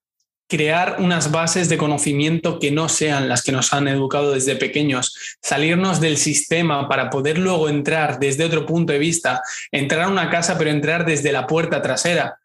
crear 0.47 0.97
unas 0.99 1.31
bases 1.31 1.69
de 1.69 1.77
conocimiento 1.77 2.59
que 2.59 2.71
no 2.71 2.87
sean 2.89 3.27
las 3.27 3.43
que 3.43 3.51
nos 3.51 3.73
han 3.73 3.87
educado 3.87 4.33
desde 4.33 4.55
pequeños, 4.55 5.37
salirnos 5.41 5.99
del 5.99 6.17
sistema 6.17 6.87
para 6.87 7.09
poder 7.09 7.37
luego 7.37 7.67
entrar 7.67 8.19
desde 8.19 8.45
otro 8.45 8.65
punto 8.65 8.93
de 8.93 8.99
vista, 8.99 9.41
entrar 9.71 10.03
a 10.03 10.07
una 10.07 10.29
casa 10.29 10.57
pero 10.57 10.69
entrar 10.69 11.05
desde 11.05 11.31
la 11.31 11.47
puerta 11.47 11.81
trasera 11.81 12.37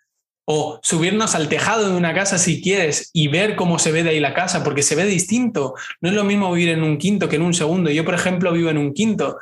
o 0.52 0.80
subirnos 0.82 1.36
al 1.36 1.48
tejado 1.48 1.88
de 1.88 1.96
una 1.96 2.12
casa 2.12 2.36
si 2.36 2.60
quieres 2.60 3.10
y 3.12 3.28
ver 3.28 3.54
cómo 3.54 3.78
se 3.78 3.92
ve 3.92 4.02
de 4.02 4.10
ahí 4.10 4.20
la 4.20 4.34
casa, 4.34 4.64
porque 4.64 4.82
se 4.82 4.96
ve 4.96 5.04
distinto. 5.04 5.74
No 6.00 6.08
es 6.08 6.14
lo 6.16 6.24
mismo 6.24 6.52
vivir 6.52 6.70
en 6.70 6.82
un 6.82 6.98
quinto 6.98 7.28
que 7.28 7.36
en 7.36 7.42
un 7.42 7.54
segundo. 7.54 7.88
Yo, 7.88 8.04
por 8.04 8.14
ejemplo, 8.14 8.52
vivo 8.52 8.68
en 8.68 8.78
un 8.78 8.92
quinto 8.92 9.38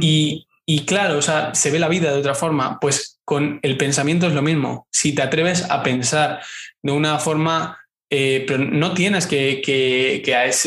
y, 0.00 0.48
y 0.66 0.84
claro, 0.84 1.18
o 1.18 1.22
sea, 1.22 1.54
se 1.54 1.70
ve 1.70 1.78
la 1.78 1.86
vida 1.86 2.10
de 2.10 2.18
otra 2.18 2.34
forma. 2.34 2.80
Pues 2.80 3.20
con 3.24 3.60
el 3.62 3.76
pensamiento 3.76 4.26
es 4.26 4.32
lo 4.32 4.42
mismo. 4.42 4.88
Si 4.90 5.14
te 5.14 5.22
atreves 5.22 5.70
a 5.70 5.84
pensar 5.84 6.40
de 6.82 6.90
una 6.90 7.20
forma 7.20 7.78
eh, 8.10 8.44
pero 8.46 8.64
no 8.64 8.94
tienes 8.94 9.26
que, 9.26 10.22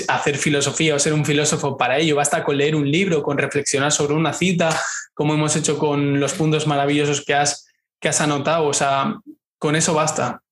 hacer 0.07 0.37
filosofía 0.37 0.95
o 0.95 0.99
ser 0.99 1.13
un 1.13 1.25
filósofo 1.25 1.75
para 1.75 1.97
ello, 1.97 2.15
basta 2.15 2.43
con 2.43 2.57
leer 2.57 2.75
un 2.75 2.89
libro, 2.89 3.23
con 3.23 3.37
reflexionar 3.37 3.91
sobre 3.91 4.13
una 4.13 4.33
cita, 4.33 4.69
como 5.13 5.33
hemos 5.33 5.55
hecho 5.55 5.77
con 5.77 6.19
los 6.19 6.33
puntos 6.33 6.67
maravillosos 6.67 7.25
que 7.25 7.33
has, 7.33 8.21
anotado, 8.21 8.65
o 8.65 8.73
sea, 8.73 9.19
con 9.57 9.75
eso 9.75 9.93
basta. 9.93 10.43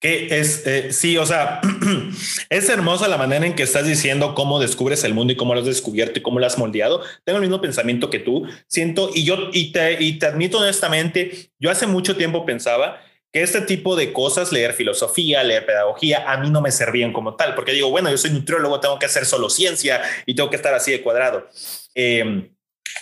Que 0.00 0.38
es, 0.38 0.64
eh, 0.64 0.92
sí, 0.92 1.18
o 1.18 1.26
sea, 1.26 1.60
es 2.50 2.68
hermosa 2.68 3.08
la 3.08 3.16
manera 3.16 3.44
en 3.46 3.54
que 3.54 3.64
estás 3.64 3.84
diciendo 3.84 4.34
cómo 4.34 4.60
descubres 4.60 5.02
el 5.02 5.14
mundo 5.14 5.32
y 5.32 5.36
cómo 5.36 5.54
lo 5.54 5.60
has 5.60 5.66
descubierto 5.66 6.20
y 6.20 6.22
cómo 6.22 6.38
lo 6.38 6.46
has 6.46 6.56
moldeado. 6.56 7.02
Tengo 7.24 7.38
el 7.38 7.42
mismo 7.42 7.60
pensamiento 7.60 8.10
que 8.10 8.20
tú, 8.20 8.44
siento, 8.68 9.10
y 9.12 9.24
yo, 9.24 9.50
y 9.52 9.70
te 9.72 10.26
admito 10.26 10.58
honestamente, 10.58 11.50
yo 11.58 11.70
hace 11.70 11.86
mucho 11.86 12.16
tiempo 12.16 12.44
pensaba 12.46 13.00
que 13.32 13.42
este 13.42 13.60
tipo 13.60 13.94
de 13.96 14.12
cosas, 14.12 14.52
leer 14.52 14.72
filosofía, 14.72 15.42
leer 15.42 15.66
pedagogía, 15.66 16.30
a 16.30 16.38
mí 16.38 16.50
no 16.50 16.60
me 16.60 16.72
servían 16.72 17.12
como 17.12 17.36
tal, 17.36 17.54
porque 17.54 17.72
digo, 17.72 17.90
bueno, 17.90 18.10
yo 18.10 18.16
soy 18.16 18.30
nutriólogo, 18.30 18.80
tengo 18.80 18.98
que 18.98 19.06
hacer 19.06 19.26
solo 19.26 19.50
ciencia 19.50 20.02
y 20.26 20.34
tengo 20.34 20.50
que 20.50 20.56
estar 20.56 20.74
así 20.74 20.92
de 20.92 21.02
cuadrado. 21.02 21.48
Em, 21.94 22.50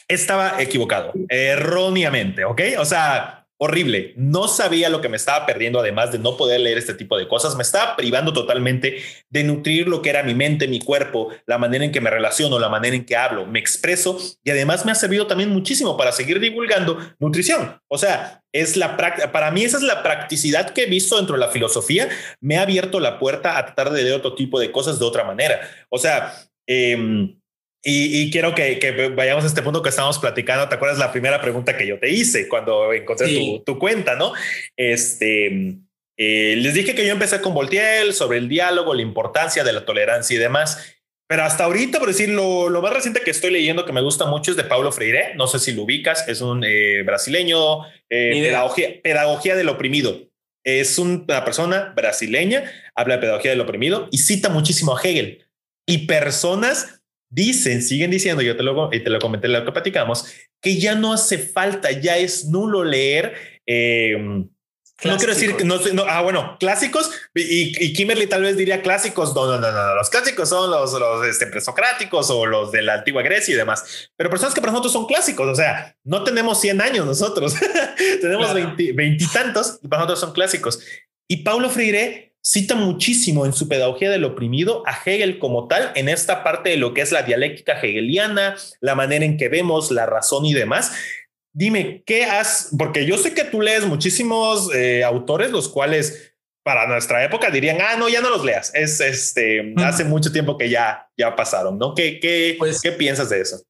estaba 0.08 0.60
equivocado, 0.60 1.12
erróneamente, 1.28 2.44
¿ok? 2.44 2.60
O 2.78 2.84
sea, 2.84 3.45
horrible. 3.58 4.12
No 4.16 4.48
sabía 4.48 4.88
lo 4.88 5.00
que 5.00 5.08
me 5.08 5.16
estaba 5.16 5.46
perdiendo, 5.46 5.80
además 5.80 6.12
de 6.12 6.18
no 6.18 6.36
poder 6.36 6.60
leer 6.60 6.78
este 6.78 6.94
tipo 6.94 7.16
de 7.16 7.26
cosas. 7.26 7.56
Me 7.56 7.62
estaba 7.62 7.96
privando 7.96 8.32
totalmente 8.32 8.98
de 9.30 9.44
nutrir 9.44 9.88
lo 9.88 10.02
que 10.02 10.10
era 10.10 10.22
mi 10.22 10.34
mente, 10.34 10.68
mi 10.68 10.80
cuerpo, 10.80 11.30
la 11.46 11.58
manera 11.58 11.84
en 11.84 11.92
que 11.92 12.00
me 12.00 12.10
relaciono, 12.10 12.58
la 12.58 12.68
manera 12.68 12.96
en 12.96 13.04
que 13.04 13.16
hablo, 13.16 13.46
me 13.46 13.58
expreso 13.58 14.18
y 14.44 14.50
además 14.50 14.84
me 14.84 14.92
ha 14.92 14.94
servido 14.94 15.26
también 15.26 15.50
muchísimo 15.50 15.96
para 15.96 16.12
seguir 16.12 16.40
divulgando 16.40 16.98
nutrición. 17.18 17.80
O 17.88 17.98
sea, 17.98 18.42
es 18.52 18.76
la 18.76 18.96
para 18.96 19.50
mí 19.50 19.64
esa 19.64 19.76
es 19.78 19.82
la 19.82 20.02
practicidad 20.02 20.70
que 20.70 20.84
he 20.84 20.86
visto 20.86 21.16
dentro 21.16 21.34
de 21.34 21.40
la 21.40 21.48
filosofía. 21.48 22.08
Me 22.40 22.58
ha 22.58 22.62
abierto 22.62 23.00
la 23.00 23.18
puerta 23.18 23.58
a 23.58 23.64
tratar 23.64 23.90
de 23.90 24.02
leer 24.02 24.16
otro 24.16 24.34
tipo 24.34 24.60
de 24.60 24.70
cosas 24.70 24.98
de 24.98 25.04
otra 25.04 25.24
manera. 25.24 25.60
O 25.88 25.98
sea, 25.98 26.34
eh, 26.66 27.36
y, 27.88 28.32
quiero 28.32 28.52
que, 28.52 29.12
vayamos 29.14 29.44
a 29.44 29.46
este 29.46 29.62
punto 29.62 29.80
que 29.80 29.90
estábamos 29.90 30.18
platicando. 30.18 30.68
¿Te 30.68 30.74
acuerdas 30.74 30.98
la 30.98 31.12
primera 31.12 31.40
pregunta 31.40 31.76
que 31.76 31.86
yo 31.86 32.00
te 32.00 32.10
hice 32.10 32.48
cuando 32.48 32.92
encontré 32.92 33.62
tu, 33.64 33.78
cuenta, 33.78 34.16
no? 34.16 34.32
Este, 34.76 35.76
eh, 36.16 36.56
les 36.56 36.74
dije 36.74 36.96
que 36.96 37.06
yo 37.06 37.12
empecé 37.12 37.40
con 37.40 37.54
Voltiel 37.54 38.12
sobre 38.12 38.38
el 38.38 38.48
diálogo, 38.48 38.92
la 38.92 39.02
importancia 39.02 39.62
de 39.62 39.72
la 39.72 39.84
tolerancia 39.84 40.34
y 40.34 40.38
demás. 40.38 40.96
Pero 41.28 41.44
hasta 41.44 41.62
ahorita, 41.62 42.00
por 42.00 42.08
decir, 42.08 42.28
lo, 42.28 42.68
más 42.82 42.92
reciente 42.92 43.20
que 43.20 43.30
estoy 43.30 43.52
leyendo 43.52 43.84
que 43.84 43.92
me 43.92 44.02
gusta 44.02 44.26
mucho 44.26 44.50
es 44.50 44.56
de 44.56 44.64
Paulo 44.64 44.90
Freire. 44.90 45.36
No 45.36 45.46
sé 45.46 45.60
si 45.60 45.70
lo 45.72 45.82
ubicas, 45.82 46.26
es 46.26 46.40
un 46.40 46.64
eh, 46.64 47.04
brasileño, 47.04 47.84
eh, 48.10 48.32
pedagogía, 48.42 49.00
pedagogía 49.00 49.54
del 49.54 49.68
oprimido. 49.68 50.28
Es 50.64 50.98
una 50.98 51.44
persona 51.44 51.92
brasileña, 51.94 52.64
habla 52.96 53.14
de 53.14 53.20
pedagogía 53.20 53.52
del 53.52 53.60
oprimido 53.60 54.08
y 54.10 54.18
cita 54.18 54.48
muchísimo 54.48 54.96
a 54.96 55.00
Hegel. 55.00 55.46
Y 55.88 56.06
personas 56.08 56.95
Dicen, 57.28 57.82
siguen 57.82 58.10
diciendo, 58.10 58.42
yo 58.42 58.56
te 58.56 58.62
lo, 58.62 58.92
y 58.92 59.00
te 59.02 59.10
lo 59.10 59.18
comenté 59.18 59.46
en 59.46 59.54
lo 59.54 59.64
que 59.64 59.72
platicamos, 59.72 60.26
que 60.60 60.78
ya 60.78 60.94
no 60.94 61.12
hace 61.12 61.38
falta, 61.38 61.90
ya 61.90 62.16
es 62.16 62.46
nulo 62.46 62.84
leer. 62.84 63.34
Em, 63.66 64.48
no 65.04 65.18
quiero 65.18 65.34
decir 65.34 65.56
que 65.56 65.64
no, 65.64 65.78
no, 65.92 66.04
ah, 66.08 66.22
bueno, 66.22 66.56
clásicos 66.58 67.10
y, 67.34 67.84
y, 67.84 67.92
Kimberly 67.92 68.26
tal 68.26 68.42
vez 68.42 68.56
diría 68.56 68.80
clásicos. 68.80 69.34
No, 69.34 69.46
no, 69.46 69.58
no, 69.58 69.70
no. 69.70 69.94
Los 69.94 70.08
clásicos 70.08 70.48
son 70.48 70.70
los, 70.70 70.92
los 70.94 71.26
este, 71.26 71.46
presocráticos 71.48 72.30
o 72.30 72.46
los 72.46 72.72
de 72.72 72.80
la 72.80 72.94
antigua 72.94 73.22
Grecia 73.22 73.52
y 73.52 73.56
demás. 73.58 74.10
Pero 74.16 74.30
personas 74.30 74.54
que 74.54 74.60
para 74.62 74.72
nosotros 74.72 74.94
son 74.94 75.04
clásicos. 75.04 75.46
O 75.46 75.54
sea, 75.54 75.94
no 76.04 76.24
tenemos 76.24 76.60
100 76.62 76.80
años 76.80 77.04
nosotros, 77.04 77.54
tenemos 78.22 78.54
veintitantos 78.54 79.78
y 79.82 79.88
para 79.88 80.02
nosotros 80.02 80.20
son 80.20 80.32
clásicos. 80.32 80.80
Y 81.28 81.38
Paulo 81.38 81.68
Freire 81.68 82.35
cita 82.46 82.76
muchísimo 82.76 83.44
en 83.44 83.52
su 83.52 83.66
pedagogía 83.66 84.08
del 84.08 84.22
oprimido 84.22 84.84
a 84.86 84.96
Hegel 85.04 85.40
como 85.40 85.66
tal 85.66 85.90
en 85.96 86.08
esta 86.08 86.44
parte 86.44 86.70
de 86.70 86.76
lo 86.76 86.94
que 86.94 87.00
es 87.00 87.10
la 87.10 87.22
dialéctica 87.22 87.72
hegeliana, 87.80 88.54
la 88.80 88.94
manera 88.94 89.24
en 89.24 89.36
que 89.36 89.48
vemos 89.48 89.90
la 89.90 90.06
razón 90.06 90.46
y 90.46 90.54
demás. 90.54 90.92
Dime, 91.52 92.04
¿qué 92.06 92.24
has? 92.24 92.70
Porque 92.78 93.04
yo 93.04 93.18
sé 93.18 93.34
que 93.34 93.42
tú 93.42 93.60
lees 93.60 93.84
muchísimos 93.84 94.72
eh, 94.72 95.02
autores, 95.02 95.50
los 95.50 95.68
cuales 95.68 96.34
para 96.62 96.86
nuestra 96.86 97.24
época 97.24 97.50
dirían, 97.50 97.78
ah, 97.80 97.96
no, 97.98 98.08
ya 98.08 98.20
no 98.20 98.30
los 98.30 98.44
leas. 98.44 98.72
Es 98.74 99.00
este, 99.00 99.74
hace 99.78 100.04
mucho 100.04 100.30
tiempo 100.30 100.56
que 100.56 100.70
ya, 100.70 101.08
ya 101.16 101.34
pasaron, 101.34 101.78
¿no? 101.78 101.96
¿Qué, 101.96 102.20
qué, 102.20 102.54
pues 102.60 102.80
¿Qué 102.80 102.92
piensas 102.92 103.28
de 103.28 103.40
eso? 103.40 103.60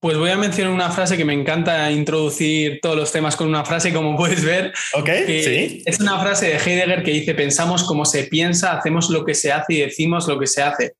Pues 0.00 0.16
voy 0.16 0.30
a 0.30 0.38
mencionar 0.38 0.72
una 0.72 0.90
frase 0.90 1.18
que 1.18 1.26
me 1.26 1.34
encanta 1.34 1.90
introducir 1.90 2.78
todos 2.80 2.96
los 2.96 3.12
temas 3.12 3.36
con 3.36 3.48
una 3.48 3.66
frase, 3.66 3.92
como 3.92 4.16
puedes 4.16 4.42
ver. 4.42 4.72
Ok, 4.94 5.10
sí. 5.26 5.82
Es 5.84 6.00
una 6.00 6.18
frase 6.18 6.46
de 6.46 6.56
Heidegger 6.56 7.02
que 7.02 7.10
dice, 7.10 7.34
pensamos 7.34 7.84
como 7.84 8.06
se 8.06 8.24
piensa, 8.24 8.72
hacemos 8.72 9.10
lo 9.10 9.26
que 9.26 9.34
se 9.34 9.52
hace 9.52 9.74
y 9.74 9.80
decimos 9.80 10.26
lo 10.26 10.40
que 10.40 10.46
se 10.46 10.62
hace. 10.62 10.94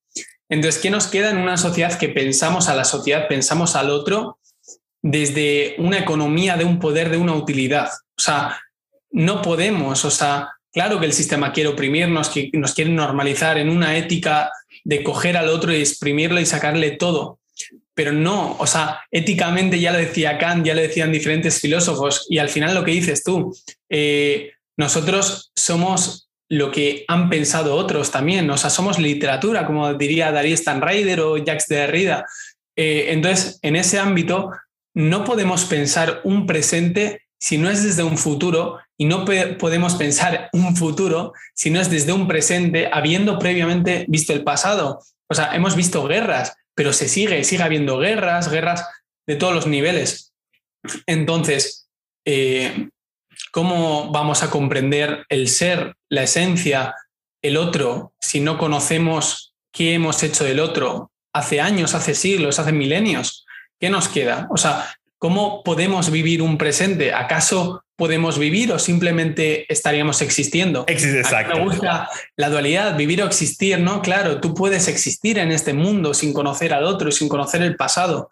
Entonces, 0.50 0.82
¿qué 0.82 0.90
nos 0.90 1.06
queda 1.06 1.30
en 1.30 1.38
una 1.38 1.56
sociedad 1.56 1.98
que 1.98 2.10
pensamos 2.10 2.68
a 2.68 2.76
la 2.76 2.84
sociedad, 2.84 3.26
pensamos 3.26 3.74
al 3.74 3.88
otro 3.88 4.38
desde 5.00 5.76
una 5.78 5.98
economía 5.98 6.58
de 6.58 6.66
un 6.66 6.78
poder, 6.78 7.08
de 7.08 7.16
una 7.16 7.32
utilidad? 7.32 7.88
O 8.18 8.20
sea, 8.20 8.60
no 9.10 9.40
podemos, 9.40 10.04
o 10.04 10.10
sea, 10.10 10.50
claro 10.74 11.00
que 11.00 11.06
el 11.06 11.14
sistema 11.14 11.54
quiere 11.54 11.70
oprimirnos, 11.70 12.28
que 12.28 12.50
nos 12.52 12.74
quiere 12.74 12.90
normalizar 12.90 13.56
en 13.56 13.70
una 13.70 13.96
ética 13.96 14.52
de 14.84 15.02
coger 15.02 15.38
al 15.38 15.48
otro 15.48 15.72
y 15.72 15.80
exprimirlo 15.80 16.38
y 16.38 16.44
sacarle 16.44 16.90
todo 16.90 17.39
pero 17.94 18.12
no, 18.12 18.56
o 18.58 18.66
sea, 18.66 19.00
éticamente 19.10 19.78
ya 19.78 19.92
lo 19.92 19.98
decía 19.98 20.38
Kant, 20.38 20.64
ya 20.64 20.74
lo 20.74 20.80
decían 20.80 21.12
diferentes 21.12 21.60
filósofos, 21.60 22.26
y 22.28 22.38
al 22.38 22.48
final 22.48 22.74
lo 22.74 22.84
que 22.84 22.92
dices 22.92 23.22
tú, 23.24 23.54
eh, 23.88 24.52
nosotros 24.76 25.52
somos 25.54 26.30
lo 26.48 26.72
que 26.72 27.04
han 27.06 27.28
pensado 27.30 27.76
otros 27.76 28.10
también, 28.10 28.50
o 28.50 28.56
sea, 28.56 28.70
somos 28.70 28.98
literatura, 28.98 29.66
como 29.66 29.94
diría 29.94 30.32
Darío 30.32 30.56
Stanrider 30.56 31.20
o 31.20 31.36
Jacques 31.36 31.68
Derrida. 31.68 32.26
Eh, 32.76 33.06
entonces, 33.10 33.58
en 33.62 33.76
ese 33.76 33.98
ámbito, 33.98 34.50
no 34.94 35.24
podemos 35.24 35.64
pensar 35.64 36.20
un 36.24 36.46
presente 36.46 37.22
si 37.38 37.56
no 37.56 37.70
es 37.70 37.82
desde 37.82 38.02
un 38.02 38.18
futuro 38.18 38.78
y 38.98 39.06
no 39.06 39.24
podemos 39.24 39.94
pensar 39.94 40.50
un 40.52 40.76
futuro 40.76 41.32
si 41.54 41.70
no 41.70 41.80
es 41.80 41.88
desde 41.88 42.12
un 42.12 42.28
presente, 42.28 42.88
habiendo 42.92 43.38
previamente 43.38 44.04
visto 44.08 44.32
el 44.32 44.44
pasado. 44.44 45.00
O 45.28 45.34
sea, 45.34 45.54
hemos 45.54 45.76
visto 45.76 46.06
guerras, 46.06 46.54
pero 46.74 46.92
se 46.92 47.08
sigue, 47.08 47.44
sigue 47.44 47.62
habiendo 47.62 47.98
guerras, 47.98 48.50
guerras 48.50 48.86
de 49.26 49.36
todos 49.36 49.54
los 49.54 49.66
niveles. 49.66 50.32
Entonces, 51.06 51.88
eh, 52.24 52.88
¿cómo 53.52 54.10
vamos 54.10 54.42
a 54.42 54.50
comprender 54.50 55.24
el 55.28 55.48
ser, 55.48 55.94
la 56.08 56.22
esencia, 56.22 56.94
el 57.42 57.56
otro, 57.56 58.12
si 58.20 58.40
no 58.40 58.58
conocemos 58.58 59.54
qué 59.72 59.94
hemos 59.94 60.22
hecho 60.22 60.44
del 60.44 60.60
otro 60.60 61.12
hace 61.32 61.60
años, 61.60 61.94
hace 61.94 62.14
siglos, 62.14 62.58
hace 62.58 62.72
milenios? 62.72 63.46
¿Qué 63.78 63.88
nos 63.88 64.08
queda? 64.08 64.46
O 64.50 64.56
sea, 64.56 64.94
¿cómo 65.20 65.62
podemos 65.62 66.10
vivir 66.10 66.42
un 66.42 66.58
presente? 66.58 67.14
¿Acaso 67.14 67.84
podemos 68.00 68.38
vivir 68.38 68.72
o 68.72 68.78
simplemente 68.78 69.70
estaríamos 69.70 70.22
existiendo. 70.22 70.84
Exacto. 70.86 71.54
Me 71.54 71.64
gusta 71.64 72.08
la 72.34 72.48
dualidad, 72.48 72.96
vivir 72.96 73.22
o 73.22 73.26
existir, 73.26 73.78
¿no? 73.78 74.00
Claro, 74.00 74.40
tú 74.40 74.54
puedes 74.54 74.88
existir 74.88 75.36
en 75.36 75.52
este 75.52 75.74
mundo 75.74 76.14
sin 76.14 76.32
conocer 76.32 76.72
al 76.72 76.84
otro, 76.84 77.12
sin 77.12 77.28
conocer 77.28 77.60
el 77.60 77.76
pasado, 77.76 78.30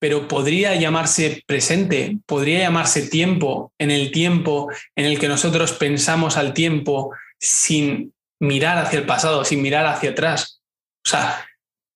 pero 0.00 0.26
podría 0.26 0.74
llamarse 0.74 1.44
presente, 1.46 2.18
podría 2.26 2.58
llamarse 2.58 3.02
tiempo, 3.02 3.72
en 3.78 3.92
el 3.92 4.10
tiempo 4.10 4.68
en 4.96 5.04
el 5.04 5.20
que 5.20 5.28
nosotros 5.28 5.74
pensamos 5.74 6.36
al 6.36 6.52
tiempo 6.52 7.12
sin 7.38 8.12
mirar 8.40 8.78
hacia 8.78 8.98
el 8.98 9.06
pasado, 9.06 9.44
sin 9.44 9.62
mirar 9.62 9.86
hacia 9.86 10.10
atrás. 10.10 10.60
O 11.06 11.08
sea, 11.08 11.46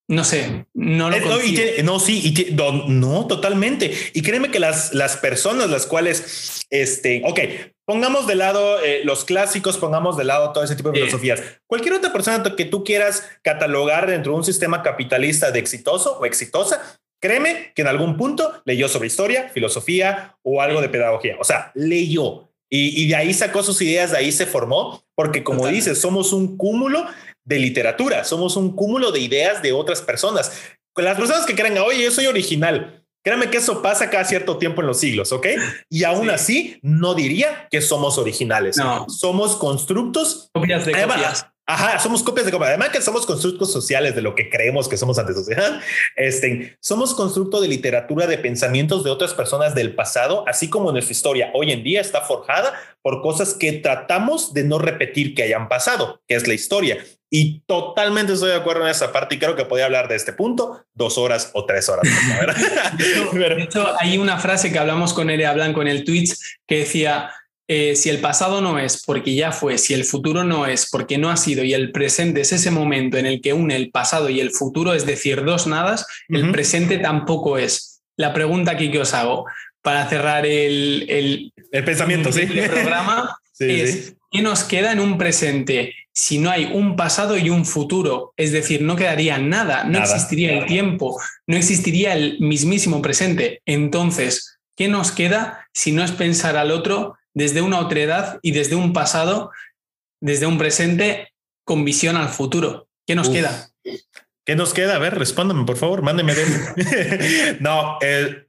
no 0.09 0.24
sé, 0.24 0.64
no 0.72 1.11
lo 1.11 1.16
eh, 1.16 1.82
no, 1.84 2.00
sí, 2.00 2.22
y 2.24 2.56
no, 2.88 3.26
totalmente. 3.26 3.92
Y 4.14 4.22
créeme 4.22 4.50
que 4.50 4.59
las, 4.59 4.94
las 4.94 5.18
personas, 5.18 5.68
las 5.68 5.84
cuales, 5.84 6.66
este, 6.70 7.20
ok, 7.26 7.40
pongamos 7.84 8.26
de 8.26 8.34
lado 8.34 8.82
eh, 8.82 9.02
los 9.04 9.26
clásicos, 9.26 9.76
pongamos 9.76 10.16
de 10.16 10.24
lado 10.24 10.52
todo 10.52 10.64
ese 10.64 10.76
tipo 10.76 10.90
de 10.90 11.00
filosofías. 11.00 11.42
Cualquier 11.66 11.92
otra 11.92 12.11
persona 12.11 12.42
que 12.56 12.64
tú 12.64 12.84
quieras 12.84 13.28
catalogar 13.42 14.06
dentro 14.06 14.32
de 14.32 14.38
un 14.38 14.44
sistema 14.44 14.82
capitalista 14.82 15.50
de 15.50 15.59
exitoso 15.59 16.18
o 16.18 16.24
exitosa, 16.24 16.98
créeme 17.20 17.72
que 17.74 17.82
en 17.82 17.88
algún 17.88 18.16
punto 18.16 18.62
leyó 18.64 18.88
sobre 18.88 19.09
historia, 19.09 19.50
filosofía 19.50 20.38
o 20.40 20.62
algo 20.62 20.80
de 20.80 20.88
pedagogía. 20.88 21.36
O 21.38 21.44
sea, 21.44 21.70
leyó. 21.74 22.48
Y, 22.70 23.02
y 23.02 23.09
de 23.09 23.16
ahí 23.16 23.34
sacó 23.34 23.62
sus 23.62 23.80
ideas, 23.82 24.12
de 24.12 24.18
ahí 24.18 24.32
se 24.32 24.46
formó, 24.46 25.02
porque 25.14 25.44
como 25.44 25.66
dices, 25.66 26.00
somos 26.00 26.32
un 26.32 26.56
cúmulo 26.56 27.06
de 27.49 27.59
literatura, 27.59 28.24
somos 28.24 28.57
un 28.57 28.76
cúmulo 28.76 29.11
de 29.11 29.20
ideas 29.20 29.62
de 29.62 29.72
otras 29.72 30.03
personas. 30.03 30.53
Las 30.94 31.16
personas 31.16 31.46
que 31.46 31.55
creen, 31.55 31.78
oye, 31.78 32.05
yo 32.05 32.11
soy 32.11 32.26
original, 32.26 33.03
créanme 33.24 33.49
que 33.49 33.57
eso 33.57 33.80
pasa 33.80 34.11
cada 34.11 34.24
cierto 34.24 34.59
tiempo 34.59 34.82
en 34.82 34.88
los 34.88 35.01
siglos, 35.01 35.32
¿ok? 35.32 35.46
Y 35.88 36.05
aún 36.05 36.28
así, 36.28 36.78
no 36.82 37.14
diría 37.14 37.68
que 37.70 37.80
somos 37.80 38.18
originales. 38.18 38.76
No. 38.76 39.09
Somos 39.09 39.57
constructos. 39.57 40.51
Copias 40.53 40.84
de 40.84 40.92
copias. 40.92 41.46
Ajá, 41.70 41.99
somos 41.99 42.22
copias 42.22 42.46
de 42.46 42.53
copia. 42.53 42.68
Además 42.68 42.88
que 42.88 43.03
somos 43.03 43.26
constructos 43.26 43.70
sociales 43.70 44.14
de 44.14 44.22
lo 44.22 44.34
que 44.34 44.49
creemos 44.49 44.88
que 44.88 44.96
somos 44.96 45.18
ante 45.18 45.34
sociedad. 45.34 45.80
Este, 46.16 46.78
somos 46.80 47.14
constructo 47.14 47.61
de 47.61 47.68
literatura, 47.68 48.26
de 48.26 48.38
pensamientos 48.38 49.05
de 49.05 49.11
otras 49.11 49.34
personas 49.34 49.74
del 49.74 49.94
pasado, 49.94 50.44
así 50.49 50.70
como 50.70 50.92
nuestra 50.92 51.12
historia 51.12 51.51
hoy 51.53 51.72
en 51.72 51.82
día 51.82 52.01
está 52.01 52.22
forjada 52.22 52.72
por 53.03 53.20
cosas 53.20 53.53
que 53.53 53.72
tratamos 53.72 54.55
de 54.55 54.64
no 54.64 54.78
repetir 54.78 55.34
que 55.34 55.42
hayan 55.42 55.68
pasado, 55.68 56.22
que 56.26 56.36
es 56.36 56.49
la 56.49 56.55
historia. 56.55 57.05
Y 57.31 57.61
totalmente 57.66 58.33
estoy 58.33 58.51
de 58.51 58.57
acuerdo 58.57 58.85
en 58.85 58.91
esa 58.91 59.12
parte 59.12 59.35
y 59.35 59.39
creo 59.39 59.55
que 59.55 59.66
podía 59.66 59.85
hablar 59.85 60.09
de 60.09 60.16
este 60.16 60.33
punto 60.33 60.85
dos 60.95 61.18
horas 61.18 61.51
o 61.53 61.66
tres 61.66 61.89
horas. 61.89 62.07
de 62.99 63.62
hecho, 63.62 63.87
hay 64.01 64.16
una 64.16 64.39
frase 64.39 64.72
que 64.72 64.79
hablamos 64.79 65.12
con 65.12 65.29
Erea 65.29 65.53
Blanco 65.53 65.83
en 65.83 65.89
el 65.89 66.05
Twitch 66.05 66.35
que 66.66 66.79
decía, 66.79 67.31
eh, 67.70 67.97
si 67.97 68.09
el 68.09 68.20
pasado 68.20 68.62
no 68.62 68.79
es 68.79 69.05
porque 69.05 69.35
ya 69.35 69.53
fue, 69.53 69.76
si 69.76 69.93
el 69.93 70.05
futuro 70.05 70.43
no 70.43 70.64
es 70.64 70.89
porque 70.91 71.18
no 71.18 71.29
ha 71.29 71.37
sido 71.37 71.62
y 71.62 71.74
el 71.74 71.93
presente 71.93 72.41
es 72.41 72.53
ese 72.53 72.70
momento 72.70 73.18
en 73.18 73.26
el 73.26 73.43
que 73.43 73.53
une 73.53 73.76
el 73.76 73.91
pasado 73.91 74.31
y 74.31 74.41
el 74.41 74.53
futuro, 74.53 74.95
es 74.95 75.05
decir, 75.05 75.45
dos 75.45 75.66
nadas, 75.66 76.07
el 76.29 76.51
presente 76.51 76.97
tampoco 76.97 77.59
es. 77.59 78.01
La 78.16 78.33
pregunta 78.33 78.72
aquí 78.72 78.91
que 78.91 79.01
os 79.01 79.12
hago 79.12 79.45
para 79.83 80.09
cerrar 80.09 80.47
el, 80.47 81.53
el, 81.70 81.85
pensamiento, 81.85 82.33
sí. 82.33 82.41
el 82.41 82.70
programa 82.70 83.39
es, 83.59 84.14
¿qué 84.31 84.43
nos 84.43 84.64
queda 84.64 84.93
en 84.93 85.01
un 85.01 85.18
presente 85.18 85.95
si 86.12 86.39
no 86.39 86.51
hay 86.51 86.64
un 86.66 86.97
pasado 86.97 87.37
y 87.37 87.51
un 87.51 87.64
futuro? 87.64 88.33
Es 88.37 88.53
decir, 88.53 88.83
no 88.83 88.97
quedaría 88.97 89.39
nada, 89.39 89.85
no 89.85 89.99
existiría 89.99 90.59
el 90.59 90.66
tiempo, 90.66 91.20
no 91.47 91.57
existiría 91.57 92.14
el 92.14 92.39
mismísimo 92.41 93.03
presente. 93.03 93.62
Entonces, 93.66 94.59
¿qué 94.76 94.89
nos 94.89 95.12
queda 95.12 95.66
si 95.72 95.93
no 95.93 96.05
es 96.05 96.12
pensar 96.12 96.57
al 96.57 96.70
otro 96.70 97.16
desde 97.39 97.62
una 97.62 97.79
otredad 97.79 98.41
y 98.43 98.51
desde 98.51 98.74
un 98.74 98.93
pasado, 98.93 99.53
desde 100.20 100.47
un 100.47 100.59
presente 100.59 101.33
con 101.64 101.85
visión 101.85 102.16
al 102.16 102.31
futuro. 102.31 102.89
¿Qué 103.07 103.14
nos 103.14 103.29
queda? 103.29 103.70
¿Qué 104.49 104.57
nos 104.57 104.72
queda? 104.72 104.96
A 104.96 104.99
ver, 104.99 105.18
respóndame, 105.18 105.66
por 105.66 105.76
favor, 105.76 106.01
mándeme. 106.01 106.32
no, 107.61 107.99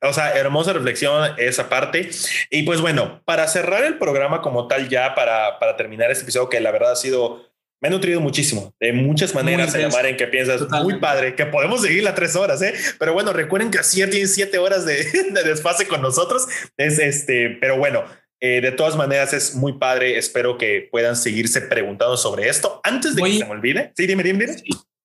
o 0.02 0.14
sea, 0.14 0.32
hermosa 0.34 0.72
reflexión 0.72 1.34
esa 1.38 1.68
parte. 1.68 2.10
Y 2.50 2.64
pues 2.64 2.80
bueno, 2.80 3.22
para 3.26 3.46
cerrar 3.50 3.84
el 3.84 3.98
programa 3.98 4.42
como 4.42 4.70
tal, 4.70 4.88
ya 4.88 5.14
para, 5.14 5.60
para 5.60 5.76
terminar 5.76 6.10
este 6.10 6.24
episodio, 6.24 6.48
que 6.48 6.62
la 6.62 6.72
verdad 6.72 6.94
ha 6.94 6.96
sido 6.96 7.52
me 7.82 7.90
ha 7.90 7.92
nutrido 7.92 8.22
muchísimo, 8.22 8.74
de 8.80 8.94
muchas 8.94 9.36
maneras, 9.36 9.76
en 9.76 9.90
la 9.90 10.08
en 10.08 10.16
que 10.16 10.28
piensas, 10.28 10.70
muy 10.70 11.00
padre, 11.00 11.36
que 11.36 11.46
podemos 11.46 11.82
seguir 11.82 12.02
las 12.04 12.16
tres 12.16 12.34
horas, 12.38 12.62
¿eh? 12.62 12.74
Pero 12.98 13.12
bueno, 13.12 13.34
recuerden 13.34 13.70
que 13.70 13.80
así 13.80 13.98
tienen 14.10 14.30
siete 14.30 14.58
horas 14.58 14.86
de, 14.86 15.04
de 15.34 15.44
desfase 15.44 15.86
con 15.86 16.02
nosotros. 16.02 16.48
Es 16.78 16.98
este, 16.98 17.58
pero 17.60 17.78
bueno, 17.78 18.06
eh, 18.40 18.62
de 18.62 18.72
todas 18.72 18.96
maneras, 18.96 19.34
es 19.34 19.54
muy 19.54 19.74
padre. 19.74 20.18
Espero 20.18 20.58
que 20.58 20.88
puedan 20.90 21.18
seguirse 21.18 21.60
preguntando 21.60 22.16
sobre 22.16 22.48
esto. 22.48 22.80
Antes 22.86 23.18
de 23.18 23.22
que 23.22 23.38
se 23.40 23.46
me 23.46 23.52
olvide. 23.52 23.92
Sí, 23.98 24.08
dime, 24.08 24.24
dime. 24.24 24.46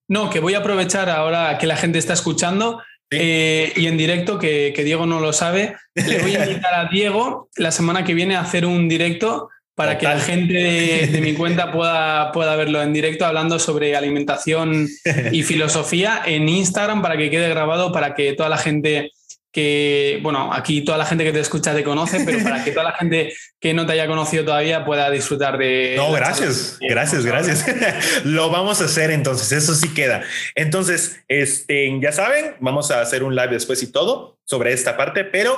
No, 0.09 0.31
que 0.31 0.41
voy 0.41 0.55
a 0.55 0.59
aprovechar 0.59 1.09
ahora 1.09 1.57
que 1.59 1.67
la 1.67 1.77
gente 1.77 1.99
está 1.99 2.13
escuchando 2.13 2.83
eh, 3.11 3.73
y 3.77 3.87
en 3.87 3.97
directo, 3.97 4.39
que, 4.39 4.73
Diego 4.85 5.07
no 5.07 5.21
lo 5.21 5.33
sabe. 5.33 5.77
Le 5.95 6.21
voy 6.21 6.37
a 6.37 6.45
invitar 6.47 6.75
a 6.75 6.89
Diego 6.89 7.49
la 7.57 7.71
semana 7.71 8.05
que 8.05 8.15
viene 8.15 8.37
a 8.37 8.41
hacer 8.41 8.67
un 8.67 8.89
directo 8.89 9.49
para 9.75 9.99
que 9.99 10.07
la 10.07 10.21
gente 10.21 10.55
de, 10.55 11.09
de, 11.09 11.21
mi 11.21 11.35
cuenta 11.35 11.73
pueda, 11.73 12.31
pueda 12.31 12.55
verlo 12.55 12.81
en 12.81 12.93
directo 12.93 13.27
hablando 13.27 13.59
sobre 13.59 13.97
alimentación 13.97 14.87
y 15.33 15.43
filosofía 15.43 16.23
en 16.25 16.49
Instagram 16.49 17.03
para 17.03 17.17
que 17.17 17.29
quede 17.29 17.49
grabado, 17.49 17.91
para 17.91 18.15
que 18.15 18.35
toda 18.35 18.49
la 18.49 18.59
gente 18.59 19.11
que, 19.55 20.19
bueno, 20.21 20.53
aquí 20.53 20.83
toda 20.83 20.99
la 20.99 21.07
gente 21.07 21.23
que 21.23 21.33
te 21.33 21.39
escucha 21.39 21.73
te 21.73 21.85
conoce, 21.85 22.25
pero 22.25 22.43
para 22.43 22.65
que 22.65 22.73
toda 22.73 22.83
la 22.83 22.93
gente 22.93 23.33
que 23.61 23.73
no 23.73 23.87
te 23.87 23.93
haya 23.93 24.09
conocido 24.09 24.45
todavía 24.45 24.85
pueda 24.85 25.09
disfrutar 25.11 25.57
de... 25.59 25.95
No, 25.97 26.11
gracias, 26.11 26.77
gracias, 26.81 27.25
gracias. 27.25 27.65
Lo 28.25 28.51
vamos 28.51 28.83
a 28.83 28.87
hacer 28.87 29.13
entonces, 29.13 29.53
eso 29.53 29.77
sí 29.77 29.95
queda. 29.95 30.25
Entonces, 30.57 31.21
este, 31.29 31.97
ya 32.03 32.11
saben, 32.11 32.57
vamos 32.59 32.91
a 32.91 33.01
hacer 33.01 33.23
un 33.23 33.37
live 33.37 33.53
después 33.53 33.81
y 33.85 33.93
todo 33.93 34.41
sobre 34.45 34.73
esta 34.73 34.97
parte, 34.97 35.23
pero 35.23 35.57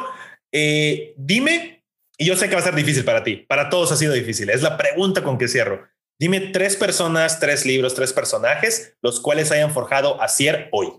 eh, 0.53 1.15
dime, 1.17 1.83
y 2.19 2.27
yo 2.27 2.37
sé 2.37 2.51
que 2.51 2.55
va 2.55 2.61
a 2.61 2.65
ser 2.65 2.75
difícil 2.75 3.03
para 3.03 3.25
ti, 3.25 3.47
para 3.49 3.71
todos 3.71 3.93
ha 3.93 3.97
sido 3.97 4.13
difícil, 4.13 4.51
es 4.51 4.61
la 4.61 4.77
pregunta 4.77 5.23
con 5.23 5.39
que 5.39 5.49
cierro. 5.49 5.89
Dime 6.21 6.41
tres 6.53 6.77
personas, 6.77 7.41
tres 7.41 7.65
libros, 7.65 7.95
tres 7.95 8.13
personajes, 8.13 8.95
los 9.01 9.21
cuales 9.21 9.51
hayan 9.53 9.73
forjado 9.73 10.21
a 10.21 10.29
Cier 10.29 10.69
hoy. 10.73 10.93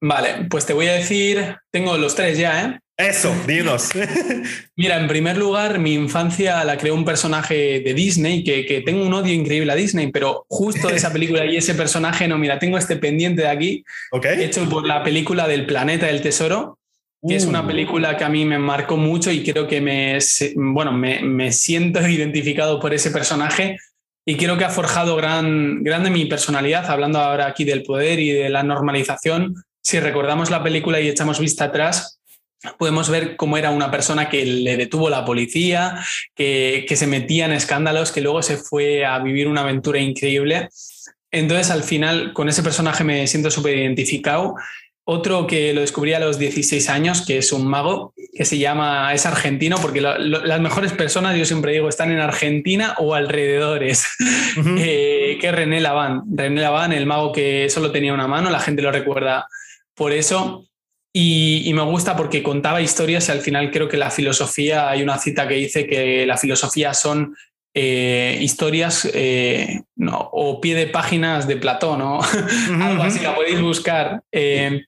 Vale, 0.00 0.46
pues 0.48 0.64
te 0.64 0.72
voy 0.72 0.86
a 0.86 0.94
decir, 0.94 1.56
tengo 1.70 1.96
los 1.98 2.14
tres 2.14 2.38
ya, 2.38 2.64
¿eh? 2.64 2.80
Eso, 2.96 3.34
dinos. 3.46 3.90
Mira, 4.76 4.98
en 4.98 5.08
primer 5.08 5.38
lugar, 5.38 5.78
mi 5.78 5.94
infancia 5.94 6.62
la 6.64 6.76
creó 6.76 6.94
un 6.94 7.04
personaje 7.04 7.80
de 7.80 7.94
Disney, 7.94 8.44
que, 8.44 8.82
tengo 8.84 9.04
un 9.04 9.14
odio 9.14 9.32
increíble 9.32 9.72
a 9.72 9.74
Disney, 9.74 10.10
pero 10.10 10.44
justo 10.48 10.88
de 10.88 10.96
esa 10.96 11.10
película 11.12 11.46
y 11.46 11.56
ese 11.56 11.74
personaje, 11.74 12.28
no, 12.28 12.36
mira, 12.38 12.58
tengo 12.58 12.76
este 12.76 12.96
pendiente 12.96 13.42
de 13.42 13.48
aquí, 13.48 13.84
hecho 14.22 14.68
por 14.68 14.86
la 14.86 15.02
película 15.02 15.48
del 15.48 15.64
Planeta 15.64 16.06
del 16.06 16.20
Tesoro, 16.20 16.78
que 17.26 17.36
es 17.36 17.46
una 17.46 17.62
uh. 17.62 17.66
película 17.66 18.16
que 18.16 18.24
a 18.24 18.30
mí 18.30 18.44
me 18.44 18.58
marcó 18.58 18.96
mucho 18.96 19.30
y 19.30 19.42
creo 19.42 19.66
que 19.66 19.80
me, 19.80 20.18
bueno, 20.56 20.92
me, 20.92 21.22
me 21.22 21.52
siento 21.52 22.00
identificado 22.08 22.80
por 22.80 22.92
ese 22.92 23.10
personaje 23.10 23.78
y 24.26 24.36
creo 24.36 24.58
que 24.58 24.64
ha 24.64 24.70
forjado 24.70 25.16
gran, 25.16 25.82
grande 25.82 26.10
mi 26.10 26.26
personalidad, 26.26 26.84
hablando 26.90 27.18
ahora 27.18 27.46
aquí 27.46 27.64
del 27.64 27.82
poder 27.82 28.18
y 28.18 28.30
de 28.30 28.50
la 28.50 28.62
normalización 28.62 29.54
si 29.82 30.00
recordamos 30.00 30.50
la 30.50 30.62
película 30.62 31.00
y 31.00 31.08
echamos 31.08 31.40
vista 31.40 31.64
atrás, 31.64 32.20
podemos 32.78 33.08
ver 33.08 33.36
cómo 33.36 33.56
era 33.56 33.70
una 33.70 33.90
persona 33.90 34.28
que 34.28 34.44
le 34.44 34.76
detuvo 34.76 35.08
la 35.08 35.24
policía, 35.24 35.98
que, 36.34 36.86
se 36.88 37.06
metía 37.06 37.46
en 37.46 37.52
escándalos, 37.52 38.12
que 38.12 38.20
luego 38.20 38.42
se 38.42 38.56
fue 38.56 39.04
a 39.04 39.18
vivir 39.18 39.48
una 39.48 39.62
aventura 39.62 39.98
increíble. 39.98 40.68
Entonces, 41.30 41.70
al 41.70 41.84
final, 41.84 42.32
con 42.32 42.48
ese 42.48 42.62
personaje 42.62 43.04
me 43.04 43.26
siento 43.26 43.50
súper 43.50 43.78
identificado. 43.78 44.56
Otro 45.04 45.46
que 45.46 45.72
lo 45.72 45.80
descubrí 45.80 46.12
a 46.12 46.20
los 46.20 46.38
16 46.38 46.88
años, 46.90 47.24
que 47.26 47.38
es 47.38 47.52
un 47.52 47.66
mago, 47.66 48.12
que 48.34 48.44
se 48.44 48.58
llama, 48.58 49.12
es 49.14 49.26
argentino, 49.26 49.76
porque 49.80 50.00
las 50.00 50.60
mejores 50.60 50.92
personas, 50.92 51.36
yo 51.36 51.46
siempre 51.46 51.72
digo, 51.72 51.88
están 51.88 52.12
en 52.12 52.20
Argentina 52.20 52.94
o 52.98 53.14
alrededores, 53.14 54.06
eh, 54.78 55.38
que 55.40 55.48
es 55.48 55.54
René 55.54 55.80
Laván. 55.80 56.22
René 56.30 56.60
Laván, 56.60 56.92
el 56.92 57.06
mago 57.06 57.32
que 57.32 57.70
solo 57.70 57.90
tenía 57.90 58.12
una 58.12 58.28
mano, 58.28 58.50
la 58.50 58.60
gente 58.60 58.82
lo 58.82 58.92
recuerda 58.92 59.48
por 60.00 60.12
eso. 60.12 60.64
Y, 61.14 61.70
me 61.74 61.82
gusta 61.82 62.16
porque 62.16 62.42
contaba 62.42 62.80
historias 62.80 63.28
y 63.28 63.32
al 63.32 63.42
final 63.42 63.70
creo 63.70 63.86
que 63.86 63.98
la 63.98 64.10
filosofía, 64.10 64.88
hay 64.88 65.02
una 65.02 65.18
cita 65.18 65.46
que 65.46 65.56
dice 65.56 65.86
que 65.86 66.24
la 66.24 66.38
filosofía 66.38 66.94
son 66.94 67.36
eh, 67.74 68.38
historias 68.40 69.06
eh, 69.12 69.82
o 70.32 70.58
pie 70.58 70.74
de 70.74 70.86
páginas 70.86 71.46
de 71.46 71.58
Platón, 71.58 71.98
¿no? 71.98 72.20
Algo 72.82 73.02
así, 73.02 73.20
la 73.20 73.34
podéis 73.34 73.60
buscar. 73.60 74.22
Eh, 74.32 74.86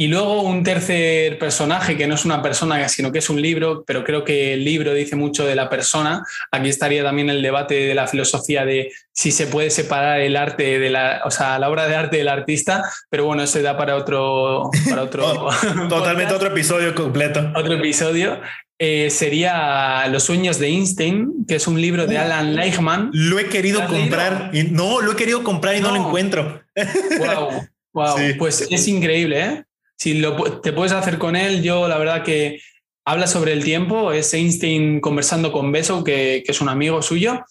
y 0.00 0.08
luego 0.08 0.40
un 0.40 0.62
tercer 0.62 1.38
personaje 1.38 1.94
que 1.94 2.06
no 2.06 2.14
es 2.14 2.24
una 2.24 2.40
persona, 2.40 2.88
sino 2.88 3.12
que 3.12 3.18
es 3.18 3.28
un 3.28 3.42
libro, 3.42 3.84
pero 3.86 4.02
creo 4.02 4.24
que 4.24 4.54
el 4.54 4.64
libro 4.64 4.94
dice 4.94 5.14
mucho 5.14 5.44
de 5.44 5.54
la 5.54 5.68
persona. 5.68 6.24
Aquí 6.50 6.70
estaría 6.70 7.02
también 7.02 7.28
el 7.28 7.42
debate 7.42 7.74
de 7.74 7.94
la 7.94 8.06
filosofía 8.06 8.64
de 8.64 8.90
si 9.12 9.30
se 9.30 9.46
puede 9.46 9.68
separar 9.68 10.20
el 10.20 10.38
arte 10.38 10.78
de 10.78 10.88
la, 10.88 11.20
o 11.26 11.30
sea, 11.30 11.58
la 11.58 11.68
obra 11.68 11.86
de 11.86 11.96
arte 11.96 12.16
del 12.16 12.28
artista, 12.28 12.82
pero 13.10 13.26
bueno, 13.26 13.42
eso 13.42 13.60
da 13.60 13.76
para 13.76 13.94
otro, 13.94 14.70
para 14.88 15.02
otro 15.02 15.50
totalmente 15.90 16.32
otro 16.32 16.48
episodio 16.48 16.94
completo. 16.94 17.52
Otro 17.54 17.74
episodio. 17.74 18.40
Eh, 18.78 19.10
sería 19.10 20.08
Los 20.08 20.22
sueños 20.22 20.58
de 20.58 20.68
Einstein, 20.68 21.44
que 21.46 21.56
es 21.56 21.66
un 21.66 21.78
libro 21.78 22.06
de 22.06 22.16
uh. 22.16 22.20
Alan 22.20 22.56
Leichman. 22.56 23.10
Lo 23.12 23.38
he 23.38 23.50
querido 23.50 23.86
comprar 23.86 24.48
y 24.54 24.62
no, 24.62 25.02
lo 25.02 25.12
he 25.12 25.16
querido 25.16 25.44
comprar 25.44 25.76
y 25.76 25.82
no, 25.82 25.90
lo 25.90 25.96
encuentro. 25.96 26.62
Wow, 27.18 28.16
wow. 28.16 28.16
Pues 28.38 28.66
es 28.70 28.88
increíble, 28.88 29.40
¿eh? 29.44 29.64
Si 30.00 30.14
lo, 30.14 30.60
te 30.60 30.72
puedes 30.72 30.92
hacer 30.92 31.18
con 31.18 31.36
él, 31.36 31.62
yo 31.62 31.86
la 31.86 31.98
verdad 31.98 32.24
que 32.24 32.58
habla 33.04 33.26
sobre 33.26 33.52
el 33.52 33.62
tiempo, 33.62 34.12
es 34.12 34.32
Einstein 34.32 34.98
conversando 34.98 35.52
con 35.52 35.70
Beso, 35.70 36.02
que, 36.02 36.42
es 36.46 36.60
un 36.62 36.70
amigo 36.70 37.02
suyo, 37.02 37.44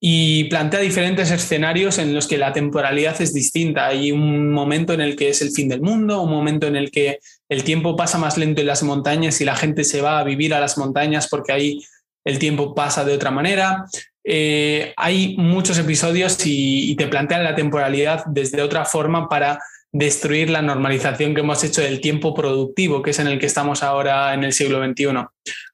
y 0.00 0.44
plantea 0.44 0.80
diferentes 0.80 1.30
escenarios 1.30 1.98
en 1.98 2.12
los 2.12 2.26
que 2.26 2.38
la 2.38 2.52
temporalidad 2.52 3.22
es 3.22 3.32
distinta. 3.32 3.86
Hay 3.86 4.10
un 4.10 4.50
momento 4.50 4.92
en 4.92 5.00
el 5.00 5.14
que 5.14 5.28
es 5.28 5.42
el 5.42 5.52
fin 5.52 5.68
del 5.68 5.80
mundo, 5.80 6.22
un 6.22 6.30
momento 6.30 6.66
en 6.66 6.74
el 6.74 6.90
que 6.90 7.20
el 7.48 7.62
tiempo 7.62 7.94
pasa 7.94 8.18
más 8.18 8.36
lento 8.36 8.60
en 8.60 8.66
las 8.66 8.82
montañas 8.82 9.40
y 9.40 9.44
la 9.44 9.54
gente 9.54 9.84
se 9.84 10.00
va 10.00 10.18
a 10.18 10.24
vivir 10.24 10.54
a 10.54 10.60
las 10.60 10.76
montañas 10.78 11.28
porque 11.28 11.52
ahí 11.52 11.84
el 12.24 12.40
tiempo 12.40 12.74
pasa 12.74 13.04
de 13.04 13.14
otra 13.14 13.30
manera. 13.30 13.84
Eh, 14.24 14.92
hay 14.96 15.36
muchos 15.36 15.78
episodios 15.78 16.36
y, 16.46 16.96
te 16.96 17.06
plantean 17.06 17.44
la 17.44 17.54
temporalidad 17.54 18.24
desde 18.26 18.60
otra 18.60 18.84
forma 18.84 19.28
para 19.28 19.60
destruir 19.92 20.48
la 20.48 20.62
normalización 20.62 21.34
que 21.34 21.42
hemos 21.42 21.62
hecho 21.62 21.82
del 21.82 22.00
tiempo 22.00 22.34
productivo, 22.34 23.02
que 23.02 23.10
es 23.10 23.18
en 23.18 23.26
el 23.26 23.38
que 23.38 23.46
estamos 23.46 23.82
ahora 23.82 24.32
en 24.32 24.42
el 24.42 24.52
siglo 24.52 24.82
XXI. 24.82 25.26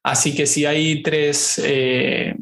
Así 0.03 0.35
que 0.35 0.47
si 0.47 0.67
hay 0.67 1.03
tres 1.03 1.61
eh, 1.65 2.35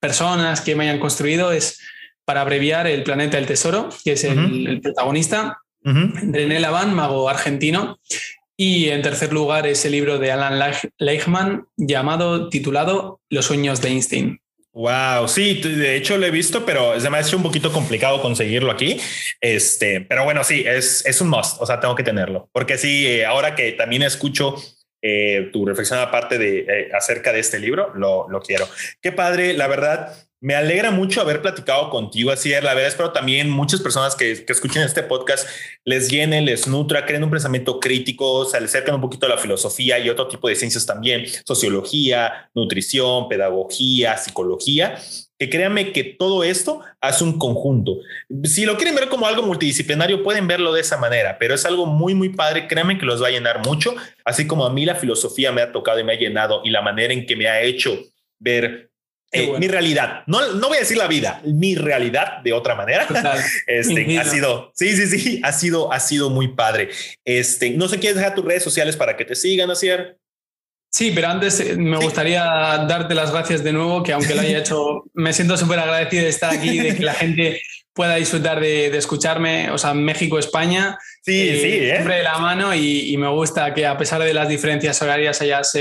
personas 0.00 0.60
que 0.60 0.74
me 0.74 0.84
hayan 0.84 0.98
construido, 0.98 1.52
es 1.52 1.80
para 2.24 2.40
abreviar 2.40 2.86
el 2.86 3.04
planeta 3.04 3.36
del 3.36 3.46
tesoro, 3.46 3.88
que 4.04 4.12
es 4.12 4.24
el, 4.24 4.80
protagonista, 4.82 5.58
René 5.82 6.60
Laván, 6.60 6.94
mago 6.94 7.28
argentino, 7.28 7.98
y 8.56 8.88
en 8.90 9.00
tercer 9.00 9.32
lugar, 9.32 9.66
ese 9.66 9.88
libro 9.88 10.18
de 10.18 10.32
Alan 10.32 10.60
Leichman 10.98 11.64
llamado, 11.76 12.50
titulado 12.50 13.20
Los 13.30 13.46
sueños 13.46 13.80
de 13.80 13.88
Einstein. 13.88 14.40
Wow, 14.72 15.26
sí, 15.26 15.60
de 15.60 15.96
hecho 15.96 16.16
lo 16.16 16.26
he 16.26 16.30
visto, 16.30 16.64
pero 16.64 16.92
ha 16.92 17.20
hecho 17.20 17.36
un 17.36 17.42
poquito 17.42 17.72
complicado 17.72 18.22
conseguirlo 18.22 18.70
aquí. 18.70 19.00
Este, 19.40 20.00
pero 20.02 20.22
bueno, 20.24 20.44
sí, 20.44 20.62
es, 20.64 21.04
es 21.04 21.20
un 21.20 21.28
must, 21.28 21.60
o 21.60 21.66
sea, 21.66 21.80
tengo 21.80 21.96
que 21.96 22.04
tenerlo, 22.04 22.48
porque 22.52 22.78
sí, 22.78 23.04
eh, 23.06 23.26
ahora 23.26 23.56
que 23.56 23.72
también 23.72 24.02
escucho 24.02 24.54
eh, 25.02 25.50
tu 25.52 25.66
reflexión 25.66 25.98
aparte 25.98 26.38
de 26.38 26.60
eh, 26.60 26.90
acerca 26.94 27.32
de 27.32 27.40
este 27.40 27.58
libro, 27.58 27.92
lo, 27.94 28.28
lo 28.28 28.40
quiero. 28.40 28.68
Qué 29.00 29.10
padre, 29.10 29.54
la 29.54 29.66
verdad. 29.66 30.14
Me 30.42 30.54
alegra 30.54 30.90
mucho 30.90 31.20
haber 31.20 31.42
platicado 31.42 31.90
contigo, 31.90 32.30
así 32.30 32.50
es, 32.52 32.64
la 32.64 32.72
verdad 32.72 32.88
espero 32.88 33.12
también 33.12 33.50
muchas 33.50 33.80
personas 33.80 34.16
que, 34.16 34.42
que, 34.46 34.52
escuchen 34.54 34.82
este 34.82 35.02
podcast 35.02 35.46
les 35.84 36.10
llene, 36.10 36.40
les 36.40 36.66
nutra, 36.66 37.04
creen 37.04 37.24
un 37.24 37.30
pensamiento 37.30 37.78
crítico, 37.78 38.46
se 38.46 38.56
acercan 38.56 38.94
un 38.94 39.02
poquito 39.02 39.26
a 39.26 39.28
la 39.28 39.36
filosofía 39.36 39.98
y 39.98 40.08
otro 40.08 40.28
tipo 40.28 40.48
de 40.48 40.56
ciencias 40.56 40.86
también, 40.86 41.26
sociología, 41.44 42.50
nutrición, 42.54 43.28
pedagogía, 43.28 44.16
psicología, 44.16 44.98
que 45.38 45.48
créanme 45.48 45.92
que 45.92 46.04
todo 46.04 46.44
esto 46.44 46.80
hace 47.00 47.24
un 47.24 47.38
conjunto. 47.38 47.96
Si 48.44 48.66
lo 48.66 48.76
quieren 48.76 48.94
ver 48.94 49.08
como 49.08 49.26
algo 49.26 49.42
multidisciplinario, 49.42 50.22
pueden 50.22 50.46
verlo 50.46 50.72
de 50.72 50.82
esa 50.82 50.98
manera, 50.98 51.38
pero 51.38 51.54
es 51.54 51.64
algo 51.64 51.86
muy, 51.86 52.14
muy 52.14 52.28
padre. 52.30 52.66
Créanme 52.66 52.98
que 52.98 53.06
los 53.06 53.22
va 53.22 53.28
a 53.28 53.30
llenar 53.30 53.66
mucho, 53.66 53.94
así 54.24 54.46
como 54.46 54.66
a 54.66 54.70
mí 54.72 54.84
la 54.84 54.96
filosofía 54.96 55.50
me 55.50 55.62
ha 55.62 55.72
tocado 55.72 55.98
y 55.98 56.04
me 56.04 56.12
ha 56.12 56.18
llenado 56.18 56.60
y 56.62 56.70
la 56.70 56.82
manera 56.82 57.14
en 57.14 57.24
que 57.24 57.36
me 57.36 57.48
ha 57.48 57.62
hecho 57.62 57.98
ver 58.38 58.89
eh, 59.32 59.52
mi 59.58 59.68
realidad, 59.68 60.24
no, 60.26 60.54
no 60.54 60.68
voy 60.68 60.78
a 60.78 60.80
decir 60.80 60.96
la 60.96 61.06
vida, 61.06 61.40
mi 61.44 61.76
realidad 61.76 62.38
de 62.42 62.52
otra 62.52 62.74
manera. 62.74 63.06
este 63.66 64.18
ha 64.18 64.24
sido, 64.24 64.72
sí, 64.74 64.96
sí, 64.96 65.06
sí, 65.06 65.40
ha 65.44 65.52
sido, 65.52 65.92
ha 65.92 66.00
sido 66.00 66.30
muy 66.30 66.48
padre. 66.48 66.90
Este, 67.24 67.70
no 67.70 67.86
sé, 67.88 68.00
¿quieres 68.00 68.16
dejar 68.16 68.34
tus 68.34 68.44
redes 68.44 68.64
sociales 68.64 68.96
para 68.96 69.16
que 69.16 69.24
te 69.24 69.36
sigan, 69.36 69.70
Asier? 69.70 70.18
Sí, 70.92 71.12
pero 71.14 71.28
antes 71.28 71.60
eh, 71.60 71.76
me 71.76 71.98
gustaría 71.98 72.42
darte 72.42 73.14
las 73.14 73.30
gracias 73.30 73.62
de 73.62 73.72
nuevo, 73.72 74.02
que 74.02 74.12
aunque 74.12 74.34
lo 74.34 74.40
haya 74.40 74.58
hecho, 74.58 75.04
me 75.14 75.32
siento 75.32 75.56
súper 75.56 75.78
agradecido 75.78 76.24
de 76.24 76.30
estar 76.30 76.52
aquí, 76.52 76.80
de 76.80 76.96
que 76.96 77.04
la 77.04 77.14
gente 77.14 77.62
pueda 77.92 78.16
disfrutar 78.16 78.58
de, 78.58 78.86
escucharme, 78.96 79.70
o 79.70 79.78
sea, 79.78 79.94
México, 79.94 80.40
España. 80.40 80.98
Sí, 81.22 81.48
eh, 81.48 81.60
sí, 81.60 81.68
¿eh? 81.68 81.92
siempre 81.94 82.16
de 82.16 82.22
la 82.24 82.38
mano 82.38 82.74
y, 82.74 83.12
y, 83.12 83.16
me 83.16 83.28
gusta 83.28 83.72
que 83.74 83.86
a 83.86 83.96
pesar 83.96 84.22
de 84.22 84.34
las 84.34 84.48
diferencias 84.48 85.00
horarias 85.02 85.40
hayas, 85.40 85.72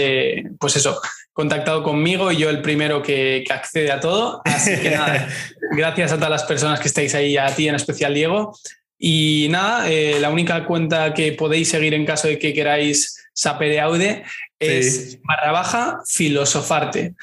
pues 0.60 0.76
eso, 0.76 1.02
contactado 1.34 1.84
conmigo 1.84 2.32
y 2.32 2.38
yo 2.38 2.50
el 2.50 2.62
primero 2.62 3.02
que, 3.02 3.46
accede 3.50 3.92
a 3.92 4.00
todo. 4.00 4.42
Así 4.46 4.80
que 4.82 4.92
nada, 4.92 5.28
gracias 5.78 6.12
a 6.12 6.16
todas 6.16 6.32
las 6.32 6.44
personas 6.44 6.80
que 6.80 6.88
estáis 6.88 7.16
ahí, 7.16 7.38
a 7.38 7.48
ti 7.48 7.68
en 7.68 7.76
especial, 7.76 8.14
Diego. 8.14 8.54
Y 8.98 9.48
nada, 9.50 9.90
eh, 9.90 10.20
la 10.20 10.30
única 10.30 10.66
cuenta 10.66 11.14
que 11.14 11.32
podéis 11.32 11.70
seguir 11.70 11.94
en 11.94 12.06
caso 12.06 12.28
de 12.28 12.38
que 12.38 12.54
queráis 12.54 13.16
sape 13.34 13.70
de 13.70 13.80
Aude 13.80 14.24
es 14.60 15.20
barra 15.24 15.52
baja 15.52 16.02
filosofarte. 16.06 17.16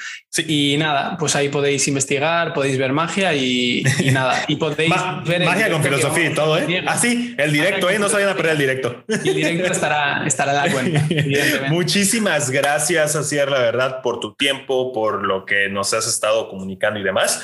Y 0.47 0.75
nada, 0.77 1.17
pues 1.17 1.35
ahí 1.35 1.49
podéis 1.49 1.87
investigar, 1.87 2.53
podéis 2.53 2.77
ver 2.77 2.93
magia 2.93 3.33
y, 3.33 3.83
nada. 4.11 4.43
Y 4.47 4.55
podéis 4.57 4.93
ver 5.25 5.43
magia 5.43 5.71
con 5.71 5.83
filosofía 5.83 6.29
y 6.29 6.33
todo, 6.33 6.57
¿eh? 6.57 6.83
Así, 6.87 7.35
ah, 7.37 7.43
el 7.43 7.51
directo, 7.51 7.89
¿eh? 7.89 7.97
No 7.97 8.07
se 8.07 8.15
vayan 8.15 8.29
a 8.29 8.35
perder 8.35 8.53
el 8.53 8.57
directo. 8.59 9.03
Y 9.23 9.29
el 9.29 9.35
directo 9.35 9.71
estará, 9.71 10.25
estará 10.25 10.51
en 10.51 10.57
la 10.57 10.71
cuenta. 10.71 11.69
Muchísimas 11.69 12.51
gracias, 12.51 13.15
Asier, 13.15 13.49
la 13.49 13.59
verdad, 13.59 14.01
por 14.01 14.19
tu 14.19 14.35
tiempo, 14.35 14.93
por 14.93 15.25
lo 15.25 15.45
que 15.45 15.69
nos 15.69 15.93
has 15.93 16.07
estado 16.07 16.49
comunicando 16.49 16.99
y 16.99 17.03
demás. 17.03 17.41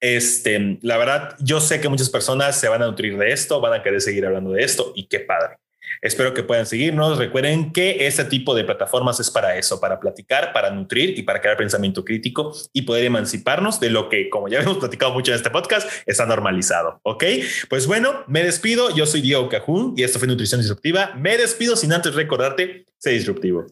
Este, 0.00 0.78
la 0.80 0.96
verdad, 0.96 1.36
yo 1.40 1.60
sé 1.60 1.80
que 1.80 1.90
muchas 1.90 2.08
personas 2.08 2.58
se 2.58 2.68
van 2.68 2.82
a 2.82 2.86
nutrir 2.86 3.18
de 3.18 3.32
esto, 3.32 3.60
van 3.60 3.74
a 3.74 3.82
querer 3.82 4.00
seguir 4.00 4.24
hablando 4.24 4.52
de 4.52 4.62
esto 4.62 4.92
y 4.96 5.06
qué 5.06 5.20
padre. 5.20 5.58
Espero 6.02 6.32
que 6.32 6.42
puedan 6.42 6.66
seguirnos. 6.66 7.18
Recuerden 7.18 7.72
que 7.72 8.06
este 8.06 8.24
tipo 8.24 8.54
de 8.54 8.64
plataformas 8.64 9.20
es 9.20 9.30
para 9.30 9.56
eso, 9.56 9.80
para 9.80 10.00
platicar, 10.00 10.52
para 10.52 10.70
nutrir 10.70 11.18
y 11.18 11.22
para 11.22 11.40
crear 11.40 11.56
pensamiento 11.56 12.04
crítico 12.04 12.54
y 12.72 12.82
poder 12.82 13.04
emanciparnos 13.04 13.80
de 13.80 13.90
lo 13.90 14.08
que, 14.08 14.30
como 14.30 14.48
ya 14.48 14.60
hemos 14.62 14.78
platicado 14.78 15.12
mucho 15.12 15.32
en 15.32 15.36
este 15.36 15.50
podcast, 15.50 15.88
está 16.06 16.26
normalizado. 16.26 17.00
Ok, 17.02 17.24
pues 17.68 17.86
bueno, 17.86 18.24
me 18.26 18.42
despido. 18.42 18.94
Yo 18.94 19.06
soy 19.06 19.20
Diego 19.20 19.48
Cajún 19.48 19.94
y 19.96 20.02
esto 20.02 20.18
fue 20.18 20.28
Nutrición 20.28 20.60
Disruptiva. 20.60 21.12
Me 21.16 21.36
despido 21.36 21.76
sin 21.76 21.92
antes 21.92 22.14
recordarte, 22.14 22.86
sé 22.98 23.10
disruptivo. 23.10 23.66